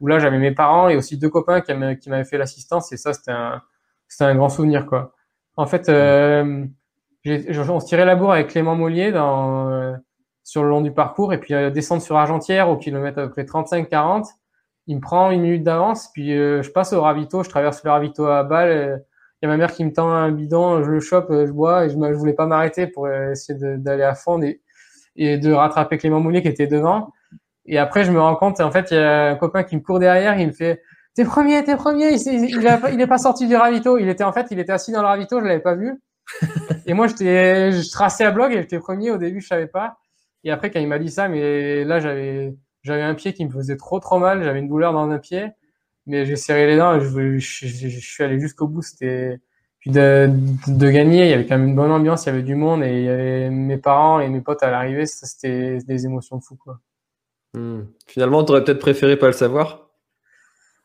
où 0.01 0.05
là, 0.05 0.19
j'avais 0.19 0.37
mes 0.37 0.51
parents 0.51 0.87
et 0.87 0.95
aussi 0.95 1.17
deux 1.17 1.29
copains 1.29 1.61
qui 1.61 1.73
m'avaient 1.73 2.25
fait 2.25 2.37
l'assistance. 2.37 2.91
Et 2.91 2.97
ça, 2.97 3.13
c'était 3.13 3.31
un, 3.31 3.63
c'était 4.11 4.25
un 4.25 4.35
grand 4.35 4.49
souvenir, 4.49 4.85
quoi. 4.85 5.13
En 5.57 5.65
fait, 5.65 5.89
euh, 5.89 6.65
on 7.25 7.79
se 7.79 7.85
tirait 7.85 8.05
la 8.05 8.15
bourre 8.15 8.33
avec 8.33 8.47
Clément 8.47 8.75
Mollier 8.75 9.11
dans, 9.11 9.95
sur 10.43 10.63
le 10.63 10.69
long 10.69 10.81
du 10.81 10.91
parcours 10.91 11.33
et 11.33 11.39
puis 11.39 11.53
descendre 11.71 12.01
sur 12.01 12.17
Argentière 12.17 12.69
au 12.69 12.77
kilomètre 12.77 13.19
à 13.19 13.23
peu 13.23 13.29
près 13.29 13.43
35-40 13.43 14.25
il 14.87 14.95
me 14.95 15.01
prend 15.01 15.31
une 15.31 15.41
minute 15.41 15.63
d'avance, 15.63 16.09
puis 16.13 16.33
euh, 16.33 16.61
je 16.61 16.71
passe 16.71 16.93
au 16.93 17.01
ravito, 17.01 17.43
je 17.43 17.49
traverse 17.49 17.83
le 17.83 17.91
ravito 17.91 18.25
à 18.25 18.43
balle. 18.43 19.03
Il 19.41 19.45
y 19.45 19.49
a 19.49 19.49
ma 19.49 19.57
mère 19.57 19.71
qui 19.71 19.83
me 19.85 19.93
tend 19.93 20.09
un 20.09 20.31
bidon, 20.31 20.83
je 20.83 20.89
le 20.89 20.99
chope, 20.99 21.29
euh, 21.31 21.47
je 21.47 21.51
bois 21.51 21.85
et 21.85 21.89
je, 21.89 21.95
je 21.95 22.13
voulais 22.13 22.33
pas 22.33 22.45
m'arrêter 22.45 22.87
pour 22.87 23.05
euh, 23.05 23.31
essayer 23.31 23.57
d'aller 23.77 24.03
à 24.03 24.15
fond 24.15 24.41
et, 24.41 24.61
et, 25.15 25.37
de 25.37 25.51
rattraper 25.51 25.97
Clément 25.97 26.19
Moulier 26.19 26.41
qui 26.41 26.47
était 26.47 26.67
devant. 26.67 27.11
Et 27.65 27.77
après, 27.77 28.03
je 28.03 28.11
me 28.11 28.19
rends 28.19 28.35
compte, 28.35 28.59
en 28.59 28.71
fait, 28.71 28.91
il 28.91 28.95
y 28.95 28.99
a 28.99 29.29
un 29.29 29.35
copain 29.35 29.63
qui 29.63 29.75
me 29.75 29.81
court 29.81 29.99
derrière, 29.99 30.39
il 30.39 30.47
me 30.47 30.51
fait 30.51 30.81
T'es 31.15 31.25
premier, 31.25 31.63
t'es 31.63 31.75
premier. 31.75 32.13
Il, 32.13 32.21
il, 32.27 32.89
il, 32.93 33.01
est 33.01 33.07
pas 33.07 33.17
sorti 33.17 33.47
du 33.47 33.55
ravito. 33.55 33.97
Il 33.97 34.07
était 34.07 34.23
en 34.23 34.31
fait, 34.31 34.47
il 34.51 34.59
était 34.59 34.71
assis 34.71 34.91
dans 34.91 35.01
le 35.01 35.07
ravito, 35.07 35.39
je 35.39 35.45
l'avais 35.45 35.59
pas 35.59 35.75
vu. 35.75 36.01
Et 36.85 36.93
moi, 36.93 37.07
j'étais, 37.07 37.71
je 37.71 37.91
traçais 37.91 38.23
à 38.23 38.31
blog 38.31 38.53
et 38.53 38.61
j'étais 38.61 38.79
premier. 38.79 39.11
Au 39.11 39.17
début, 39.17 39.41
je 39.41 39.47
savais 39.47 39.67
pas. 39.67 39.97
Et 40.43 40.51
après, 40.51 40.71
quand 40.71 40.79
il 40.79 40.87
m'a 40.87 40.99
dit 40.99 41.09
ça, 41.09 41.27
mais 41.27 41.83
là, 41.83 41.99
j'avais, 41.99 42.55
j'avais 42.83 43.01
un 43.01 43.13
pied 43.13 43.33
qui 43.33 43.45
me 43.45 43.51
faisait 43.51 43.77
trop 43.77 43.99
trop 43.99 44.19
mal, 44.19 44.43
j'avais 44.43 44.59
une 44.59 44.67
douleur 44.67 44.93
dans 44.93 45.09
un 45.09 45.19
pied. 45.19 45.51
mais 46.07 46.25
j'ai 46.25 46.35
serré 46.35 46.67
les 46.67 46.77
dents. 46.77 46.99
Je, 46.99 47.37
je, 47.37 47.67
je, 47.67 47.99
suis 47.99 48.23
allé 48.23 48.39
jusqu'au 48.39 48.67
bout. 48.67 48.81
C'était 48.81 49.39
puis 49.79 49.91
de, 49.91 50.29
de, 50.67 50.89
gagner. 50.89 51.25
Il 51.25 51.29
y 51.29 51.33
avait 51.33 51.45
quand 51.45 51.57
même 51.57 51.69
une 51.69 51.75
bonne 51.75 51.91
ambiance. 51.91 52.25
Il 52.25 52.27
y 52.27 52.31
avait 52.31 52.43
du 52.43 52.55
monde 52.55 52.83
et 52.83 52.99
il 52.99 53.03
y 53.03 53.09
avait 53.09 53.49
mes 53.49 53.77
parents 53.77 54.19
et 54.19 54.29
mes 54.29 54.41
potes 54.41 54.63
à 54.63 54.71
l'arrivée. 54.71 55.05
C'était 55.05 55.79
des 55.79 56.05
émotions 56.05 56.39
fous 56.39 56.55
quoi. 56.55 56.79
Hmm. 57.53 57.81
Finalement, 58.07 58.43
tu 58.45 58.51
aurais 58.51 58.63
peut-être 58.63 58.79
préféré 58.79 59.17
pas 59.17 59.27
le 59.27 59.33
savoir. 59.33 59.90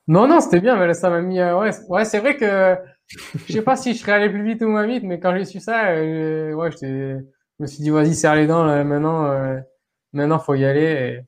Non, 0.09 0.29
non, 0.29 0.41
c'était 0.41 0.61
bien, 0.61 0.77
mais 0.77 0.95
ça 0.95 1.11
m'a 1.11 1.21
mis. 1.21 1.41
Euh, 1.41 1.59
ouais, 1.59 1.71
ouais 1.89 2.05
c'est 2.05 2.21
vrai 2.21 2.37
que 2.37 2.77
je 3.47 3.53
sais 3.53 3.63
pas 3.63 3.77
si 3.77 3.95
je 3.95 3.99
serais 3.99 4.13
allé 4.13 4.31
plus 4.31 4.45
vite 4.45 4.63
ou 4.63 4.69
moins 4.69 4.87
vite, 4.87 5.03
mais 5.05 5.21
quand 5.21 5.37
j'ai 5.37 5.45
su 5.45 5.61
ça, 5.61 5.91
euh, 5.91 6.53
ouais, 6.53 6.71
je 6.81 7.21
me 7.59 7.67
suis 7.67 7.83
dit, 7.83 7.91
vas-y, 7.91 8.15
serre 8.15 8.37
les 8.37 8.47
dents, 8.47 8.65
là, 8.65 8.85
maintenant, 8.85 9.27
euh, 9.27 9.59
maintenant, 10.13 10.39
faut 10.39 10.55
y 10.55 10.65
aller. 10.65 11.21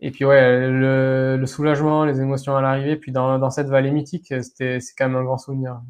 Et, 0.00 0.10
puis, 0.10 0.24
ouais, 0.24 0.68
le, 0.68 1.36
le, 1.38 1.46
soulagement, 1.46 2.04
les 2.04 2.20
émotions 2.20 2.56
à 2.56 2.60
l'arrivée, 2.60 2.96
puis 2.96 3.12
dans, 3.12 3.38
dans 3.38 3.50
cette 3.50 3.68
vallée 3.68 3.90
mythique, 3.90 4.26
c'était, 4.42 4.80
c'est 4.80 4.94
quand 4.96 5.08
même 5.08 5.16
un 5.16 5.24
grand 5.24 5.38
souvenir. 5.38 5.80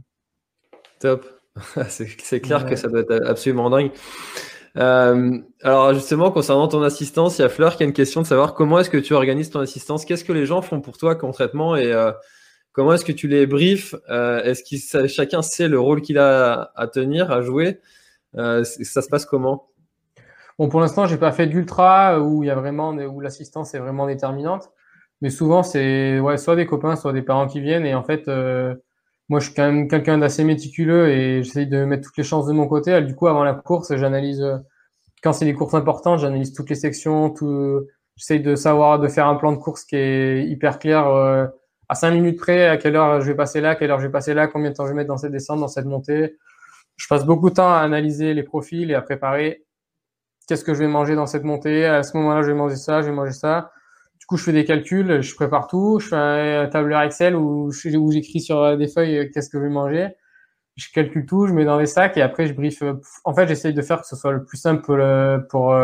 Top. 1.01 1.27
c'est, 1.89 2.41
clair 2.41 2.67
que 2.67 2.77
ça 2.77 2.89
doit 2.89 3.01
être 3.01 3.27
absolument 3.27 3.71
dingue. 3.71 3.91
Euh, 4.77 5.39
alors 5.63 5.95
justement, 5.95 6.31
concernant 6.31 6.69
ton 6.69 6.83
assistance, 6.83 7.39
il 7.39 7.43
y 7.43 7.45
a 7.45 7.49
Fleur 7.49 7.77
qui 7.77 7.83
a 7.83 7.87
une 7.87 7.93
question 7.93 8.21
de 8.21 8.27
savoir 8.27 8.55
comment 8.55 8.79
est-ce 8.79 8.91
que 8.91 8.99
tu 8.99 9.15
organises 9.15 9.51
ton 9.51 9.61
assistance, 9.61 10.05
qu'est-ce 10.05 10.25
que 10.25 10.33
les 10.33 10.47
gens 10.47 10.61
font 10.63 10.81
pour 10.81 10.99
toi 10.99 11.15
concrètement? 11.15 11.77
Et 11.77 11.93
euh, 11.93 12.13
comment 12.73 12.93
est-ce 12.93 13.05
que 13.05 13.13
tu 13.13 13.29
les 13.29 13.47
briefes? 13.47 13.95
Euh, 14.11 14.43
Est-ce 14.43 14.63
que 14.63 15.07
chacun 15.07 15.43
sait 15.43 15.69
le 15.69 15.81
rôle 15.81 16.03
qu'il 16.03 16.19
a 16.19 16.73
à 16.77 16.87
tenir, 16.89 17.31
à 17.31 17.41
jouer? 17.43 17.81
Ça 18.35 18.65
se 18.65 19.09
passe 19.09 19.25
comment? 19.25 19.69
Bon, 20.59 20.69
pour 20.69 20.81
l'instant, 20.81 21.07
j'ai 21.07 21.17
pas 21.17 21.33
fait 21.33 21.47
d'ultra 21.47 22.21
où 22.21 22.43
il 22.43 22.47
y 22.47 22.51
a 22.51 22.55
vraiment 22.55 22.91
où 22.91 23.21
l'assistance 23.21 23.75
est 23.75 23.79
vraiment 23.79 24.07
déterminante, 24.07 24.71
mais 25.23 25.31
souvent 25.31 25.63
c'est 25.63 26.21
soit 26.37 26.57
des 26.57 26.67
copains, 26.67 26.97
soit 26.97 27.15
des 27.15 27.23
parents 27.23 27.47
qui 27.47 27.61
viennent. 27.61 27.87
Et 27.87 27.95
en 27.95 28.03
fait 28.05 28.29
moi, 29.29 29.41
je 29.41 29.47
suis 29.47 29.55
quand 29.55 29.67
même 29.67 29.89
quelqu'un 29.89 30.19
d'assez 30.19 30.45
méticuleux 30.45 31.09
et 31.09 31.43
j'essaye 31.43 31.67
de 31.67 31.85
mettre 31.85 32.07
toutes 32.07 32.17
les 32.17 32.25
chances 32.25 32.47
de 32.47 32.53
mon 32.53 32.69
côté. 32.69 33.01
Du 33.03 33.15
coup, 33.15 33.27
avant 33.27 33.45
la 33.45 33.55
course, 33.55 33.95
j'analyse, 33.97 34.41
euh, 34.43 34.59
quand 35.23 35.33
c'est 35.33 35.45
des 35.45 35.55
courses 35.55 35.75
importantes, 35.75 36.21
j'analyse 36.21 36.53
toutes 36.53 36.71
les 36.71 36.77
sections, 36.77 37.31
tout, 37.31 37.87
j'essaye 38.17 38.41
de 38.41 38.55
savoir, 38.55 38.99
de 39.01 39.09
faire 39.09 39.27
un 39.27 39.37
plan 39.37 39.53
de 39.53 39.59
course 39.59 39.85
qui 39.85 39.97
est 39.97 40.47
hyper 40.47 40.79
clair, 40.79 41.09
euh, 41.09 41.47
à 41.89 41.95
cinq 41.95 42.13
minutes 42.13 42.39
près, 42.39 42.69
à 42.69 42.77
quelle 42.77 42.97
heure 42.97 43.21
je 43.21 43.27
vais 43.27 43.37
passer 43.37 43.61
là, 43.61 43.75
quelle 43.75 43.91
heure 43.91 44.01
je 44.01 44.07
vais 44.07 44.13
passer 44.13 44.35
là, 44.35 44.47
combien 44.47 44.71
de 44.71 44.77
temps 44.77 44.85
je 44.85 44.91
vais 44.91 44.97
mettre 44.97 45.09
dans 45.09 45.17
cette 45.17 45.33
descente, 45.33 45.61
dans 45.61 45.69
cette 45.69 45.87
montée. 45.87 46.37
Je 46.97 47.07
passe 47.09 47.25
beaucoup 47.27 47.51
de 47.51 47.55
temps 47.55 47.73
à 47.73 47.79
analyser 47.79 48.33
les 48.35 48.43
profils 48.43 48.91
et 48.91 48.95
à 48.95 49.03
préparer 49.03 49.65
qu'est-ce 50.49 50.65
que 50.65 50.75
je 50.75 50.81
vais 50.81 50.89
manger 50.89 51.15
dans 51.17 51.27
cette 51.27 51.45
montée. 51.45 51.85
À 51.85 52.03
ce 52.03 52.17
moment-là, 52.17 52.43
je 52.43 52.49
vais 52.49 52.55
manger 52.55 52.77
ça, 52.77 53.03
je 53.03 53.07
vais 53.07 53.13
manger 53.13 53.33
ça. 53.33 53.73
Du 54.27 54.31
coup, 54.31 54.39
je 54.39 54.43
fais 54.43 54.53
des 54.53 54.65
calculs, 54.65 55.23
je 55.23 55.35
prépare 55.37 55.69
tout, 55.69 56.01
je 56.01 56.09
fais 56.09 56.17
un 56.17 56.67
tableur 56.67 57.01
Excel 57.03 57.37
où, 57.37 57.71
j'écris 57.71 58.41
sur 58.41 58.61
euh, 58.61 58.75
des 58.75 58.89
feuilles 58.89 59.19
euh, 59.19 59.31
qu'est-ce 59.33 59.49
que 59.49 59.59
je 59.61 59.63
vais 59.63 59.71
manger. 59.71 60.09
Je 60.75 60.89
calcule 60.93 61.27
tout, 61.27 61.47
je 61.47 61.53
mets 61.53 61.65
dans 61.65 61.79
des 61.79 61.87
sacs 61.87 62.17
et 62.17 62.23
après 62.23 62.49
je 62.49 62.53
brief. 62.53 62.83
Euh, 62.83 62.95
en 63.25 63.33
fait, 63.35 63.47
j'essaye 63.47 63.73
de 63.73 63.83
faire 63.83 64.01
que 64.01 64.07
ce 64.09 64.17
soit 64.17 64.33
le 64.33 64.45
plus 64.45 64.57
simple 64.57 64.83
pour 65.49 65.77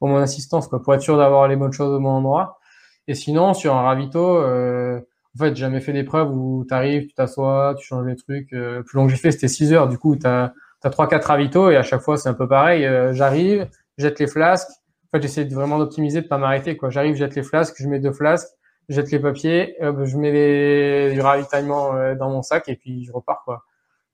pour 0.00 0.08
mon 0.08 0.16
assistance, 0.16 0.66
quoi, 0.66 0.82
pour 0.82 0.94
être 0.94 1.02
sûr 1.02 1.16
d'avoir 1.16 1.46
les 1.46 1.54
bonnes 1.54 1.72
choses 1.72 1.94
au 1.94 2.00
bon 2.00 2.08
endroit. 2.08 2.58
Et 3.06 3.14
sinon, 3.14 3.54
sur 3.54 3.76
un 3.76 3.82
ravito, 3.82 4.38
euh, 4.38 4.98
en 5.36 5.38
fait, 5.38 5.50
j'ai 5.54 5.60
jamais 5.60 5.80
fait 5.80 5.92
d'épreuve 5.92 6.32
où 6.32 6.64
tu 6.68 6.74
arrives, 6.74 7.06
tu 7.06 7.14
t'assois, 7.14 7.76
tu 7.78 7.86
changes 7.86 8.06
les 8.06 8.16
trucs. 8.16 8.48
plus 8.48 8.96
long 8.96 9.06
que 9.06 9.12
j'ai 9.12 9.16
fait, 9.16 9.30
c'était 9.30 9.46
6 9.46 9.72
heures. 9.72 9.88
Du 9.88 9.96
coup, 9.96 10.16
tu 10.16 10.26
as, 10.26 10.54
as 10.82 10.90
3-4 10.90 11.22
ravitaux 11.22 11.70
et 11.70 11.76
à 11.76 11.82
chaque 11.82 12.00
fois, 12.00 12.16
c'est 12.16 12.28
un 12.28 12.34
peu 12.34 12.48
pareil. 12.48 12.84
J'arrive, 13.12 13.68
jette 13.96 14.18
les 14.18 14.26
flasques, 14.26 14.70
en 15.12 15.16
fait, 15.16 15.22
j'essaie 15.22 15.44
vraiment 15.44 15.78
d'optimiser, 15.78 16.22
de 16.22 16.28
pas 16.28 16.38
m'arrêter. 16.38 16.76
Quoi. 16.76 16.90
J'arrive, 16.90 17.16
jette 17.16 17.34
les 17.34 17.42
flasques, 17.42 17.74
je 17.78 17.88
mets 17.88 17.98
deux 17.98 18.12
flasques, 18.12 18.48
jette 18.88 19.10
les 19.10 19.18
papiers, 19.18 19.76
je 19.80 20.16
mets 20.16 20.30
les, 20.30 21.12
du 21.12 21.20
ravitaillement 21.20 21.96
euh, 21.96 22.14
dans 22.14 22.30
mon 22.30 22.42
sac 22.42 22.68
et 22.68 22.76
puis 22.76 23.04
je 23.04 23.12
repars. 23.12 23.42
Quoi. 23.44 23.64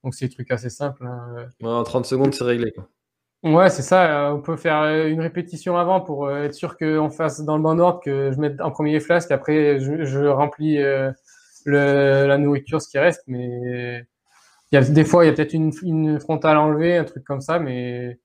Donc 0.03 0.15
c'est 0.15 0.27
des 0.27 0.33
trucs 0.33 0.49
assez 0.49 0.71
simples. 0.71 1.05
Hein. 1.05 1.49
en 1.63 1.83
30 1.83 2.07
secondes, 2.07 2.33
c'est 2.33 2.43
réglé. 2.43 2.71
Quoi. 2.71 2.89
Ouais, 3.43 3.69
c'est 3.69 3.83
ça. 3.83 4.33
On 4.33 4.41
peut 4.41 4.55
faire 4.55 4.81
euh, 4.81 5.05
une 5.07 5.21
répétition 5.21 5.77
avant 5.77 6.01
pour 6.01 6.25
euh, 6.25 6.45
être 6.45 6.55
sûr 6.55 6.77
qu'on 6.77 7.11
fasse 7.11 7.41
dans 7.41 7.57
le 7.57 7.63
bon 7.63 7.79
ordre, 7.79 7.99
que 7.99 8.31
je 8.31 8.39
mette 8.39 8.59
en 8.59 8.71
premier 8.71 8.93
les 8.93 8.99
flasques, 8.99 9.29
après 9.31 9.79
je, 9.79 10.03
je 10.03 10.25
remplis 10.25 10.77
le, 10.77 12.25
la 12.25 12.37
nourriture, 12.39 12.81
ce 12.81 12.89
qui 12.89 12.97
reste. 12.97 13.21
Mais 13.27 14.03
il 14.71 14.75
y 14.75 14.77
a, 14.79 14.81
des 14.81 15.05
fois, 15.05 15.25
il 15.25 15.27
y 15.27 15.29
a 15.29 15.33
peut-être 15.33 15.53
une, 15.53 15.71
une 15.83 16.19
frontale 16.19 16.57
enlevée, 16.57 16.97
un 16.97 17.03
truc 17.03 17.23
comme 17.23 17.41
ça, 17.41 17.59
mais 17.59 18.19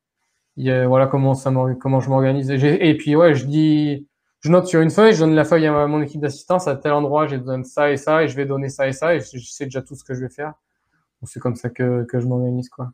voilà 0.56 1.06
comment 1.06 1.34
ça 1.34 1.52
comment 1.80 2.00
je 2.00 2.08
m'organise. 2.08 2.50
Et 2.50 2.96
puis 2.96 3.16
ouais, 3.16 3.34
je 3.34 3.46
dis, 3.46 4.08
je 4.40 4.50
note 4.50 4.66
sur 4.66 4.80
une 4.80 4.90
feuille, 4.90 5.14
je 5.14 5.20
donne 5.20 5.34
la 5.34 5.44
feuille 5.44 5.66
à 5.66 5.86
mon 5.86 6.02
équipe 6.02 6.20
d'assistance 6.20 6.66
à 6.68 6.76
tel 6.76 6.92
endroit, 6.92 7.26
j'ai 7.26 7.38
besoin 7.38 7.58
de 7.58 7.64
ça 7.64 7.90
et 7.90 7.96
ça, 7.96 8.22
et 8.22 8.28
je 8.28 8.36
vais 8.36 8.44
donner 8.44 8.68
ça 8.68 8.88
et 8.88 8.92
ça, 8.92 9.14
et 9.14 9.20
je, 9.20 9.38
sais 9.38 9.64
déjà 9.64 9.82
tout 9.82 9.94
ce 9.94 10.04
que 10.04 10.14
je 10.14 10.20
vais 10.20 10.30
faire. 10.30 10.54
C'est 11.24 11.40
comme 11.40 11.54
ça 11.54 11.70
que, 11.70 12.04
que 12.04 12.18
je 12.18 12.26
m'organise 12.26 12.68
quoi. 12.68 12.90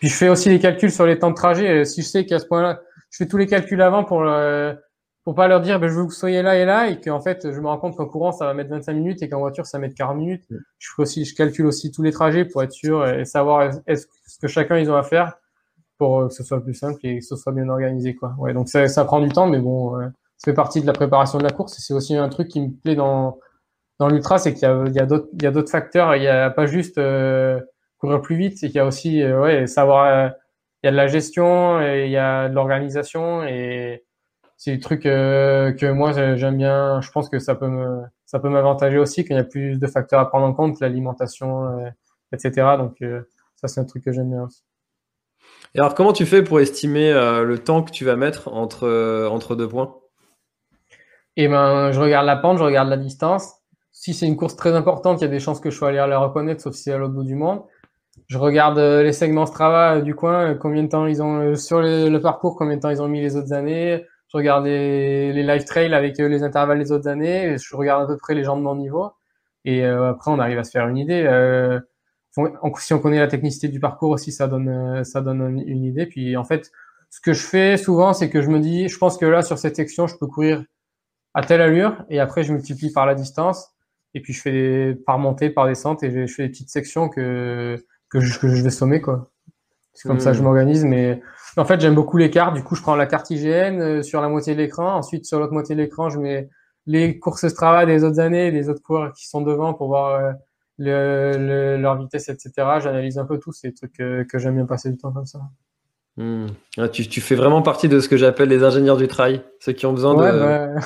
Puis 0.00 0.08
je 0.08 0.16
fais 0.16 0.28
aussi 0.28 0.48
les 0.48 0.58
calculs 0.58 0.90
sur 0.90 1.06
les 1.06 1.18
temps 1.18 1.30
de 1.30 1.36
trajet. 1.36 1.84
Si 1.84 2.02
je 2.02 2.06
sais 2.06 2.26
qu'à 2.26 2.38
ce 2.38 2.46
point-là, 2.46 2.80
je 3.10 3.18
fais 3.18 3.26
tous 3.26 3.36
les 3.36 3.46
calculs 3.46 3.80
avant 3.80 4.04
pour 4.04 4.22
le, 4.22 4.76
pour 5.24 5.34
pas 5.34 5.48
leur 5.48 5.60
dire 5.60 5.80
ben, 5.80 5.88
je 5.88 5.94
veux 5.94 6.02
que 6.02 6.08
vous 6.08 6.14
soyez 6.14 6.42
là 6.42 6.56
et 6.56 6.64
là 6.64 6.88
et 6.88 7.00
qu'en 7.00 7.20
fait 7.20 7.50
je 7.50 7.60
me 7.60 7.66
rends 7.66 7.78
compte 7.78 7.96
qu'en 7.96 8.06
courant 8.06 8.32
ça 8.32 8.44
va 8.44 8.54
mettre 8.54 8.70
25 8.70 8.92
minutes 8.92 9.22
et 9.22 9.28
qu'en 9.28 9.38
voiture 9.38 9.66
ça 9.66 9.78
va 9.78 9.82
mettre 9.82 9.94
40 9.94 10.16
minutes. 10.18 10.44
Je 10.78 10.88
fais 10.94 11.02
aussi 11.02 11.24
je 11.24 11.34
calcule 11.34 11.66
aussi 11.66 11.90
tous 11.90 12.02
les 12.02 12.12
trajets 12.12 12.44
pour 12.44 12.62
être 12.62 12.72
sûr 12.72 13.06
et 13.06 13.24
savoir 13.24 13.70
est-ce 13.86 14.06
que 14.40 14.48
chacun 14.48 14.78
ils 14.78 14.90
ont 14.90 14.96
à 14.96 15.02
faire 15.02 15.38
pour 15.98 16.20
euh, 16.20 16.28
que 16.28 16.34
ce 16.34 16.44
soit 16.44 16.62
plus 16.62 16.74
simple 16.74 16.98
et 17.04 17.18
que 17.18 17.24
ce 17.24 17.36
soit 17.36 17.52
bien 17.52 17.68
organisé 17.68 18.14
quoi. 18.14 18.34
Ouais, 18.38 18.52
donc 18.52 18.68
ça, 18.68 19.04
prend 19.04 19.20
du 19.20 19.28
temps 19.28 19.46
mais 19.46 19.58
bon 19.58 19.98
euh, 19.98 20.06
ça 20.36 20.50
fait 20.50 20.54
partie 20.54 20.80
de 20.80 20.86
la 20.86 20.92
préparation 20.92 21.38
de 21.38 21.44
la 21.44 21.50
course 21.50 21.74
c'est 21.78 21.94
aussi 21.94 22.16
un 22.16 22.28
truc 22.28 22.48
qui 22.48 22.60
me 22.60 22.70
plaît 22.70 22.96
dans 22.96 23.38
dans 23.98 24.08
l'ultra 24.08 24.38
c'est 24.38 24.52
qu'il 24.54 24.62
y 24.62 24.66
a 24.66 24.84
il 24.86 24.94
y 24.94 25.46
a 25.46 25.50
d'autres 25.50 25.70
facteurs, 25.70 26.16
il 26.16 26.22
y 26.22 26.28
a 26.28 26.50
pas 26.50 26.66
juste 26.66 26.98
euh, 26.98 27.60
courir 27.98 28.20
plus 28.20 28.36
vite, 28.36 28.58
c'est 28.58 28.66
qu'il 28.66 28.76
y 28.76 28.80
a 28.80 28.86
aussi 28.86 29.24
ouais, 29.24 29.66
savoir 29.66 30.32
il 30.82 30.86
y 30.86 30.88
a 30.88 30.90
de 30.90 30.96
la 30.96 31.06
gestion 31.06 31.80
et 31.80 32.04
il 32.06 32.10
y 32.10 32.16
a 32.16 32.48
de 32.48 32.54
l'organisation 32.54 33.44
et 33.44 34.04
c'est 34.56 34.72
des 34.72 34.80
trucs 34.80 35.02
que 35.02 35.92
moi 35.92 36.12
j'aime 36.12 36.56
bien, 36.56 37.00
je 37.00 37.10
pense 37.10 37.28
que 37.28 37.38
ça 37.38 37.54
peut 37.54 37.68
me 37.68 38.02
ça 38.26 38.40
peut 38.40 38.48
m'avantager 38.48 38.98
aussi 38.98 39.24
quand 39.24 39.34
il 39.34 39.38
y 39.38 39.40
a 39.40 39.44
plus 39.44 39.78
de 39.78 39.86
facteurs 39.86 40.20
à 40.20 40.28
prendre 40.28 40.46
en 40.46 40.52
compte, 40.54 40.80
l'alimentation 40.80 41.78
etc. 42.32 42.66
Donc 42.78 43.02
ça 43.56 43.68
c'est 43.68 43.80
un 43.80 43.84
truc 43.84 44.04
que 44.04 44.12
j'aime 44.12 44.30
bien 44.30 44.42
aussi. 44.42 44.62
Et 45.74 45.80
alors, 45.80 45.94
comment 45.94 46.12
tu 46.12 46.24
fais 46.24 46.42
pour 46.42 46.60
estimer 46.60 47.10
euh, 47.10 47.42
le 47.42 47.58
temps 47.58 47.82
que 47.82 47.90
tu 47.90 48.04
vas 48.04 48.14
mettre 48.14 48.48
entre, 48.48 48.86
euh, 48.86 49.28
entre 49.28 49.56
deux 49.56 49.68
points? 49.68 49.96
Eh 51.36 51.48
ben, 51.48 51.90
je 51.90 51.98
regarde 51.98 52.26
la 52.26 52.36
pente, 52.36 52.58
je 52.58 52.62
regarde 52.62 52.88
la 52.88 52.96
distance. 52.96 53.54
Si 53.90 54.14
c'est 54.14 54.26
une 54.26 54.36
course 54.36 54.54
très 54.54 54.74
importante, 54.74 55.20
il 55.20 55.24
y 55.24 55.26
a 55.26 55.30
des 55.30 55.40
chances 55.40 55.58
que 55.58 55.70
je 55.70 55.76
sois 55.76 55.88
allé 55.88 55.96
la 55.96 56.18
reconnaître, 56.18 56.62
sauf 56.62 56.74
si 56.74 56.84
c'est 56.84 56.92
à 56.92 56.98
l'autre 56.98 57.14
bout 57.14 57.24
du 57.24 57.34
monde. 57.34 57.62
Je 58.28 58.38
regarde 58.38 58.78
euh, 58.78 59.02
les 59.02 59.12
segments 59.12 59.46
Strava 59.46 60.00
du 60.00 60.14
coin, 60.14 60.54
combien 60.54 60.84
de 60.84 60.88
temps 60.88 61.06
ils 61.06 61.20
ont 61.20 61.56
sur 61.56 61.80
le, 61.80 62.16
parcours, 62.18 62.54
combien 62.56 62.76
de 62.76 62.80
temps 62.80 62.90
ils 62.90 63.02
ont 63.02 63.08
mis 63.08 63.20
les 63.20 63.34
autres 63.34 63.52
années. 63.52 64.06
Je 64.28 64.36
regarde 64.36 64.64
les, 64.64 65.32
les 65.32 65.42
live 65.42 65.64
trails 65.64 65.92
avec 65.92 66.18
les 66.18 66.42
intervalles 66.44 66.78
des 66.78 66.92
autres 66.92 67.08
années. 67.08 67.56
Je 67.58 67.76
regarde 67.76 68.04
à 68.04 68.06
peu 68.06 68.16
près 68.16 68.34
les 68.34 68.44
gens 68.44 68.56
de 68.56 68.62
mon 68.62 68.76
niveau. 68.76 69.10
Et 69.64 69.84
après, 69.84 70.30
on 70.30 70.38
arrive 70.38 70.58
à 70.58 70.64
se 70.64 70.70
faire 70.70 70.88
une 70.88 70.98
idée 70.98 71.22
si 72.78 72.94
on 72.94 72.98
connaît 72.98 73.20
la 73.20 73.28
technicité 73.28 73.68
du 73.68 73.80
parcours 73.80 74.10
aussi, 74.10 74.32
ça 74.32 74.48
donne, 74.48 74.68
euh, 74.68 75.04
ça 75.04 75.20
donne 75.20 75.62
une 75.66 75.84
idée. 75.84 76.06
Puis 76.06 76.36
en 76.36 76.44
fait, 76.44 76.70
ce 77.10 77.20
que 77.20 77.32
je 77.32 77.42
fais 77.42 77.76
souvent, 77.76 78.12
c'est 78.12 78.28
que 78.28 78.42
je 78.42 78.48
me 78.48 78.58
dis, 78.58 78.88
je 78.88 78.98
pense 78.98 79.18
que 79.18 79.26
là, 79.26 79.42
sur 79.42 79.58
cette 79.58 79.76
section, 79.76 80.06
je 80.06 80.16
peux 80.16 80.26
courir 80.26 80.64
à 81.34 81.42
telle 81.42 81.60
allure, 81.60 82.04
et 82.10 82.20
après, 82.20 82.42
je 82.44 82.52
multiplie 82.52 82.92
par 82.92 83.06
la 83.06 83.14
distance, 83.14 83.70
et 84.14 84.20
puis 84.20 84.32
je 84.32 84.40
fais 84.40 84.52
des, 84.52 84.94
par 84.94 85.18
montée, 85.18 85.50
par 85.50 85.66
descente, 85.66 86.02
et 86.02 86.26
je, 86.26 86.32
fais 86.32 86.44
des 86.44 86.48
petites 86.48 86.70
sections 86.70 87.08
que, 87.08 87.76
que, 88.08 88.20
je, 88.20 88.38
que 88.38 88.48
je 88.48 88.62
vais 88.62 88.70
sommer, 88.70 89.00
quoi. 89.00 89.30
C'est 89.92 90.08
comme 90.08 90.18
ça 90.18 90.30
que 90.30 90.36
je 90.36 90.42
mmh. 90.42 90.44
m'organise, 90.44 90.84
mais 90.84 91.22
en 91.56 91.64
fait, 91.64 91.80
j'aime 91.80 91.94
beaucoup 91.94 92.16
les 92.16 92.30
cartes. 92.30 92.54
Du 92.54 92.64
coup, 92.64 92.74
je 92.74 92.82
prends 92.82 92.96
la 92.96 93.06
carte 93.06 93.30
IGN 93.30 93.80
euh, 93.80 94.02
sur 94.02 94.20
la 94.20 94.28
moitié 94.28 94.54
de 94.54 94.58
l'écran. 94.58 94.96
Ensuite, 94.96 95.24
sur 95.24 95.38
l'autre 95.38 95.52
moitié 95.52 95.76
de 95.76 95.82
l'écran, 95.82 96.10
je 96.10 96.18
mets 96.18 96.48
les 96.86 97.20
courses 97.20 97.46
Strava 97.46 97.86
des 97.86 98.02
autres 98.02 98.18
années, 98.18 98.50
des 98.50 98.68
autres 98.68 98.82
coureurs 98.82 99.12
qui 99.12 99.28
sont 99.28 99.40
devant 99.40 99.72
pour 99.72 99.86
voir 99.86 100.34
euh, 100.80 101.76
le, 101.76 101.80
leur 101.80 101.98
vitesse, 101.98 102.28
etc. 102.28 102.52
J'analyse 102.80 103.18
un 103.18 103.24
peu 103.24 103.38
tout, 103.38 103.52
ces 103.52 103.72
trucs 103.72 103.92
que, 103.92 104.22
que 104.24 104.38
j'aime 104.38 104.56
bien 104.56 104.66
passer 104.66 104.90
du 104.90 104.96
temps 104.96 105.12
comme 105.12 105.26
ça. 105.26 105.40
Hmm. 106.16 106.46
Ah, 106.78 106.88
tu, 106.88 107.08
tu, 107.08 107.20
fais 107.20 107.34
vraiment 107.34 107.62
partie 107.62 107.88
de 107.88 107.98
ce 107.98 108.08
que 108.08 108.16
j'appelle 108.16 108.48
les 108.48 108.62
ingénieurs 108.62 108.96
du 108.96 109.08
trail, 109.08 109.42
ceux 109.58 109.72
qui 109.72 109.84
ont 109.86 109.92
besoin 109.92 110.14
de. 110.14 110.20
Bah... 110.20 110.80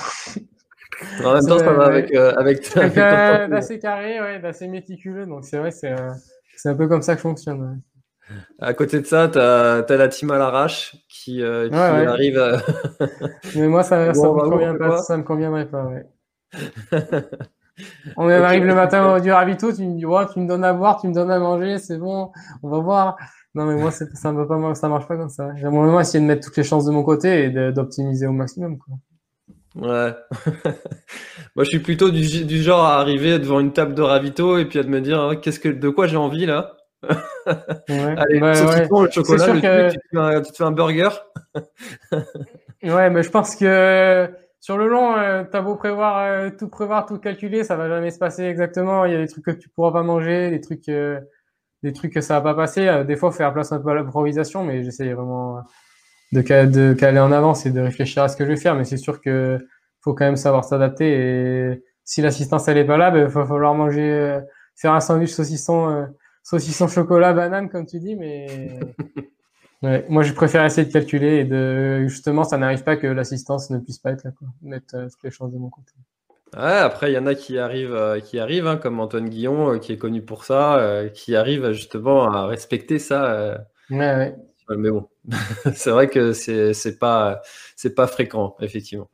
en 1.24 1.34
même 1.34 1.47
temps, 1.47 1.59
ça 1.59 1.72
va 1.72 1.84
avec. 1.84 2.14
Euh, 2.14 2.32
avec, 2.36 2.74
d'assez 2.74 3.78
carré, 3.78 4.20
ouais, 4.20 4.39
d'assez 4.41 4.68
méticuleux, 4.68 5.26
donc 5.26 5.45
c'est 5.45 5.59
vrai, 5.59 5.70
c'est 5.70 5.93
euh, 5.93 6.12
c'est 6.57 6.70
un 6.70 6.74
peu 6.74 6.89
comme 6.89 7.03
ça 7.03 7.14
que 7.14 7.20
fonctionne. 7.20 7.82
À 8.59 8.74
côté 8.74 9.01
de 9.01 9.07
ça, 9.07 9.28
tu 9.28 9.39
as, 9.39 9.84
la 9.89 10.09
team 10.09 10.30
à 10.30 10.39
l'arrache 10.39 10.97
qui, 11.09 11.43
euh, 11.43 11.68
qui 11.68 11.74
arrive 11.76 12.39
à... 12.39 12.59
Mais 13.55 13.68
moi, 13.68 13.82
ça, 13.82 14.12
ça, 14.12 14.28
me, 14.28 14.34
bah, 14.34 14.49
convient 14.51 14.74
pas, 14.74 14.99
ça 14.99 15.16
me 15.16 15.22
conviendrait 15.22 15.68
pas. 15.68 15.91
On 18.16 18.29
arrive 18.29 18.64
le 18.64 18.74
matin 18.74 19.20
du 19.20 19.31
ravito, 19.33 19.72
tu 19.72 19.83
me 19.87 19.97
dis, 19.97 20.07
ouais, 20.07 20.24
tu 20.33 20.41
me 20.41 20.49
donnes 20.49 20.64
à 20.64 20.72
boire, 20.72 21.01
tu 21.01 21.09
me 21.09 21.14
donnes 21.14 21.31
à 21.31 21.39
manger, 21.39 21.79
c'est 21.79 21.99
bon, 21.99 22.31
on 22.62 22.68
va 22.68 22.79
voir. 22.79 23.16
Non, 23.55 23.64
mais 23.64 23.76
moi, 23.76 23.91
ça 23.91 24.05
ne 24.33 24.45
pas, 24.45 24.74
ça 24.74 24.89
marche 24.89 25.09
pas 25.09 25.16
comme 25.16 25.31
ça. 25.31 25.51
J'ai 25.57 25.66
moment 25.68 26.01
essayer 26.01 26.20
de 26.20 26.26
mettre 26.26 26.47
toutes 26.47 26.57
les 26.57 26.62
chances 26.64 26.85
de 26.85 26.93
mon 26.93 27.03
côté 27.03 27.45
et 27.45 27.72
d'optimiser 27.72 28.26
au 28.26 28.33
maximum, 28.33 28.79
quoi. 28.79 28.95
Ouais. 29.76 30.14
Moi, 31.55 31.64
je 31.64 31.68
suis 31.70 31.79
plutôt 31.79 32.11
du, 32.11 32.45
du, 32.45 32.62
genre 32.62 32.85
à 32.85 32.99
arriver 33.01 33.39
devant 33.39 33.61
une 33.61 33.72
table 33.72 33.95
de 33.95 34.03
ravito 34.03 34.59
et 34.59 34.64
puis 34.64 34.79
à 34.79 34.83
me 34.83 35.01
dire 35.01 35.20
hein, 35.20 35.37
qu'est-ce 35.37 35.61
que 35.61 35.68
de 35.68 35.89
quoi 35.89 36.07
j'ai 36.07 36.16
envie 36.16 36.47
là? 36.47 36.72
Ouais. 37.89 38.14
Allez, 38.16 38.41
Ouais, 38.41 38.55
saucisson, 38.55 38.95
ouais. 38.97 39.07
le 39.07 39.11
chocolat, 39.11 39.45
sûr 39.45 39.55
le 39.55 39.61
que- 39.61 39.89
truc, 39.89 39.93
tu, 39.93 39.99
te 39.99 40.09
fais 40.11 40.18
un, 40.18 40.43
tu 40.43 40.51
te 40.53 40.57
fais 40.57 40.64
un 40.64 40.72
burger? 40.72 41.09
Ouais, 42.83 43.11
mais 43.11 43.22
je 43.22 43.31
pense 43.31 43.57
que 43.57 44.29
sur 44.61 44.77
le 44.77 44.89
long, 44.89 45.17
euh, 45.17 45.45
t'as 45.51 45.61
beau 45.63 45.77
prévoir, 45.77 46.19
euh, 46.19 46.51
tout 46.51 46.69
prévoir, 46.69 47.07
tout 47.07 47.19
calculer, 47.19 47.65
ça 47.65 47.77
va 47.77 47.89
jamais 47.89 48.11
se 48.11 48.19
passer 48.19 48.45
exactement. 48.45 49.05
Il 49.05 49.13
y 49.13 49.17
a 49.17 49.19
des 49.19 49.29
trucs 49.29 49.45
que 49.45 49.51
tu 49.53 49.69
pourras 49.69 49.93
pas 49.93 50.03
manger, 50.03 50.51
des 50.51 50.61
trucs, 50.61 50.89
euh, 50.89 51.21
des 51.83 51.93
trucs 51.93 52.13
que 52.13 52.21
ça 52.21 52.41
va 52.41 52.53
pas 52.53 52.55
passer. 52.55 52.89
Euh, 52.89 53.05
Des 53.05 53.17
fois, 53.17 53.31
faire 53.33 53.53
place 53.53 53.73
un 53.73 53.81
peu 53.81 53.91
à 53.91 53.95
l'improvisation, 53.95 54.65
mais 54.65 54.83
j'essaie 54.83 55.13
vraiment 55.13 55.61
de, 56.33 56.43
de 56.43 56.95
caler 56.95 57.21
en 57.21 57.33
avance 57.33 57.67
et 57.67 57.71
de 57.71 57.81
réfléchir 57.81 58.23
à 58.25 58.29
ce 58.29 58.37
que 58.37 58.45
je 58.45 58.51
vais 58.51 58.57
faire. 58.57 58.75
Mais 58.75 58.85
c'est 58.85 58.97
sûr 58.97 59.21
que 59.21 59.59
faut 60.03 60.15
quand 60.15 60.25
même 60.27 60.37
savoir 60.37 60.65
s'adapter. 60.65 61.09
Et 61.73 61.85
si 62.05 62.23
l'assistance 62.23 62.69
elle 62.69 62.79
est 62.79 62.87
pas 62.87 62.97
là, 62.97 63.11
ben, 63.11 63.21
il 63.21 63.27
va 63.27 63.47
falloir 63.47 63.75
manger, 63.75 64.41
faire 64.77 64.93
un 64.93 65.01
sandwich 65.01 65.31
saucisson, 65.31 66.09
saucisson 66.43 66.89
chocolat 66.89 67.33
banane 67.33 67.69
comme 67.69 67.87
tu 67.87 68.01
dis, 68.01 68.17
mais 68.17 68.47
Ouais, 69.83 70.05
moi, 70.09 70.24
je 70.24 70.33
préfère 70.33 70.64
essayer 70.64 70.87
de 70.87 70.93
calculer 70.93 71.37
et 71.37 71.45
de 71.45 72.05
justement, 72.09 72.43
ça 72.43 72.59
n'arrive 72.59 72.83
pas 72.83 72.97
que 72.97 73.07
l'assistance 73.07 73.70
ne 73.70 73.79
puisse 73.79 73.99
pas 73.99 74.11
être 74.11 74.24
là, 74.24 74.33
quoi. 74.37 74.49
Mettre 74.61 74.97
euh, 74.97 75.09
toutes 75.09 75.22
les 75.22 75.31
chances 75.31 75.53
de 75.53 75.59
mon 75.59 75.70
côté. 75.70 75.93
Ouais, 76.57 76.62
après, 76.62 77.12
il 77.12 77.14
y 77.14 77.18
en 77.18 77.26
a 77.26 77.35
qui 77.37 77.59
arrivent, 77.59 77.95
euh, 77.95 78.18
qui 78.18 78.41
arrivent 78.41 78.66
hein, 78.66 78.76
comme 78.76 78.99
Antoine 78.99 79.29
Guillon, 79.29 79.74
euh, 79.74 79.79
qui 79.79 79.93
est 79.93 79.99
connu 79.99 80.22
pour 80.22 80.45
ça, 80.45 81.05
qui 81.14 81.37
arrive 81.37 81.72
justement 81.72 82.24
à 82.24 82.47
respecter 82.47 82.99
ça. 82.99 83.59
Ouais, 83.91 84.35
mais 84.76 84.91
bon, 84.91 85.09
c'est 85.74 85.91
vrai 85.91 86.09
que 86.09 86.33
c'est 86.33 86.74
c'est 86.74 86.99
pas 86.99 87.41
c'est 87.74 87.95
pas 87.95 88.07
fréquent, 88.07 88.57
effectivement. 88.61 89.09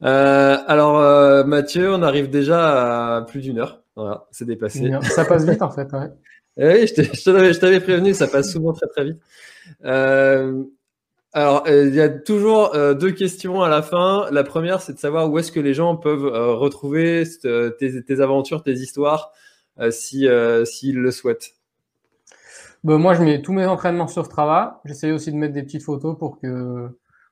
Alors, 0.00 1.46
Mathieu, 1.46 1.92
on 1.92 2.02
arrive 2.02 2.30
déjà 2.30 3.16
à 3.16 3.22
plus 3.22 3.40
d'une 3.40 3.58
heure. 3.58 3.82
Voilà, 3.96 4.26
c'est 4.30 4.46
dépassé. 4.46 4.90
Ça 5.02 5.24
passe 5.26 5.44
vite 5.44 5.62
en 5.62 5.70
fait. 5.70 5.92
Ouais. 5.92 6.08
Eh 6.62 6.66
Oui, 6.66 6.86
je 6.86 7.58
t'avais 7.58 7.80
prévenu, 7.80 8.12
ça 8.12 8.26
passe 8.26 8.52
souvent 8.52 8.74
très 8.74 8.86
très 8.88 9.04
vite. 9.04 9.18
Euh, 9.86 10.62
alors, 11.32 11.64
euh, 11.66 11.88
il 11.88 11.94
y 11.94 12.02
a 12.02 12.10
toujours 12.10 12.74
euh, 12.74 12.92
deux 12.92 13.12
questions 13.12 13.62
à 13.62 13.70
la 13.70 13.80
fin. 13.80 14.26
La 14.30 14.44
première, 14.44 14.82
c'est 14.82 14.92
de 14.92 14.98
savoir 14.98 15.30
où 15.30 15.38
est-ce 15.38 15.52
que 15.52 15.60
les 15.60 15.72
gens 15.72 15.96
peuvent 15.96 16.26
retrouver 16.58 17.24
tes, 17.42 18.20
aventures, 18.20 18.62
tes 18.62 18.74
histoires, 18.74 19.32
si 19.90 20.28
s'ils 20.66 20.98
le 20.98 21.10
souhaitent. 21.10 21.54
Bon, 22.84 22.98
moi, 22.98 23.14
je 23.14 23.22
mets 23.22 23.40
tous 23.40 23.54
mes 23.54 23.64
entraînements 23.64 24.08
sur 24.08 24.26
Strava. 24.26 24.82
J'essaie 24.84 25.12
aussi 25.12 25.32
de 25.32 25.36
mettre 25.36 25.54
des 25.54 25.62
petites 25.62 25.82
photos 25.82 26.18
pour 26.18 26.38
que 26.40 26.88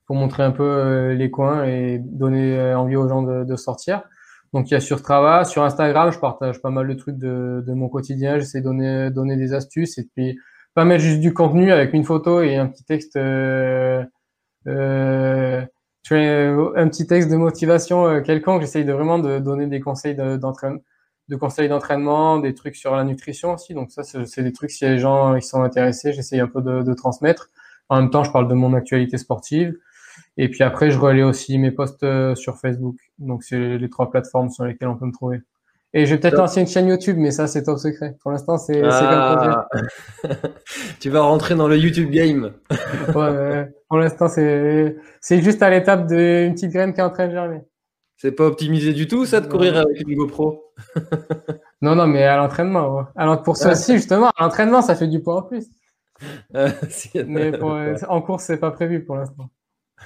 pour 0.07 0.17
montrer 0.17 0.43
un 0.43 0.53
peu 0.53 1.13
les 1.13 1.31
coins 1.31 1.65
et 1.65 1.99
donner 1.99 2.73
envie 2.73 2.97
aux 2.97 3.09
gens 3.09 3.23
de 3.23 3.57
sortir. 3.57 4.05
Donc, 4.53 4.71
il 4.71 4.75
y 4.75 4.77
a 4.77 4.81
sur 4.81 4.99
Strava, 4.99 5.45
sur 5.45 5.63
Instagram, 5.63 6.11
je 6.11 6.19
partage 6.19 6.61
pas 6.63 6.71
mal 6.71 6.89
de 6.89 6.95
trucs 6.95 7.19
de, 7.19 7.63
mon 7.69 7.89
quotidien. 7.89 8.39
J'essaie 8.39 8.61
de 8.61 8.65
donner 8.65 9.11
donner 9.11 9.37
des 9.37 9.53
astuces 9.55 9.99
et 9.99 10.05
puis 10.15 10.39
pas 10.75 10.85
mettre 10.85 11.03
juste 11.03 11.21
du 11.21 11.35
contenu 11.35 11.73
avec 11.73 11.93
une 11.93 12.05
photo 12.05 12.41
et 12.43 12.57
un 12.57 12.67
petit 12.67 12.85
texte. 12.85 13.17
Euh, 13.17 14.05
euh, 14.67 15.65
un 16.11 16.89
petit 16.89 17.07
texte 17.07 17.31
de 17.31 17.37
motivation 17.37 18.07
euh, 18.07 18.21
quelconque. 18.21 18.63
J'essaye 18.63 18.85
de 18.85 18.93
vraiment 18.93 19.19
de 19.19 19.39
donner 19.39 19.67
des 19.67 19.81
conseils 19.81 20.15
de- 20.15 20.37
d'entraînement 20.37 20.81
de 21.29 21.37
conseils 21.37 21.69
d'entraînement, 21.69 22.39
des 22.39 22.55
trucs 22.55 22.77
sur 22.77 22.97
la 22.97 23.05
nutrition 23.05 23.55
aussi. 23.55 23.75
Donc 23.75 23.91
ça, 23.93 24.03
c'est 24.03 24.43
des 24.43 24.53
trucs, 24.53 24.71
si 24.71 24.85
les 24.87 24.99
gens 24.99 25.35
ils 25.35 25.43
sont 25.43 25.63
intéressés, 25.63 26.13
j'essaye 26.13 26.41
un 26.41 26.47
peu 26.49 26.63
de, 26.63 26.83
de 26.83 26.95
transmettre. 26.95 27.51
En 27.91 28.01
même 28.01 28.11
temps, 28.11 28.25
je 28.25 28.33
parle 28.33 28.49
de 28.49 28.55
mon 28.55 28.75
actualité 28.75 29.19
sportive. 29.19 29.75
Et 30.37 30.49
puis 30.49 30.63
après, 30.63 30.91
je 30.91 30.99
relais 30.99 31.23
aussi 31.23 31.59
mes 31.59 31.71
posts 31.71 32.03
euh, 32.05 32.35
sur 32.35 32.59
Facebook. 32.59 32.97
Donc 33.19 33.43
c'est 33.43 33.79
les 33.79 33.91
trois 33.91 34.11
plateformes 34.11 34.51
sur 34.51 34.65
lesquelles 34.65 34.89
on 34.89 34.97
peut 34.97 35.07
me 35.07 35.13
trouver. 35.13 35.41
Et 35.95 36.05
je 36.05 36.15
vais 36.15 36.21
peut-être 36.21 36.37
lancer 36.37 36.61
une 36.61 36.67
chaîne 36.67 36.87
YouTube, 36.87 37.17
mais 37.19 37.31
ça, 37.31 37.47
c'est 37.47 37.63
top 37.63 37.79
secret. 37.79 38.15
Pour 38.21 38.31
l'instant, 38.31 38.59
c'est 38.59 38.79
comme 38.79 38.91
projet. 38.91 39.57
Ah. 39.57 39.69
tu 41.01 41.09
vas 41.09 41.23
rentrer 41.23 41.55
dans 41.55 41.67
le 41.67 41.77
YouTube 41.79 42.11
game. 42.11 42.53
Ouais, 43.15 43.69
pour 43.89 43.97
l'instant, 43.99 44.29
c'est 44.29 44.97
juste 45.43 45.63
à 45.63 45.71
l'étape 45.71 46.07
d'une 46.07 46.53
petite 46.53 46.73
graine 46.73 46.93
qui 46.93 47.01
est 47.01 47.05
en 47.05 47.09
train 47.11 47.27
de 47.29 47.33
germer. 47.33 47.61
C'est 48.19 48.33
pas 48.33 48.45
optimisé 48.47 48.93
du 48.93 49.07
tout, 49.09 49.25
ça, 49.25 49.41
de 49.41 49.47
courir 49.47 49.77
avec 49.79 50.01
une 50.07 50.15
GoPro? 50.15 50.65
Non, 51.81 51.95
non, 51.95 52.07
mais 52.09 52.25
à 52.25 52.37
l'entraînement. 52.37 52.97
ouais. 52.97 53.05
Alors 53.17 53.43
pour 53.43 53.57
ça 53.57 53.71
aussi, 53.73 53.95
justement, 53.95 54.29
à 54.37 54.43
l'entraînement, 54.43 54.83
ça 54.83 54.95
fait 54.97 55.07
du 55.07 55.21
poids 55.23 55.37
en 55.37 55.43
plus. 55.43 55.67
Si- 56.89 57.11
Mais 57.27 57.53
pour, 57.57 57.73
euh, 57.75 57.95
en 58.09 58.21
course, 58.21 58.45
c'est 58.45 58.57
pas 58.59 58.73
prévu 58.73 59.05
pour 59.05 59.17
l'instant. 59.17 59.49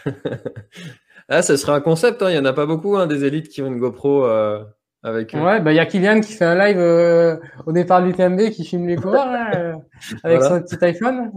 ah, 1.29 1.43
ça 1.43 1.57
serait 1.57 1.73
un 1.73 1.81
concept. 1.81 2.23
hein. 2.23 2.31
Il 2.31 2.37
y 2.37 2.39
en 2.39 2.45
a 2.45 2.53
pas 2.53 2.67
beaucoup, 2.67 2.97
hein, 2.97 3.07
des 3.07 3.25
élites 3.25 3.49
qui 3.49 3.63
ont 3.63 3.67
une 3.67 3.79
GoPro 3.79 4.25
euh, 4.25 4.65
avec. 5.03 5.35
eux. 5.35 5.41
Ouais, 5.41 5.61
bah 5.61 5.73
il 5.73 5.77
y 5.77 5.81
a 5.81 5.87
Kylian 5.87 6.21
qui 6.21 6.33
fait 6.33 6.45
un 6.45 6.55
live 6.57 6.79
euh, 6.79 7.37
au 7.67 7.73
départ 7.73 8.01
de 8.03 8.07
l'UTMB 8.07 8.51
qui 8.51 8.65
filme 8.65 8.87
les 8.87 8.97
coureurs 8.97 9.31
là, 9.31 9.51
euh, 9.57 9.75
avec 10.25 10.41
Voilà. 10.41 10.49
son 10.49 10.63
petit 10.63 10.85
iPhone. 10.85 11.31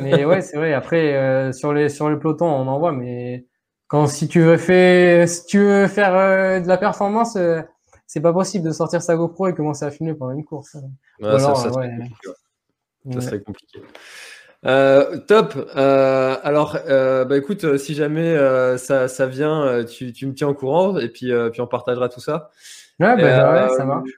Mais 0.00 0.24
ouais, 0.24 0.40
c'est 0.42 0.56
vrai. 0.56 0.72
Après, 0.74 1.14
euh, 1.16 1.52
sur 1.52 1.72
les 1.72 1.88
sur 1.88 2.08
le 2.08 2.18
peloton, 2.18 2.46
on 2.46 2.68
en 2.68 2.78
voit, 2.78 2.92
mais 2.92 3.46
quand 3.88 4.06
si 4.06 4.28
tu 4.28 4.40
veux 4.40 4.56
faire 4.56 5.28
si 5.28 5.44
tu 5.46 5.58
veux 5.58 5.86
faire 5.88 6.62
de 6.62 6.68
la 6.68 6.76
performance, 6.78 7.36
c'est 8.06 8.20
pas 8.20 8.32
possible 8.32 8.66
de 8.66 8.72
sortir 8.72 9.02
sa 9.02 9.16
GoPro 9.16 9.48
et 9.48 9.54
commencer 9.54 9.84
à 9.84 9.90
filmer 9.90 10.14
pendant 10.14 10.32
une 10.32 10.44
course. 10.44 10.74
Ouais, 11.20 11.26
Ou 11.26 11.26
alors, 11.26 11.56
ça 11.56 11.68
ouais. 11.70 11.72
serait 11.72 11.88
compliqué, 11.98 12.28
ouais. 12.28 12.34
Ça 12.34 13.18
Ouais. 13.18 13.20
serait 13.24 13.40
compliqué. 13.42 13.82
Euh, 14.64 15.18
top. 15.26 15.54
Euh, 15.76 16.36
alors, 16.42 16.78
euh, 16.88 17.24
bah 17.24 17.36
écoute, 17.36 17.64
euh, 17.64 17.78
si 17.78 17.94
jamais 17.94 18.28
euh, 18.28 18.76
ça, 18.76 19.08
ça 19.08 19.26
vient, 19.26 19.84
tu, 19.84 20.12
tu 20.12 20.26
me 20.26 20.34
tiens 20.34 20.48
au 20.48 20.54
courant 20.54 20.98
et 20.98 21.08
puis, 21.08 21.32
euh, 21.32 21.50
puis 21.50 21.60
on 21.60 21.66
partagera 21.66 22.08
tout 22.08 22.20
ça. 22.20 22.50
Ouais, 23.00 23.16
bah, 23.16 23.22
Euh, 23.22 23.68
ouais, 23.68 23.76
ça 23.76 23.84
marche. 23.84 24.10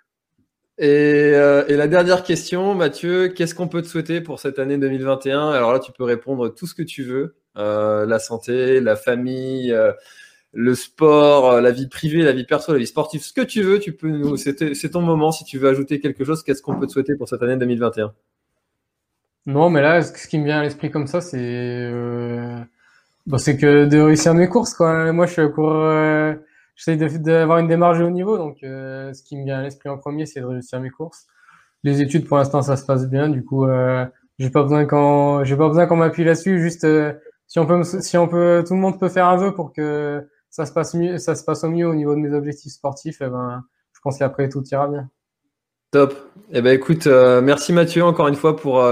Et, 0.76 1.32
euh, 1.34 1.64
et 1.68 1.76
la 1.76 1.86
dernière 1.86 2.24
question, 2.24 2.74
Mathieu, 2.74 3.28
qu'est-ce 3.28 3.55
qu'on 3.55 3.68
peut 3.68 3.80
te 3.80 3.86
souhaiter 3.86 4.20
pour 4.20 4.40
cette 4.40 4.59
année 4.59 4.76
2021 4.76 5.51
Alors 5.51 5.72
là, 5.72 5.78
tu 5.78 5.92
peux 5.92 6.05
répondre 6.05 6.49
tout 6.49 6.66
ce 6.66 6.74
que 6.74 6.82
tu 6.82 7.05
veux. 7.05 7.36
Euh, 7.57 8.05
la 8.07 8.18
santé, 8.18 8.80
la 8.80 8.97
famille, 8.97 9.72
euh, 9.72 9.92
le 10.53 10.74
sport, 10.74 11.61
la 11.61 11.70
vie 11.70 11.88
privée, 11.88 12.22
la 12.22 12.32
vie 12.32 12.45
perso, 12.45 12.72
la 12.72 12.78
vie 12.78 12.86
sportive, 12.88 13.22
ce 13.22 13.32
que 13.32 13.40
tu 13.40 13.62
veux, 13.62 13.78
tu 13.78 13.92
peux 13.92 14.09
nous. 14.09 14.36
C'est 14.36 14.90
ton 14.90 15.01
moment. 15.01 15.30
Si 15.32 15.45
tu 15.45 15.59
veux 15.59 15.68
ajouter 15.68 16.01
quelque 16.01 16.24
chose, 16.24 16.42
qu'est-ce 16.42 16.62
qu'on 16.62 16.78
peut 16.78 16.86
te 16.86 16.92
souhaiter 16.92 17.14
pour 17.16 17.28
cette 17.28 17.42
année 17.42 17.57
2021 17.57 18.12
Non, 19.47 19.68
mais 19.68 19.82
là, 19.82 20.03
ce 20.03 20.26
qui 20.26 20.38
me 20.38 20.45
vient 20.45 20.61
à 20.61 20.62
l'esprit 20.62 20.90
comme 20.90 21.07
ça, 21.07 21.20
c'est 21.20 21.38
euh, 21.38 22.59
bon, 23.26 23.38
c'est 23.38 23.57
que 23.59 23.84
de 23.84 24.01
réussir 24.01 24.34
mes 24.34 24.49
courses, 24.49 24.74
quoi. 24.74 25.12
Moi, 25.12 25.26
je 25.26 25.47
cours, 25.47 25.74
euh, 25.74 26.34
j'essaie 26.76 26.97
d'avoir 26.97 27.59
une 27.59 27.68
démarche 27.68 27.99
de 27.99 28.05
haut 28.05 28.11
niveau, 28.11 28.38
donc 28.38 28.62
euh, 28.62 29.12
ce 29.12 29.22
qui 29.22 29.36
me 29.36 29.45
vient 29.45 29.59
à 29.59 29.62
l'esprit 29.62 29.90
en 29.90 29.99
premier, 29.99 30.24
c'est 30.24 30.40
de 30.40 30.47
réussir 30.47 30.80
mes 30.80 30.90
courses. 30.90 31.26
Les 31.82 32.01
études, 32.01 32.26
pour 32.26 32.38
l'instant, 32.38 32.62
ça 32.62 32.76
se 32.76 32.86
passe 32.86 33.09
bien. 33.09 33.28
Du 33.28 33.45
coup, 33.45 33.66
euh, 33.66 34.07
j'ai 34.38 34.49
pas 34.49 34.62
besoin 34.62 34.86
qu'on, 34.86 35.45
j'ai 35.45 35.57
pas 35.57 35.68
besoin 35.68 35.86
qu'on 35.86 35.97
m'appuie 35.97 36.24
là-dessus. 36.24 36.59
Juste, 36.59 36.85
euh, 36.85 37.12
si 37.47 37.59
on 37.59 37.66
peut, 37.66 37.85
si 37.85 38.16
on 38.16 38.27
peut, 38.27 38.64
tout 38.66 38.73
le 38.73 38.81
monde 38.81 38.98
peut 38.98 39.10
faire 39.10 39.28
un 39.28 39.36
vœu 39.36 39.55
pour 39.55 39.74
que 39.74 40.27
ça 40.48 40.64
se 40.64 40.73
passe 40.73 40.94
mieux, 40.94 41.19
ça 41.19 41.35
se 41.35 41.44
passe 41.44 41.64
au 41.64 41.69
mieux 41.69 41.86
au 41.86 41.94
niveau 41.94 42.14
de 42.14 42.20
mes 42.20 42.35
objectifs 42.35 42.73
sportifs. 42.73 43.19
Eh 43.20 43.28
ben, 43.28 43.62
je 43.93 44.01
pense 44.02 44.19
qu'après 44.19 44.48
tout 44.48 44.64
ira 44.70 44.89
bien. 44.89 45.10
Top. 45.90 46.14
Eh 46.51 46.62
ben 46.62 46.74
écoute, 46.74 47.06
euh, 47.06 47.40
merci 47.43 47.73
Mathieu 47.73 48.02
encore 48.02 48.28
une 48.28 48.35
fois 48.35 48.56
pour 48.56 48.82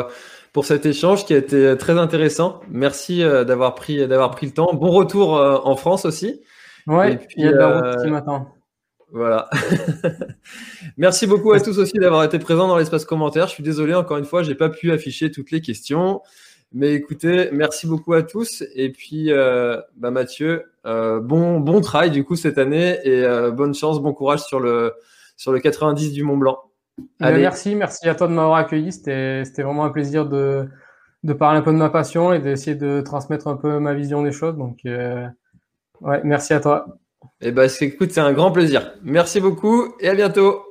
pour 0.53 0.65
cet 0.65 0.87
échange 0.87 1.24
qui 1.24 1.35
a 1.35 1.39
été 1.39 1.77
très 1.79 1.99
intéressant. 1.99 2.61
Merci 2.69 3.23
euh, 3.23 3.45
d'avoir 3.45 3.74
pris 3.74 4.07
d'avoir 4.07 4.31
pris 4.31 4.47
le 4.47 4.53
temps. 4.53 4.73
Bon 4.74 4.91
retour 4.91 5.37
euh, 5.37 5.59
en 5.65 5.77
France 5.77 6.05
aussi. 6.05 6.41
Ouais, 6.87 7.12
Et 7.12 7.16
puis, 7.16 7.35
il 7.37 7.45
y 7.45 7.49
a 7.49 7.53
de 7.53 7.59
la 7.59 7.69
euh, 7.69 7.93
route 7.93 8.03
qui 8.05 8.11
m'attend. 8.11 8.49
Voilà. 9.12 9.51
merci 10.97 11.27
beaucoup 11.27 11.53
à 11.53 11.61
tous 11.61 11.79
aussi 11.79 11.99
d'avoir 11.99 12.24
été 12.24 12.39
présents 12.39 12.66
dans 12.66 12.79
l'espace 12.79 13.05
commentaire. 13.05 13.47
Je 13.47 13.53
suis 13.53 13.62
désolé 13.62 13.95
encore 13.95 14.16
une 14.16 14.24
fois, 14.24 14.43
j'ai 14.43 14.55
pas 14.55 14.70
pu 14.70 14.91
afficher 14.91 15.31
toutes 15.31 15.51
les 15.51 15.61
questions. 15.61 16.23
Mais 16.74 16.95
écoutez, 16.95 17.51
merci 17.53 17.87
beaucoup 17.87 18.15
à 18.15 18.23
tous. 18.23 18.65
Et 18.74 18.91
puis, 18.91 19.31
euh, 19.31 19.79
bah 19.97 20.11
Mathieu, 20.11 20.73
euh, 20.87 21.20
bon 21.20 21.61
bon 21.61 21.83
travail 21.83 22.11
du 22.11 22.24
coup 22.24 22.35
cette 22.35 22.57
année 22.57 22.99
et 23.05 23.23
euh, 23.24 23.51
bonne 23.51 23.74
chance, 23.74 24.01
bon 24.01 24.15
courage 24.15 24.41
sur 24.41 24.59
le 24.59 24.95
sur 25.37 25.53
le 25.53 25.61
90 25.61 26.12
du 26.12 26.23
Mont 26.23 26.39
Blanc. 26.39 26.59
Ben, 26.98 27.06
Allez. 27.28 27.43
merci, 27.43 27.74
merci 27.74 28.09
à 28.09 28.14
toi 28.14 28.28
de 28.28 28.32
m'avoir 28.32 28.56
accueilli. 28.59 28.93
C'était, 28.93 29.44
vraiment 29.62 29.85
un 29.85 29.90
plaisir 29.90 30.27
de, 30.27 30.69
de 31.24 31.32
parler 31.32 31.59
un 31.59 31.62
peu 31.62 31.73
de 31.73 31.77
ma 31.78 31.90
passion 31.90 32.32
et 32.32 32.39
d'essayer 32.39 32.77
de 32.77 33.01
transmettre 33.01 33.48
un 33.48 33.56
peu 33.56 33.78
ma 33.78 33.94
vision 33.94 34.23
des 34.23 34.32
choses. 34.32 34.56
Donc, 34.56 34.78
euh, 34.86 35.27
ouais, 36.01 36.20
merci 36.24 36.52
à 36.52 36.60
toi. 36.60 36.86
Eh 37.40 37.52
ben, 37.52 37.69
c'est- 37.69 37.86
écoute, 37.86 38.12
c'est 38.12 38.20
un 38.20 38.32
grand 38.32 38.52
plaisir. 38.52 38.93
Merci 39.02 39.40
beaucoup 39.40 39.94
et 40.01 40.09
à 40.09 40.14
bientôt. 40.14 40.62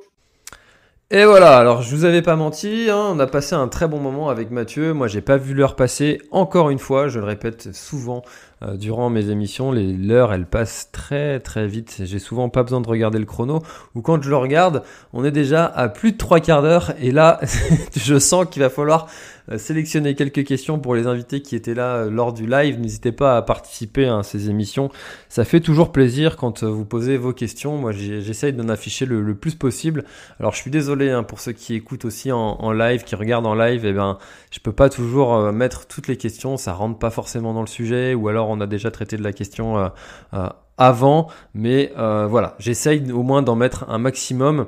Et 1.10 1.26
voilà, 1.26 1.58
alors 1.58 1.82
je 1.82 1.94
vous 1.94 2.06
avais 2.06 2.22
pas 2.22 2.36
menti, 2.36 2.88
hein, 2.88 3.10
on 3.10 3.18
a 3.18 3.26
passé 3.26 3.54
un 3.54 3.68
très 3.68 3.86
bon 3.86 3.98
moment 3.98 4.30
avec 4.30 4.50
Mathieu. 4.50 4.94
Moi, 4.94 5.08
j'ai 5.08 5.20
pas 5.20 5.36
vu 5.36 5.52
l'heure 5.52 5.76
passer 5.76 6.22
encore 6.30 6.70
une 6.70 6.78
fois, 6.78 7.08
je 7.08 7.18
le 7.18 7.26
répète 7.26 7.74
souvent 7.74 8.22
euh, 8.62 8.76
durant 8.76 9.10
mes 9.10 9.30
émissions, 9.30 9.72
les 9.72 9.92
l'heure 9.92 10.32
elle 10.32 10.46
passe 10.46 10.90
très 10.92 11.40
très 11.40 11.66
vite. 11.66 12.02
J'ai 12.04 12.18
souvent 12.18 12.48
pas 12.48 12.62
besoin 12.62 12.80
de 12.80 12.88
regarder 12.88 13.18
le 13.18 13.24
chrono 13.24 13.62
ou 13.94 14.02
quand 14.02 14.22
je 14.22 14.30
le 14.30 14.36
regarde, 14.36 14.82
on 15.12 15.24
est 15.24 15.30
déjà 15.32 15.64
à 15.64 15.88
plus 15.88 16.12
de 16.12 16.16
trois 16.16 16.40
quarts 16.40 16.62
d'heure 16.62 16.92
et 17.00 17.10
là 17.10 17.40
je 17.96 18.18
sens 18.18 18.46
qu'il 18.50 18.62
va 18.62 18.70
falloir 18.70 19.08
euh, 19.50 19.58
sélectionner 19.58 20.14
quelques 20.14 20.44
questions 20.44 20.78
pour 20.78 20.94
les 20.94 21.06
invités 21.06 21.42
qui 21.42 21.56
étaient 21.56 21.74
là 21.74 21.96
euh, 21.96 22.10
lors 22.10 22.32
du 22.32 22.46
live. 22.46 22.80
N'hésitez 22.80 23.12
pas 23.12 23.36
à 23.36 23.42
participer 23.42 24.06
à 24.06 24.22
ces 24.22 24.50
émissions. 24.50 24.90
Ça 25.28 25.44
fait 25.44 25.60
toujours 25.60 25.92
plaisir 25.92 26.36
quand 26.36 26.62
vous 26.62 26.84
posez 26.84 27.16
vos 27.16 27.32
questions. 27.32 27.76
Moi 27.76 27.92
j'essaye 27.92 28.52
d'en 28.52 28.68
afficher 28.68 29.06
le, 29.06 29.34
plus 29.34 29.54
possible. 29.54 30.04
Alors 30.38 30.52
je 30.52 30.58
suis 30.58 30.70
désolé 30.70 31.10
hein, 31.10 31.22
pour 31.22 31.40
ceux 31.40 31.52
qui 31.52 31.74
écoutent 31.74 32.04
aussi 32.04 32.30
en, 32.30 32.72
live, 32.72 33.04
qui 33.04 33.14
regardent 33.14 33.46
en 33.46 33.54
live, 33.54 33.84
eh 33.84 33.92
ben 33.92 34.18
je 34.50 34.60
peux 34.60 34.72
pas 34.72 34.88
toujours 34.88 35.52
mettre 35.52 35.86
toutes 35.86 36.08
les 36.08 36.16
questions, 36.16 36.56
ça 36.56 36.72
rentre 36.72 36.98
pas 36.98 37.10
forcément 37.10 37.54
dans 37.54 37.60
le 37.60 37.66
sujet 37.66 38.14
ou 38.14 38.28
alors 38.28 38.48
on 38.48 38.60
a 38.60 38.66
déjà 38.66 38.90
traité 38.90 39.16
de 39.16 39.22
la 39.22 39.32
question 39.32 39.78
euh, 39.78 39.88
euh, 40.34 40.48
avant, 40.78 41.28
mais 41.54 41.92
euh, 41.98 42.26
voilà, 42.26 42.56
j'essaye 42.58 43.12
au 43.12 43.22
moins 43.22 43.42
d'en 43.42 43.56
mettre 43.56 43.88
un 43.88 43.98
maximum. 43.98 44.66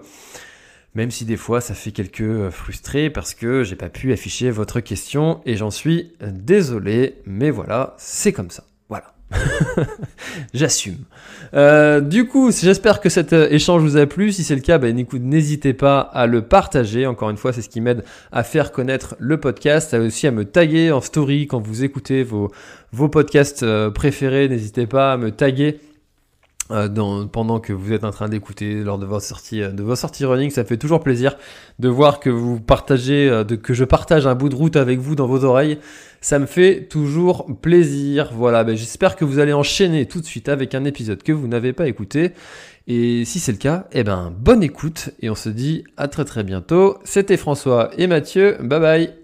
Même 0.95 1.11
si 1.11 1.25
des 1.25 1.37
fois 1.37 1.61
ça 1.61 1.75
fait 1.75 1.91
quelques 1.91 2.51
frustrés 2.51 3.11
parce 3.11 3.35
que 3.35 3.65
j'ai 3.65 3.77
pas 3.77 3.89
pu 3.89 4.13
afficher 4.13 4.51
votre 4.51 4.81
question 4.81 5.41
et 5.45 5.57
j'en 5.57 5.71
suis 5.71 6.13
désolé, 6.21 7.17
mais 7.27 7.51
voilà, 7.51 7.95
c'est 7.99 8.33
comme 8.33 8.51
ça. 8.51 8.65
Voilà. 8.89 9.15
J'assume. 10.55 10.99
Euh, 11.55 12.01
du 12.01 12.27
coup, 12.27 12.51
j'espère 12.51 13.01
que 13.01 13.09
cet 13.09 13.33
euh, 13.33 13.49
échange 13.51 13.83
vous 13.83 13.97
a 13.97 14.07
plu. 14.07 14.33
Si 14.33 14.45
c'est 14.45 14.55
le 14.55 14.61
cas, 14.61 14.79
bah, 14.79 14.89
n'hésitez 14.93 15.73
pas 15.73 16.01
à 16.01 16.27
le 16.27 16.43
partager. 16.43 17.07
Encore 17.07 17.31
une 17.31 17.37
fois, 17.37 17.53
c'est 17.53 17.63
ce 17.63 17.69
qui 17.69 17.81
m'aide 17.81 18.05
à 18.33 18.43
faire 18.43 18.73
connaître 18.73 19.17
le 19.19 19.39
podcast, 19.39 19.95
aussi 19.95 20.27
à 20.27 20.31
me 20.31 20.45
taguer 20.45 20.93
en 20.93 21.01
story 21.01 21.47
quand 21.47 21.61
vous 21.61 21.85
écoutez 21.85 22.23
vos, 22.23 22.51
podcasts 23.09 23.63
euh, 23.63 23.91
préférés. 23.91 24.49
N'hésitez 24.49 24.87
pas 24.87 25.13
à 25.13 25.17
me 25.17 25.31
taguer 25.31 25.79
euh, 26.71 26.89
dans, 26.89 27.27
pendant 27.27 27.61
que 27.61 27.75
vous 27.75 27.93
êtes 27.93 28.05
en 28.05 28.11
train 28.11 28.29
d'écouter 28.29 28.83
lors 28.83 28.99
de 28.99 29.05
votre 29.05 29.25
sortie 29.25 29.63
euh, 29.63 29.71
de 29.71 29.83
vos 29.83 29.97
sorties 29.97 30.25
running, 30.25 30.51
ça 30.51 30.65
fait 30.65 30.79
toujours 30.79 31.03
plaisir 31.03 31.37
de 31.79 31.89
voir 31.89 32.21
que 32.21 32.31
vous 32.31 32.59
partagez, 32.59 33.29
euh, 33.29 33.45
que 33.45 33.75
je 33.75 33.85
partage 33.85 34.27
un 34.27 34.35
bout 34.35 34.49
de 34.49 34.55
route 34.55 34.77
avec 34.77 34.99
vous 34.99 35.15
dans 35.15 35.27
vos 35.27 35.45
oreilles. 35.45 35.79
Ça 36.23 36.39
me 36.39 36.47
fait 36.47 36.87
toujours 36.89 37.47
plaisir. 37.61 38.31
Voilà, 38.33 38.65
ben, 38.65 38.77
j'espère 38.77 39.15
que 39.17 39.27
vous 39.27 39.41
allez 39.41 39.53
enchaîner 39.53 40.07
tout 40.07 40.23
de 40.23 40.27
suite 40.27 40.49
avec 40.49 40.75
un 40.75 40.87
épisode 40.87 41.23
que 41.23 41.33
vous 41.33 41.49
n'avez 41.49 41.75
pas 41.75 41.87
écouté. 41.87 42.33
Et 42.87 43.27
si 43.27 43.41
c'est 43.41 43.53
le 43.53 43.59
cas, 43.59 43.87
eh 43.93 44.03
ben 44.03 44.33
bonne 44.39 44.63
écoute 44.63 45.11
et 45.21 45.29
on 45.29 45.35
se 45.35 45.51
dit 45.51 45.85
à 45.99 46.09
très 46.09 46.25
très 46.25 46.45
bientôt. 46.45 46.99
C'était 47.05 47.37
François 47.37 47.91
et 47.99 48.07
Mathieu. 48.07 48.57
Bye 48.63 48.81
bye. 48.81 49.24